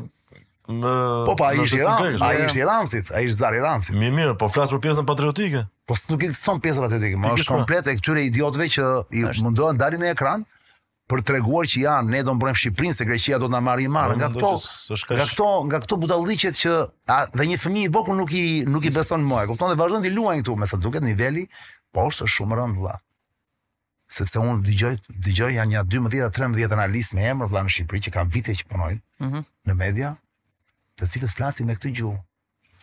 Në, 0.64 0.91
po 1.26 1.35
pa, 1.37 1.51
i 1.53 1.61
ishtë 1.61 1.76
Iram, 1.76 2.07
i 2.24 2.37
ishtë 2.47 2.61
Iramsit, 2.62 3.11
a 3.12 3.20
ishtë 3.20 3.37
Zari 3.37 3.59
Iramsit. 3.61 3.99
Mi 4.01 4.09
mirë, 4.14 4.32
po 4.41 4.49
flasë 4.51 4.72
për 4.74 4.80
pjesën 4.87 5.07
patriotike. 5.11 5.61
Po 5.91 5.95
së 6.01 6.14
nuk 6.14 6.24
i 6.24 6.30
këtë 6.32 6.55
pjesën 6.66 6.87
patriotike, 6.87 7.18
ma 7.20 7.35
është 7.37 7.45
pra- 7.47 7.59
komplet 7.61 7.91
e 7.93 7.97
këtyre 8.01 8.22
idiotve 8.30 8.68
që 8.78 8.87
i 9.20 9.26
mundohen 9.45 9.76
darin 9.80 10.01
në 10.03 10.09
ekranë, 10.16 10.54
për 11.13 11.23
treguar 11.29 11.67
që 11.69 11.81
janë 11.85 12.13
ne 12.15 12.21
do 12.27 12.33
bërëm 12.43 12.57
Shqiprinë, 12.59 12.95
se 12.97 13.07
Greqia 13.09 13.39
do 13.41 13.49
të 13.49 13.55
në 13.55 13.59
marë 13.67 13.85
i 13.85 13.89
marr 13.93 14.15
nga 14.19 14.31
këto. 14.35 14.53
Nga 15.13 15.27
këto, 15.29 15.49
nga 15.69 15.81
këto 15.85 16.21
që 16.63 16.73
a, 17.15 17.19
dhe 17.37 17.47
një 17.51 17.59
fëmijë 17.65 17.89
i 17.89 17.93
vogël 17.97 18.17
nuk 18.21 18.33
i 18.41 18.45
nuk 18.77 18.87
i 18.87 18.91
beson 18.97 19.25
më, 19.29 19.43
e 19.45 19.49
kupton 19.51 19.73
dhe 19.73 19.79
vazhdon 19.81 20.05
të 20.07 20.15
luajnë 20.15 20.45
këtu, 20.45 20.57
me 20.63 20.67
sa 20.71 20.79
duket 20.87 21.05
niveli 21.09 21.45
po 21.95 22.09
është 22.09 22.27
shumë 22.37 22.61
rëndë, 22.63 22.97
Sepse 24.15 24.39
unë 24.39 24.63
dëgjoj 24.67 24.93
dëgjoj 25.27 25.53
janë 25.57 25.73
një 25.75 25.83
12-13 25.93 26.75
analist 26.77 27.15
me 27.17 27.25
emër 27.29 27.49
vla 27.51 27.63
në 27.67 27.73
Shqipëri 27.75 28.03
që 28.07 28.13
kanë 28.15 28.33
vite 28.37 28.55
që 28.61 28.67
punojnë 28.71 29.01
mm 29.01 29.29
-hmm. 29.31 29.45
në 29.71 29.75
media, 29.79 30.11
të 31.01 31.09
cilës 31.13 31.35
flasin 31.37 31.67
me 31.67 31.77
këtë 31.79 31.93
gjuhë. 31.99 32.21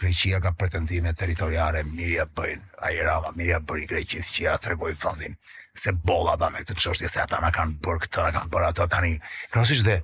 Greqia 0.02 0.41
ka 0.41 0.49
pretendime 0.58 1.14
territoriale, 1.14 1.84
mirë 1.86 2.24
bëjnë, 2.34 2.64
a 2.82 2.89
i 2.89 3.04
Rama, 3.06 3.30
mirë 3.38 3.60
bëjnë 3.60 3.68
bëri 3.70 3.84
Greqisë 3.91 4.34
që 4.34 4.43
ja 4.47 4.56
tregoi 4.58 4.95
fondin, 4.97 5.36
se 5.78 5.93
bolla 5.93 6.34
dha 6.41 6.47
me 6.49 6.64
këtë 6.66 6.74
çështje 6.82 7.10
se 7.14 7.22
ata 7.22 7.38
na 7.43 7.52
kanë 7.54 7.76
bër 7.86 7.99
këtë, 8.08 8.24
na 8.26 8.32
kanë 8.34 8.49
bër 8.56 8.66
ato 8.72 8.88
tani. 8.89 9.12
Krosisht 9.54 9.86
dhe 9.86 9.99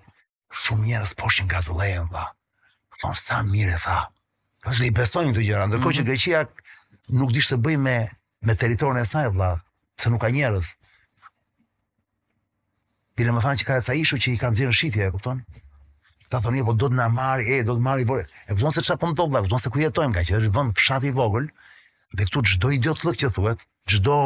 shumë 0.54 0.86
njerëz 0.92 1.16
poshin 1.18 1.50
gazollën, 1.50 2.06
tha. 2.14 2.28
thonë 3.02 3.20
sa 3.26 3.42
mirë 3.50 3.80
tha. 3.82 3.98
Po 4.62 4.76
i 4.86 4.92
besojnë 5.02 5.34
këto 5.34 5.48
gjëra, 5.50 5.66
ndërkohë 5.72 6.00
mm 6.00 6.00
-hmm. 6.00 6.00
që 6.00 6.04
mhm. 6.04 6.10
Greqia 6.14 7.18
nuk 7.18 7.34
dish 7.34 7.50
të 7.52 7.58
bëj 7.66 7.78
me 7.88 7.96
me 8.48 8.56
territorin 8.56 9.02
e 9.02 9.06
saj, 9.06 9.26
vëlla, 9.34 9.52
se 10.00 10.08
nuk 10.10 10.22
ka 10.22 10.30
njerëz. 10.30 10.68
Dhe 13.18 13.32
më 13.34 13.42
thanë 13.42 13.58
që 13.62 13.66
ka 13.66 13.82
ca 13.86 13.94
ishu 13.94 14.16
që 14.22 14.28
i 14.32 14.38
kanë 14.38 14.56
zirë 14.60 14.74
shitje, 14.78 15.08
e 15.08 15.12
kupton? 15.12 15.42
Ta 16.30 16.42
thoni 16.44 16.64
po 16.68 16.74
do 16.76 16.90
të 16.92 16.98
na 16.98 17.08
marri, 17.14 17.46
e 17.60 17.64
do 17.64 17.76
të 17.78 17.84
marri 17.84 18.06
po. 18.10 18.18
E 18.20 18.50
kupton 18.52 18.74
se 18.76 18.84
çfarë 18.84 19.00
po 19.00 19.10
ndodh, 19.14 19.36
e 19.40 19.42
kupton 19.46 19.62
se 19.64 19.72
ku 19.72 19.80
jetojmë, 19.80 20.14
ka 20.18 20.24
që 20.28 20.40
është 20.42 20.52
vend 20.58 20.74
fshat 20.76 21.06
i 21.08 21.12
vogël, 21.16 21.46
dhe 22.18 22.28
këtu 22.28 22.42
çdo 22.54 22.72
idiot 22.76 23.00
thotë 23.00 23.22
që 23.22 23.30
thuhet, 23.38 23.64
çdo 23.94 24.18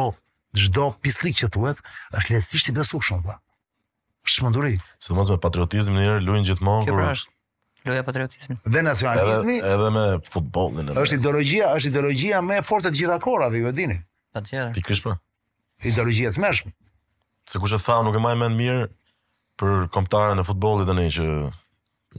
çdo 0.62 0.86
pislik 1.02 1.38
që 1.38 1.48
thuhet, 1.54 1.78
është 2.18 2.34
lehtësisht 2.34 2.72
i 2.72 2.74
besueshëm 2.78 3.22
po. 3.26 3.36
Shmënduri, 4.28 4.74
sidomos 5.02 5.30
me 5.32 5.38
patriotizmin 5.46 6.00
e 6.00 6.02
njerëzve 6.06 6.26
luajnë 6.26 6.46
gjithmonë 6.50 6.86
kur 6.88 6.98
pra 6.98 7.06
është 7.14 7.30
loja 7.90 8.02
patriotizmin. 8.06 8.58
Dhe 8.70 8.82
nacionalizmi, 8.86 9.56
edhe, 9.58 9.72
edhe 9.74 9.88
me 9.94 10.02
futbollin. 10.34 10.92
Është 11.02 11.16
ideologjia, 11.20 11.70
është 11.78 11.90
ideologjia 11.94 12.42
më 12.46 12.58
e 12.60 12.66
fortë 12.66 12.90
të 12.92 13.00
gjitha 13.00 13.16
kohërave, 13.24 13.62
ju 13.62 13.70
e 13.70 13.72
dini. 13.78 13.96
Patjetër. 14.36 14.70
Ti 14.76 14.84
kish 14.86 15.02
po. 15.02 15.16
Ideologjia 15.90 16.30
e 16.30 16.42
mëshme. 16.44 16.70
Se 17.50 17.58
kush 17.62 17.74
e 17.74 17.80
tha 17.82 17.96
nuk 18.06 18.14
e 18.14 18.22
majmën 18.22 18.54
mirë 18.60 18.84
për 19.58 19.80
kombëtarën 19.96 20.38
e 20.38 20.46
futbollit 20.46 20.86
tani 20.92 21.08
që 21.18 21.26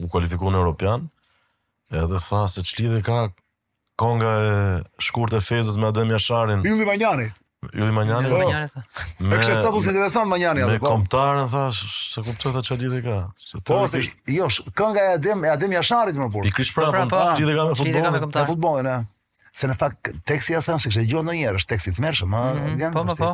u 0.02 0.08
kualifikua 0.10 0.50
në 0.52 0.58
Europian, 0.62 1.08
edhe 1.92 2.20
tha 2.28 2.42
se 2.50 2.64
që 2.66 2.78
lidhe 2.80 3.00
ka 3.06 3.20
konga 4.00 4.30
e 4.34 4.58
shkurt 5.02 5.34
e 5.36 5.40
fezës 5.44 5.76
me 5.80 5.90
Adem 5.92 6.10
Jasharin. 6.14 6.64
Ylli 6.66 6.86
Manjani. 6.88 7.28
Ylli 7.72 7.92
Manjani. 7.94 8.28
Ylli 8.30 8.34
po. 8.34 8.50
Manjani. 8.50 8.84
Me 9.30 9.38
kështë 9.38 9.58
status 9.60 9.86
interesant 9.92 10.28
Manjani. 10.30 10.64
Me 10.68 10.78
po. 10.82 10.90
komptarën, 10.90 11.46
tha, 11.52 11.66
se 11.76 12.24
kuptoj 12.26 12.52
tha 12.58 12.64
që 12.70 12.78
lidhe 12.82 13.00
ka. 13.06 13.18
po, 13.68 13.80
se 13.90 14.02
jo, 14.34 14.48
konga 14.76 15.04
e 15.06 15.14
Adem, 15.20 15.46
Adem 15.52 15.72
Jasharit 15.78 16.18
më 16.20 16.30
burë. 16.34 16.50
I 16.50 16.54
kryshë 16.58 16.76
prapë, 16.80 17.06
po, 17.12 17.24
që 17.38 17.48
lidhe 17.48 17.56
ka 17.56 17.70
me 17.70 17.78
futbolin. 17.78 18.10
Me, 18.10 18.24
me 18.26 18.46
futbolin, 18.50 18.90
e. 18.96 19.00
Se 19.54 19.68
në 19.70 19.76
fakt, 19.78 20.10
teksti 20.26 20.56
asë 20.58 20.74
në 20.74 20.82
shikështë 20.82 21.02
e 21.06 21.10
gjo 21.12 21.20
në 21.22 21.36
njerë, 21.38 21.58
është 21.62 21.70
teksi 21.76 21.92
të 21.94 22.02
mërshë, 22.02 22.26
ma, 22.26 22.44
mhm, 22.58 22.90
po, 23.14 23.18
po 23.18 23.32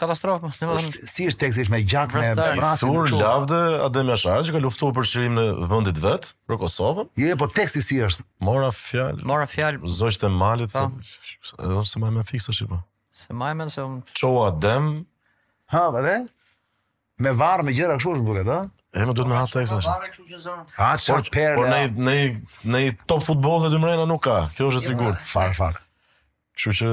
katastrofë. 0.00 0.48
Po, 0.48 0.82
si 0.82 1.28
është 1.30 1.40
teksti 1.44 1.64
është 1.64 1.72
më 1.74 1.80
gjatë 1.90 2.22
me 2.22 2.30
Brasin. 2.58 2.94
Sur 2.94 3.20
lavdë 3.20 3.60
Adem 3.86 4.10
shaj 4.20 4.42
që 4.48 4.56
ka 4.56 4.62
luftuar 4.64 4.94
për 4.96 5.08
çirim 5.10 5.36
në 5.38 5.44
vendit 5.70 6.00
vet, 6.02 6.32
për 6.50 6.60
Kosovën. 6.62 7.10
Jo, 7.20 7.36
po 7.40 7.48
teksti 7.50 7.82
si 7.84 8.00
është? 8.08 8.26
Mora 8.46 8.70
fjalë. 8.74 9.24
Mora 9.28 9.46
fjalë. 9.50 9.82
Zogjtë 10.00 10.32
malit. 10.34 10.74
Edhe 10.76 11.84
se 11.88 12.02
më 12.02 12.12
më 12.18 12.26
fiksa 12.28 12.54
po 12.68 12.80
Se 13.20 13.34
më 13.36 13.52
më 13.58 13.66
se 13.74 13.84
çoa 14.16 14.50
Adem. 14.52 14.90
Ha, 15.72 15.84
po 15.90 16.00
vëre. 16.00 16.18
Me 17.20 17.32
varr 17.36 17.62
me 17.66 17.74
gjëra 17.76 17.98
kështu 18.00 18.14
është 18.16 18.24
buket, 18.26 18.46
ha 18.48 18.60
E 18.90 19.04
më 19.06 19.12
duhet 19.14 19.28
me 19.30 19.36
hap 19.38 19.52
tekstash. 19.54 19.86
Ha, 20.74 20.86
që 20.96 20.96
çfarë 20.98 21.28
po, 21.28 21.34
perde. 21.36 21.60
Por 21.60 21.68
ne 21.70 22.10
ne 22.10 22.18
ne 22.66 22.80
top 23.06 23.22
futbollin 23.22 23.68
e 23.68 23.74
dy 23.74 23.78
mrena 23.78 24.06
nuk 24.08 24.24
ka. 24.24 24.38
Kjo 24.56 24.72
është 24.72 24.80
e 24.80 24.86
sigurt. 24.88 25.20
Far, 25.30 25.54
far. 25.54 25.76
Kështu 26.58 26.74
që... 26.80 26.88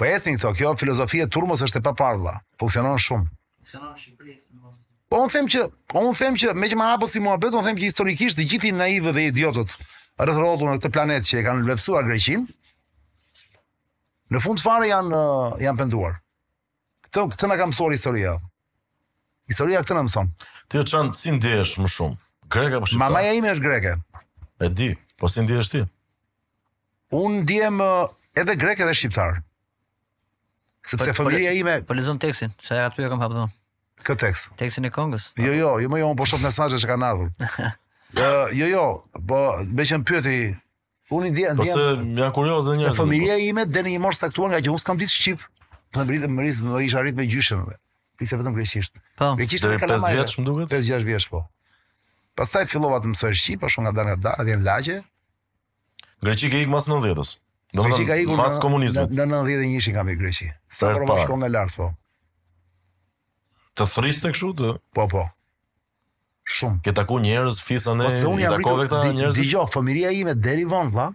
Po 0.00 0.06
esni 0.08 0.32
këto, 0.38 0.54
kjo 0.56 0.70
filozofia 0.80 1.26
e 1.28 1.28
turmës 1.28 1.60
është 1.66 1.82
e 1.82 1.82
papardha. 1.84 2.38
Funksionon 2.60 2.96
shumë. 3.04 3.26
Funksionon 3.60 3.90
në 3.90 4.00
Shqipëri, 4.00 4.34
Po 5.12 5.18
unë 5.26 5.32
them 5.34 5.48
që, 5.52 5.60
po 5.90 6.00
un 6.08 6.14
them 6.16 6.36
që 6.38 6.52
me 6.56 6.68
që 6.70 6.76
ma 6.78 6.86
hapo 6.94 7.08
si 7.10 7.20
muhabet, 7.20 7.50
unë 7.52 7.66
them 7.66 7.78
që 7.82 7.88
historikisht 7.90 8.38
të 8.38 8.46
gjithë 8.52 8.68
i 8.68 8.70
naivë 8.78 9.12
dhe 9.16 9.24
idiotët 9.32 9.72
rreth 10.22 10.38
rrotull 10.38 10.70
në 10.70 10.76
këtë 10.78 10.90
planet 10.94 11.26
që 11.28 11.40
e 11.40 11.42
kanë 11.48 11.66
lëvësuar 11.68 12.06
Greqin, 12.08 12.44
në 14.32 14.42
fund 14.44 14.62
fare 14.62 14.86
janë 14.88 15.10
eh, 15.10 15.64
janë 15.66 15.80
penduar. 15.82 16.14
Këto 17.08 17.26
këtë 17.34 17.50
na 17.50 17.58
kam 17.60 17.72
mësuar 17.74 17.96
historia. 17.96 18.36
Historia 19.50 19.82
këtë 19.84 19.98
na 19.98 20.06
mëson. 20.06 20.30
Ti 20.70 20.78
e 20.80 20.86
çan 20.94 21.10
si 21.18 21.34
ndihesh 21.36 21.74
më 21.82 21.90
shumë? 21.98 22.16
Greka 22.48 22.78
apo 22.80 22.86
Shqiptar? 22.88 23.10
Mamaja 23.10 23.34
ime 23.36 23.50
është 23.52 23.66
greke. 23.68 23.98
E 24.62 24.70
di, 24.72 24.90
po 25.20 25.26
si 25.28 25.42
ndihesh 25.44 25.74
ti? 25.74 25.82
Un 27.20 27.40
ndiem 27.42 27.82
eh, 27.82 28.14
edhe 28.46 28.54
greke 28.56 28.86
edhe 28.88 28.94
shqiptar. 28.96 29.42
Sepse 30.82 31.06
po, 31.06 31.12
po 31.14 31.22
familja 31.30 31.52
ime 31.52 31.82
po 31.82 31.94
lexon 31.94 32.18
tekstin, 32.18 32.50
sa 32.60 32.74
ajo 32.74 32.88
aty 32.88 33.00
e 33.04 33.08
kam 33.12 33.20
hapur 33.20 33.36
dhon. 33.36 33.50
Kë 34.00 34.14
tekst? 34.16 34.46
Tekstin 34.56 34.88
e 34.88 34.90
këngës. 34.92 35.26
Jo, 35.36 35.52
jo, 35.52 35.70
jo, 35.84 35.88
më 35.92 35.98
jo, 36.00 36.10
po 36.16 36.24
shoh 36.24 36.40
mesazhe 36.40 36.78
që 36.80 36.88
kanë 36.88 37.10
ardhur. 37.10 37.28
Jo, 38.16 38.30
jo, 38.62 38.66
jo, 38.72 38.84
po 39.28 39.40
më 39.76 39.86
qen 39.90 40.06
pyetë 40.08 40.32
unë 41.12 41.32
ndjen 41.34 41.58
ndjen. 41.60 41.60
Po 41.60 41.66
se 41.68 42.06
më 42.22 42.30
kurioz 42.38 42.70
dhe 42.70 42.78
njerëz. 42.78 42.96
Po. 42.96 42.98
Familja 43.02 43.36
ime 43.44 43.66
deni 43.68 43.92
një 43.96 44.00
mor 44.06 44.16
saktuar 44.16 44.54
nga 44.54 44.62
që 44.64 44.72
unë 44.72 44.80
s'kam 44.84 45.00
ditë 45.02 45.14
shqip. 45.16 45.44
Po 45.92 46.06
mbritë 46.08 46.30
më 46.32 46.46
rrit 46.48 46.64
më 46.70 46.82
isha 46.88 47.04
rrit 47.04 47.20
me 47.20 47.28
gjyshëm. 47.28 47.64
Pse 48.20 48.40
vetëm 48.40 48.56
greqisht. 48.56 48.96
Po. 49.20 49.34
Greqisht 49.36 49.66
ka 49.68 49.76
kalamaj. 49.84 50.16
5 50.16 50.16
vjet 50.22 50.38
më 50.40 50.46
duket? 50.48 50.74
5-6 50.80 51.06
vjeç 51.10 51.28
po. 51.32 51.44
Pastaj 52.40 52.64
fillova 52.72 53.02
të 53.04 53.12
mësoj 53.12 53.36
shqip, 53.36 53.64
ashtu 53.68 53.84
nga 53.84 53.92
dalë 54.00 54.14
nga 54.14 54.18
dalë, 54.30 54.48
dhe 54.48 54.56
në 54.60 54.64
lagje. 54.68 54.98
Greqi 56.24 56.48
ke 56.52 56.62
ikë 56.64 56.72
mas 56.72 56.88
90 56.88 57.26
s 57.26 57.36
Do 57.72 57.84
të 57.86 58.00
thonë 58.06 58.38
pas 58.38 58.56
komunizmit. 58.62 59.12
Në 59.14 59.26
91 59.30 59.76
ishin 59.78 59.94
nga 59.94 60.02
me 60.06 60.16
Greqi. 60.18 60.48
Sa 60.74 60.90
për 60.94 61.04
më 61.06 61.18
shkon 61.24 61.42
nga 61.44 61.50
lart 61.54 61.74
po. 61.78 61.90
Të 63.78 63.86
friste 63.86 64.32
kështu 64.34 64.50
të? 64.58 64.72
Po 64.96 65.06
po. 65.12 65.24
Shumë. 66.50 66.80
Ke 66.82 66.94
taku 66.96 67.20
njerëz 67.22 67.60
fisën 67.62 68.00
e 68.06 68.10
i 68.10 68.46
takove 68.50 68.88
këta 68.88 69.04
njerëz? 69.14 69.36
Dgjoj, 69.38 69.68
fëmiria 69.70 70.10
ime 70.18 70.34
deri 70.34 70.64
von 70.66 70.90
valla. 70.90 71.12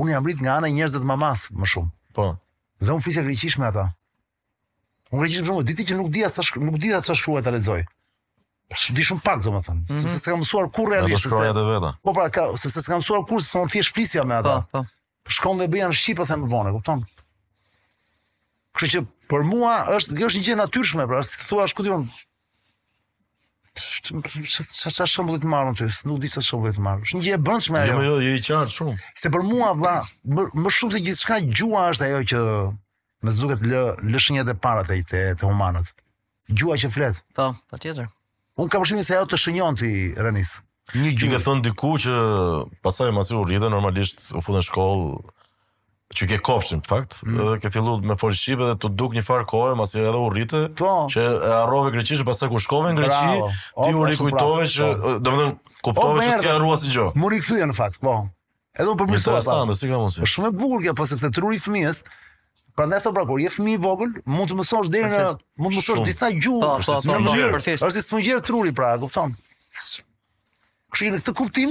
Unë 0.00 0.14
jam 0.16 0.26
rrit 0.26 0.40
nga 0.42 0.56
ana 0.58 0.70
e 0.70 0.74
njerëzve 0.74 1.02
të 1.04 1.06
mamas 1.12 1.46
më 1.54 1.68
shumë. 1.70 1.90
Po. 2.18 2.26
Dhe 2.82 2.90
unë 2.96 3.04
fisë 3.04 3.22
greqisht 3.28 3.60
me 3.62 3.68
ata. 3.68 3.84
Unë 5.12 5.22
greqisht 5.22 5.44
më 5.44 5.50
shumë, 5.52 5.66
ditë 5.70 5.86
që 5.92 5.98
nuk 6.00 6.10
dia 6.16 6.30
sa 6.32 6.42
nuk 6.64 6.80
dita 6.82 6.98
sa 7.06 7.14
shkruaj 7.14 7.44
ta 7.46 7.52
lexoj. 7.54 7.84
Shumë 8.72 8.98
di 8.98 9.06
shumë 9.06 9.22
pak 9.26 9.44
domethënë, 9.44 9.84
mhm. 9.84 10.02
sepse 10.02 10.22
s'kam 10.24 10.40
mësuar 10.42 10.70
kur 10.74 10.90
realisht. 10.90 11.28
Po 11.30 12.16
pra, 12.16 12.32
sepse 12.56 12.82
s'kam 12.82 13.02
mësuar 13.04 13.22
kur 13.28 13.44
s'kam 13.44 13.68
thjesht 13.70 13.94
flisja 13.94 14.24
me 14.24 14.40
ata. 14.40 14.56
Po, 14.72 14.80
po 14.80 14.84
shkon 15.28 15.58
dhe 15.58 15.68
bëjan 15.70 15.92
shipa 15.94 16.24
se 16.26 16.34
po 16.34 16.44
më 16.46 16.50
vonë, 16.50 16.72
kupton? 16.76 17.04
Kështu 18.76 18.90
që 18.94 19.02
për 19.30 19.44
mua 19.48 19.74
është 19.96 20.16
kjo 20.18 20.28
është 20.30 20.40
një 20.42 20.46
gjë 20.48 20.58
natyrshme, 20.60 21.06
pra, 21.08 21.22
si 21.26 21.40
thua 21.46 21.66
ku 21.76 21.84
diun. 21.86 22.06
Sa 24.52 24.92
sa 24.92 25.06
shumë 25.08 25.38
të 25.40 25.48
marrën 25.48 25.76
ty, 25.80 25.86
nuk 26.08 26.18
di 26.22 26.28
sa 26.28 26.42
shumë 26.44 26.74
të 26.76 26.82
marrën. 26.86 27.04
Është 27.06 27.16
një 27.20 27.26
gjë 27.28 27.36
e 27.38 27.42
brendshme 27.46 27.80
ajo. 27.82 27.94
Jo, 28.04 28.08
jo, 28.08 28.16
jo, 28.26 28.32
i 28.36 28.42
qartë 28.48 28.74
shumë. 28.78 28.96
Se 29.22 29.30
për 29.34 29.46
mua 29.48 29.70
vlla, 29.78 29.94
më, 30.28 30.72
shumë 30.78 30.96
se 30.98 31.02
gjithçka 31.06 31.38
gjua 31.56 31.86
është 31.92 32.08
ajo 32.10 32.22
që 32.32 32.42
më 33.22 33.36
duket 33.38 33.64
lë 33.70 33.82
lë 34.12 34.22
shenjat 34.26 34.50
e 34.54 34.58
para 34.66 34.84
të 34.88 35.00
të, 35.12 35.22
të 35.40 35.48
humanët. 35.48 35.92
Gjua 36.52 36.76
që 36.82 36.90
flet. 36.92 37.22
Po, 37.38 37.52
patjetër. 37.72 38.10
Unë 38.60 38.72
kam 38.74 38.82
përshimin 38.84 39.06
se 39.06 39.16
ajo 39.16 39.28
të 39.32 39.40
shënjon 39.40 39.78
ti, 39.80 39.92
Renis. 40.20 40.58
Një 40.94 41.12
gjë. 41.16 41.26
Duke 41.26 41.38
thënë 41.40 41.62
diku 41.68 41.90
që 42.04 42.16
pasaj 42.84 43.10
e 43.10 43.14
masi 43.16 43.36
u 43.36 43.44
rritë, 43.48 43.68
normalisht 43.72 44.26
u 44.36 44.42
funden 44.44 44.60
në 44.60 44.66
shkollë, 44.66 45.30
që 46.12 46.26
ke 46.28 46.38
kopshin, 46.44 46.82
në 46.82 46.88
fakt, 46.90 47.16
mm. 47.24 47.38
edhe 47.40 47.54
ke 47.62 47.70
fillu 47.72 47.94
me 48.04 48.16
forë 48.20 48.36
shqipe 48.36 48.66
dhe 48.68 48.74
të 48.82 48.90
duk 49.00 49.14
një 49.16 49.22
farë 49.24 49.46
kohë, 49.48 49.76
masi 49.80 50.02
edhe 50.02 50.18
u 50.20 50.26
rritë, 50.34 50.60
po. 50.76 50.90
që 51.12 51.22
e 51.24 51.52
arrove 51.62 51.94
Greqishë 51.94 52.18
që 52.20 52.26
pasaj 52.28 52.50
ku 52.52 52.60
shkove 52.60 52.90
në 52.92 53.00
greqi, 53.00 53.52
ti 53.78 53.94
u 53.94 54.02
pra, 54.02 54.10
rikujtove 54.12 54.66
që, 54.74 54.90
po. 55.06 55.14
do 55.24 55.32
më 55.32 55.40
dhënë, 55.40 55.78
kuptove 55.88 56.26
që 56.26 56.36
s'ke 56.42 56.52
arrua 56.58 56.76
si 56.82 56.92
gjo. 56.92 57.06
Më 57.16 57.32
rikëthuja 57.38 57.70
në 57.72 57.78
fakt, 57.80 58.02
po. 58.04 58.16
Edhe 58.76 58.90
më 58.92 58.98
përmjështuja, 59.00 59.40
pa. 59.48 59.56
Në 59.72 59.78
si 59.80 59.88
ka 59.88 60.02
mundësi. 60.04 60.20
Po, 60.26 60.30
shumë 60.34 60.52
e 60.52 60.56
burë 60.60 60.84
kja, 60.84 61.18
të 61.26 61.32
truri 61.40 61.62
fëmijës, 61.66 62.04
Pra 62.72 62.86
ndaj 62.88 63.02
pra 63.12 63.26
kur 63.28 63.36
je 63.36 63.50
fëmijë 63.52 63.76
i 63.76 63.80
vogël, 63.82 64.12
mund 64.32 64.48
të 64.48 64.54
mësosh 64.56 64.88
deri 64.88 65.10
në 65.12 65.18
mund 65.60 65.74
të 65.74 65.80
mësosh 65.82 66.00
disa 66.06 66.30
gjuhë. 66.32 66.70
Është 66.80 67.90
si 67.92 68.02
sfungjer 68.06 68.40
truri 68.48 68.72
pra, 68.76 68.94
kupton? 69.02 69.34
kështë 70.92 71.12
në 71.14 71.20
këtë 71.22 71.32
kuptim, 71.38 71.70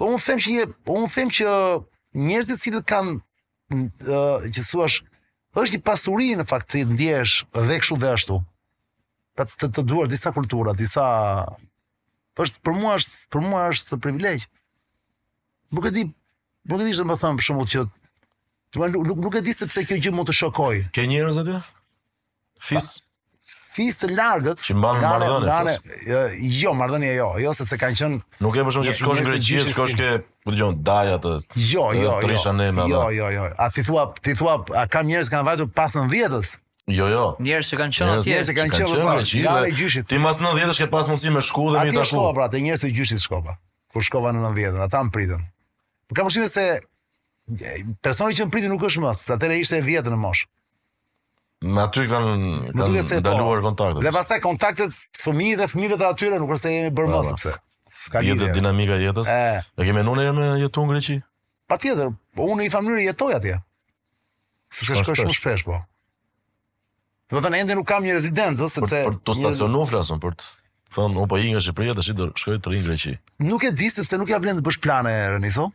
po 0.00 0.08
unë 0.10 0.22
them 0.26 0.40
që 0.44 0.54
një, 0.56 0.64
po 0.86 0.96
unë 1.02 1.10
them 1.14 1.32
që 1.38 1.52
njështë 2.24 2.50
dhe 2.54 2.58
cilët 2.62 2.88
kanë, 2.88 3.18
që 3.74 4.64
të 4.64 4.84
është 5.62 5.76
një 5.76 5.82
pasuri 5.86 6.30
në 6.40 6.48
fakt 6.50 6.72
të 6.72 6.82
ndjesh 6.94 7.34
dhe 7.54 7.76
këshu 7.82 7.98
dhe 8.02 8.08
ashtu, 8.16 8.40
pra 9.36 9.46
të 9.46 9.68
të 9.76 9.84
duar 9.90 10.10
disa 10.10 10.32
kultura, 10.34 10.74
disa, 10.78 11.04
është 12.42 12.64
për 12.64 12.76
mua 12.80 12.96
është, 12.98 13.16
për 13.30 13.44
mua 13.44 13.66
është 13.74 14.00
privilegj. 14.02 14.48
privilegjë. 15.74 15.74
Më 15.74 15.94
di, 15.94 16.04
më 16.66 16.80
e 16.82 16.88
di 16.88 16.96
shëtë 16.96 17.10
më 17.12 17.20
thëmë 17.24 17.38
për 17.42 17.48
shumë 17.50 17.68
që, 17.76 17.84
Nuk 18.74 19.36
e 19.38 19.38
di 19.46 19.52
sepse 19.54 19.84
kjo 19.86 20.00
gjë 20.02 20.10
mund 20.10 20.26
të 20.26 20.34
shokoj. 20.34 20.78
Ke 20.90 21.04
njerëz 21.06 21.36
aty? 21.44 21.60
Fis 22.58 22.88
fis 23.74 23.96
të 24.00 24.08
largët 24.14 24.62
që 24.62 24.76
mban 24.78 25.00
Maradona. 25.02 25.56
Jo, 26.06 26.20
jo 26.62 26.74
Maradona 26.78 27.08
jo, 27.10 27.26
jo 27.42 27.52
sepse 27.56 27.78
kanë 27.80 27.98
qenë 27.98 28.20
Nuk 28.44 28.56
e 28.60 28.64
bëshëm 28.68 28.86
që 28.86 28.92
të 28.92 29.00
shkosh 29.00 29.20
në 29.20 29.24
Greqi, 29.26 29.58
shkosh 29.70 29.96
ke, 29.98 30.10
po 30.46 30.54
dëgjon 30.54 30.78
Daja 30.86 31.16
të. 31.22 31.32
Jo, 31.72 31.88
jo, 31.96 32.04
jo. 32.04 32.14
Trisha 32.22 32.52
ne 32.54 32.68
me 32.76 32.86
Jo, 32.92 33.02
jo, 33.16 33.30
jo. 33.34 33.48
A 33.58 33.66
ti 33.74 33.82
thua, 33.88 34.04
ti 34.22 34.36
thua, 34.38 34.54
a 34.76 34.86
ka 34.90 35.02
njerëz 35.06 35.30
që 35.30 35.34
kanë 35.34 35.48
vajtur 35.48 35.70
pas 35.74 35.96
90-s? 35.96 36.54
Jo, 36.94 37.08
jo. 37.10 37.24
Njerëz 37.42 37.72
që 37.72 37.78
kanë 37.82 37.96
qenë 37.98 38.16
atje. 38.20 38.30
Njerëz 38.30 38.50
që 38.50 38.56
kanë 38.60 38.74
qenë 38.78 38.94
në 38.94 39.06
Greqi. 39.08 39.42
Ja 39.42 39.58
gjyshit. 39.72 40.06
Ti 40.12 40.20
pas 40.22 40.42
90-s 40.44 40.82
ke 40.84 40.88
pas 40.94 41.10
mundësi 41.10 41.32
me 41.34 41.42
shku 41.46 41.66
dhe 41.74 41.82
me 41.82 41.90
tashu. 41.90 42.00
Atë 42.04 42.12
shkova 42.12 42.34
pra 42.38 42.48
te 42.54 42.60
njerëz 42.62 42.84
të 42.86 42.92
gjyshit 42.94 43.24
shkova. 43.26 43.56
Kur 43.94 44.04
shkova 44.06 44.34
në 44.36 44.44
90 44.52 44.78
s 44.78 44.86
ata 44.86 45.02
më 45.10 45.30
Po 46.08 46.14
kam 46.14 46.26
vështirë 46.26 46.50
se 46.52 46.64
personi 48.04 48.36
që 48.38 48.46
më 48.52 48.68
nuk 48.70 48.82
është 48.86 49.00
më, 49.02 49.14
atëre 49.34 49.56
ishte 49.58 49.78
e 49.82 49.86
vjetër 49.88 50.12
në 50.14 50.20
moshë. 50.20 50.46
Me 51.64 51.80
aty 51.84 52.04
kanë 52.10 52.30
kanë 52.30 52.72
po. 52.74 53.20
ndaluar 53.24 53.62
kontaktet. 53.64 54.02
Dhe 54.04 54.12
pastaj 54.12 54.38
kontaktet 54.44 54.98
fëmijë 55.24 55.56
dhe 55.62 55.68
fëmijëve 55.72 55.96
të 56.02 56.06
atyre 56.12 56.40
nuk 56.42 56.52
është 56.58 56.62
se 56.66 56.72
jemi 56.74 56.90
bërë 56.98 57.12
më 57.12 57.34
pse. 57.38 57.54
Ska 57.94 58.22
lidhje. 58.24 58.50
dinamika 58.56 58.98
jetës. 59.00 59.30
E, 59.30 59.62
e 59.80 59.86
kemi 59.88 60.02
nënë 60.04 60.26
herë 60.28 60.48
jetu 60.60 60.84
në 60.84 60.92
Greqi. 60.92 61.16
Patjetër, 61.70 62.10
po 62.36 62.50
unë 62.52 62.66
i 62.68 62.72
famlyri 62.72 63.06
jetoj 63.08 63.32
atje. 63.38 63.56
Sepse 64.74 64.98
është 65.00 65.16
shumë 65.22 65.36
shpesh 65.38 65.64
po. 65.64 65.80
Do 67.32 67.40
të 67.40 67.46
thënë 67.48 67.62
ende 67.64 67.78
nuk 67.78 67.88
kam 67.88 68.04
një 68.04 68.18
rezidencë 68.18 68.68
sepse 68.74 69.00
për, 69.08 69.16
të 69.24 69.38
stacionuar 69.40 69.88
flasun 69.88 70.20
për 70.20 70.36
të 70.38 70.50
thënë 70.98 71.22
u 71.22 71.28
po 71.32 71.38
i 71.40 71.54
nga 71.54 71.62
Shqipëria 71.64 71.96
tash 71.96 72.12
do 72.18 72.28
shkoj 72.38 72.60
të 72.62 72.74
rinj 72.74 72.84
në 72.84 72.90
Greqi. 72.92 73.14
Nuk 73.48 73.64
e 73.64 73.72
di 73.72 73.88
sepse 73.94 74.20
nuk 74.20 74.30
ja 74.34 74.42
vlen 74.44 74.60
të 74.60 74.66
bësh 74.68 74.82
plane 74.84 75.12
rëni 75.38 75.54
thon. 75.56 75.72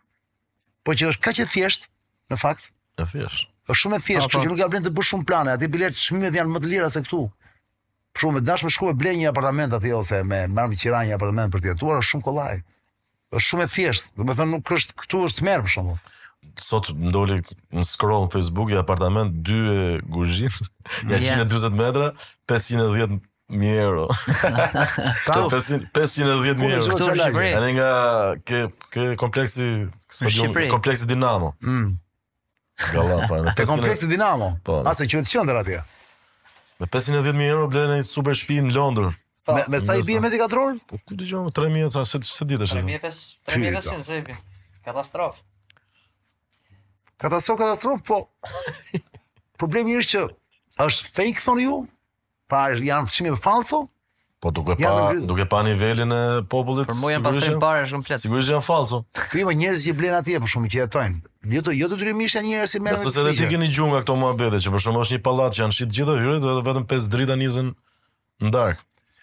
Po 0.86 0.94
që 0.94 1.16
është 1.16 1.26
kaq 1.26 1.42
e 1.48 1.50
thjesht 1.56 1.90
në 2.30 2.38
fakt. 2.46 2.70
E 3.00 3.08
thjesht 3.10 3.50
është 3.70 3.84
shumë 3.84 3.98
e 4.00 4.04
thjeshtë, 4.04 4.30
kështu 4.30 4.40
po. 4.40 4.44
që 4.46 4.50
nuk 4.52 4.62
ja 4.64 4.68
vlen 4.72 4.86
të 4.88 4.92
bësh 4.98 5.10
shumë 5.14 5.28
plane, 5.30 5.52
aty 5.56 5.68
bilet 5.74 5.98
çmimet 6.00 6.38
janë 6.38 6.54
më 6.56 6.62
të 6.64 6.72
lira 6.72 6.90
se 6.90 7.04
këtu. 7.06 7.20
Për 8.16 8.24
shkak 8.24 8.40
të 8.40 8.46
dashme 8.50 8.72
shkoj 8.74 8.96
blej 8.98 9.18
një 9.22 9.30
apartament 9.32 9.76
aty 9.78 9.92
ose 9.96 10.22
me 10.26 10.40
marr 10.50 10.72
me 10.72 10.78
qira 10.82 11.04
një 11.06 11.16
apartament 11.20 11.54
për 11.54 11.62
të 11.64 11.72
jetuar, 11.74 12.00
është 12.02 12.16
shumë 12.16 12.26
kollaj. 12.26 12.56
Është 13.38 13.48
shumë 13.50 13.66
e 13.66 13.72
thjeshtë, 13.76 14.14
do 14.18 14.26
të 14.26 14.38
thonë 14.40 14.54
nuk 14.56 14.72
është 14.76 14.96
këtu 15.04 15.22
është 15.30 15.46
mer 15.46 15.62
për 15.66 15.74
shembull. 15.76 16.04
Sot 16.60 16.90
ndoli 16.96 17.38
në 17.76 17.86
scroll 17.86 18.26
Facebook 18.34 18.74
i 18.74 18.80
apartament 18.80 19.38
2 19.46 19.64
e 19.78 19.88
Gurgjit, 20.18 20.60
140 21.06 21.78
metra, 21.78 22.10
510 22.50 23.24
euro. 23.84 24.08
Sao? 25.20 25.46
510 25.50 26.44
mjero. 26.58 26.84
Kuk 26.86 27.02
në 27.02 27.16
gjithë 27.18 27.38
që 27.38 27.40
që 28.46 28.60
që 28.66 28.68
që 28.90 29.16
që 29.16 30.98
që 30.98 31.00
që 31.06 31.24
që 31.24 31.82
Gala, 32.94 33.28
pa. 33.28 33.54
Te 33.54 33.66
kompleksi 33.66 34.08
Dinamo. 34.10 34.54
Po. 34.64 34.80
Asë 34.88 35.08
që 35.12 35.22
të 35.26 35.34
qëndër 35.34 35.60
atje. 35.62 35.80
Me 36.80 36.88
510.000 36.88 37.52
euro 37.52 37.68
blen 37.72 37.92
në 37.92 37.98
një 38.02 38.08
super 38.08 38.38
shpi 38.40 38.62
në 38.64 38.74
Londër. 38.76 39.10
Me, 39.50 39.64
me 39.68 39.80
sa 39.84 39.96
i 39.98 40.04
bie 40.06 40.20
me 40.22 40.30
të 40.32 40.40
Po, 40.88 41.00
ku 41.10 41.18
të 41.18 41.28
3.000 41.28 41.90
sa 41.92 42.04
se, 42.08 42.20
se 42.24 42.46
ditë 42.46 42.68
është? 42.70 42.84
3.500, 42.88 43.22
3.500 43.52 44.04
se 44.06 44.18
i 44.22 44.26
bje. 44.28 44.36
Katastrof. 44.86 45.40
Katastrof, 47.20 47.58
katastrof, 47.60 48.04
po... 48.08 48.20
Problemi 49.60 49.98
është 50.00 50.12
që 50.22 50.26
është 50.86 51.10
fake, 51.18 51.42
thonë 51.44 51.66
ju? 51.66 51.80
Pa 52.50 52.68
janë 52.80 53.10
fëqimi 53.10 53.34
për 53.36 53.42
falso? 53.44 53.82
Po 54.40 54.54
duke 54.56 54.78
pa, 54.80 54.94
duke 55.28 55.44
pa 55.52 55.64
nivelin 55.68 56.14
e 56.16 56.22
popullit. 56.48 56.88
Për 56.88 56.96
mua 57.02 57.12
janë 57.12 57.26
pasur 57.26 57.58
para, 57.60 57.82
është 57.84 57.98
komplet. 57.98 58.24
Sigurisht 58.24 58.54
janë 58.54 58.64
falso. 58.64 59.02
Këto 59.20 59.52
njerëz 59.52 59.90
që 59.90 59.96
blen 60.00 60.16
atje 60.22 60.40
po 60.40 60.48
shumë 60.48 60.72
që 60.72 60.86
jetojnë. 60.86 61.26
Jo 61.48 61.62
të 61.64 61.72
jo 61.78 61.88
të 61.88 61.98
dy 62.04 62.14
mishja 62.20 62.42
njëra 62.44 62.68
si 62.68 62.82
merr. 62.84 63.00
Sepse 63.00 63.22
edhe 63.24 63.32
ti 63.38 63.48
keni 63.48 63.70
gjunga 63.72 64.02
këto 64.04 64.16
muhabete 64.20 64.60
që 64.60 64.74
për 64.74 64.82
shkak 64.84 64.98
është 65.04 65.16
një 65.18 65.22
pallat 65.24 65.56
që 65.56 65.62
janë 65.64 65.76
shit 65.78 65.94
gjithë 65.96 66.16
hyrët 66.20 66.44
dhe 66.44 66.56
vetëm 66.68 66.88
pesë 66.92 67.12
drita 67.14 67.38
nisën 67.40 67.70
në 68.44 68.52
dark. 68.56 68.82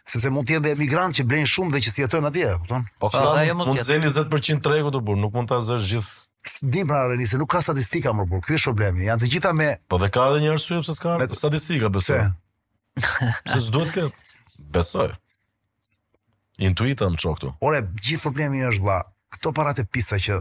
Sepse 0.08 0.30
mund 0.32 0.48
të 0.48 0.56
jenë 0.56 0.72
emigrant 0.78 1.16
që 1.18 1.26
blejnë 1.28 1.50
shumë 1.52 1.74
dhe 1.76 1.82
që 1.84 1.92
si 1.92 2.04
jetojnë 2.06 2.30
atje, 2.30 2.54
kupton? 2.62 2.86
Po 3.02 3.10
kështu 3.12 3.26
po, 3.28 3.68
mund 3.68 3.76
të 3.82 3.84
zeni 3.90 4.08
20% 4.08 4.62
tregut 4.64 4.96
të 4.96 5.00
burr, 5.04 5.18
nuk 5.26 5.34
mund 5.36 5.50
ta 5.52 5.58
zësh 5.66 5.90
gjithë. 5.92 6.16
Ndim 6.64 6.86
pra 6.88 7.00
Areni 7.04 7.26
se 7.28 7.36
nuk 7.40 7.50
ka 7.52 7.60
statistika 7.66 8.12
më 8.16 8.24
burr. 8.30 8.44
Ky 8.48 8.56
është 8.56 8.68
problemi. 8.72 9.06
Janë 9.10 9.24
të 9.26 9.30
gjitha 9.34 9.52
me 9.58 9.66
Po 9.92 9.98
dhe 10.00 10.08
ka 10.14 10.28
edhe 10.32 10.44
një 10.46 10.52
arsye 10.56 10.78
pse 10.84 10.94
s'ka 10.96 11.16
me... 11.20 11.26
statistika, 11.36 11.90
besoj. 11.92 12.24
Se 13.50 13.60
s'duhet 13.68 13.92
kë. 13.96 14.06
Besoj. 14.76 15.10
Intuita 16.64 17.10
më 17.12 17.18
çoktu. 17.20 17.50
Ore, 17.66 17.82
gjithë 17.98 18.22
problemi 18.22 18.62
është 18.70 18.86
valla. 18.86 19.10
Kto 19.36 19.52
paratë 19.58 19.84
e 19.84 19.90
pista 19.98 20.20
që 20.22 20.38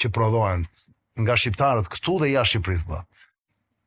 që 0.00 0.10
prodhohen 0.14 0.64
nga 1.24 1.36
shqiptarët 1.40 1.88
këtu 1.92 2.16
dhe 2.22 2.30
jashtë 2.34 2.58
Shqipërisë 2.60 2.90
vë. 2.92 3.00
Po. 3.02 3.24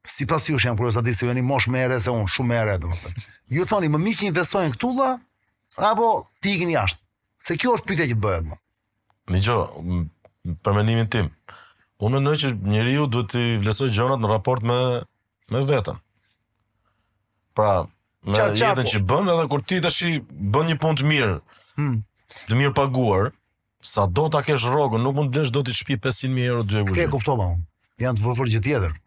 Sipas 0.10 0.48
jush 0.50 0.66
jam 0.66 0.78
kurioz 0.80 0.96
ta 0.98 1.04
di 1.06 1.14
se 1.14 1.26
mosh 1.52 1.70
më 1.70 1.84
erë 1.86 2.00
se 2.02 2.10
un, 2.14 2.26
shumë 2.28 2.56
erë 2.64 2.78
domethënë. 2.84 3.26
Ju 3.54 3.66
thoni 3.70 3.90
më 3.94 4.00
miq 4.06 4.20
që 4.22 4.30
investojnë 4.32 4.76
këtu 4.78 4.92
vë 4.98 5.10
apo 5.90 6.08
ti 6.42 6.56
ikin 6.58 6.74
jashtë? 6.74 7.04
Se 7.46 7.56
kjo 7.62 7.76
është 7.78 7.88
pyetja 7.92 8.08
që 8.14 8.18
bëhet 8.24 8.48
po. 8.50 8.58
më. 9.30 9.38
Dgjoj 9.38 10.58
për 10.66 10.78
mendimin 10.80 11.10
tim. 11.14 11.30
Unë 12.02 12.16
mendoj 12.18 12.36
që 12.42 12.52
njeriu 12.72 13.06
duhet 13.12 13.30
të 13.36 13.44
vlesoj 13.64 13.92
gjërat 13.96 14.24
në 14.24 14.32
raport 14.32 14.66
me 14.66 14.80
me 15.54 15.62
veten. 15.70 16.00
Pra, 17.58 17.86
me 18.24 18.38
jetën 18.38 18.88
që 18.88 19.04
bën 19.10 19.30
edhe 19.36 19.46
kur 19.52 19.62
ti 19.68 19.82
tash 19.84 20.02
bën 20.32 20.72
një 20.72 20.80
punë 20.82 21.02
të 21.02 21.10
mirë. 21.12 21.36
Hm. 21.78 21.94
Të 22.50 22.58
mirë 22.60 22.74
paguar 22.78 23.30
sa 23.80 24.04
do 24.08 24.28
ta 24.28 24.44
kesh 24.44 24.64
rrogën, 24.68 25.00
nuk 25.00 25.16
mund 25.16 25.30
të 25.32 25.36
blesh 25.40 25.52
dot 25.56 25.68
të 25.70 25.76
shtëpi 25.80 25.98
500000 26.04 26.48
euro 26.48 26.64
dy 26.68 26.84
gjë. 26.84 26.96
Ke 26.96 27.06
kuptova 27.14 27.52
unë. 27.56 27.64
Janë 28.04 28.20
të 28.20 28.26
vëfër 28.28 28.52
gjë 28.54 28.62
tjetër. 28.68 28.98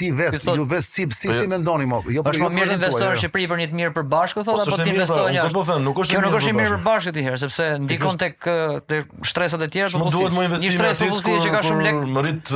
Ti 0.00 0.06
vetë, 0.16 0.38
Kistot... 0.38 0.56
ju 0.58 0.64
vetë 0.70 0.84
si 0.88 1.04
si, 1.12 1.28
si 1.28 1.48
mendoni 1.50 1.84
mo? 1.90 1.98
Jo 2.10 2.22
për 2.24 2.38
jo. 2.38 2.48
të 2.48 2.64
investosh 2.64 3.02
në 3.04 3.16
Shqipëri 3.22 3.48
për 3.50 3.60
një 3.60 3.66
të 3.72 3.76
mirë 3.80 3.92
për 3.98 4.06
bashkë, 4.14 4.44
thotë 4.46 4.64
apo 4.70 4.78
ti 4.80 4.94
investon 4.94 5.34
jashtë? 5.36 5.52
Po 5.52 5.58
po 5.60 5.66
them, 5.68 5.84
nuk 5.86 6.00
është. 6.00 6.16
Kjo 6.16 6.22
nuk 6.24 6.38
është 6.38 6.52
i 6.54 6.56
mirë 6.56 6.78
për 6.78 6.86
bashkë 6.86 7.12
ti 7.18 7.24
herë, 7.26 7.40
sepse 7.42 7.66
ndikon 7.84 8.18
tek 8.22 8.48
te 8.88 9.00
shtresat 9.34 9.66
e 9.66 9.68
tjera 9.74 9.92
të 9.92 10.00
publikun. 10.00 10.56
Një 10.62 10.72
stres 10.72 11.02
publikun 11.02 11.44
që 11.44 11.52
ka 11.54 11.60
shumë 11.68 11.86
lekë. 11.88 12.08
Mërit 12.16 12.54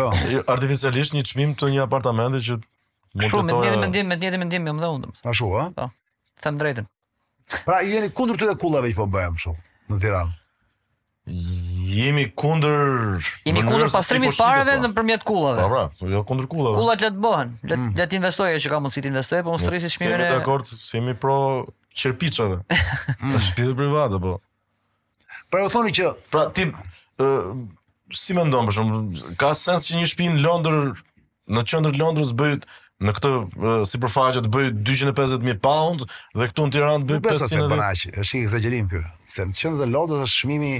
kë, 0.00 0.10
artificialisht 0.56 1.14
një 1.16 1.24
çmim 1.30 1.54
të 1.60 1.70
një 1.76 1.84
apartamenti 1.86 2.42
që 2.48 2.58
mund 2.58 3.30
të 3.30 3.46
thotë. 3.54 3.54
Me 3.54 3.80
mendim, 3.86 4.10
me 4.10 4.18
një 4.18 4.42
mendim, 4.42 4.66
më 4.66 4.78
dhe 4.82 4.92
unë. 4.98 5.14
Ashtu 5.30 5.52
ë? 5.54 5.68
Po. 5.78 5.88
Them 6.44 6.58
drejtën. 6.60 6.90
Pra 7.62 7.78
jeni 7.86 8.10
kundër 8.14 8.42
të 8.42 8.58
kullave 8.60 8.90
që 8.92 8.98
po 8.98 9.06
bëjmë 9.10 9.44
shumë 9.46 9.66
në 9.90 9.98
Tiranë. 10.04 10.36
Jemi 11.90 12.24
kundër 12.38 13.20
Jemi 13.44 13.62
kundër 13.66 13.90
pastrimit 13.92 14.32
po 14.32 14.34
si 14.34 14.40
parave 14.40 14.72
po. 14.72 14.78
në 14.82 14.86
nëpërmjet 14.90 15.24
kullave. 15.28 15.60
Po 15.64 15.70
pra, 15.72 15.82
po, 15.98 16.08
jo 16.10 16.22
kundër 16.26 16.48
kullave. 16.50 16.78
Kullat 16.78 17.02
le 17.04 17.10
të 17.14 17.20
bëhen, 17.24 17.50
le 17.70 17.78
mm. 17.78 17.90
të 18.00 18.18
investojë 18.20 18.62
që 18.64 18.72
ka 18.72 18.80
mundësi 18.84 19.02
të 19.04 19.10
investojë, 19.12 19.44
po 19.46 19.54
mos 19.56 19.66
rrisë 19.68 19.90
çmimin. 19.94 20.14
Jemi 20.16 20.28
dakord, 20.30 20.70
si 20.72 20.96
jemi 20.98 21.16
pro 21.26 21.40
çerpiçave. 22.04 22.60
Mm. 23.20 23.34
Në 23.34 23.38
shtëpi 23.48 23.74
private 23.76 24.18
po. 24.22 24.30
Pra 25.52 25.66
u 25.66 25.70
thoni 25.74 25.90
që 25.92 26.06
pra 26.30 26.44
ti 26.56 26.64
ë 27.20 27.26
si 28.16 28.32
mendon 28.38 28.64
për 28.70 28.76
shumë, 28.78 29.00
ka 29.38 29.50
sens 29.58 29.84
që 29.90 29.98
një 29.98 30.06
shtëpi 30.12 30.28
në 30.38 30.44
Londër 30.46 30.78
në 31.52 31.64
qendër 31.68 31.96
të 31.98 32.04
Londrës 32.04 32.30
bëhet 32.38 32.64
në 33.06 33.12
këtë 33.16 33.30
sipërfaqe 33.88 34.42
të 34.44 34.50
bëj 34.52 34.66
250000 34.86 35.56
pound 35.64 36.04
dhe 36.36 36.48
këtu 36.50 36.66
në 36.68 36.72
Tiranë 36.74 37.08
bëj 37.08 37.20
500000. 37.26 38.16
Është 38.22 38.40
i 38.40 38.40
eksagjerim 38.46 38.90
ky. 38.92 39.02
Se 39.30 39.46
në 39.48 39.56
qendër 39.56 39.92
lotës 39.94 40.24
është 40.26 40.40
çmimi 40.44 40.72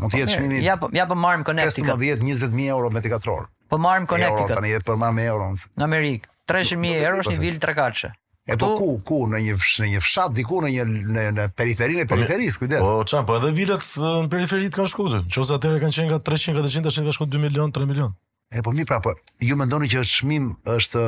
mund 0.00 0.14
të 0.14 0.22
jetë 0.22 0.34
çmimi. 0.36 0.60
Po, 0.62 0.66
ja 0.70 0.76
po, 0.84 0.90
ja 0.94 1.06
po 1.10 1.18
marrim 1.18 1.44
Connecticut. 1.46 1.96
15 2.00 2.22
20000 2.22 2.68
euro 2.70 2.90
me 2.94 3.02
dikator. 3.04 3.48
Po 3.70 3.78
marrim 3.78 4.06
Connecticut. 4.10 4.54
tani 4.54 4.72
jetë 4.74 4.86
për 4.90 5.00
marrë 5.02 5.18
me 5.18 5.26
euro. 5.32 5.50
Në 5.74 5.88
Amerikë 5.88 6.30
300000 6.50 7.08
euro 7.10 7.24
është 7.26 7.34
një 7.38 7.42
vilë 7.48 7.64
trekaçe. 7.66 8.12
E 8.44 8.58
po 8.60 8.74
ku, 8.76 8.88
ku 9.08 9.18
në 9.32 9.38
një 9.40 9.52
në 9.80 9.86
një 9.94 10.00
fshat 10.04 10.34
diku 10.36 10.58
në 10.60 10.70
një 10.74 10.82
në 11.14 11.22
në 11.38 11.44
periferinë 11.58 12.02
e 12.04 12.04
po, 12.04 12.12
periferisë, 12.18 12.60
kujdes. 12.60 12.82
Po 12.84 12.98
çan, 13.08 13.24
po 13.26 13.38
edhe 13.38 13.54
vilat 13.56 13.86
në 13.98 14.28
periferi 14.30 14.66
të 14.68 14.82
kanë 14.82 14.90
shkuar. 14.92 15.22
Nëse 15.24 15.56
atëre 15.56 15.80
kanë 15.82 15.96
qenë 15.96 16.10
nga 16.12 16.18
300 16.28 16.60
400 16.60 16.84
tash 16.90 16.98
kanë 17.00 17.14
shkuar 17.16 17.30
2 17.32 17.40
milion, 17.46 17.72
3 17.72 17.88
milion. 17.88 18.12
E 18.52 18.60
po 18.62 18.74
mi 18.76 18.84
prapë, 18.84 19.14
po, 19.16 19.36
ju 19.40 19.56
mendoni 19.56 19.88
që 19.94 20.04
çmimi 20.04 20.52
është 20.76 21.00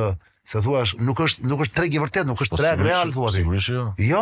Se 0.47 0.63
thua, 0.63 0.79
nuk 1.03 1.19
është 1.25 1.43
nuk 1.43 1.65
është 1.65 1.75
treg 1.75 1.95
i 1.97 1.99
vërtet, 1.99 2.23
nuk 2.29 2.39
është 2.39 2.55
po, 2.55 2.59
treg 2.61 2.79
real 2.87 3.09
thua. 3.11 3.27
ti. 3.33 3.41
Sigurisht 3.41 3.71
jo. 3.73 3.81
Jo. 3.99 4.21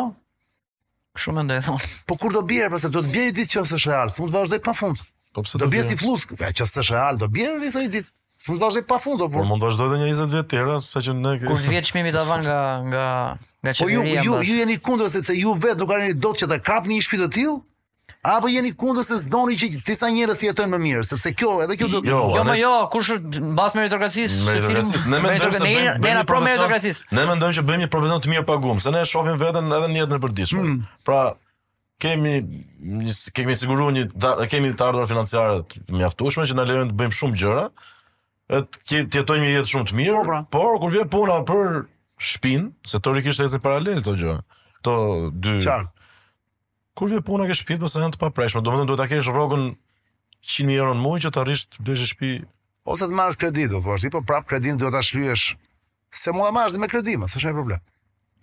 Shumë 1.22 1.44
ndaj 1.46 1.60
thon. 1.68 1.78
Po 2.10 2.18
kur 2.18 2.34
do 2.34 2.42
bjerë, 2.50 2.72
pastaj 2.74 2.90
do 2.96 3.04
të 3.06 3.12
bjerë 3.14 3.36
ditë 3.38 3.52
që 3.54 3.62
është 3.62 3.82
real, 3.86 4.10
s'mund 4.16 4.34
të 4.34 4.40
vazhdoj 4.40 4.62
pafund. 4.66 5.04
Po 5.38 5.44
pse 5.46 5.60
do, 5.62 5.68
do 5.68 5.74
bjerë 5.76 5.92
si 5.92 6.00
flusk? 6.02 6.34
Po 6.42 6.50
që 6.50 6.66
është 6.66 6.86
real, 6.90 7.20
do 7.22 7.30
bjerë 7.36 7.62
disa 7.68 7.84
ditë. 7.98 8.10
S'mund 8.42 8.58
të 8.58 8.64
vazhdoj 8.66 8.84
pafund 8.90 9.22
apo. 9.22 9.38
Po 9.38 9.46
mund 9.52 9.62
vazhdoj 9.68 9.92
edhe 9.92 10.02
një 10.02 10.10
20 10.18 10.34
vjet 10.34 10.50
tjera, 10.50 10.80
sa 10.88 11.04
që 11.06 11.14
ne 11.20 11.36
Kur 11.46 11.62
të 11.62 11.72
vjet 11.76 11.90
çmimi 11.92 12.16
tavan 12.18 12.42
nga 12.48 12.60
nga 12.90 13.06
nga 13.62 13.76
qeveria. 13.78 14.26
Po 14.26 14.42
ju 14.42 14.42
ju, 14.50 14.58
jeni 14.64 14.80
kundër 14.82 15.14
sepse 15.14 15.38
ju 15.38 15.54
vet 15.62 15.78
nuk 15.78 15.94
kanë 15.94 16.16
dot 16.26 16.42
që 16.42 16.50
të 16.50 16.58
kapni 16.66 16.98
një 16.98 17.06
shtëpi 17.06 17.22
të 17.22 17.30
tillë? 17.38 17.58
Apo 18.26 18.48
jeni 18.50 18.72
kundër 18.74 19.06
se 19.06 19.18
s'doni 19.22 19.54
që 19.60 19.68
disa 19.86 20.08
njerëz 20.10 20.40
si 20.40 20.48
jetojnë 20.50 20.72
më 20.74 20.80
mirë, 20.82 21.02
sepse 21.06 21.32
kjo 21.38 21.52
edhe 21.66 21.76
kjo 21.78 21.90
do. 21.92 22.00
Jo, 22.10 22.22
jo, 22.34 22.44
ne... 22.48 22.56
jo 22.58 22.72
kush 22.94 23.14
mbas 23.52 23.76
meritokracisë, 23.78 24.48
me 24.48 24.56
ne 24.64 25.20
mendojmë 25.26 25.60
se 25.60 25.74
ne 26.02 26.14
na 26.18 26.24
pro 26.28 26.40
meritokracisë. 26.42 27.12
Ne 27.14 27.28
mendojmë 27.30 27.58
që 27.60 27.66
bëjmë 27.70 27.84
një 27.86 27.90
profesion 27.94 28.24
të 28.26 28.32
mirë 28.34 28.46
paguam, 28.50 28.82
se 28.82 28.94
ne 28.96 29.04
e 29.06 29.10
shohim 29.12 29.38
veten 29.42 29.70
edhe 29.78 29.92
në 29.94 30.00
jetën 30.02 30.18
e 30.18 30.22
përditshme. 30.26 30.66
Mm. 30.66 30.80
Pra 31.06 31.20
kemi 32.02 32.34
kemi 33.38 33.58
siguruar 33.62 33.94
një 33.94 34.08
dhe, 34.16 34.34
kemi 34.50 34.74
të 34.74 34.88
ardhur 34.90 35.10
financiare 35.12 35.60
të 35.70 36.00
mjaftueshme 36.02 36.48
që 36.50 36.58
na 36.58 36.66
lejojnë 36.66 36.94
të 36.96 37.00
bëjmë 37.04 37.20
shumë 37.22 37.42
gjëra, 37.44 37.68
të 38.56 39.04
të 39.14 39.22
jetojmë 39.22 39.46
një 39.46 39.54
jetë 39.60 39.76
shumë 39.76 39.92
të 39.92 40.00
mirë, 40.02 40.16
po, 40.16 40.28
pra. 40.32 40.42
por 40.58 40.80
kur 40.82 40.98
vjen 40.98 41.14
puna 41.14 41.42
për 41.52 41.84
shpinë, 42.34 42.74
se 42.90 43.02
to 43.06 43.14
rikisht 43.14 43.46
e 43.46 43.62
paralel 43.68 44.02
të 44.02 44.18
gjëra, 44.24 44.42
to 44.88 44.96
dy... 45.46 45.60
Kur 46.96 47.12
vjen 47.12 47.24
puna 47.28 47.46
ke 47.50 47.56
shtëpi 47.58 47.76
mos 47.82 47.96
janë 47.98 48.14
të 48.16 48.22
papreshme, 48.22 48.62
domethënë 48.64 48.88
duhet 48.88 49.02
ta 49.04 49.08
kesh 49.12 49.28
rrogën 49.28 49.66
100 50.48 50.68
mijë 50.70 50.82
euro 50.84 50.94
në 50.96 51.04
muaj 51.04 51.22
që 51.26 51.32
të 51.36 51.42
arrish 51.42 51.64
të 51.76 51.84
blesh 51.88 52.06
shtëpi 52.12 52.30
ose 52.94 53.10
të 53.12 53.18
marrësh 53.20 53.40
kredi, 53.42 53.66
do 53.72 53.82
po, 53.84 53.98
thua, 54.00 54.12
po 54.16 54.22
prap 54.30 54.48
kredin 54.52 54.80
duhet 54.80 54.96
ta 54.96 55.02
shlyesh. 55.04 55.56
Se 56.16 56.32
mua 56.32 56.54
marrësh 56.56 56.78
me 56.80 56.88
kredi, 56.92 57.18
mos 57.20 57.36
është 57.36 57.50
një 57.52 57.56
problem. 57.60 57.84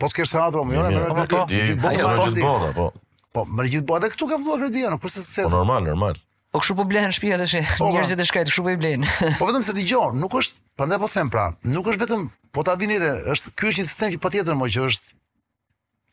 Po 0.03 0.11
të 0.13 0.19
kesh 0.21 0.35
teatër 0.37 0.67
më 0.69 0.77
jone, 0.77 0.93
po 1.01 1.25
po 1.33 1.47
ti 1.49 1.63
bën 1.79 1.81
po, 1.81 1.87
po, 2.05 2.27
gjithë 2.27 2.45
bota, 2.45 2.69
po. 2.77 2.91
Po, 3.33 3.47
më 3.49 3.69
gjithë 3.73 3.89
bota 3.89 4.11
këtu 4.13 4.29
ka 4.29 4.39
vëlluar 4.45 4.63
kredi, 4.67 4.83
nuk 4.95 5.07
është 5.11 5.25
se. 5.31 5.47
normal, 5.57 5.85
normal. 5.89 6.19
Po 6.53 6.61
kështu 6.61 6.77
po 6.83 6.91
blehen 6.93 7.15
shtëpia 7.17 7.39
tash, 7.41 7.57
njerëzit 7.81 8.21
e 8.21 8.27
shkretë, 8.29 8.53
kështu 8.53 8.67
po 8.67 8.73
i 8.75 8.77
blejnë. 8.77 9.09
Po 9.39 9.47
vetëm 9.49 9.63
se 9.65 9.73
dëgjon, 9.73 10.19
nuk 10.21 10.35
është, 10.37 10.59
prandaj 10.77 10.99
po 11.01 11.07
them 11.09 11.31
pra, 11.33 11.45
nuk 11.65 11.87
është 11.89 12.01
vetëm 12.05 12.27
po 12.53 12.65
ta 12.69 12.75
vini 12.77 12.99
re, 13.01 13.09
është 13.33 13.55
ky 13.57 13.71
është 13.71 13.81
një 13.81 13.89
sistem 13.89 14.13
që 14.13 14.19
patjetër 14.27 14.59
mo 14.61 14.69
që 14.69 14.85
është 14.91 15.15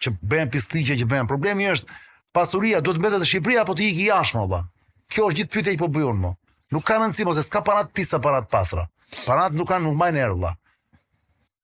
që 0.05 0.13
bën 0.31 0.53
pistiqe 0.53 0.95
që 1.01 1.07
bën 1.11 1.27
problemi 1.27 1.67
është 1.73 1.91
pasuria 2.34 2.81
do 2.84 2.93
të 2.93 3.01
mbetet 3.01 3.22
në 3.23 3.30
Shqipëri 3.30 3.60
apo 3.61 3.76
të 3.77 3.88
ikë 3.89 4.07
jashtë, 4.10 4.41
valla. 4.43 4.64
Kjo 5.10 5.30
është 5.31 5.39
gjithë 5.41 5.57
fytyrë 5.57 5.77
që 5.77 5.81
po 5.84 5.89
bëjon 5.95 6.19
Më. 6.23 6.34
Nuk 6.76 6.84
ka 6.85 6.97
rëndësi 7.01 7.26
mos 7.26 7.39
e 7.41 7.45
s'ka 7.45 7.61
para 7.65 7.85
të 7.88 7.93
pista 7.97 8.19
para 8.22 8.41
të 8.45 8.51
pastra. 8.53 8.84
Paratë 9.23 9.57
nuk 9.57 9.69
kanë 9.72 9.85
nuk 9.88 9.95
majnë 9.97 10.22
erë, 10.26 10.35
valla. 10.35 10.53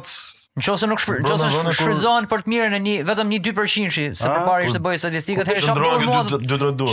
Nëse 0.57 0.87
nuk 0.89 0.97
nëse 1.21 1.49
në 1.67 1.71
shfrytëzohen 1.77 2.25
për 2.31 2.41
të 2.41 2.49
mirën 2.49 2.73
e 2.79 2.79
një 2.81 2.93
vetëm 3.05 3.29
një 3.29 3.37
2% 3.45 3.91
se 4.17 4.29
më 4.29 4.55
ishte 4.65 4.79
bëj 4.81 4.97
statistikë 5.03 5.43
atëherë 5.43 5.61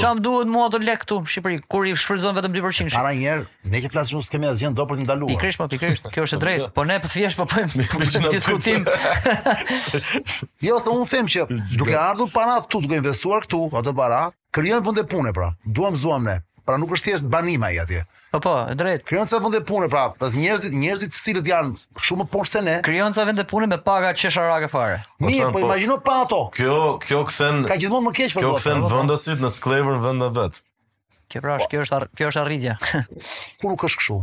shaq 0.03 0.19
duhet 0.27 0.51
mua 0.53 0.66
të 0.74 0.81
lek 0.85 1.01
këtu 1.07 1.23
në 1.24 1.32
Shqipëri 1.32 1.57
kur 1.73 1.86
i 1.89 1.95
shfrytëzon 1.97 2.36
vetëm 2.36 2.53
2%. 2.59 2.93
Para 2.99 3.15
një 3.16 3.24
herë 3.24 3.47
ne 3.73 3.81
ke 3.86 3.91
flasur 3.95 4.20
se 4.27 4.35
kemi 4.35 4.51
azien 4.51 4.77
do 4.77 4.85
për 4.91 5.01
të 5.01 5.07
ndaluar. 5.07 5.32
Pikrisht 5.32 5.57
po 5.57 5.70
Kjo 5.73 6.27
është 6.27 6.36
e 6.36 6.43
drejtë, 6.45 6.70
po 6.77 6.85
ne 6.85 7.01
thjesht 7.09 7.41
po 7.41 7.49
bëjmë 7.49 8.05
diskutim. 8.36 8.85
Jo 10.69 10.77
se 10.85 10.93
un 10.93 11.07
them 11.09 11.24
që 11.32 11.49
duke 11.81 11.97
ardhur 12.05 12.28
para 12.36 12.61
tu 12.69 12.85
duke 12.85 12.93
të 12.93 13.01
investuar 13.01 13.49
këtu 13.49 13.65
ato 13.81 13.97
para, 13.97 14.27
krijojnë 14.53 14.85
vende 14.91 15.09
pune 15.09 15.32
pra. 15.32 15.55
Duam 15.65 15.97
zuam 15.97 16.28
ne 16.28 16.43
pra 16.65 16.78
nuk 16.81 16.93
është 16.97 17.11
thjesht 17.11 17.27
banim 17.31 17.65
ai 17.66 17.77
atje. 17.82 18.03
Po 18.32 18.41
po, 18.43 18.53
e 18.70 18.74
drejt. 18.78 19.05
Krijonca 19.09 19.39
vende 19.45 19.61
pune, 19.69 19.89
pra, 19.93 20.05
tas 20.20 20.35
njerëzit, 20.39 20.74
njerëzit 20.81 21.12
të 21.12 21.19
cilët 21.27 21.51
janë 21.51 21.99
shumë 22.07 22.24
më 22.24 22.28
poshtë 22.35 22.59
se 22.59 22.62
ne. 22.66 22.77
Krijonca 22.86 23.24
vende 23.28 23.45
pune 23.51 23.69
me 23.70 23.78
paga 23.89 24.12
çesharake 24.16 24.69
fare. 24.73 24.99
Mirë, 25.23 25.49
po, 25.51 25.59
po, 25.59 25.61
po 25.61 25.65
imagjino 25.69 25.99
pa 26.05 26.20
ato. 26.24 26.41
Kjo, 26.57 26.78
kjo 27.05 27.23
kthen. 27.28 27.65
Ka 27.69 27.77
gjithmonë 27.81 28.11
më 28.11 28.15
keq 28.20 28.36
për 28.39 28.47
Kjo 28.47 28.55
kthen 28.59 28.85
po, 28.86 28.93
vendosit 28.97 29.45
në 29.45 29.53
sklavën 29.59 30.01
vend 30.05 30.28
vet. 30.39 30.62
Kjo 31.32 31.45
pra, 31.45 31.59
kjo 31.70 31.85
është 31.85 32.01
kjo 32.19 32.31
është 32.32 32.45
arritja. 32.47 32.78
Ku 33.61 33.74
nuk 33.74 33.85
është 33.91 34.03
kështu. 34.03 34.19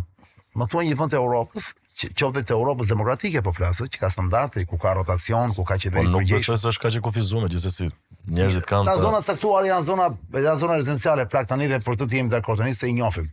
Ma 0.60 0.68
thuaj 0.72 0.88
një 0.90 0.98
vend 1.00 1.14
të 1.14 1.22
Evropës 1.22 1.70
që 2.02 2.10
të 2.48 2.56
Evropës 2.56 2.90
demokratike 2.90 3.42
po 3.46 3.52
flasë 3.54 3.86
që 3.94 4.00
ka 4.02 4.08
standarde 4.12 4.64
ku 4.68 4.78
ka 4.82 4.96
rotacion 4.98 5.52
ku 5.56 5.62
ka 5.68 5.76
qeveri 5.80 6.08
po 6.10 6.16
nuk 6.18 6.32
është 6.38 6.56
se 6.58 6.72
është 6.72 6.82
kaq 6.86 6.96
e 6.98 7.02
kufizuar 7.06 7.46
gjithsesi 7.52 7.88
Njerëzit 8.30 8.66
kanë. 8.70 8.86
Sa 8.94 9.02
zona 9.02 9.20
saktuar 9.26 9.66
janë 9.66 9.84
zona, 9.88 10.10
janë 10.36 10.58
zona 10.62 10.76
rezidenciale, 10.78 11.26
pra 11.30 11.42
tani 11.50 11.68
dhe 11.72 11.80
për 11.82 11.98
të 12.02 12.08
të 12.12 12.18
jemi 12.20 12.30
dakord, 12.34 12.62
i 12.66 12.94
njohim. 12.94 13.30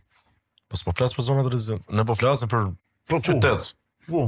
Po 0.69 0.77
s'po 0.77 0.93
flas 0.97 1.13
për 1.13 1.23
zonat 1.29 1.47
rezidenciale. 1.51 1.97
Ne 1.97 2.05
po 2.05 2.15
flasim 2.17 2.49
për 2.49 2.67
për 3.09 3.21
qytet. 3.27 3.71
Po. 4.09 4.23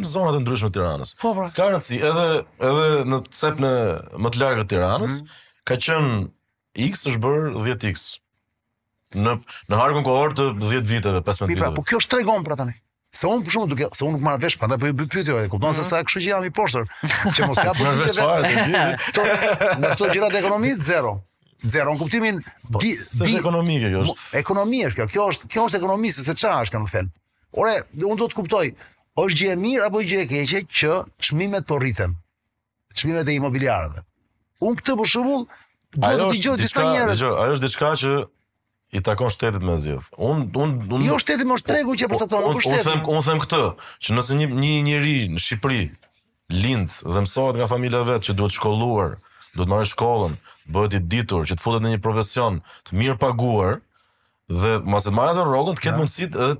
Në 0.00 0.06
zonat 0.06 0.36
e 0.38 0.42
ndryshme 0.44 0.70
të 0.70 0.78
Tiranës. 0.78 1.14
Po 1.20 1.32
pra. 1.36 1.46
S'ka 1.50 1.66
rëndësi, 1.72 2.00
edhe 2.06 2.26
edhe 2.68 2.88
në 3.10 3.18
cep 3.36 3.60
në 3.60 3.72
më 4.20 4.32
të 4.34 4.40
largët 4.42 4.66
të 4.68 4.74
Tiranës, 4.76 5.20
mm 5.20 5.24
-hmm. 5.24 5.62
ka 5.68 5.76
qen 5.76 6.30
X 6.90 7.06
është 7.12 7.20
bër 7.20 7.76
10X. 7.76 8.06
Në 9.18 9.32
në 9.72 9.80
harkun 9.80 10.04
kohor 10.06 10.32
të 10.38 10.50
10 10.60 10.86
viteve, 10.86 11.20
15 11.20 11.24
pra, 11.44 11.48
viteve. 11.50 11.74
Po 11.80 11.84
kjo 11.90 12.00
shtregon 12.00 12.44
pra 12.46 12.56
tani. 12.56 12.76
Se 13.12 13.26
unë 13.26 13.42
për 13.46 13.54
shumë 13.56 13.68
duke, 13.72 13.86
se 13.98 14.04
unë 14.06 14.12
nuk 14.16 14.22
marr 14.22 14.38
vesh, 14.44 14.54
prandaj 14.60 14.76
po 14.78 14.86
i 14.86 14.94
bëj 14.94 15.06
pyetje, 15.12 15.38
e 15.44 15.48
kupton 15.50 15.74
se 15.74 15.82
mhm. 15.82 15.88
sa 15.90 16.00
kështu 16.06 16.20
që 16.24 16.30
jam 16.30 16.44
i 16.46 16.50
poshtër, 16.54 16.84
që 17.36 17.48
mos 17.50 17.58
ka 17.58 17.72
për 17.74 17.98
vesh 18.04 18.18
fare, 18.20 18.84
to 19.16 19.24
në 19.80 19.90
këto 19.96 20.10
gjëra 20.12 20.28
të 20.30 20.38
ekonomisë 20.44 20.86
zero. 20.92 21.16
Zero 21.74 21.92
në 21.96 22.00
kuptimin 22.00 22.38
po, 22.72 22.80
di 22.80 22.92
di 23.26 23.34
ekonomike 23.36 23.90
kjo 23.92 24.04
është. 24.04 24.28
Ekonomia 24.40 24.86
është 24.92 25.00
kjo, 25.02 25.08
kjo 25.12 25.26
është, 25.32 25.50
kjo 25.52 25.64
është 25.68 25.80
ekonomisë 25.82 26.22
se 26.30 26.36
çfarë 26.40 26.62
është, 26.68 26.74
kam 26.76 26.86
thën. 26.94 27.10
Ore, 27.64 27.74
unë 27.98 28.16
do 28.22 28.28
të 28.32 28.38
kuptoj, 28.38 28.64
është 29.24 29.40
gjë 29.42 29.50
e 29.56 29.58
mirë 29.66 29.84
apo 29.90 30.04
gjë 30.06 30.22
e 30.22 30.28
keqe 30.30 30.62
që 30.80 30.94
çmimet 31.28 31.66
po 31.68 31.80
rriten. 31.82 32.14
Çmimet 32.96 33.28
e 33.28 33.34
imobiliarëve. 33.36 34.06
Unë 34.64 34.80
këtë 34.80 34.96
për 35.02 35.10
shembull 35.12 35.44
duhet 35.98 36.22
të 36.24 36.30
dëgjoj 36.32 36.56
disa 36.62 36.86
njerëz. 36.94 37.26
Ajo 37.28 37.58
është 37.58 37.66
diçka 37.66 37.92
që 38.04 38.16
i 38.92 39.00
takon 39.02 39.30
shtetit 39.30 39.62
me 39.62 39.76
zgjidh. 39.78 40.04
Un 40.18 40.50
un 40.54 40.70
un 40.92 41.02
Jo 41.08 41.18
shteti 41.22 41.46
më 41.46 41.56
është 41.58 41.70
tregu 41.72 41.94
që 42.00 42.08
po 42.10 42.18
sa 42.18 42.26
thon, 42.30 42.46
nuk 42.50 42.62
shteti. 42.64 42.80
Un 42.80 42.86
them 42.86 43.02
un 43.14 43.22
them 43.26 43.42
këtë, 43.44 43.62
që 44.06 44.16
nëse 44.16 44.38
një 44.38 44.46
një 44.50 44.70
njerëz 44.88 45.26
në 45.34 45.42
Shqipëri 45.46 45.82
lind 46.62 46.90
dhe 47.12 47.20
mësohet 47.26 47.60
nga 47.60 47.68
familja 47.70 48.00
vet 48.08 48.26
që 48.26 48.34
duhet 48.38 48.54
shkolluar, 48.56 49.18
duhet 49.54 49.70
marrë 49.70 49.90
shkollën, 49.92 50.34
bëhet 50.74 50.96
i 50.98 51.02
ditur 51.12 51.46
që 51.46 51.54
të 51.58 51.62
futet 51.64 51.84
në 51.86 51.92
një 51.94 52.00
profesion 52.02 52.58
të 52.90 52.98
mirë 52.98 53.18
paguar 53.22 53.78
dhe 54.50 54.72
mos 54.90 55.06
e 55.06 55.14
marrë 55.14 55.36
atë 55.38 55.46
rrogën 55.46 55.78
të 55.78 55.86
ketë 55.86 56.00
mundësi 56.00 56.30
të 56.34 56.50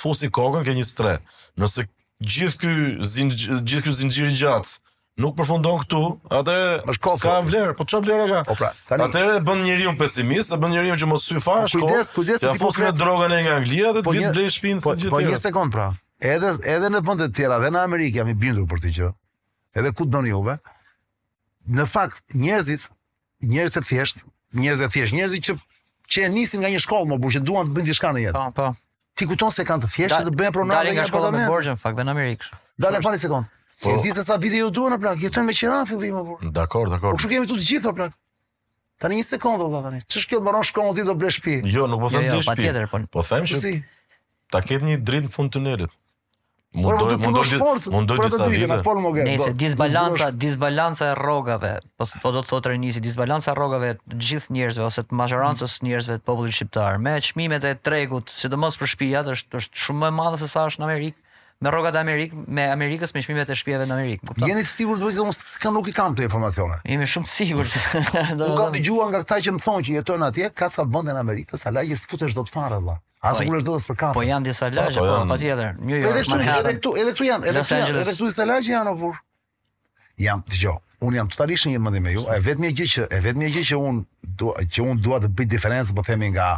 fusi 0.00 0.32
kokën 0.32 0.64
ke 0.64 0.78
një 0.80 0.88
stres. 0.88 1.20
Nëse 1.60 1.84
gjithë 2.24 2.64
ky 2.64 2.72
gjithë 3.04 3.84
ky 3.90 3.96
zinxhir 4.00 4.32
i 4.32 4.38
gjatë 4.40 4.78
nuk 5.20 5.36
përfundon 5.38 5.78
këtu, 5.84 5.98
atë 6.40 6.54
është 6.90 7.12
Ka 7.22 7.34
vlerë, 7.46 7.74
po 7.78 7.86
çfarë 7.88 8.06
vlerë 8.08 8.24
ka? 8.32 8.40
Po 8.48 8.56
pra, 8.58 8.70
tani 8.88 9.04
atëre 9.06 9.36
bën 9.46 9.60
njeriu 9.62 9.92
pesimist, 9.98 10.50
e 10.54 10.58
bën 10.58 10.72
njeriu 10.74 10.96
që 11.00 11.08
mos 11.10 11.26
sy 11.28 11.38
fare, 11.42 11.68
po. 11.70 11.86
Kujdes, 11.86 12.10
kujdes 12.16 12.42
se 12.42 12.50
ti 12.54 12.60
po 12.62 12.72
ke 12.74 12.90
drogën 12.98 13.34
e 13.36 13.42
Anglisë, 13.54 13.92
të 14.00 14.04
po 14.06 14.14
vit 14.14 14.26
blej 14.34 14.50
shpinë 14.56 14.82
po- 14.84 14.96
si 14.96 15.04
gjithë. 15.04 15.14
Po 15.14 15.22
një 15.22 15.38
sekond 15.40 15.74
pra. 15.74 15.90
Edhe 16.24 16.54
edhe 16.74 16.90
në 16.94 17.02
vende 17.06 17.28
të 17.30 17.36
tjera, 17.38 17.60
edhe 17.60 17.70
në 17.74 17.84
Amerikë 17.88 18.20
jam 18.22 18.28
i 18.32 18.34
bindur 18.34 18.66
për 18.70 18.80
këtë 18.82 18.94
gjë. 18.98 19.12
Edhe 19.78 19.92
ku 19.94 20.06
doni 20.06 20.32
juve. 20.34 20.58
Në 21.70 21.86
fakt, 21.88 22.20
njerëzit, 22.36 22.90
njerëz 23.44 23.78
të 23.78 23.82
thjeshtë, 23.86 24.26
njerëz 24.60 24.82
të 24.84 24.90
thjeshtë, 24.94 25.16
njerëzit 25.18 25.46
që 25.48 25.54
që 26.10 26.24
e 26.26 26.28
nisin 26.28 26.60
nga 26.60 26.68
një 26.74 26.80
shkollë, 26.84 27.14
më 27.14 27.20
bujë 27.22 27.40
duan 27.40 27.68
të 27.70 27.74
bëjnë 27.78 27.88
diçka 27.88 28.10
në 28.12 28.24
jetë. 28.26 28.36
Po, 28.36 28.50
po. 28.52 28.66
Ti 29.14 29.26
kupton 29.30 29.52
se 29.54 29.64
kanë 29.64 29.86
të 29.86 29.90
thjeshtë 29.94 30.24
të 30.28 30.34
bëjnë 30.40 30.54
pronarë 30.58 30.94
në 30.98 31.06
shkolla 31.08 31.30
me 31.32 31.46
borxhën, 31.48 31.78
fakt 31.80 32.02
në 32.04 32.10
Amerikë. 32.12 32.52
Dallë 32.82 32.98
një 33.04 33.20
sekond. 33.24 33.48
Po, 33.82 33.90
e 33.90 34.02
ditë 34.04 34.22
sa 34.24 34.36
vite 34.40 34.58
ju 34.60 34.68
duan 34.72 34.94
apo 34.94 35.02
plak? 35.06 35.22
Jeton 35.22 35.46
me 35.48 35.54
qira 35.56 35.80
në 35.82 35.88
fillim 35.90 36.20
apo? 36.20 36.36
Dakor, 36.54 36.90
dakor. 36.92 37.16
Po 37.16 37.22
çu 37.24 37.30
kemi 37.32 37.48
tu 37.50 37.56
të 37.58 37.66
gjitha 37.72 37.94
plak? 37.96 38.14
Tani 39.02 39.18
një 39.18 39.26
sekondë 39.32 39.66
valla 39.68 39.82
tani. 39.88 40.00
Ç'është 40.06 40.30
kjo 40.30 40.42
mbaron 40.44 40.64
shkon 40.68 40.92
ditë 40.94 41.08
do 41.10 41.16
blesh 41.18 41.40
shtëpi? 41.40 41.60
Jo, 41.74 41.88
nuk 41.90 42.04
po 42.06 42.10
them 42.14 42.22
jo, 42.22 42.36
jo, 42.38 42.38
se 42.38 42.46
shtëpi. 42.46 42.54
Patjetër, 42.54 42.88
po. 42.88 43.00
Po 43.10 43.26
them 43.26 43.48
po 43.50 43.60
se 43.66 43.74
ta 44.54 44.60
ket 44.62 44.86
një 44.86 45.00
dritë 45.02 45.26
në 45.28 45.34
fund 45.34 45.52
tunelit. 45.56 45.92
Mund 46.74 46.98
po 46.98 47.06
të 47.10 47.90
mund 47.94 48.10
të 48.10 48.16
të 48.22 48.28
sa 48.32 48.48
vite. 48.50 48.78
Nëse 49.26 49.50
disbalanca, 49.62 50.28
disbalanca 50.34 51.10
e 51.12 51.18
rrogave, 51.18 51.74
po, 52.00 52.06
po 52.22 52.32
do 52.34 52.40
të 52.46 52.50
thotë 52.50 52.72
rinisi 52.74 53.02
disbalanca 53.04 53.52
e 53.52 53.54
rrogave 53.54 53.92
të 53.98 54.18
gjithë 54.28 54.54
njerëzve 54.56 54.86
ose 54.88 55.04
të 55.06 55.18
majorancës 55.20 55.76
njerëzve 55.86 56.16
të 56.20 56.26
popullit 56.26 56.56
shqiptar 56.58 56.98
me 57.02 57.14
çmimet 57.22 57.66
e 57.70 57.74
tregut, 57.78 58.30
sidomos 58.34 58.78
për 58.80 58.90
shtëpiat, 58.90 59.30
është 59.36 59.62
është 59.62 59.84
shumë 59.86 60.02
më 60.02 60.10
e 60.10 60.16
madhe 60.18 60.42
se 60.42 60.50
sa 60.50 60.64
është 60.66 60.82
në 60.82 60.88
Amerikë 60.90 61.22
me 61.60 61.70
rrogat 61.70 61.94
e 61.96 62.00
Amerikës, 62.00 62.44
me 62.48 62.64
Amerikës 62.72 63.14
me 63.14 63.22
çmimet 63.22 63.50
e 63.52 63.56
shtëpive 63.56 63.86
në 63.86 63.94
Amerik, 63.94 64.22
e 64.22 64.26
kupton? 64.26 64.48
Jeni 64.48 64.62
të 64.66 64.70
sigurt 64.72 65.00
do 65.00 65.10
të 65.10 65.16
thonë 65.20 65.34
se 65.36 65.58
kam 65.62 65.74
nuk 65.78 65.88
i 65.88 65.92
kanë 65.96 66.14
këto 66.16 66.24
informacione. 66.26 66.78
Jemi 66.88 67.06
shumë 67.08 67.28
të 67.28 67.32
sigurt. 67.32 67.76
Do 68.42 68.48
të 68.48 68.66
dëgjuar 68.76 69.12
nga 69.12 69.20
këta 69.24 69.38
që 69.46 69.54
më 69.54 69.62
thonë 69.66 69.86
që 69.86 69.94
jetojnë 69.98 70.26
atje, 70.32 70.48
ka 70.54 70.68
sa 70.74 70.84
bënë 70.86 71.14
në 71.14 71.22
Amerikë, 71.24 71.60
sa 71.62 71.72
lagje 71.74 71.98
sfutesh 72.00 72.34
do 72.36 72.44
të 72.44 72.54
fare 72.56 72.80
valla. 72.80 72.98
As 73.24 73.38
po, 73.38 73.44
nuk 73.44 73.60
është 73.60 73.68
dos 73.70 73.86
për 73.88 74.00
kafe. 74.00 74.16
Po 74.18 74.24
janë 74.26 74.50
disa 74.50 74.68
lagje, 74.72 74.98
po, 74.98 75.06
po, 75.08 75.20
po 75.22 75.28
patjetër. 75.32 75.78
Jo, 75.80 76.00
jo, 76.02 76.12
është 76.22 76.34
marrë. 76.34 76.48
Edhe 76.58 76.74
këtu, 76.78 76.90
edhe 77.02 77.14
këtu 77.14 77.28
janë, 77.28 77.48
edhe 77.54 77.62
këtu 77.64 77.78
janë, 77.80 77.94
edhe 77.94 78.14
këtu 78.14 78.28
disa 78.28 78.44
lagje 78.50 78.74
janë 78.74 78.92
ovur. 78.94 79.22
Jam 80.24 80.42
dëgjoj. 80.50 80.74
Un 81.04 81.16
jam 81.16 81.30
totalisht 81.32 81.68
një 81.70 81.80
mendim 81.84 82.04
me 82.06 82.12
ju, 82.14 82.26
e 82.32 82.36
vetmja 82.44 82.68
gjë 82.76 82.88
që 82.94 83.06
e 83.16 83.20
vetmja 83.24 83.48
gjë 83.56 83.62
që 83.70 83.78
un 83.80 84.02
do 84.42 84.52
që 84.76 84.84
un 84.84 85.00
dua 85.04 85.22
të 85.24 85.30
bëj 85.38 85.48
diferencë, 85.54 85.96
po 85.96 86.04
themi 86.06 86.28
nga 86.36 86.50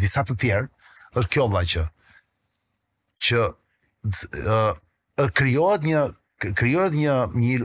disa 0.00 0.22
të 0.26 0.38
tjerë, 0.44 0.70
është 1.20 1.30
kjo 1.34 1.48
valla 1.52 1.66
që 1.74 1.84
që 3.26 3.44
ë 4.04 5.26
krijohet 5.34 5.84
një 5.86 6.02
krijohet 6.58 6.94
një 6.98 7.16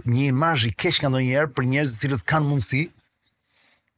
një 0.06 0.28
imazh 0.30 0.68
i 0.70 0.74
keq 0.78 1.00
nga 1.02 1.10
ndonjëherë 1.12 1.52
për 1.58 1.68
njerëz 1.74 1.94
të 1.96 2.02
cilët 2.04 2.24
kanë 2.32 2.50
mundësi 2.50 2.82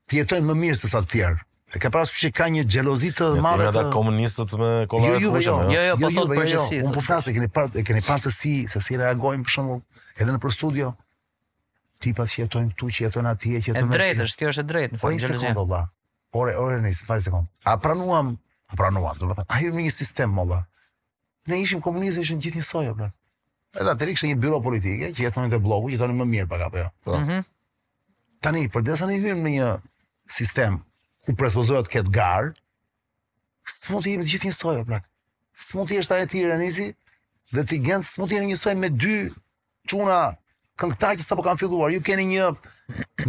të 0.10 0.20
jetojnë 0.20 0.48
më 0.52 0.56
mirë 0.64 0.78
se 0.82 0.92
sa 0.94 1.02
të 1.04 1.10
tjerë. 1.16 1.42
E 1.76 1.80
ka 1.84 1.92
pasur 1.94 2.16
që 2.22 2.30
ka 2.38 2.48
një 2.54 2.64
xhelozi 2.66 3.10
të 3.20 3.28
madhe 3.46 3.68
të 3.76 3.82
komunistët 3.96 4.56
me 4.62 4.70
kollaj 4.90 5.20
jo, 5.20 5.28
të 5.28 5.36
pushëm. 5.36 5.76
Jo 5.76 5.84
jo. 5.84 5.84
jo, 5.84 5.84
jo, 5.90 5.98
po 6.06 6.12
thotë 6.16 6.38
për 6.40 6.48
gjësi. 6.54 6.80
unë 6.88 6.96
po 6.96 7.04
flas 7.10 7.28
se 7.28 7.34
keni 7.36 7.50
parë 7.60 7.84
e 7.84 7.86
keni 7.90 8.04
pasur 8.08 8.34
si 8.38 8.54
se 8.76 8.82
si 8.88 8.98
reagojnë 9.04 9.46
për 9.46 9.56
shembull 9.58 9.84
edhe 10.16 10.32
në 10.38 10.42
për 10.48 10.56
studio 10.56 10.94
tipa 12.06 12.28
që 12.32 12.44
jetojnë 12.46 12.72
këtu 12.72 12.90
që 12.96 13.06
jetojnë 13.10 13.34
atje 13.36 13.56
që 13.68 13.74
jetojnë. 13.74 13.92
E 13.92 14.00
drejtë, 14.00 14.30
kjo 14.40 14.54
është 14.54 14.64
e 14.66 14.70
drejtë 14.72 14.96
në 14.96 15.04
fund 15.04 15.26
po, 15.28 15.36
gjëzi. 15.36 15.86
Ore, 16.40 16.56
ore, 16.64 16.80
nis, 16.88 17.02
falë 17.06 17.26
sekond. 17.28 17.50
A 17.68 17.76
pranuam, 17.84 18.32
a 18.72 18.80
pranuam, 18.80 19.18
do 19.20 19.30
të 19.36 19.46
ai 19.52 19.66
është 19.68 19.82
një 19.84 19.96
sistem 20.00 20.34
mollë 20.40 20.62
ne 21.50 21.62
ishim 21.66 21.82
komunistë 21.86 22.24
ishin 22.26 22.42
gjithë 22.44 22.62
njësoj 22.62 22.90
apo. 22.94 23.10
Edhe 23.80 23.94
atë 23.94 24.08
rikse 24.10 24.30
një 24.30 24.38
byro 24.44 24.60
politike 24.66 25.12
që 25.16 25.26
jetonin 25.28 25.52
te 25.54 25.60
bllogu, 25.62 25.92
jetonin 25.94 26.18
më 26.22 26.28
mirë 26.36 26.50
pak 26.52 26.64
apo 26.70 26.82
jo. 26.84 26.92
Po. 27.06 27.18
Mm 27.18 27.26
-hmm. 27.30 27.48
Tani 28.46 28.64
për 28.74 28.82
desa 28.92 29.10
ne 29.10 29.18
hyjmë 29.22 29.44
në 29.46 29.52
një 29.58 29.70
sistem 30.38 30.80
ku 31.26 31.36
prespozohet 31.36 31.88
kët 31.94 32.08
gar, 32.18 32.44
s'mund 33.80 34.04
të 34.06 34.10
jemi 34.12 34.26
të 34.28 34.32
gjithë 34.34 34.48
njësoj 34.50 34.80
apo. 34.84 34.98
S'mund 35.68 35.88
të 35.90 35.94
jesh 35.98 36.10
ta 36.10 36.18
etir 36.26 36.46
nisi 36.64 36.88
dhe 37.54 37.62
ti 37.70 37.76
gjend 37.86 38.04
s'mund 38.12 38.30
të 38.30 38.36
jeni 38.38 38.48
njësoj 38.54 38.76
me 38.76 38.90
dy 39.04 39.16
çuna 39.90 40.20
këngëtar 40.80 41.14
që 41.20 41.26
sapo 41.30 41.44
kanë 41.46 41.60
filluar. 41.60 41.90
Ju 41.94 42.02
keni 42.08 42.26
një 42.36 42.46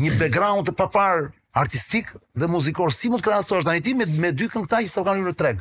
një 0.02 0.12
background 0.20 0.62
të 0.68 0.74
papar 0.82 1.16
artistik 1.62 2.06
dhe 2.40 2.47
muzikor, 2.55 2.92
si 2.92 3.09
mund 3.09 3.20
të 3.22 3.26
krahasosh 3.26 3.64
tani 3.66 3.80
ti 3.80 3.94
me, 3.94 4.06
me 4.22 4.30
dy 4.38 4.47
këngëtar 4.52 4.80
që 4.86 4.92
sapo 4.92 5.09
kanë 5.10 5.18
hyrë 5.20 5.30
në 5.30 5.36
treg? 5.42 5.56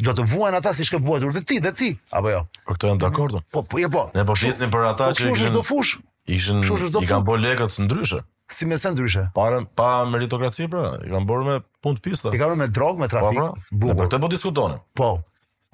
do 0.00 0.12
të 0.16 0.24
vuajnë 0.32 0.58
ata 0.62 0.72
si 0.76 0.86
shkëpuetur 0.88 1.32
dhe 1.36 1.42
ti 1.44 1.58
dhe 1.62 1.72
ti 1.76 1.90
apo 2.16 2.30
jo 2.32 2.40
po 2.64 2.72
këto 2.76 2.90
janë 2.92 3.02
dakord 3.02 3.34
mhm. 3.36 3.44
po 3.52 3.62
po 3.64 3.80
jo 3.82 3.90
po 3.92 4.04
ne 4.14 4.24
po 4.26 4.36
flisnim 4.38 4.70
për 4.72 4.86
ata 4.92 5.10
po 5.10 5.16
që 5.20 5.32
ishin 5.32 5.52
do 5.52 5.62
fush 5.62 5.98
ishin 6.36 6.64
i 7.02 7.10
kanë 7.10 7.26
bërë 7.28 7.42
lekët 7.46 7.76
ndryshe 7.84 8.22
si 8.52 8.66
me 8.68 8.78
sa 8.80 8.92
ndryshe 8.94 9.26
pa 9.36 9.48
pa 9.76 9.90
meritokraci 10.08 10.68
pra 10.72 10.96
i 11.04 11.12
kanë 11.12 11.28
bërë 11.28 11.46
me 11.48 11.58
punë 11.84 12.00
të 12.00 12.06
pista 12.08 12.32
i 12.32 12.40
kanë 12.40 12.54
bërë 12.54 12.62
me 12.62 12.70
drog 12.78 13.02
me 13.02 13.10
trafik 13.12 13.38
po, 13.38 13.52
pra, 13.52 13.76
bukur 13.76 13.98
për 14.00 14.08
këtë 14.08 14.22
po 14.26 14.32
diskutonin 14.36 14.82
po 15.02 15.12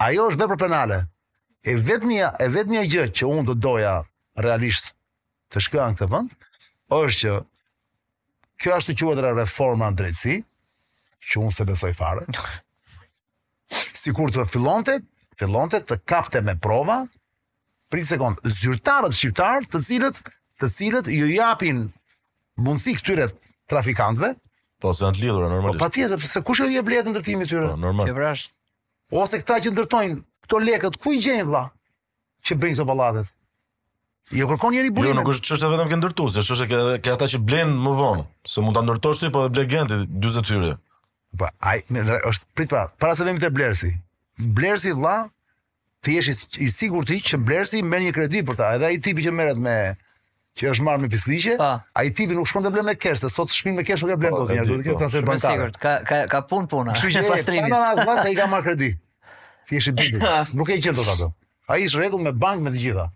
ajo 0.08 0.26
është 0.32 0.44
vepër 0.44 0.60
penale 0.64 1.00
e 1.62 1.78
vetmja 1.88 2.32
e 2.42 2.50
vetmja 2.58 2.84
gjë 2.90 3.06
që 3.18 3.30
unë 3.30 3.46
do 3.52 3.56
doja 3.68 3.94
realisht 4.42 4.94
të 5.52 5.62
shkoja 5.68 5.90
në 5.92 6.02
këtë 6.02 6.12
vend 6.12 6.38
është 6.98 7.20
që 7.22 7.36
kjo 8.58 8.78
është 8.82 8.92
e 8.92 8.98
quajtur 9.00 9.32
reforma 9.38 9.90
në 9.92 10.00
drejtësi 10.02 10.40
që 11.28 11.44
unë 11.46 11.54
se 11.60 11.68
besoj 11.72 11.94
fare 11.98 12.26
si 13.98 14.12
kur 14.14 14.30
të 14.32 14.44
fillonte, 14.48 14.98
fillonte 15.38 15.80
të 15.86 15.98
kapte 16.08 16.42
me 16.46 16.54
prova, 16.62 17.00
prit 17.92 18.08
sekond, 18.10 18.40
zyrtarët 18.46 19.16
shqiptarë 19.16 19.70
të 19.72 19.82
cilët, 19.86 20.20
të 20.58 20.68
cilët 20.74 21.08
ju 21.14 21.28
japin 21.32 21.84
mundësi 22.64 22.96
këtyre 23.00 23.30
trafikantëve, 23.70 24.36
Po 24.78 24.92
se 24.94 25.02
janë 25.02 25.16
të 25.16 25.22
lidhura 25.24 25.46
normalisht. 25.50 25.80
Po 25.80 25.86
patjetër, 25.88 26.20
se 26.22 26.40
kush 26.46 26.60
e 26.62 26.68
jep 26.70 26.86
lekën 26.86 27.08
ndërtimit 27.10 27.48
tyre? 27.50 27.72
Po 27.72 27.78
normal. 27.82 28.38
Ose 29.18 29.40
këta 29.40 29.56
që 29.64 29.72
ndërtojnë 29.74 30.20
këto 30.46 30.60
lekët, 30.62 30.98
ku 31.02 31.16
i 31.16 31.18
gjejnë 31.18 31.48
valla? 31.48 31.62
Që 32.46 32.54
bëjnë 32.62 32.76
këto 32.78 32.86
ballatet. 32.86 33.32
Jo 34.38 34.46
kërkon 34.52 34.76
njëri 34.76 34.92
burim. 34.94 35.10
Jo 35.10 35.16
nuk 35.18 35.32
është 35.32 35.50
çështë 35.50 35.72
vetëm 35.72 35.90
që 35.90 35.98
ndërtues, 35.98 36.38
është 36.44 36.58
çështë 36.60 36.78
që 37.08 37.16
ata 37.18 37.26
që 37.34 37.42
blejnë 37.50 37.74
më 37.88 37.96
vonë, 37.98 38.22
se 38.54 38.62
mund 38.62 38.78
ta 38.78 38.86
ndërtosh 38.86 39.24
ti 39.24 39.32
po 39.34 39.48
e 39.48 39.50
40 39.58 40.54
hyrje. 40.54 40.76
Po 41.36 41.46
ai 41.60 41.82
është 42.30 42.46
prit 42.56 42.70
pa, 42.72 42.86
para 42.98 43.16
se 43.16 43.26
vemi 43.26 43.40
te 43.42 43.50
Blersi. 43.52 43.92
Blersi 44.38 44.94
vlla, 44.96 45.26
ti 46.04 46.14
je 46.16 46.22
i, 46.32 46.36
i 46.64 46.68
sigurt 46.72 47.08
ti 47.10 47.18
që 47.32 47.40
Blersi 47.44 47.82
merr 47.84 48.06
një 48.06 48.14
kredi 48.16 48.44
për 48.48 48.56
ta, 48.60 48.70
edhe 48.78 48.88
ai 48.88 49.00
tipi 49.04 49.24
që 49.26 49.34
merret 49.36 49.60
me 49.60 49.74
që 50.58 50.72
është 50.72 50.84
marrë 50.88 51.02
me 51.04 51.10
pisliqe, 51.12 51.54
ai 52.00 52.08
tipi 52.18 52.34
nuk 52.34 52.48
shkon 52.50 52.64
të 52.66 52.72
blenë 52.74 52.88
me 52.90 52.94
kesh, 52.98 53.20
se 53.22 53.28
sot 53.30 53.52
shpin 53.54 53.76
me 53.78 53.84
kesh 53.86 54.02
nuk 54.02 54.14
e 54.16 54.16
blen 54.18 54.32
po, 54.34 54.40
dot 54.48 54.54
njerëz, 54.56 54.70
do 54.72 54.78
të 54.78 54.78
po. 54.78 54.86
ketë 54.94 55.02
transfer 55.04 55.26
bankar. 55.28 55.52
Sigurt, 55.54 55.76
ka 55.84 55.92
ka 56.08 56.18
ka 56.32 56.40
pun 56.50 56.66
puna. 56.72 56.96
Kështu 56.96 57.10
që 57.18 57.28
fastrimi. 57.28 57.70
Ai 57.70 58.34
ka 58.40 58.48
marrë 58.54 58.64
kredi. 58.66 58.88
Ti 59.68 59.78
je 59.84 59.94
bidit, 60.00 60.26
Nuk 60.58 60.72
e 60.74 60.80
gjen 60.82 60.98
dot 60.98 61.12
a 61.12 61.30
Ai 61.76 61.84
është 61.86 62.00
rregull 62.02 62.24
me 62.26 62.32
bankë 62.34 62.64
me 62.66 62.74
të 62.74 62.82
gjitha 62.82 63.06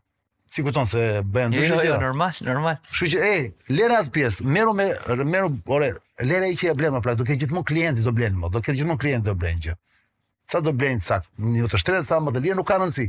si 0.53 0.61
ku 0.63 0.69
se 0.87 1.23
bën 1.25 1.49
dhe 1.51 1.65
Jo, 1.67 1.81
jo, 1.85 1.97
normal, 2.01 2.33
normal. 2.45 2.75
Shë 2.93 3.07
që, 3.15 3.21
e, 3.25 3.53
lera 3.73 4.03
atë 4.03 4.11
pjesë, 4.13 4.45
meru 4.53 4.75
me, 4.77 4.89
meru, 5.25 5.49
ore, 5.73 5.89
lera 6.29 6.47
i 6.53 6.57
që 6.61 6.71
e 6.71 6.75
blenë 6.77 6.97
më 6.97 7.01
prajtë, 7.07 7.19
do 7.19 7.25
këtë 7.25 7.39
gjithë 7.43 7.57
më 7.57 7.63
klienti 7.71 8.05
do 8.05 8.13
blenë 8.13 8.37
më, 8.43 8.51
do 8.53 8.61
këtë 8.61 8.75
gjithë 8.81 8.91
më 8.91 8.97
klienti 9.05 9.29
do 9.31 9.35
blenë 9.41 9.63
që. 9.67 9.77
Sa 10.53 10.61
do 10.61 10.75
blenë, 10.77 11.01
sa, 11.07 11.23
një 11.41 11.63
jo 11.63 11.71
të 11.73 11.81
shtretë, 11.81 12.05
sa 12.11 12.19
më 12.21 12.35
të 12.37 12.43
lirë, 12.45 12.59
nuk 12.61 12.69
ka 12.69 12.77
rëndsi. 12.83 13.07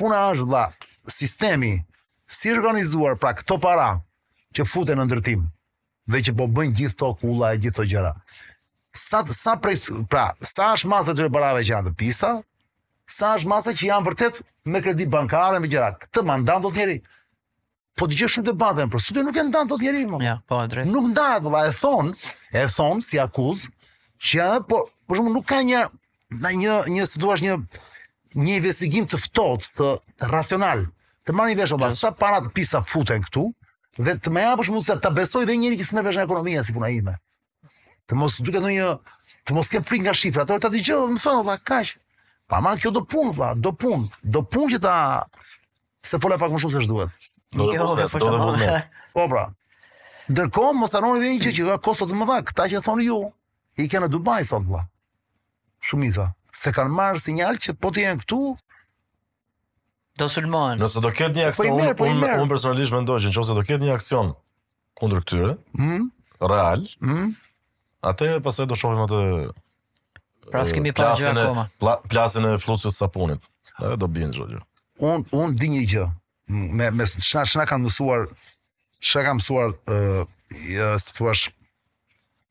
Puna 0.00 0.22
është, 0.30 0.48
dha, 0.54 0.64
sistemi, 1.18 1.74
si 2.38 2.54
është 2.54 2.62
organizuar, 2.64 3.20
pra, 3.20 3.34
këto 3.42 3.60
para, 3.60 3.90
që 4.56 4.64
futen 4.64 4.96
në 4.96 5.04
ndërtim, 5.10 5.44
dhe 6.14 6.24
që 6.28 6.36
po 6.38 6.48
bëjnë 6.48 6.78
gjithë 6.80 7.00
to 7.04 7.12
kula 7.20 7.52
e 7.52 7.60
gjithë 7.60 7.80
to 7.82 7.90
gjëra. 7.92 8.16
Sa, 8.96 9.20
sa 9.36 9.58
prej, 9.60 9.82
pra, 10.08 10.30
sa 10.40 10.72
është 10.78 10.94
masë 10.94 11.18
të 11.20 11.28
parave 11.36 11.60
që 11.60 11.74
janë 11.74 11.90
të 11.90 11.96
pista, 12.00 12.38
sa 13.06 13.34
është 13.38 13.48
masa 13.50 13.72
që 13.72 13.88
janë 13.90 14.06
vërtet 14.08 14.40
me 14.66 14.80
kredi 14.82 15.06
bankare 15.06 15.60
me 15.62 15.70
gjëra. 15.70 15.92
Këtë 16.02 16.24
mandan 16.26 16.62
do 16.66 16.72
të 16.74 16.80
njëri. 16.82 16.96
Po 17.96 18.06
të 18.10 18.18
gjë 18.20 18.28
shumë 18.34 18.46
debatën, 18.50 18.90
për 18.92 19.00
studio 19.02 19.22
nuk 19.24 19.36
e 19.40 19.44
ndanë 19.48 19.70
të 19.70 19.78
njeri. 19.82 20.02
Ja, 20.26 20.36
po, 20.50 20.58
Nuk 20.90 21.06
ndanë, 21.14 21.38
po, 21.46 21.52
e 21.64 21.70
thonë, 21.78 22.32
e 22.62 22.64
thonë, 22.74 23.04
si 23.06 23.20
akuz, 23.22 23.68
që 24.20 24.40
janë, 24.40 24.64
po, 24.68 24.82
po 25.06 25.16
shumë, 25.18 25.32
nuk 25.38 25.46
ka 25.48 25.62
një, 25.64 25.84
në 26.42 26.52
një, 26.62 26.74
një, 26.92 27.06
se 27.08 27.22
duash 27.22 27.44
një, 27.46 27.54
një 28.36 28.58
investigim 28.60 29.06
të 29.08 29.22
fëtot, 29.22 29.70
të, 29.78 29.92
racional, 30.32 30.82
të 31.24 31.34
marrë 31.38 31.54
një 31.54 31.60
veshë, 31.62 31.92
sa 31.96 32.12
parat 32.12 32.50
pisa 32.58 32.82
futen 32.84 33.24
këtu, 33.24 33.46
dhe 33.96 34.18
të 34.20 34.34
me 34.34 34.44
japë 34.44 34.68
shumë, 34.68 34.84
të 35.00 35.14
besoj 35.16 35.46
dhe 35.48 35.56
njëri 35.56 35.80
kësë 35.80 35.96
në 35.96 36.04
veshë 36.10 36.20
në 36.20 36.28
ekonomia, 36.28 36.66
si 36.68 36.76
puna 36.76 36.92
ime. 36.92 37.16
Të 38.10 38.18
mos, 38.18 38.36
duke 38.44 38.60
në 38.62 38.74
një, 38.76 38.92
të 39.48 39.56
mos 39.56 39.72
kem 39.72 39.86
frik 39.88 40.04
nga 40.04 40.12
shifra, 40.14 40.44
të 40.46 40.58
orë 40.58 40.66
të 40.66 40.74
të 40.76 40.84
gjë, 40.84 41.00
më 41.16 41.24
thonë, 41.24 41.46
ba, 41.48 41.56
kash, 41.66 41.96
Pa 42.46 42.62
man 42.62 42.78
kjo 42.78 42.90
do 42.94 43.02
punë, 43.10 43.32
pa, 43.36 43.48
do 43.58 43.72
pun, 43.74 44.04
do 44.22 44.42
punë 44.46 44.76
që 44.76 44.82
ta... 44.84 44.96
Se 46.06 46.20
pole 46.22 46.36
pak 46.38 46.52
më 46.54 46.60
shumë 46.62 46.74
se 46.76 46.82
shduhet. 46.84 47.24
Do 47.58 47.64
të 47.66 47.78
vëllë, 47.80 48.06
jo, 48.06 48.20
do 48.22 48.28
të 48.28 48.36
vëllë. 48.38 48.68
Po, 49.10 49.14
po 49.16 49.24
pra. 49.32 49.46
Ndërkohë, 50.30 50.76
mos 50.78 50.94
anoni 50.98 51.32
një 51.34 51.40
që 51.46 51.52
që 51.56 51.66
ka 51.72 51.78
kostot 51.86 52.12
më 52.20 52.28
dha, 52.28 52.36
këta 52.46 52.68
që 52.70 52.82
thonë 52.86 53.06
ju, 53.08 53.16
i 53.82 53.88
kanë 53.90 54.06
në 54.06 54.10
Dubai, 54.14 54.38
sot, 54.46 54.66
bla. 54.68 54.84
Shumë 55.88 56.06
i 56.06 56.12
tha. 56.14 56.28
Se 56.60 56.70
kanë 56.76 56.94
marrë 56.94 57.24
sinjal 57.24 57.58
që 57.66 57.74
po 57.82 57.90
të 57.96 58.06
jenë 58.06 58.22
këtu, 58.24 58.40
Do 60.16 60.30
sulmonë. 60.32 60.78
Nëse 60.80 61.02
do 61.04 61.10
këtë 61.12 61.36
një 61.42 61.48
po 61.50 61.60
aksion, 61.66 61.80
po 61.98 62.06
po 62.06 62.06
unë, 62.10 62.28
personalisht 62.48 62.94
mendoj 62.94 63.18
që 63.26 63.32
nëse 63.34 63.52
do 63.58 63.64
këtë 63.68 63.82
një 63.82 63.90
aksion 63.98 64.30
kundër 64.96 65.20
këtyre, 65.26 65.50
mm? 65.76 66.06
real, 66.40 66.86
mm? 67.04 67.34
atë 68.08 68.30
pasaj 68.46 68.64
do 68.70 68.78
shohim 68.80 69.02
atë 69.04 69.18
Pra 70.50 70.62
s'kemi 70.66 70.92
pa 70.94 71.12
gjë 71.18 71.32
akoma. 71.32 71.66
Pla, 71.82 71.96
plasën 72.10 72.44
e 72.46 72.54
fluçës 72.62 72.94
së 72.94 73.00
sapunit. 73.02 73.42
do 74.00 74.06
bien 74.08 74.30
çdo 74.32 74.46
gjë. 74.50 74.60
Un 75.04 75.24
un 75.36 75.56
di 75.60 75.68
një 75.68 75.82
gjë. 75.92 76.04
Me 76.78 76.90
me 76.94 77.04
shna 77.06 77.42
shna 77.48 77.66
kanë 77.68 77.84
mësuar 77.86 78.22
shka 79.04 79.24
kanë 79.26 79.40
mësuar 79.40 79.74
ë 79.92 79.96
uh, 80.22 80.98
si 81.02 81.12
thua 81.18 81.34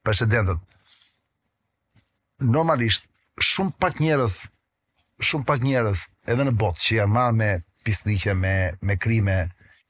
presidentët. 0.06 0.60
Normalisht 2.44 3.08
shumë 3.42 3.72
pak 3.80 3.98
njerëz, 4.04 4.36
shumë 5.24 5.48
pak 5.50 5.64
njerëz 5.66 6.06
edhe 6.30 6.46
në 6.46 6.54
botë 6.60 6.84
që 6.84 6.98
janë 7.00 7.16
marrë 7.16 7.38
me 7.40 7.52
pisliqe 7.88 8.34
me 8.36 8.56
me 8.82 8.98
krime 9.00 9.40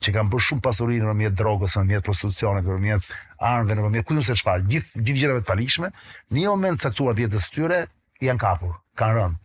që 0.05 0.13
kanë 0.15 0.31
bërë 0.31 0.47
shumë 0.49 0.61
pasuri 0.69 1.01
në 1.01 1.09
rrymë 1.09 1.33
drogës, 1.33 1.75
në 1.77 1.81
rrymë 1.89 2.03
të 2.03 2.05
prostitucionit, 2.05 2.63
në 2.63 2.97
armëve, 3.39 3.75
në 3.75 3.83
rrymë 3.83 4.03
të 4.07 4.25
se 4.29 4.35
çfarë, 4.39 4.67
gjithë 4.71 5.01
gjithë 5.01 5.21
gjërat 5.23 5.41
e 5.41 5.45
palishme, 5.49 5.89
në 6.29 6.37
një 6.43 6.51
moment 6.53 6.83
caktuar 6.85 7.15
të 7.17 7.33
së 7.41 7.53
tyre, 7.55 7.79
janë 8.23 8.39
kapur, 8.39 8.77
kanë 8.99 9.17
rënë. 9.17 9.37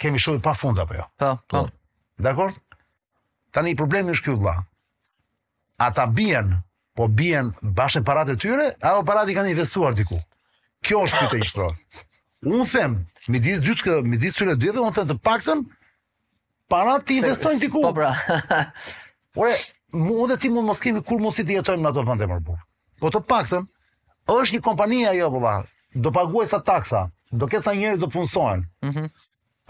Kemi 0.00 0.18
shumë 0.22 0.42
pa 0.42 0.54
fund 0.56 0.80
apo 0.80 0.96
jo? 0.96 1.04
Po, 1.20 1.32
po, 1.46 1.62
po. 1.64 1.66
Dakor? 2.22 2.54
Tani 3.54 3.74
problemi 3.76 4.14
është 4.14 4.26
ky 4.28 4.34
vëlla. 4.36 4.54
Ata 5.86 6.06
bien, 6.06 6.54
po 6.96 7.06
bien 7.08 7.50
bashkë 7.62 8.02
paratë 8.06 8.36
e 8.36 8.40
tyre, 8.42 8.68
apo 8.80 9.04
parat 9.08 9.30
kanë 9.36 9.52
investuar 9.52 9.96
diku? 9.98 10.18
Kjo 10.84 11.04
është 11.06 11.22
pyetja 11.22 11.38
e 11.38 11.50
shtrë. 11.50 11.68
Unë 12.48 12.68
them, 12.72 12.94
midis 13.28 13.60
dy 13.64 13.74
çka, 13.76 13.98
midis 14.08 14.38
tyre 14.38 14.54
dyve, 14.56 14.80
unë 14.80 14.96
them 14.96 15.10
të 15.12 15.18
paksën 15.26 15.60
parat 16.72 17.04
ti 17.04 17.18
investojnë 17.20 17.60
diku. 17.66 17.84
Po 17.84 17.92
pra. 17.96 18.12
e, 19.50 19.52
mund 19.96 20.30
edhe 20.32 20.40
ti 20.46 20.50
mund 20.52 20.70
mos 20.70 20.80
kemi 20.80 21.02
kur 21.04 21.20
mos 21.20 21.36
si 21.36 21.44
të 21.44 21.60
në 21.82 21.90
ato 21.92 22.06
vende 22.08 22.26
më 22.30 22.40
burr. 22.46 22.62
Po 23.00 23.10
të 23.12 23.22
paksën 23.28 23.68
është 24.30 24.56
një 24.56 24.64
kompani 24.64 25.04
ajo 25.12 25.30
valla. 25.38 25.64
do 25.94 26.10
paguaj 26.14 26.46
sa 26.46 26.58
taksa, 26.62 27.00
do 27.32 27.46
ketë 27.46 27.62
sa 27.64 27.74
njerëz 27.76 28.02
do 28.04 28.08
punsohen. 28.10 28.66
Mhm. 28.84 29.04
Mm 29.04 29.08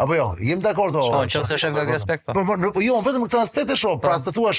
Apo 0.01 0.15
jo, 0.17 0.31
jemi 0.41 0.63
dakord 0.65 0.95
o. 0.97 1.01
Po, 1.13 1.19
çon 1.29 1.43
se 1.45 1.59
është 1.59 1.71
nga 1.75 1.83
respekt 1.93 2.23
po. 2.27 2.33
Po 2.33 2.45
po, 2.49 2.55
po, 2.73 2.81
jo, 2.81 2.95
vetëm 3.05 3.27
këtë 3.27 3.41
aspekt 3.45 3.69
e 3.69 3.75
shoh, 3.77 3.99
pra 4.01 4.15
po. 4.15 4.21
se 4.23 4.33
thua, 4.33 4.53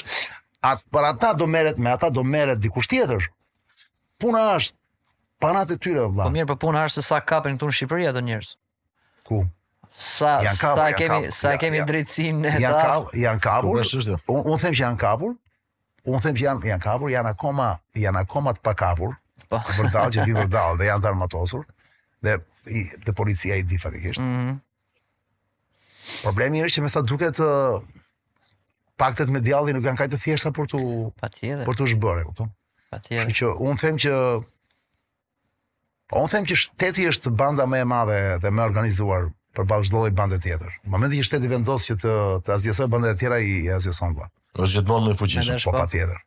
atë 0.68 0.84
për 0.94 1.06
ata 1.08 1.30
do 1.34 1.48
merret, 1.50 1.80
me 1.82 1.90
ata 1.90 2.10
do 2.14 2.22
merret 2.22 2.60
dikush 2.62 2.86
tjetër. 2.86 3.24
Puna 4.22 4.42
është 4.54 4.76
panat 5.42 5.72
e 5.74 5.76
tyre 5.82 6.04
vëlla. 6.04 6.28
Po 6.28 6.34
mirë, 6.36 6.46
po 6.46 6.54
puna 6.62 6.84
është 6.86 7.02
se 7.02 7.04
sa 7.08 7.18
kapen 7.26 7.58
këtu 7.58 7.72
në 7.72 7.74
Shqipëri 7.78 8.06
ato 8.12 8.22
njerëz. 8.22 8.52
Ku? 9.26 9.40
Sa 9.90 10.36
kapur, 10.46 10.52
sa 10.52 10.86
kemi, 11.00 11.10
kapur, 11.18 11.34
sa 11.40 11.56
kemi 11.64 11.82
drejtsinë 11.90 12.54
ta. 12.62 12.86
Janë 13.24 13.42
kapur, 13.42 13.82
kapur. 13.82 14.30
Unë 14.36 14.44
un 14.44 14.64
them 14.66 14.78
që 14.78 14.84
janë 14.86 15.02
kapur. 15.02 15.34
Unë 16.12 16.22
them 16.28 16.38
që 16.38 16.46
janë 16.46 16.70
janë 16.70 16.86
kapur, 16.86 17.10
janë 17.18 17.34
akoma, 17.34 17.68
janë 17.98 18.22
akoma 18.22 18.54
të 18.62 18.78
kapur. 18.84 19.18
Po. 19.50 19.58
Vërdall 19.74 20.14
që 20.14 20.30
vi 20.30 20.38
vërdall 20.38 20.78
dhe 20.78 20.86
janë 20.92 21.02
të 21.02 21.10
armatosur. 21.16 21.66
Dhe 22.22 22.38
i 22.70 22.84
të 23.02 23.14
policia 23.16 23.56
i 23.58 23.62
di 23.64 23.78
fatikisht. 23.78 24.20
Mm 24.20 24.34
-hmm. 24.36 24.54
Problemi 26.22 26.62
është 26.64 26.76
që 26.78 26.82
mesa 26.82 27.02
duket 27.02 27.40
uh, 27.40 27.82
paktet 28.96 29.28
me 29.28 29.40
djalli 29.40 29.72
nuk 29.72 29.84
janë 29.84 29.96
kaj 29.98 30.08
të 30.08 30.20
thjeshta 30.22 30.50
për 30.50 30.68
të 30.72 30.80
patjetër. 31.20 31.66
Për 31.66 31.76
të 31.78 31.88
zhbërë, 31.94 32.24
kupton? 32.26 32.50
Patjetër. 32.90 33.26
Kështu 33.26 33.38
që 33.38 33.52
un 33.70 33.76
them 33.76 33.96
që 33.96 34.12
po, 36.08 36.18
un 36.22 36.28
them 36.28 36.44
që 36.46 36.56
shteti 36.56 37.06
është 37.08 37.30
banda 37.30 37.66
më 37.66 37.80
e 37.80 37.84
madhe 37.84 38.20
dhe 38.42 38.48
më 38.50 38.62
e 38.62 38.66
organizuar 38.70 39.22
për 39.54 39.64
ballë 39.66 39.86
çdo 39.86 39.96
lloj 40.02 40.10
bande 40.10 40.38
tjetër. 40.38 40.70
Në 40.84 40.90
momentin 40.90 41.18
që 41.20 41.26
shteti 41.26 41.48
vendos 41.48 41.88
që 41.90 41.94
të 42.02 42.12
të 42.44 42.50
azhësoj 42.54 42.86
bandat 42.88 43.16
e 43.16 43.18
tjera 43.18 43.38
i 43.38 43.68
azhëson 43.70 44.14
valla. 44.16 44.30
Është 44.54 44.76
gjithmonë 44.78 45.06
më 45.08 45.12
i 45.12 45.18
fuqishëm, 45.20 45.64
po, 45.64 45.72
po 45.72 45.78
patjetër. 45.78 46.18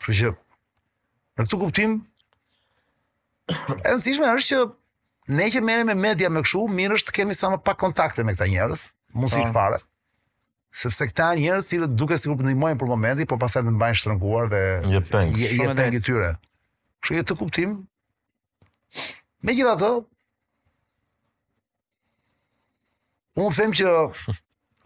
Kështu 0.00 0.12
që 0.22 0.30
në 0.30 1.44
këtë 1.44 1.58
kuptim, 1.62 1.90
e 3.84 3.90
nësishme 3.96 4.26
është 4.36 4.48
që 4.48 4.58
ne 5.30 5.46
që 5.54 5.60
merrem 5.64 5.86
me 5.90 5.94
media 5.94 6.30
me 6.34 6.40
këshu, 6.44 6.64
mirë 6.78 6.98
është 6.98 7.10
të 7.10 7.14
kemi 7.20 7.36
sa 7.38 7.50
më 7.52 7.60
pak 7.66 7.78
kontakte 7.80 8.24
me 8.26 8.34
këta 8.34 8.48
njerëz, 8.50 8.84
mund 9.14 9.32
si 9.34 9.42
fare. 9.54 9.78
Po. 9.78 9.88
Sepse 10.82 11.06
këta 11.12 11.30
njerëz 11.38 11.68
si 11.70 11.78
duke 12.02 12.18
sikur 12.20 12.38
të 12.40 12.46
ndihmojnë 12.48 12.80
për 12.80 12.90
momentin, 12.90 13.28
por 13.30 13.40
pastaj 13.42 13.62
të 13.66 13.74
mbajnë 13.76 14.00
shtrënguar 14.02 14.50
dhe 14.52 14.62
je 14.94 15.02
peng, 15.10 15.32
je, 15.42 15.52
je 15.62 15.68
peng 15.80 15.96
i 15.98 16.02
tyre. 16.08 16.32
Kështu 17.04 17.20
që 17.22 17.26
të 17.30 17.38
kuptim. 17.40 17.76
Megjithatë, 19.48 19.90
unë 23.40 23.56
them 23.58 23.74
që 23.80 23.94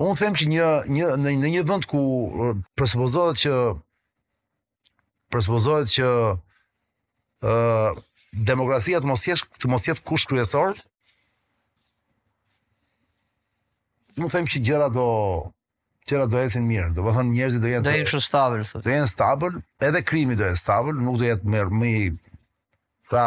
unë 0.04 0.16
them 0.22 0.38
që 0.40 0.48
një 0.54 0.68
një 0.98 1.10
në 1.24 1.36
një, 1.40 1.52
një 1.58 1.64
vend 1.72 1.86
ku 1.90 1.98
uh, 1.98 2.56
presupozohet 2.78 3.40
që 3.46 3.56
presupozohet 5.34 5.90
që 5.94 6.08
ë 7.44 7.54
uh, 7.54 8.02
demokracia 8.34 8.98
të 9.00 9.06
mos 9.08 9.22
jesh 9.26 9.44
të 9.62 9.70
mos 9.70 9.84
jetë 9.86 10.04
kush 10.08 10.26
kryesor. 10.26 10.78
Nuk 14.18 14.30
them 14.30 14.46
që 14.46 14.62
gjëra 14.66 14.88
do 14.94 15.06
gjëra 16.08 16.26
do 16.30 16.40
ecin 16.44 16.66
mirë, 16.68 16.90
do 16.96 17.00
të 17.04 17.12
thonë 17.16 17.32
njerëzit 17.32 17.62
do 17.64 17.70
jenë 17.70 17.84
do 17.86 17.92
jenë 17.94 18.20
stabil, 18.22 18.64
thotë. 18.68 18.84
Do 18.84 18.92
jenë 18.92 19.08
stabil, 19.08 19.54
edhe 19.88 20.02
krimi 20.04 20.34
do 20.36 20.44
jetë 20.44 20.60
stabil, 20.60 20.98
nuk 21.00 21.16
do 21.22 21.24
jetë 21.30 21.48
më 21.54 21.62
më 21.80 21.92
pra, 23.08 23.22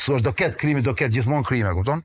thua 0.00 0.22
do 0.24 0.32
ketë 0.32 0.58
krimi, 0.62 0.84
do 0.86 0.94
ketë 0.96 1.18
gjithmonë 1.18 1.46
krime, 1.50 1.74
kupton? 1.76 2.00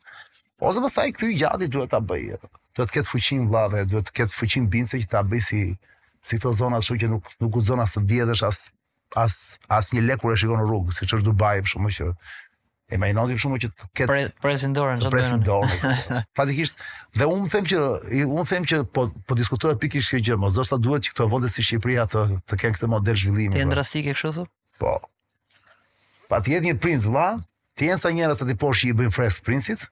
Ose 0.60 0.84
më 0.84 0.90
sa 0.92 1.06
i 1.08 1.14
ky 1.16 1.30
gjati 1.40 1.70
duhet 1.72 1.94
ta 1.94 2.02
bëjë. 2.04 2.42
Do 2.76 2.84
të 2.84 2.98
ketë 2.98 3.10
fuqinë 3.14 3.48
vllave, 3.48 3.86
duhet 3.88 4.10
të 4.12 4.18
ketë 4.20 4.36
fuqinë 4.38 4.70
bince, 4.74 5.00
që 5.00 5.08
ta 5.14 5.24
bëj 5.24 5.46
si 5.48 5.62
si 6.20 6.36
këto 6.36 6.52
zona, 6.58 6.82
ashtu 6.84 6.98
që 7.00 7.08
nuk 7.14 7.30
nuk 7.40 7.54
guxon 7.56 7.80
as 7.80 7.94
të 7.96 8.04
vjedhësh 8.10 8.44
as 8.44 8.58
as 9.18 9.58
as 9.70 9.90
një 9.96 10.02
lek 10.06 10.22
kur 10.22 10.34
e 10.34 10.38
shikon 10.38 10.60
në 10.60 10.68
rrugë, 10.70 10.94
siç 11.00 11.14
është 11.18 11.26
Dubai 11.26 11.60
për 11.64 11.72
shkakun 11.74 11.92
që 11.94 12.08
e 12.90 12.98
imagjinoti 12.98 13.36
për 13.38 13.42
shkakun 13.42 13.62
që 13.64 13.70
të 13.80 13.88
ketë 13.98 14.08
Pre, 14.12 14.20
presin 14.44 14.74
dorën 14.78 15.02
çfarë 15.04 15.14
presin 15.14 16.24
Fatikisht 16.38 16.80
dhe 17.18 17.28
unë 17.30 17.50
them 17.54 17.70
që 17.70 17.82
unë 18.28 18.48
them 18.52 18.68
që 18.70 18.82
po 18.94 19.08
po 19.26 19.38
diskutohet 19.40 19.82
pikërisht 19.82 20.14
kjo 20.14 20.22
gjë, 20.30 20.38
mos 20.44 20.54
do 20.58 20.66
sa 20.72 20.78
duhet 20.78 21.08
që 21.08 21.16
këto 21.16 21.30
vende 21.34 21.50
si 21.54 21.66
Shqipëria 21.66 22.06
të 22.14 22.24
të 22.52 22.60
kenë 22.64 22.78
këtë 22.78 22.90
model 22.94 23.20
zhvillimi. 23.24 23.58
Ti 23.58 23.66
ndrasike 23.72 24.14
pra. 24.14 24.18
kështu 24.18 24.34
thotë? 24.38 24.52
Po. 24.82 24.98
Pa 26.30 26.42
ti 26.46 26.54
jetë 26.54 26.68
një 26.70 26.76
princ 26.84 27.08
vla, 27.10 27.28
të 27.78 27.90
jenë 27.90 28.04
sa 28.04 28.12
njerëz 28.14 28.44
sa 28.44 28.48
ti 28.50 28.58
poshë 28.62 28.92
i 28.92 28.98
bëjnë 29.00 29.16
fresk 29.16 29.44
princit, 29.48 29.88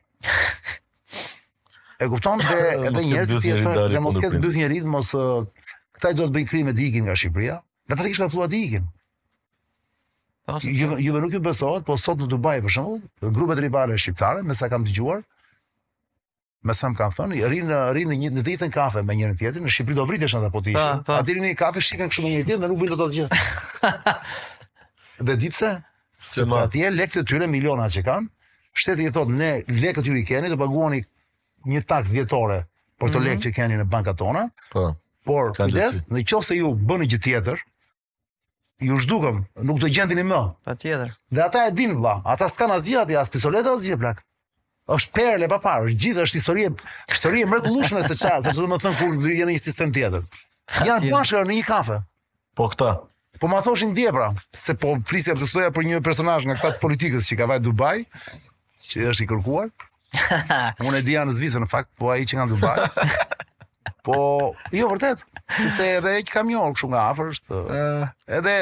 e 1.97 2.05
kupton 2.11 2.41
dhe 2.45 2.59
edhe 2.91 2.99
njerëz 3.07 3.33
të 3.33 3.39
tjetër, 3.41 3.87
dhe 3.93 4.03
mos 4.05 4.19
këtë 4.21 4.43
bëjnë 4.43 4.61
një 4.61 4.69
ritë, 4.75 4.91
mos 4.93 5.13
këta 5.97 6.13
i 6.13 6.17
do 6.19 6.27
të 6.27 6.35
bëjnë 6.37 6.49
krim 6.51 6.73
dikin 6.77 7.07
nga 7.07 7.15
Shqipëria, 7.17 7.57
dhe 7.89 7.97
pa 7.97 8.05
ti 8.05 8.13
kishka 8.13 8.27
të 8.29 8.35
fluat 8.35 8.53
dikin, 8.53 8.85
Po. 10.47 10.57
Juve 10.99 11.19
nuk 11.21 11.33
ju 11.33 11.39
besohet, 11.43 11.83
po 11.85 11.97
sot 11.99 12.21
në 12.23 12.27
Dubai 12.31 12.61
për 12.63 12.71
shembull, 12.71 13.01
grupet 13.35 13.59
rivale 13.59 13.97
shqiptare, 13.99 14.45
me 14.47 14.55
sa 14.55 14.69
kam 14.71 14.85
dëgjuar, 14.87 15.19
me 16.63 16.75
sa 16.77 16.87
më 16.87 16.95
kanë 17.01 17.15
thënë, 17.17 17.39
rrinë 17.91 18.17
një 18.21 18.29
në 18.37 18.43
ditën 18.47 18.71
kafe 18.71 19.03
me 19.03 19.17
njërin 19.19 19.35
tjetrin, 19.41 19.67
në 19.67 19.73
Shqipëri 19.75 19.97
do 19.99 20.05
vritesh 20.07 20.37
ata 20.39 20.51
po 20.53 20.61
të 20.63 20.71
ishin. 20.77 21.01
Atë 21.17 21.35
rrinë 21.35 21.51
kafe 21.59 21.83
shikën 21.83 22.07
kështu 22.13 22.23
me 22.23 22.31
njëri 22.31 22.47
tjetrin, 22.47 22.71
nuk 22.71 22.79
vjen 22.79 22.93
dot 22.95 23.03
asgjë. 23.09 24.15
dhe 25.27 25.35
di 25.43 25.51
pse? 25.51 25.73
Se 26.31 26.47
ma... 26.47 26.61
atje 26.69 26.93
lekët 26.95 27.25
e 27.25 27.27
tyre 27.27 27.51
miliona 27.51 27.89
që 27.91 28.05
kanë, 28.07 28.31
shteti 28.71 29.09
i 29.11 29.15
thotë 29.19 29.35
ne 29.43 29.51
lekët 29.83 30.07
ju 30.07 30.15
i 30.15 30.23
keni 30.31 30.53
të 30.53 30.61
paguani 30.63 31.03
një 31.73 31.83
taks 31.91 32.15
vjetore 32.15 32.61
për 32.95 33.09
të 33.09 33.11
mm 33.11 33.15
-hmm. 33.15 33.27
lekët 33.27 33.49
që 33.49 33.57
keni 33.59 33.81
në 33.83 33.89
bankat 33.95 34.15
tona. 34.23 34.47
Po. 34.71 34.93
Por 35.27 35.51
kujdes, 35.59 36.05
nëse 36.07 36.55
ju 36.61 36.71
bëni 36.71 37.11
gjë 37.11 37.23
tjetër, 37.25 37.59
ju 38.79 38.99
zhdukëm, 39.01 39.39
nuk 39.65 39.79
do 39.81 39.89
gjendini 39.89 40.23
më. 40.27 40.39
Patjetër. 40.65 41.13
Dhe 41.33 41.41
ata 41.43 41.65
e 41.67 41.71
din, 41.73 41.95
vla, 41.97 42.21
ata 42.25 42.49
s'kan 42.49 42.71
azia 42.75 43.05
ti 43.09 43.17
as 43.17 43.29
pistoleta 43.33 43.73
azia, 43.73 43.97
plak. 43.97 44.23
është 44.87 45.11
perle 45.11 45.47
pa 45.51 45.57
parë, 45.59 45.91
gjithë 45.99 46.21
është 46.23 46.37
histori 46.39 46.61
e 46.63 46.69
histori 47.11 47.41
e 47.43 47.47
mrekullueshme 47.51 48.03
se 48.07 48.15
çfarë, 48.21 48.39
për 48.45 48.53
të 48.55 48.67
më 48.71 48.77
thon 48.79 48.93
kur 48.95 49.25
jeni 49.35 49.55
një 49.57 49.59
sistem 49.59 49.89
tjetër. 49.91 50.21
Janë 50.87 51.09
bashkë 51.11 51.41
në 51.49 51.57
një 51.57 51.65
kafe. 51.67 51.97
Po 52.55 52.69
këtë. 52.71 52.93
Po 53.41 53.49
ma 53.51 53.59
thoshin 53.65 53.91
dje 53.97 54.13
pra, 54.15 54.29
se 54.57 54.77
po 54.79 54.93
flisja 55.09 55.35
të 55.37 55.49
soja 55.51 55.73
për 55.75 55.89
një 55.91 55.99
personaj 56.07 56.45
nga 56.47 56.55
këtë 56.61 56.79
politikës 56.85 57.27
që 57.27 57.37
ka 57.41 57.49
vajtë 57.51 57.65
Dubai, 57.67 57.97
që 58.93 59.09
është 59.11 59.25
i 59.25 59.29
kërkuar. 59.33 59.67
Unë 60.87 61.01
e 61.01 61.05
dija 61.09 61.27
në 61.27 61.35
Zvizë 61.35 61.65
në 61.65 61.67
fakt, 61.69 61.91
po 61.99 62.13
aji 62.15 62.31
që 62.31 62.39
nga 62.39 62.47
Dubai. 62.53 62.77
Po, 64.07 64.23
jo, 64.71 64.85
vërtet, 64.95 65.25
Sepse 65.47 65.83
edhe 65.97 66.09
ai 66.17 66.23
kamion 66.27 66.67
një 66.73 66.75
kështu 66.75 66.89
nga 66.91 67.03
afër 67.13 67.29
është. 67.33 67.61
Uh. 67.61 68.09
Edhe 68.39 68.55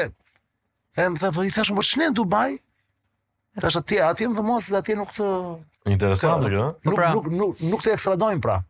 e 0.96 1.08
më 1.12 1.18
thë 1.20 1.30
po 1.34 1.42
i 1.46 1.50
thashun 1.54 1.78
po 1.78 1.82
në 1.84 2.10
Dubai. 2.16 2.50
E 3.56 3.62
thash 3.62 3.78
atje 3.80 3.98
atje 4.04 4.28
më 4.30 4.36
thë 4.38 4.44
mos 4.46 4.68
atje 4.78 4.94
nuk 5.00 5.10
të 5.16 5.26
interesant 5.90 6.46
ajo. 6.46 6.68
Eh? 6.70 6.78
Po 6.86 6.94
pra 6.96 7.10
nuk 7.16 7.26
nuk 7.32 7.64
nuk 7.72 7.82
të 7.84 7.96
ekstradojmë 7.96 8.42
pra. 8.44 8.60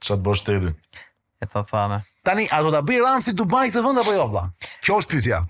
Ço 0.00 0.16
të 0.18 0.24
bosh 0.26 0.42
tetin. 0.46 0.74
E 1.40 1.46
pa 1.48 1.62
po, 1.62 1.70
pa 1.70 1.84
po, 1.98 2.00
Tani 2.26 2.48
a 2.52 2.58
do 2.62 2.74
ta 2.74 2.82
bëj 2.84 3.02
ran 3.04 3.22
si 3.24 3.36
Dubai 3.38 3.68
këtë 3.70 3.84
vend 3.86 4.02
apo 4.02 4.16
jo 4.18 4.26
valla? 4.28 4.48
Kjo 4.84 4.98
është 5.04 5.14
pyetja. 5.14 5.42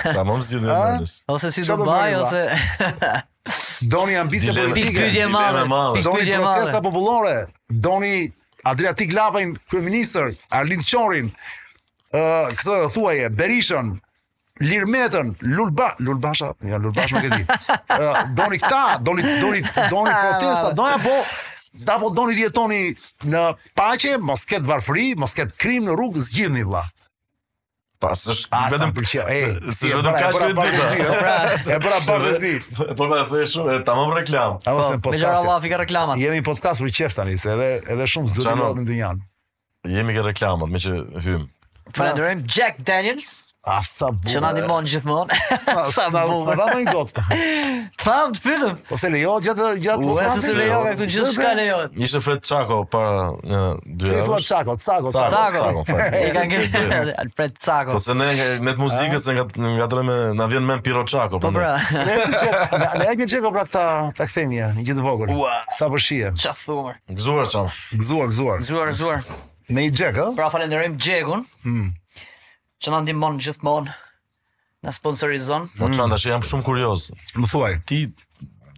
Ta 0.03 0.23
zgjidhni 0.41 0.69
e 0.69 0.73
merrni. 0.73 1.09
Ose 1.35 1.51
si 1.51 1.65
do 1.67 1.77
baj 1.83 2.15
ose 2.15 2.45
Doni 3.91 4.15
ambicie 4.19 4.53
politike. 4.55 4.93
Pikë 4.93 4.99
pyetje 5.01 5.23
e 5.27 5.33
madhe. 5.33 6.03
Doni 6.07 6.25
protesta 6.31 6.81
popullore. 6.83 7.37
Doni 7.69 8.31
Adriatik 8.67 9.13
Lapajn 9.15 9.53
kryeministër, 9.71 10.33
Arlind 10.55 10.83
Çorin. 10.87 11.29
Ë, 12.15 12.23
këtë 12.59 12.79
thuaje 12.97 13.29
Berishën, 13.39 13.93
Lirmetën, 14.65 15.31
Lulba, 15.57 15.93
Lulbasha, 16.03 16.49
ja 16.67 16.75
jo, 16.75 16.81
Lulbash 16.87 17.15
më 17.15 17.27
këtë. 17.27 17.61
Ë, 18.01 18.13
doni 18.39 18.59
këta, 18.63 18.81
doni 19.07 19.23
doni 19.43 19.63
doni 19.77 20.15
protesta, 20.15 20.75
doni 20.79 20.99
apo 20.99 21.17
Da 21.87 21.99
po 22.01 22.09
doni 22.17 22.33
dietoni 22.39 22.79
në 23.29 23.41
paqe, 23.77 24.15
mos 24.17 24.47
ket 24.49 24.65
varfëri, 24.65 25.11
mos 25.21 25.35
ket 25.37 25.53
krim 25.61 25.85
në 25.85 25.93
rrugë, 25.99 26.23
zgjidhni 26.25 26.63
vëlla. 26.65 26.87
Pasë 27.97 28.27
po, 28.29 28.33
është 28.35 28.51
Pas, 28.53 28.75
vetëm 28.75 28.91
për 28.97 29.07
Ej, 29.23 29.45
si 29.73 29.89
vetëm 29.89 30.17
ka 30.17 30.29
shkruar 30.29 30.53
dy. 30.53 31.07
Pra, 31.21 31.37
e 31.57 31.79
bëra 31.81 32.01
pavezi. 32.05 32.51
Po 32.99 33.09
më 33.09 33.23
po, 33.23 33.23
thoi 33.31 33.47
shumë, 33.55 33.79
tamam 33.89 34.13
reklam. 34.17 34.59
Po, 34.61 34.85
me 35.09 35.17
lëra 35.21 35.39
Allah 35.41 35.57
fika 35.65 35.79
reklama. 35.81 36.19
Jemi 36.21 36.43
podcast 36.45 36.85
për 36.85 36.93
çeft 37.01 37.17
tani, 37.23 37.39
se 37.41 37.55
edhe 37.55 37.71
edhe 37.97 38.11
shumë 38.13 38.35
zgjidhje 38.35 38.61
në 38.81 38.87
dynjan. 38.93 39.25
Jemi 39.97 40.17
ke 40.19 40.27
reklamat, 40.29 40.69
me 40.77 40.83
që 40.83 40.95
hym. 41.25 41.49
Falenderojm 41.97 42.45
Jack 42.45 42.83
Daniels. 42.85 43.33
A 43.67 43.81
sa 43.83 44.07
bu. 44.15 44.29
Që 44.31 44.39
na 44.45 44.53
ndihmon 44.55 44.87
gjithmonë. 44.87 45.37
Sa 45.91 46.05
bu. 46.15 46.35
Sa 46.47 46.67
më 46.71 46.77
ngjot. 46.85 47.17
Tham 48.05 48.35
të 48.37 48.43
pyetëm. 48.45 48.77
Ose 48.95 49.09
po 49.09 49.11
lejo 49.11 49.33
gjatë 49.43 49.67
gjatë 49.83 50.07
mos. 50.07 50.21
Ose 50.23 50.45
se 50.45 50.53
lejo 50.55 50.77
këtu 50.85 51.09
gjithçka 51.11 51.51
lejo. 51.59 51.81
Ishte 51.99 52.21
Fred 52.23 52.45
Çako 52.47 52.79
para 52.93 53.25
një 53.41 53.65
dy 54.05 54.13
javësh. 54.13 54.37
Fred 54.37 54.47
Çako, 54.53 54.77
Çako, 54.87 55.13
Çako. 55.35 55.83
E 55.99 56.23
ka 56.37 56.45
ngjë 56.47 57.27
Fred 57.41 57.59
Çako. 57.59 57.97
Po 57.99 58.05
se 58.07 58.15
ne 58.15 58.31
me 58.69 58.77
muzikën 58.79 59.19
se 59.27 59.35
nga 59.35 59.49
nga 59.67 59.91
drejme 59.91 60.21
na 60.39 60.47
vjen 60.53 60.63
men 60.71 60.87
Piro 60.87 61.03
Çako 61.03 61.43
po. 61.43 61.51
bra. 61.59 61.75
Po, 61.91 62.07
ne 62.79 63.03
ai 63.11 63.19
me 63.19 63.27
Çako 63.27 63.51
pra 63.51 63.67
këta 63.67 63.85
ta 64.15 64.31
kthemi 64.31 64.61
ja, 64.63 64.71
gjë 64.79 65.01
të 65.01 65.11
vogël. 65.11 65.35
Sa 65.75 65.91
po 65.91 65.99
shihe. 65.99 66.31
Ça 66.39 66.55
thumër. 66.63 67.03
Gzuar 67.19 67.51
çam. 67.51 67.67
Gzuar, 67.99 68.31
gzuar. 68.31 68.63
Gzuar, 68.63 68.95
gzuar. 68.95 69.27
Me 69.75 69.91
Jack, 69.91 70.15
ë? 70.23 70.31
Pra 70.39 70.47
falenderojm 70.55 70.95
Jackun. 71.03 71.41
Mm 71.67 71.89
që 72.83 72.93
na 72.93 73.01
ndihmon 73.05 73.39
gjithmonë 73.43 73.93
na 74.87 74.93
sponsorizon. 74.95 75.69
Unë 75.77 75.79
po, 75.81 75.89
mm. 75.91 75.99
mendoj 76.03 76.23
jam 76.29 76.45
shumë 76.47 76.67
kurioz. 76.67 77.09
Më 77.41 77.49
thuaj, 77.51 77.73
ti 77.89 78.07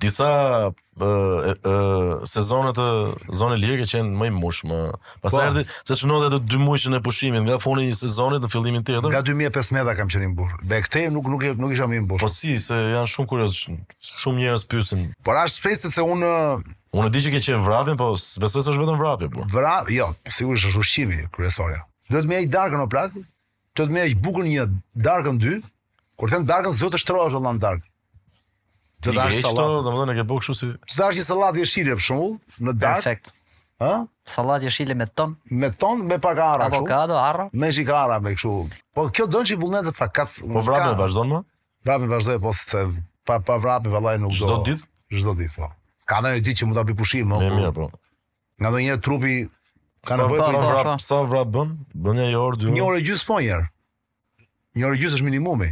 disa 0.02 0.28
ë 0.28 0.68
ë 0.98 1.70
sezone 2.26 2.72
të 2.74 2.84
zonë 3.38 3.56
lirë 3.62 3.84
që 3.90 3.98
janë 4.00 4.18
më 4.18 4.30
i 4.30 4.32
mushëm. 4.34 4.72
Pastaj 5.22 5.42
po. 5.42 5.46
erdhi 5.60 5.62
se 5.86 5.94
çnohet 6.00 6.26
ato 6.28 6.38
2 6.42 6.58
muajshën 6.62 6.96
e 6.98 7.02
pushimit 7.06 7.44
nga 7.46 7.58
funi 7.62 7.84
i 7.92 7.96
sezonit 7.98 8.42
në 8.42 8.50
fillimin 8.50 8.82
tjetër. 8.86 9.10
Nga 9.14 9.22
2015 9.28 9.94
kam 10.00 10.10
qenë 10.14 10.26
i 10.26 10.32
mbush. 10.32 10.56
Be 10.70 10.80
këthe 10.86 11.04
nuk 11.14 11.30
nuk 11.30 11.46
nuk 11.62 11.74
isha 11.76 11.86
më 11.90 11.98
i 11.98 12.02
mbush. 12.06 12.22
Po 12.24 12.30
si 12.34 12.56
se 12.62 12.78
janë 12.96 13.10
shumë 13.12 13.30
kurioz. 13.30 13.60
Shumë 14.22 14.42
njerëz 14.42 14.66
pyesin. 14.72 15.06
Por 15.26 15.38
as 15.38 15.58
shpejt 15.60 15.86
sepse 15.86 16.02
unë 16.02 16.28
unë 16.98 17.08
e 17.10 17.14
di 17.14 17.22
që 17.28 17.34
ke 17.36 17.42
qenë 17.46 17.62
vrapin, 17.62 17.98
po 18.00 18.10
besoj 18.42 18.64
se 18.66 18.72
është 18.74 18.82
vetëm 18.82 18.98
vrapin. 19.02 19.30
po. 19.36 19.46
Vrap, 19.54 19.90
jo, 19.94 20.10
sigurisht 20.26 20.66
është 20.70 20.82
ushqimi 20.82 21.24
kryesorja. 21.34 21.84
Duhet 22.10 22.26
më 22.26 22.40
ai 22.42 22.48
darkën 22.50 22.80
o 22.82 22.88
plak, 22.90 23.14
të 23.78 23.86
të 23.86 23.92
me 23.94 24.02
i 24.10 24.14
bukur 24.18 24.42
një 24.44 24.64
darkën 25.06 25.38
dy, 25.38 25.58
kur 26.18 26.30
them 26.32 26.46
darkën, 26.48 26.74
zdo 26.74 26.90
të 26.90 26.98
shtrojë 27.02 27.30
është 27.30 27.42
në 27.46 27.52
darkë. 27.62 27.86
Të 29.06 29.12
dash 29.14 29.40
salat. 29.40 29.60
Do 29.62 29.74
të 29.90 29.96
thonë 30.02 30.14
ke 30.18 30.24
bukur 30.26 30.46
kështu 30.46 30.56
si. 30.58 30.70
Të 30.90 30.94
dash 30.98 31.18
një 31.20 31.26
sallat 31.30 31.58
jeshile 31.60 31.94
për 31.98 32.02
shembull 32.08 32.38
në 32.66 32.74
darkë. 32.82 33.02
Perfekt. 33.02 33.30
Ëh? 33.78 34.00
Sallat 34.26 34.64
jeshile 34.66 34.96
me 34.98 35.06
ton. 35.16 35.36
Me 35.54 35.68
ton 35.78 36.00
me 36.08 36.16
pak 36.18 36.40
arra 36.42 36.66
Avokado, 36.66 37.14
arra. 37.20 37.44
Me 37.62 37.68
shikara 37.72 38.16
me 38.24 38.32
kështu. 38.36 38.54
Po 38.98 39.04
kjo 39.14 39.28
don 39.30 39.46
çi 39.46 39.58
vullnet 39.62 39.86
të 39.86 39.94
fakat. 39.96 40.40
Po 40.52 40.64
vrapë 40.66 40.96
vazhdon 40.98 41.30
më? 41.36 41.42
Vrapë 41.86 42.10
vazhdoj 42.10 42.40
po 42.42 42.54
se 42.58 42.82
pa 43.28 43.38
pa 43.38 43.60
vrapë 43.62 43.92
vallai 43.94 44.16
nuk 44.18 44.34
do. 44.34 44.40
Çdo 44.42 44.58
ditë? 44.66 44.88
Çdo 45.14 45.36
ditë 45.38 45.54
po. 45.62 45.70
Ka 46.10 46.18
ndonjë 46.24 46.42
ditë 46.48 46.62
që 46.64 46.68
mund 46.68 46.80
ta 46.80 46.84
bëj 46.88 46.98
pushim 46.98 47.30
më. 47.30 47.38
Mirë, 47.44 47.54
po. 47.54 47.60
mirë 47.60 47.72
po. 47.78 48.04
Nga 48.58 48.74
ndonjëherë 48.74 49.04
trupi 49.06 49.36
Ka 50.06 50.16
nevojë 50.20 50.44
për 50.46 50.70
vrap, 50.70 50.94
sa 51.02 51.22
vrap 51.26 51.50
bën? 51.54 51.72
Bën 52.06 52.20
jo 52.22 52.26
një 52.30 52.36
orë, 52.40 52.58
dy 52.62 52.66
po 52.68 52.70
Një 52.78 52.86
orë 52.86 53.20
po 53.30 53.38
një 53.42 53.52
herë. 53.52 53.68
Një 54.78 54.86
orë 54.88 54.98
gjysmë 55.02 55.18
është 55.18 55.26
minimumi. 55.26 55.70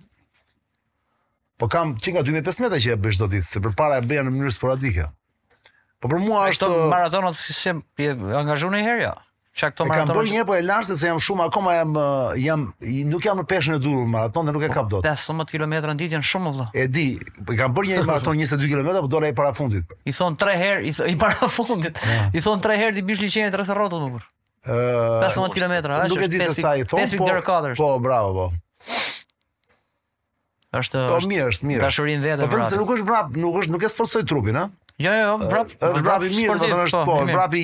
Po 1.60 1.70
kam 1.74 1.96
që 2.00 2.14
nga 2.16 2.22
2015 2.30 2.84
që 2.86 2.94
e 2.96 3.00
bëj 3.04 3.18
çdo 3.18 3.28
ditë, 3.34 3.50
se 3.50 3.62
përpara 3.66 3.98
e 4.00 4.06
bëja 4.08 4.24
në 4.28 4.34
mënyrë 4.38 4.56
sporadike. 4.56 5.10
Po 6.00 6.12
për 6.14 6.22
mua 6.24 6.46
është 6.54 6.70
maratona 6.94 7.34
si 7.36 7.58
si 7.58 7.76
angazhon 8.00 8.78
një 8.78 8.86
herë 8.86 9.04
ja. 9.10 9.16
Çka 9.60 9.73
këto 9.76 9.84
maraton? 9.91 10.14
Kam 10.14 10.15
bërë 10.18 10.30
një 10.38 10.44
po 10.48 10.53
e 10.56 10.61
lart 10.64 10.88
sepse 10.88 11.06
jam 11.10 11.18
shumë 11.23 11.41
akoma 11.49 11.72
jam 11.76 11.90
eh, 11.99 12.03
jam 12.45 12.60
nuk 13.11 13.22
jam 13.27 13.36
në 13.41 13.45
peshën 13.49 13.73
e 13.76 13.80
durur 13.84 14.06
maraton 14.07 14.41
dhe 14.48 14.53
nuk 14.56 14.64
e 14.64 14.69
kap 14.72 14.86
dot. 14.91 15.03
15 15.03 15.49
kilometra 15.52 15.90
në 15.95 15.99
janë 16.15 16.27
shumë 16.30 16.48
vëlla. 16.53 16.65
E 16.72 16.73
di, 16.88 17.07
po 17.45 17.52
kam 17.60 17.69
bërë 17.76 17.86
një 17.91 17.95
maraton 18.10 18.34
22 18.40 18.69
kilometra, 18.72 18.99
por 19.03 19.10
dora 19.11 19.26
i 19.27 19.30
para 19.36 19.52
fundit. 19.57 19.84
I 20.07 20.11
thon 20.15 20.36
3 20.40 20.56
herë, 20.64 20.80
i, 20.88 20.91
i 21.11 21.15
para 21.19 21.48
fundit. 21.52 21.91
I 22.31 22.40
thon 22.45 22.60
3 22.64 22.80
herë 22.84 22.94
ti 22.99 23.03
bish 23.10 23.19
liçenin 23.23 23.52
rreth 23.53 23.72
rrotull 23.76 24.03
më 24.06 24.10
kur. 24.15 24.23
Ë 24.69 24.72
15 25.27 25.53
kilometra, 25.57 25.91
a? 25.98 25.99
Nuk 26.14 26.23
e 26.23 26.26
di 26.31 26.38
se 26.44 26.53
sa 26.61 26.72
i 26.80 26.81
thon. 26.88 26.98
5.4. 27.03 27.07
Po, 27.45 27.57
po, 27.84 27.90
bravo, 28.03 28.30
po. 28.40 28.45
Është 30.80 30.98
Po 31.10 31.15
mirë, 31.27 31.45
është 31.52 31.64
mirë. 31.65 31.81
Dashurinë 31.84 32.22
vetë. 32.30 32.41
Po 32.48 32.52
pse 32.64 32.77
nuk 32.80 32.90
është 32.95 33.06
brap, 33.11 33.27
nuk 33.41 33.53
është 33.64 33.72
nuk 33.76 33.81
e 33.84 33.90
sforcoj 33.91 34.22
trupin, 34.30 34.56
a? 34.56 34.57
Jo, 35.02 35.15
jo, 35.15 35.31
brap. 35.49 35.68
brap 36.03 36.23
i 36.27 36.30
mirë, 36.38 36.49
po, 36.53 36.57
është 36.86 36.99
po, 37.07 37.14
po 37.15 37.15
brap 37.31 37.52
i 37.60 37.61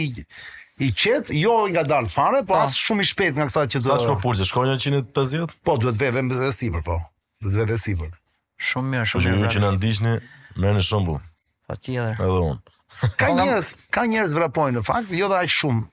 i 0.80 0.92
qet, 0.94 1.28
jo 1.30 1.68
i 1.68 1.72
nga 1.72 1.84
dal 1.84 2.08
fare, 2.12 2.42
po 2.44 2.56
as 2.60 2.76
shumë 2.80 3.04
i 3.06 3.10
shpejt 3.10 3.38
nga 3.38 3.46
kta 3.48 3.64
që 3.72 3.80
do. 3.84 3.88
Sa 3.92 3.98
çka 4.02 4.16
pulse, 4.24 4.46
shkon 4.48 4.68
150? 4.74 5.54
Po 5.64 5.78
duhet 5.80 6.00
vetë 6.02 6.18
vetë 6.34 6.50
sipër, 6.56 6.84
po. 6.84 6.98
Duhet 7.44 7.62
vetë 7.64 7.78
sipër. 7.86 8.12
Shumë 8.60 8.92
mirë, 8.96 9.06
shumë 9.12 9.30
mirë. 9.30 9.44
Ju 9.46 9.54
që 9.56 9.62
na 9.64 9.70
ndiqni, 9.78 10.16
merrni 10.60 10.84
shumë 10.84 11.08
bukur. 11.08 11.22
Patjetër. 11.70 12.20
Edhe 12.20 12.42
unë. 12.44 12.76
Ka 13.22 13.32
njerëz, 13.38 13.70
ka 13.92 14.04
njerëz 14.08 14.36
vrapojnë 14.38 14.80
në 14.80 14.84
fakt, 14.88 15.12
jo 15.16 15.28
dha 15.32 15.42
aq 15.44 15.52
shumë 15.56 15.84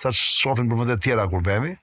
sa 0.00 0.12
shohin 0.16 0.68
për 0.72 0.80
më 0.82 0.86
të 0.90 0.96
tjera 1.04 1.26
kur 1.32 1.44
bëhemi. 1.46 1.74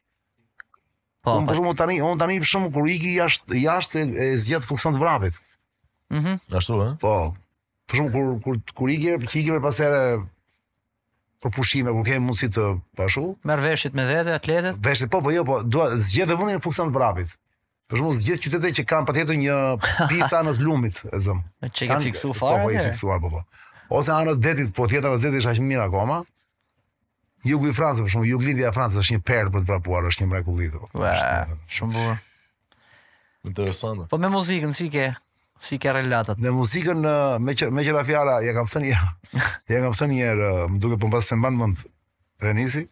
Po, 1.26 1.36
po 1.48 1.56
shumë 1.58 1.76
tani, 1.82 2.00
on 2.06 2.18
tani 2.22 2.40
për 2.42 2.50
shkakun 2.52 2.74
kur 2.76 2.90
iki 2.94 3.14
jashtë 3.20 3.60
jasht 3.62 3.94
e 4.00 4.32
zgjat 4.42 4.66
funksion 4.66 4.98
të 4.98 5.02
vrapit. 5.02 5.38
Mhm. 6.14 6.38
Ashtu 6.58 6.78
ë? 6.82 6.88
Eh? 6.92 6.94
Po. 7.06 7.16
Për 7.90 8.02
shkakun 8.04 8.38
kur 8.46 8.62
kur 8.78 8.94
iki, 8.94 9.18
iki 9.34 9.50
më 9.54 9.62
pas 9.66 9.82
për 11.48 11.56
pushime, 11.56 11.92
kur 11.96 12.06
kemi 12.08 12.26
mundësi 12.28 12.48
të 12.56 12.64
pashu. 12.98 13.24
Po 13.40 13.50
Merë 13.50 13.66
veshit 13.68 13.96
me 13.98 14.06
vete, 14.08 14.34
atletet? 14.36 14.80
Veshit, 14.86 15.10
po, 15.14 15.20
po 15.24 15.32
jo, 15.32 15.44
po, 15.48 15.60
dua, 15.64 15.90
zgjedhë 15.96 16.36
dhe 16.38 16.48
në 16.52 16.62
funksion 16.64 16.92
të 16.92 16.96
brapit. 16.98 17.34
Për 17.88 18.02
shumë, 18.02 18.16
zgjedh 18.20 18.42
qytete 18.44 18.72
që 18.80 18.86
kanë 18.92 19.08
patjetër 19.08 19.38
një 19.40 19.58
pista 20.12 20.42
anës 20.42 20.60
lumit, 20.64 21.00
e 21.12 21.20
zëm. 21.24 21.44
Që 21.72 21.88
i 21.88 21.92
ke 21.94 22.00
fiksu 22.10 22.34
fare? 22.36 22.64
po, 22.64 22.68
po, 22.72 22.74
i 22.76 22.82
fiksuar, 22.90 23.22
po, 23.24 23.32
po. 23.36 23.78
Ose 24.00 24.14
anës 24.18 24.42
detit, 24.44 24.74
po 24.76 24.88
tjetër 24.92 25.12
anës 25.14 25.28
detit 25.28 25.42
është 25.44 25.54
ashtë 25.54 25.68
mirë 25.70 25.86
akoma. 25.88 26.22
Jugu 27.48 27.70
i 27.72 27.78
Francës, 27.78 28.04
për 28.08 28.16
shumë, 28.16 28.32
jugu 28.34 28.50
lindja 28.50 28.72
e 28.72 28.74
Francës 28.76 29.00
është 29.06 29.18
një 29.20 29.24
perë 29.30 29.54
për 29.54 29.64
të 29.64 29.72
vrapuar, 29.72 30.08
është 30.12 30.26
një 30.26 30.32
mrekullitë. 30.34 30.84
Po, 30.92 31.14
shumë 31.78 31.96
bukur. 31.96 32.26
Interesante. 33.48 34.10
Po 34.12 34.20
me 34.20 34.28
muzikën, 34.34 34.74
si 34.76 34.90
ke, 34.92 35.12
si 35.60 35.78
ke 35.78 35.92
relatat? 35.94 36.38
Me 36.40 36.50
muzikën 36.54 37.00
me 37.42 37.54
që 37.58 37.70
me 37.74 37.84
që 37.86 38.04
fjala 38.06 38.40
ja 38.46 38.54
kam 38.56 38.70
thënë 38.70 38.90
ja. 38.92 39.02
Ja 39.72 39.82
kam 39.84 39.96
thënë 39.98 40.14
një 40.18 40.26
herë, 40.30 40.50
eh, 40.62 40.66
më 40.74 40.82
duhet 40.84 41.02
po 41.02 41.10
mbas 41.10 41.30
se 41.30 41.38
mban 41.38 41.58
mend 41.58 41.82
Renisi. 42.42 42.84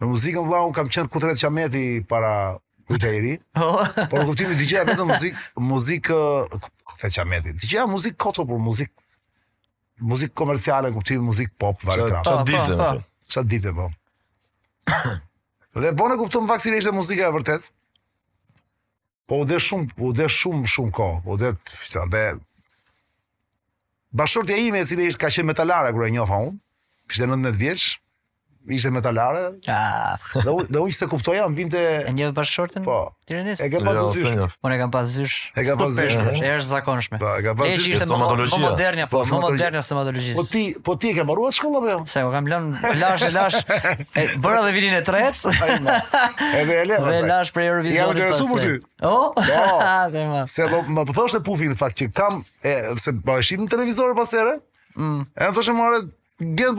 Me 0.00 0.08
muzikën 0.12 0.42
vëlla 0.46 0.64
un 0.66 0.74
kam 0.74 0.88
qenë 0.90 1.10
kutret 1.10 1.38
Çameti 1.38 2.00
para 2.08 2.56
kujtë 2.88 3.12
e 3.14 3.20
ri. 3.24 3.36
Oh. 3.58 3.82
por 4.10 4.22
kuptimi 4.24 4.54
dëgjoj 4.56 4.84
vetëm 4.88 5.08
muzik, 5.12 5.38
muzik 5.60 6.10
kutret 6.10 7.14
Çameti. 7.14 7.54
Dëgjoj 7.62 7.86
muzik 7.90 8.16
koto 8.18 8.44
për 8.46 8.62
muzik. 8.62 8.92
Muzik 9.98 10.30
komerciale, 10.38 10.92
kuptimi 10.94 11.24
muzik 11.26 11.50
pop, 11.58 11.82
vale 11.86 12.04
kra. 12.10 12.20
Çfarë 12.26 12.50
ditë? 12.50 12.76
Po. 12.82 13.08
Çfarë 13.30 13.50
ditë 13.54 13.72
po? 13.74 13.88
Dhe 15.82 15.90
bonë 15.98 16.16
po 16.20 16.26
kuptom 16.26 16.46
vaksinë 16.50 16.78
ishte 16.82 16.92
muzika 16.94 17.28
e 17.28 17.34
vërtetë. 17.34 17.72
Po 19.28 19.36
u 19.42 19.46
dhe 19.46 19.58
shumë, 19.60 19.92
u 20.08 20.12
dhe 20.16 20.26
shumë, 20.32 20.64
shumë 20.74 20.92
ko. 20.96 21.08
u 21.28 21.36
dhe, 21.36 21.50
që 21.92 21.98
në 22.00 22.06
dhe, 22.14 22.26
Bashortja 24.20 24.56
ime, 24.66 24.80
cilë 24.88 25.08
ishtë 25.10 25.20
ka 25.20 25.28
qenë 25.34 25.50
metalare, 25.50 25.90
kërë 25.92 26.06
e 26.08 26.12
njoha 26.14 26.38
unë, 26.46 26.56
kështë 27.12 27.26
e 27.26 27.28
19 27.34 27.58
vjeqë, 27.60 27.90
ishte 28.74 28.90
metalare. 28.90 29.52
Ah. 29.68 30.16
Do 30.68 30.82
u 30.82 30.88
ishte 30.88 31.06
kuptoja, 31.08 31.46
vinte 31.48 31.80
e 32.08 32.12
një 32.12 32.30
bashortën? 32.36 32.84
Po. 32.84 33.14
Tirënis. 33.28 33.60
E 33.60 33.68
ka 33.70 33.80
pasur. 33.84 34.28
Jo, 34.38 34.46
Unë 34.66 34.78
kam 34.80 34.92
pasur. 34.94 35.34
E 35.56 35.64
ka 35.64 35.76
pasur. 35.76 36.08
Është 36.08 36.48
e 36.48 36.58
zakonshme. 36.68 37.20
Po, 37.20 37.30
e 37.38 37.42
ka 37.44 37.54
pasur. 37.58 37.78
Është 37.78 37.94
një 37.94 38.08
stomatologji. 38.08 38.50
Po 38.50 38.58
moderne, 38.64 39.06
po, 39.12 39.22
po 39.28 39.40
moderne 39.44 39.82
stomatologjisë. 39.84 40.36
Po 40.38 40.44
ti, 40.48 40.64
po 40.90 40.96
ti 41.00 41.14
ke 41.16 41.24
marruar 41.28 41.56
shkolla 41.56 41.80
apo 41.82 41.90
jo? 41.94 42.00
Se 42.10 42.24
u 42.24 42.32
kam 42.34 42.48
lënë 42.50 42.92
lash 43.00 43.26
e 43.28 43.32
lash. 43.36 43.58
Bëra 44.44 44.62
dhe 44.66 44.74
vinin 44.76 44.96
e 44.98 45.02
tretë. 45.06 45.56
Edhe 45.68 45.98
e 46.12 46.78
Edhe 46.84 47.00
edhe 47.00 47.22
lash 47.28 47.52
për 47.56 47.68
Eurovision. 47.68 48.12
Ja, 48.12 48.28
është 48.28 48.40
super 48.42 48.62
ty. 48.64 48.76
Po. 49.00 50.44
Se 50.52 50.68
do 50.68 50.82
po, 50.84 51.00
më 51.00 51.04
thoshte 51.14 51.42
pufin 51.46 51.76
fakt 51.78 52.00
që 52.02 52.08
kam 52.16 52.40
se 53.00 53.12
po 53.24 53.38
në 53.40 53.68
televizor 53.70 54.14
pas 54.18 54.32
here. 54.36 54.56
Mm. 54.98 55.24
Edhe 55.36 55.52
thoshëm 55.56 55.78
ora 55.78 56.02
Gjend 56.40 56.78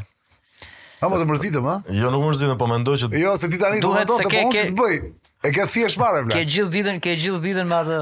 A 1.02 1.08
mos 1.10 1.22
e 1.24 1.26
mërzitëm, 1.26 1.64
a? 1.66 1.76
Jo, 1.90 2.12
nuk 2.14 2.28
mërzitëm, 2.28 2.58
po 2.60 2.68
mendoj 2.70 2.98
që 3.02 3.08
Jo, 3.18 3.32
se 3.40 3.48
ti 3.50 3.58
tani 3.58 3.80
do 3.82 3.90
po 3.90 4.20
të 4.54 4.68
bëj. 4.78 4.98
E 5.42 5.50
ke 5.50 5.64
fiesh 5.66 5.96
marrë 5.98 6.20
vlerë. 6.28 6.36
Ke 6.38 6.44
gjithë 6.46 6.70
ditën, 6.70 6.98
ke 7.02 7.14
gjithë 7.18 7.40
ditën 7.42 7.66
me 7.66 7.74
atë 7.80 7.96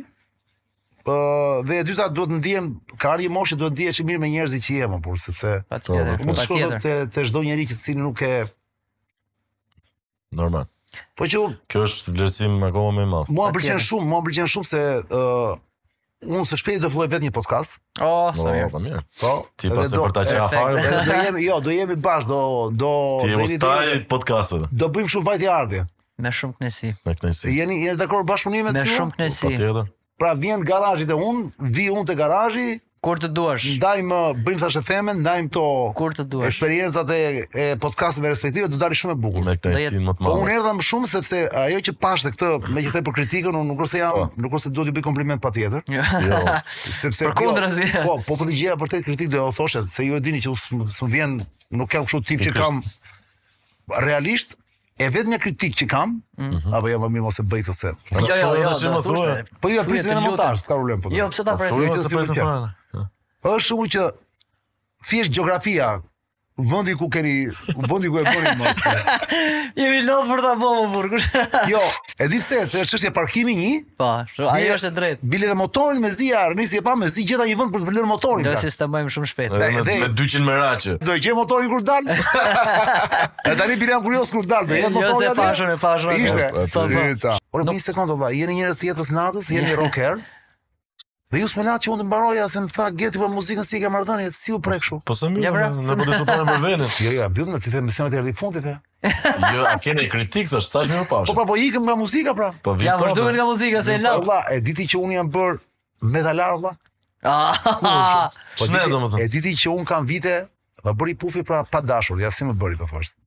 Ë 1.04 1.18
dhe 1.68 1.80
e 1.82 1.88
dyta 1.90 2.08
duhet 2.16 2.32
të 2.32 2.40
ndiem, 2.40 2.72
ka 3.04 3.12
arje 3.18 3.34
moshë 3.36 3.60
duhet 3.66 3.76
të 3.82 3.92
që 4.00 4.08
mirë 4.14 4.24
me 4.24 4.32
njerëzit 4.38 4.64
që 4.70 4.78
jemë, 4.80 5.02
por 5.10 5.20
sepse 5.20 5.58
patjetër, 5.68 6.24
patjetër. 6.24 6.24
Nuk 6.24 6.40
shkoj 6.40 6.80
të 6.88 6.96
të 7.18 7.28
çdo 7.28 7.44
njerëz 7.50 7.76
që 7.76 7.82
sini 7.84 8.08
nuk 8.08 8.24
e 8.24 8.34
normal. 10.40 10.70
Po 11.18 11.28
që... 11.30 11.40
Kjo 11.72 11.84
është 11.88 12.14
vlerësim 12.16 12.56
me 12.62 12.70
koma 12.74 12.94
me 13.00 13.06
madh. 13.10 13.30
Mua 13.36 13.52
pëlqen 13.56 13.82
shumë, 13.84 14.08
mua 14.10 14.24
pëlqen 14.26 14.50
shumë 14.56 14.70
se... 14.72 14.82
Uh, 15.20 15.56
Unë 16.24 16.46
së 16.48 16.56
shpejti 16.62 16.80
dhe 16.86 16.88
vloj 16.88 17.06
vetë 17.12 17.26
një 17.26 17.32
podcast. 17.36 17.74
O, 18.00 18.10
oh, 18.30 18.38
Po, 18.72 18.80
po, 19.22 19.32
ti 19.60 19.68
pas 19.76 19.92
e 19.92 19.98
përta 20.06 20.22
që 20.30 20.38
a 20.40 20.46
Do, 20.48 21.16
jemi, 21.20 21.42
jo, 21.44 21.58
do 21.66 21.74
jemi 21.76 21.98
bash, 22.00 22.24
do... 22.30 22.38
do 22.80 22.92
ti 23.26 23.34
e 23.36 23.42
ustaj 23.44 23.90
podcastën. 24.08 24.70
Do 24.72 24.88
bëjmë 24.96 25.12
shumë 25.12 25.28
vajtë 25.28 25.44
i 25.44 25.50
ardhje. 25.52 25.82
Me 26.24 26.32
shumë 26.40 26.56
kënesi. 26.62 26.94
Me 27.10 27.18
kënesi. 27.20 27.52
Jeni, 27.58 27.82
jeni 27.84 27.98
po 27.98 27.98
pra, 27.98 28.00
dhe 28.04 28.08
korë 28.14 28.28
bashkë 28.32 28.52
unime 28.54 28.72
të 28.72 28.78
të 28.78 28.86
të 28.86 28.88
të 28.88 28.88
të 28.88 29.30
të 30.94 30.98
të 31.60 32.06
të 32.08 32.16
të 32.16 32.16
të 32.16 32.64
Kur 33.04 33.20
të 33.20 33.28
duash. 33.36 33.66
N'dajmë, 33.82 34.16
uh, 34.32 34.38
bëjmë 34.48 34.62
thashë 34.62 34.80
themen, 34.88 35.18
n'dajmë 35.26 35.48
më 35.50 35.52
to. 35.58 35.64
Kur 36.00 36.14
të 36.16 36.24
duash. 36.32 36.54
Eksperiencat 36.54 37.10
e, 37.12 37.18
e 37.52 37.64
podcasteve 37.84 38.30
respektive 38.32 38.70
do 38.72 38.78
dalin 38.80 38.96
shumë 38.96 39.16
e 39.16 39.18
bukur. 39.20 39.44
Me 39.44 39.56
këtë 39.58 39.72
sin 39.90 40.06
më 40.06 40.14
të 40.16 40.24
madh. 40.24 40.38
Unë 40.46 40.52
erdhëm 40.54 40.80
shumë 40.88 41.10
sepse 41.12 41.42
ajo 41.66 41.82
që 41.84 41.94
pashte 42.00 42.32
këtë, 42.32 42.52
me 42.72 42.84
që 42.86 42.94
thej 42.94 43.02
për 43.04 43.18
kritikën, 43.18 43.50
unë 43.60 43.68
nuk 43.74 43.82
kurse 43.82 44.00
jam, 44.00 44.16
oh. 44.22 44.30
nuk 44.40 44.56
kurse 44.56 44.72
duhet 44.72 44.94
të 44.94 44.96
bëj 44.96 45.04
kompliment 45.10 45.44
patjetër. 45.44 45.84
jo. 45.98 46.06
jo. 46.30 46.40
Sepse 47.02 47.28
përkundrazi. 47.28 47.90
Po, 48.06 48.16
po 48.24 48.38
për 48.40 48.54
gjëra 48.56 48.78
për 48.86 48.94
të 48.94 49.02
kritik 49.10 49.34
do 49.36 49.44
e 49.50 49.58
thoshë 49.58 49.84
se 49.98 50.06
ju 50.08 50.16
e 50.16 50.24
dini 50.24 50.40
që 50.46 50.56
s'm 50.64 51.12
vjen, 51.12 51.42
nuk 51.76 51.92
kam 51.92 52.08
kështu 52.08 52.22
tip 52.32 52.46
që 52.48 52.54
kam 52.56 52.80
realisht 54.08 54.56
mhm. 54.56 55.04
e 55.04 55.10
vetë 55.18 55.34
një 55.36 55.42
kritik 55.44 55.76
që 55.82 55.90
kam, 55.92 56.22
mm 56.40 56.56
-hmm. 56.56 56.80
apo 56.80 56.88
më 57.04 57.12
mirë 57.18 57.48
bëj 57.52 57.64
të 57.68 57.74
se. 57.82 57.92
Jo, 58.16 58.40
jo, 58.44 58.48
jo, 58.62 58.96
po 58.96 59.66
po 59.68 59.74
jo, 59.76 59.84
jo, 59.84 59.92
jo, 59.92 59.92
jo, 59.92 60.38
jo, 60.40 61.28
jo, 61.28 62.08
jo, 62.08 62.08
jo, 62.16 62.26
jo, 62.32 62.40
jo, 62.40 62.72
është 63.44 63.68
shumë 63.70 63.90
që 63.94 64.06
thjesht 65.04 65.34
gjeografia 65.36 65.94
vendi 66.54 66.94
ku 66.94 67.08
keni 67.10 67.48
vendi 67.90 68.10
ku 68.14 68.20
e 68.22 68.24
bëni 68.28 68.52
mos. 68.60 68.78
Jemi 69.80 70.04
lodh 70.06 70.28
për 70.30 70.42
ta 70.46 70.52
bënë 70.62 70.84
burgu. 70.94 71.20
Jo, 71.74 71.80
e 72.22 72.28
di 72.30 72.38
se 72.46 72.60
është 72.68 72.84
çështje 72.92 73.12
parkimi 73.16 73.56
një. 73.58 73.72
Po, 74.00 74.12
ajo 74.52 74.76
është 74.78 74.92
e 74.92 74.94
drejtë. 75.00 75.30
Biletë 75.34 75.56
motorin 75.60 76.00
me 76.04 76.12
zi, 76.16 76.30
nisi 76.56 76.78
e 76.80 76.84
pa 76.86 76.94
me 77.00 77.10
zi 77.12 77.26
gjeta 77.28 77.48
një 77.50 77.58
vend 77.60 77.74
për 77.74 77.84
të 77.84 77.88
vlerë 77.90 78.10
motorin. 78.14 78.46
Do 78.46 78.54
pra. 78.54 78.62
të 78.62 78.68
sistemojmë 78.70 79.16
shumë 79.18 79.32
shpejt. 79.34 79.58
Me 79.58 79.98
200 80.22 80.46
me 80.46 80.96
Do 81.08 81.18
gjej 81.18 81.36
motorin 81.42 81.74
kur, 81.74 81.84
dal. 81.90 82.14
e 83.50 83.58
tani 83.58 83.74
bilet 83.82 83.98
jam 83.98 84.06
kurioz 84.06 84.32
kur 84.36 84.46
dal, 84.48 84.70
do 84.70 84.78
jetë 84.78 84.92
jo, 84.92 84.94
motorin. 85.02 85.26
Jo, 85.26 85.34
se 85.34 85.42
fashën 85.42 85.74
e 85.74 85.80
fashon. 85.82 86.16
Ishte. 86.22 86.48
Po, 86.54 86.68
po. 86.78 87.36
Po, 87.50 87.64
po, 87.64 87.66
një 87.74 87.84
sekondë, 87.90 88.32
jeni 88.38 88.62
njerëz 88.62 88.80
të 88.84 88.90
jetës 88.92 89.10
natës, 89.18 89.50
jeni 89.58 89.76
rocker. 89.82 90.22
Dhe 91.34 91.42
ju 91.42 91.48
s'mela 91.50 91.80
që 91.82 91.90
unë 91.90 92.04
të 92.04 92.06
mbaroja 92.06 92.44
se 92.54 92.62
më 92.62 92.68
tha 92.76 92.84
gjeti 92.94 93.18
për 93.18 93.30
muzikën 93.34 93.66
si 93.66 93.80
i 93.80 93.80
ka 93.82 93.90
mardhënje, 93.90 94.28
si 94.38 94.54
u 94.54 94.60
prek 94.62 94.84
shumë. 94.86 95.02
Po 95.08 95.16
së 95.18 95.32
mjë, 95.34 95.54
pra, 95.56 95.70
ne 95.82 95.96
po 95.98 96.06
të 96.06 96.20
supojnë 96.20 96.46
për 96.50 96.60
venë. 96.66 96.90
Jo, 97.04 97.14
jo, 97.16 97.30
bjëtë 97.38 97.54
me 97.54 97.58
të 97.58 97.64
cithë 97.66 97.80
emisionet 97.80 98.14
e 98.14 98.22
rrdi 98.22 98.34
fundit, 98.38 98.68
e. 98.70 98.74
Jo, 99.56 99.64
a 99.66 99.80
kene 99.82 100.06
kritikë, 100.14 100.52
thështë, 100.52 100.76
thash 100.76 100.92
më 100.94 101.08
pashë. 101.10 101.32
Po 101.32 101.36
pra, 101.40 101.46
po 101.50 101.56
ikëm 101.58 101.88
nga 101.88 101.96
muzika, 102.04 102.36
pra. 102.38 102.52
Po 102.68 102.76
vjë 102.78 102.86
ja, 102.86 103.00
përshë 103.02 103.18
duke 103.18 103.34
nga 103.40 103.48
muzika, 103.50 103.82
se 103.88 103.96
e 103.98 104.04
lëpë. 104.04 104.20
Allah, 104.20 104.46
e 104.54 104.62
diti 104.68 104.86
që 104.94 105.02
unë 105.08 105.18
jam 105.18 105.32
bërë 105.34 105.58
metalar, 106.18 106.54
Allah. 106.60 106.76
Ah, 107.26 108.40
po 108.60 108.70
shne, 108.70 108.86
do 108.94 109.02
më 109.02 109.10
thëmë. 109.16 109.26
E 109.26 109.30
diti 109.40 109.56
që 109.64 109.74
unë 109.74 109.90
kam 109.90 110.06
vite, 110.14 110.36
dhe 110.86 110.96
bëri 111.02 111.18
pufi 111.24 111.42
pra 111.50 111.64
pa 111.66 111.82
dashur, 111.82 112.22
ja 112.22 112.30
si 112.32 112.46
më 112.46 112.54
bëri, 112.62 112.78
po 112.84 112.92
thështë. 112.94 113.18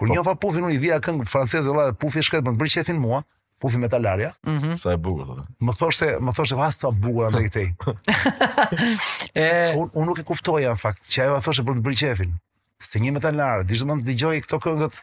Kur 0.00 0.08
njofa 0.08 0.38
pufin, 0.42 0.64
unë 0.70 0.78
i 0.78 0.80
vija 0.88 1.02
këngë 1.04 1.28
franceze, 1.28 1.68
Allah, 1.68 1.92
pufi 2.00 2.22
e 2.22 2.26
shkret, 2.26 2.48
më 2.48 2.56
bëri 2.62 2.78
qefin 2.80 2.96
mua 3.04 3.20
pufi 3.60 3.78
metalarja. 3.78 4.32
Mm 4.46 4.58
-hmm. 4.58 4.76
Sa 4.80 4.92
e 4.92 4.96
bukur 4.98 5.26
thotë. 5.28 5.44
Më 5.60 5.72
thoshte, 5.78 6.08
më 6.20 6.32
thoshte 6.36 6.54
vaja 6.58 6.70
sa 6.76 6.90
bukur 6.90 7.24
ande 7.28 7.40
këtej. 7.46 7.66
e 9.44 9.74
un, 9.78 9.88
un 9.94 10.04
nuk 10.08 10.18
e 10.18 10.22
kuptoja 10.26 10.70
në 10.70 10.76
fakt, 10.80 11.02
që 11.12 11.22
ajo 11.26 11.40
thoshte 11.46 11.62
për 11.68 11.74
të 11.78 11.84
bërë 11.86 11.98
qefin. 12.02 12.32
Se 12.84 12.98
një 13.00 13.12
metalar, 13.18 13.64
di 13.64 13.76
çdo 13.78 13.96
dëgjoj 14.08 14.40
këto 14.44 14.58
këngët. 14.64 14.94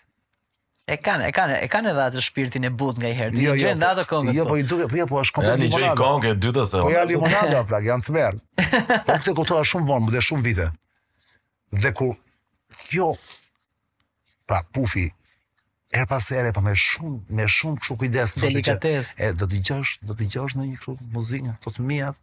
E 0.91 0.97
kanë, 0.97 1.23
e 1.27 1.31
kanë, 1.31 1.55
e 1.63 1.67
kanë 1.69 1.89
edhe 1.93 2.03
atë 2.09 2.21
shpirtin 2.25 2.63
e 2.67 2.71
butë 2.79 2.97
nga 3.03 3.09
herë. 3.19 3.39
Jo, 3.41 3.53
jo, 3.55 3.73
nda 3.77 3.87
po- 3.87 3.93
ato 3.99 4.03
këngët. 4.11 4.35
Jo, 4.37 4.43
po, 4.45 4.49
po 4.49 4.57
i 4.57 4.63
duhet, 4.69 4.87
po, 4.91 4.95
jo, 4.95 5.05
po 5.11 5.19
ja 5.19 5.21
po 5.21 5.21
as 5.21 5.31
komplet 5.31 5.59
limonada. 5.59 5.83
Ja, 5.83 5.95
dije 5.95 6.01
këngë 6.01 6.27
e 6.31 6.35
dytë 6.43 6.63
se. 6.71 6.77
Po 6.85 6.89
ja 6.91 7.03
limonada 7.07 7.63
plak, 7.69 7.83
janë 7.87 8.03
të 8.07 8.11
merr. 8.15 8.35
Po 9.05 9.13
këto 9.19 9.31
këto 9.39 9.53
janë 9.61 9.69
shumë 9.71 9.87
vonë, 9.91 10.03
më 10.05 10.09
dhe 10.17 10.21
shumë 10.29 10.43
vite. 10.49 10.67
Dhe 11.85 11.91
ku 11.95 12.07
kjo 12.89 13.09
pra 14.49 14.61
pufi 14.75 15.07
Er 15.91 16.07
pas 16.07 16.31
e 16.31 16.35
re, 16.41 16.53
pa 16.53 16.61
po 16.61 16.63
me 16.65 16.71
shumë, 16.79 17.19
me 17.35 17.45
shumë 17.51 17.81
kështu 17.81 17.95
kujdes. 17.99 18.33
Delikates. 18.39 19.09
E, 19.19 19.33
do 19.35 19.47
t'i 19.51 19.59
gjosh, 19.67 19.97
do 20.07 20.15
t'i 20.15 20.29
gjosh 20.31 20.55
në 20.55 20.69
një 20.69 20.77
kështu 20.79 20.93
muzikë, 21.17 21.55
të 21.65 21.73
të 21.75 21.83
mijat. 21.89 22.19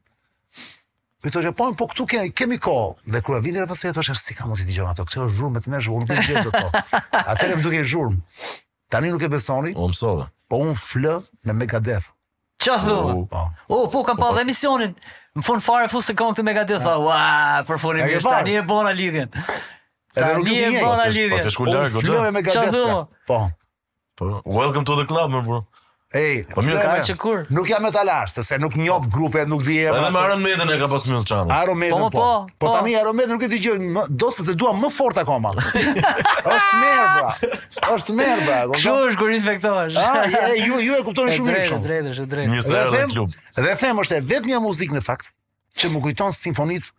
Këtë 1.27 1.43
është 1.43 1.53
po, 1.59 1.67
e 1.69 1.77
po 1.77 1.89
këtu 1.93 2.07
kemi, 2.09 2.31
kemi 2.39 2.59
ko. 2.65 2.77
Dhe 3.05 3.21
kur 3.27 3.37
e 3.37 3.43
e 3.45 3.67
pas 3.69 3.85
e 3.85 3.89
e 3.89 3.93
të 3.93 4.05
si 4.23 4.35
ka 4.39 4.47
mund 4.49 4.59
t'i 4.59 4.65
t'i 4.71 4.79
në 4.81 4.87
ato, 4.89 5.05
Kjo 5.05 5.27
është 5.27 5.37
zhurmë, 5.37 5.59
e 5.59 5.61
të 5.61 5.69
me 5.75 5.81
zhurmë, 5.85 6.09
e 6.09 6.09
të 6.09 6.27
gjithë 6.29 6.45
dhe 6.49 6.53
to. 6.57 6.69
A 7.21 7.35
të 7.37 7.51
duke 7.61 7.85
zhurmë. 7.85 8.21
Tani 8.89 9.11
nuk 9.13 9.23
e 9.23 9.29
besoni, 9.37 9.75
po 9.77 10.63
unë 10.65 10.77
flë 10.89 11.17
me 11.45 11.53
Megadeth. 11.61 12.09
Qa 12.59 12.79
së 12.83 12.95
O, 12.97 13.27
oh, 13.29 13.51
oh, 13.77 13.85
po, 13.93 14.01
kam 14.09 14.17
pa 14.19 14.33
dhe 14.35 14.47
emisionin. 14.49 14.97
Më 15.37 15.45
fun 15.47 15.61
fare 15.63 15.93
fu 15.93 16.01
se 16.03 16.15
të 16.17 16.23
këtë 16.23 16.47
Megadeth. 16.49 16.89
Ua, 17.05 17.21
për 17.69 17.85
e 18.01 18.23
shtë, 18.23 18.39
një 18.49 18.63
e 18.63 18.63
bona 18.67 18.97
lidhjen. 18.97 19.29
Edhe 20.21 20.39
nuk 20.39 20.49
e 20.49 20.71
bën 20.79 21.01
na 21.01 21.09
lidhje. 21.13 21.39
Po 21.39 21.43
se 21.47 21.53
shkoj 21.55 21.73
larg 21.75 21.95
goda. 21.99 22.47
Çfarë 22.53 22.71
thon? 22.75 23.05
Po. 23.29 23.39
Po, 24.19 24.39
welcome 24.47 24.85
to 24.89 24.97
the 24.99 25.07
club, 25.07 25.31
më 25.33 25.43
bro. 25.47 25.61
Ej, 26.17 26.39
po 26.55 26.63
mirë 26.65 26.81
ka 26.81 26.95
që 27.05 27.15
kur. 27.21 27.43
Nuk 27.53 27.69
jam 27.69 27.85
me 27.85 27.91
ta 27.93 28.03
sepse 28.33 28.57
nuk 28.59 28.75
njoh 28.81 29.05
grupe, 29.13 29.43
nuk 29.47 29.63
di 29.67 29.77
era. 29.85 29.99
Edhe 30.01 30.11
marrën 30.15 30.41
meten 30.43 30.73
e 30.73 30.79
ka 30.81 30.89
pas 30.91 31.05
mill 31.11 31.23
çan. 31.29 31.53
Arro 31.53 31.75
me. 31.77 31.91
Po, 31.93 32.09
po. 32.17 32.25
Po 32.59 32.73
tani 32.75 32.97
arro 32.99 33.13
me, 33.15 33.27
nuk 33.29 33.45
e 33.47 33.51
di 33.53 33.61
gjë, 33.67 34.07
do 34.19 34.31
se 34.33 34.55
dua 34.59 34.73
më 34.77 34.91
fort 34.97 35.21
akoma. 35.21 35.53
Është 36.57 36.75
merr, 36.81 37.07
bra. 37.15 37.33
Është 37.95 38.19
merr, 38.21 38.43
bra. 38.49 38.59
është 38.79 38.95
e 38.95 39.15
shkur 39.19 39.35
infektohesh. 39.37 40.01
Ah, 40.01 40.39
ju 40.57 40.81
ju 40.89 40.97
e 40.99 41.03
kuptoni 41.11 41.37
shumë 41.37 41.53
mirë. 41.53 41.83
Drejtë, 41.89 42.13
drejtë, 42.17 42.31
drejtë. 42.33 42.65
Edhe 42.89 43.05
klub. 43.13 43.37
Dhe 43.61 43.77
them 43.85 44.03
është 44.05 44.23
vetëm 44.33 44.55
një 44.57 44.63
muzikë 44.65 44.99
në 44.99 45.05
fakt 45.07 45.31
që 45.79 45.93
më 45.93 46.07
kujton 46.09 46.33
simfonitë 46.35 46.91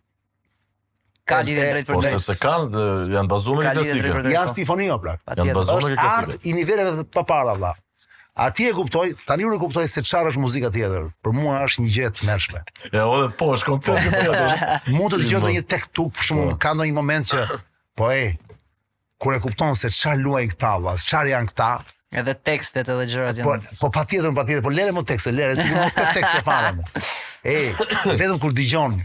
Ka 1.30 1.44
lidhje 1.46 1.60
po, 1.60 1.72
drejt 1.78 1.88
për 1.90 2.00
drejt. 2.04 2.16
Po 2.18 2.22
sepse 2.24 2.36
kanë 2.42 2.86
janë 3.14 3.30
bazuar 3.32 3.68
në 3.68 3.74
klasike. 3.78 4.16
Ja 4.34 4.44
sifonio 4.50 4.98
pra. 5.04 5.16
Janë 5.40 5.56
bazuar 5.60 5.86
në 5.86 5.94
klasike. 5.94 6.18
art 6.18 6.50
i 6.50 6.56
niveleve 6.58 6.96
të 6.98 7.06
topara 7.14 7.54
valla. 7.56 7.76
A 8.40 8.48
e 8.56 8.70
kuptoj, 8.72 9.12
tani 9.28 9.44
unë 9.44 9.58
e 9.58 9.60
kuptoj 9.60 9.86
se 9.92 10.02
çfarë 10.06 10.32
është 10.32 10.42
muzika 10.42 10.70
tjetër. 10.72 11.10
Për 11.26 11.34
mua 11.36 11.58
është 11.68 11.84
një 11.84 11.94
gjë 11.98 12.10
e 12.10 12.28
mëshme. 12.30 12.62
Ja, 12.94 13.04
edhe 13.04 13.30
po, 13.42 13.50
është 13.56 13.68
komplet. 13.68 14.12
Po. 14.16 14.36
Mund 14.96 15.12
të 15.12 15.20
dëgjoj 15.26 15.42
ndonjë 15.44 15.64
tek 15.74 15.90
tuk, 15.98 16.14
për 16.16 16.30
shembull, 16.30 16.54
po. 16.54 16.60
ka 16.64 16.72
ndonjë 16.78 16.96
moment 17.02 17.28
që 17.34 17.44
po 18.00 18.14
e 18.16 18.22
kur 19.20 19.36
e 19.36 19.42
kupton 19.44 19.76
se 19.76 19.92
çfarë 19.92 20.24
luaj 20.24 20.46
këta 20.54 20.72
valla, 20.78 20.96
çfarë 21.04 21.34
janë 21.34 21.52
këta. 21.52 21.70
Edhe 22.24 22.34
tekstet 22.48 22.88
edhe 22.88 23.06
gjërat 23.12 23.42
janë. 23.42 23.50
Po, 23.50 23.58
po 23.84 23.92
patjetër, 24.00 24.32
patjetër, 24.40 24.64
po 24.66 24.72
lere 24.78 24.96
më 24.96 25.04
tekstet, 25.12 25.36
lere, 25.36 25.60
sikur 25.60 25.84
mos 25.84 26.00
ka 26.00 26.08
tekste 26.16 26.40
fare. 26.48 26.72
Ej, 27.44 27.68
vetëm 28.22 28.40
kur 28.42 28.56
dëgjon 28.58 28.98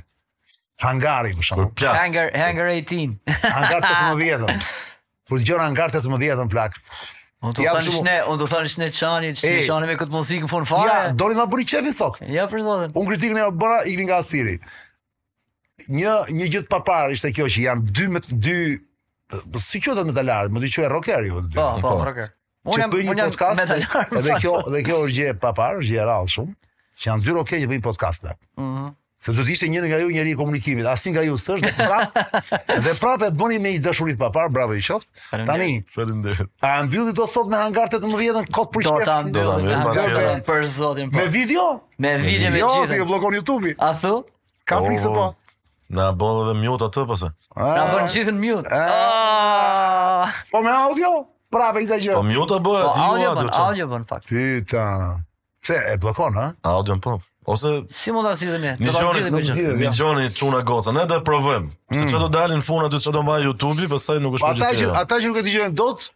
hangari 0.82 1.34
për 1.38 1.48
shembull. 1.48 1.72
Hangar 1.94 2.30
Hangar 2.42 2.70
18. 2.72 3.14
Hangar 3.42 3.82
18-ën. 3.82 4.64
Kur 5.28 5.40
dëgjon 5.42 5.62
hangar 5.64 5.92
18-ën 5.94 6.51
plak. 6.52 6.78
Unë 7.44 7.56
të 7.59 7.64
ja, 7.66 7.72
thonë 7.76 7.92
shne, 7.98 8.14
unë 8.32 8.40
të 8.40 8.46
thonë 8.55 8.70
shne 8.72 8.86
qani, 8.96 9.34
që 9.36 9.51
e, 9.51 9.59
qani 9.68 9.88
me 9.90 9.96
këtë 10.01 10.14
muzikë 10.14 10.46
në 10.46 10.48
fund 10.48 10.68
fare. 10.68 10.88
Ja, 10.96 11.10
doli 11.20 11.36
ma 11.36 11.44
bëri 11.52 11.66
qefi 11.68 11.92
sot. 11.92 12.22
Ja, 12.32 12.46
për 12.48 12.62
zotën. 12.64 12.94
Unë 12.96 13.10
kritikën 13.12 13.40
e 13.40 13.44
o 13.44 13.51
bëra, 13.52 13.82
ikni 13.90 14.06
nga 14.09 14.22
asiri. 14.24 14.55
Një, 15.92 16.14
një 16.38 16.48
gjithë 16.55 16.70
papar 16.72 17.12
ishte 17.12 17.28
kjo 17.36 17.48
që 17.52 17.66
janë 17.66 17.92
dy 17.98 18.06
me 18.14 18.22
dy, 18.32 18.56
për, 19.28 19.42
si 19.60 19.80
që 19.84 19.96
të 19.98 20.06
metalarë, 20.09 20.55
më 20.56 20.62
të 20.64 20.70
që 20.72 20.86
e 20.86 20.90
rocker 20.94 21.26
ju. 21.28 21.42
Po, 21.52 21.68
po, 21.82 21.90
po, 21.90 21.94
rocker. 22.09 22.30
Që 22.64 22.88
bëjnë 22.94 23.18
një 23.20 23.26
podcast, 23.34 23.60
metalar, 23.60 24.09
dhe, 24.14 24.24
dhe 24.24 24.38
kjo, 24.40 24.55
dhe 24.72 24.80
kjo 24.88 25.01
është 25.05 25.16
gjë 25.18 25.34
papar, 25.44 25.82
është 25.84 25.90
gjë 25.98 26.01
e 26.01 26.09
rallë 26.14 26.32
shumë, 26.38 26.56
që 27.02 27.10
janë 27.12 27.26
dy 27.28 27.36
rocker 27.42 27.66
që 27.66 27.72
bëjnë 27.74 27.90
podcast. 27.92 28.30
Mhm. 28.32 28.84
Uh 28.88 28.92
Se 29.24 29.32
do 29.32 29.40
të 29.40 29.55
ishte 29.55 29.68
një 29.72 29.80
nga 29.86 29.98
ju 30.02 30.10
njëri 30.12 30.32
i 30.34 30.36
komunikimit, 30.36 30.84
asnjë 30.84 31.14
nga 31.14 31.20
ju 31.24 31.36
s'është, 31.40 31.70
dhe 31.70 31.76
prap. 31.78 32.18
Dhe 32.84 32.92
prap 33.01 33.22
e 33.24 33.30
bëni 33.32 33.56
me 33.62 33.70
një 33.72 33.80
dashuri 33.86 34.12
të 34.12 34.20
papar, 34.20 34.51
bravo 34.52 34.76
i 34.76 34.82
qoftë. 34.84 35.09
Tani, 35.48 35.78
faleminderit. 35.94 36.51
A 36.60 36.82
mbylli 36.84 37.14
do 37.16 37.24
sot 37.30 37.48
me 37.48 37.56
hangarte 37.56 38.02
të 38.02 38.10
mëdha 38.10 38.42
në 38.44 38.52
kod 38.52 38.68
përgjithë? 38.74 39.01
Do 39.01 39.09
ta 39.09 39.22
ndodhë. 39.70 40.34
Për 40.44 40.68
zotin 40.68 41.09
po. 41.09 41.22
Me 41.22 41.30
video? 41.32 41.64
Me 42.05 42.12
video 42.20 42.52
me 42.52 42.60
jo, 42.60 42.68
gjithë. 42.74 42.84
Jo, 42.84 42.92
si 42.92 43.01
e 43.01 43.09
bllokon 43.09 43.38
YouTube-i. 43.40 43.72
A 43.80 43.94
thu? 43.96 44.12
Ka 44.68 44.82
frikse 44.84 45.09
po. 45.09 45.24
Oh. 45.30 45.59
Na 45.96 46.10
bën 46.20 46.42
edhe 46.44 46.56
mute 46.60 46.90
atë 46.92 47.06
po 47.09 47.16
se. 47.24 47.32
Ah. 47.56 47.74
Na 47.80 47.88
bën 47.94 48.12
gjithën 48.12 48.40
mute. 48.44 48.68
Ah. 48.68 50.26
Ah. 50.28 50.40
Po 50.52 50.60
me 50.60 50.72
audio? 50.84 51.14
Prap 51.48 51.80
e 51.80 51.88
kthej 51.88 52.10
Po 52.12 52.24
mute 52.28 52.60
bëhet, 52.60 52.92
jo 52.92 53.09
audio. 53.09 53.52
Audio 53.70 53.88
bën 53.94 54.05
fakt. 54.10 54.28
Ti 54.28 54.44
ta. 54.68 54.88
Se 55.64 55.80
e 55.94 55.96
bllokon, 55.96 56.36
ha? 56.36 56.51
Audio 56.76 57.01
po. 57.01 57.22
Ose 57.46 57.66
si 57.90 58.12
mund 58.12 58.24
ta 58.26 58.34
Do 58.84 58.92
ta 58.92 59.12
çuna 60.40 60.60
goca, 60.60 60.92
ne 60.92 61.08
do 61.08 61.18
provojmë. 61.28 61.68
Se 61.92 62.00
mm. 62.00 62.06
çfarë 62.08 62.20
do 62.24 62.28
dalin 62.32 62.60
funa 62.60 62.88
do 62.92 62.96
çfarë 62.98 63.16
do 63.18 63.22
mbaj 63.22 63.44
YouTube, 63.44 63.88
pastaj 63.88 64.18
nuk 64.24 64.36
është 64.38 64.48
problem. 64.48 64.62
Ata 64.64 64.78
që 64.80 64.94
ata 65.00 65.18
që 65.22 65.28
nuk 65.30 65.36
e 65.36 65.42
dëgjojnë 65.46 65.76
dot 65.76 66.08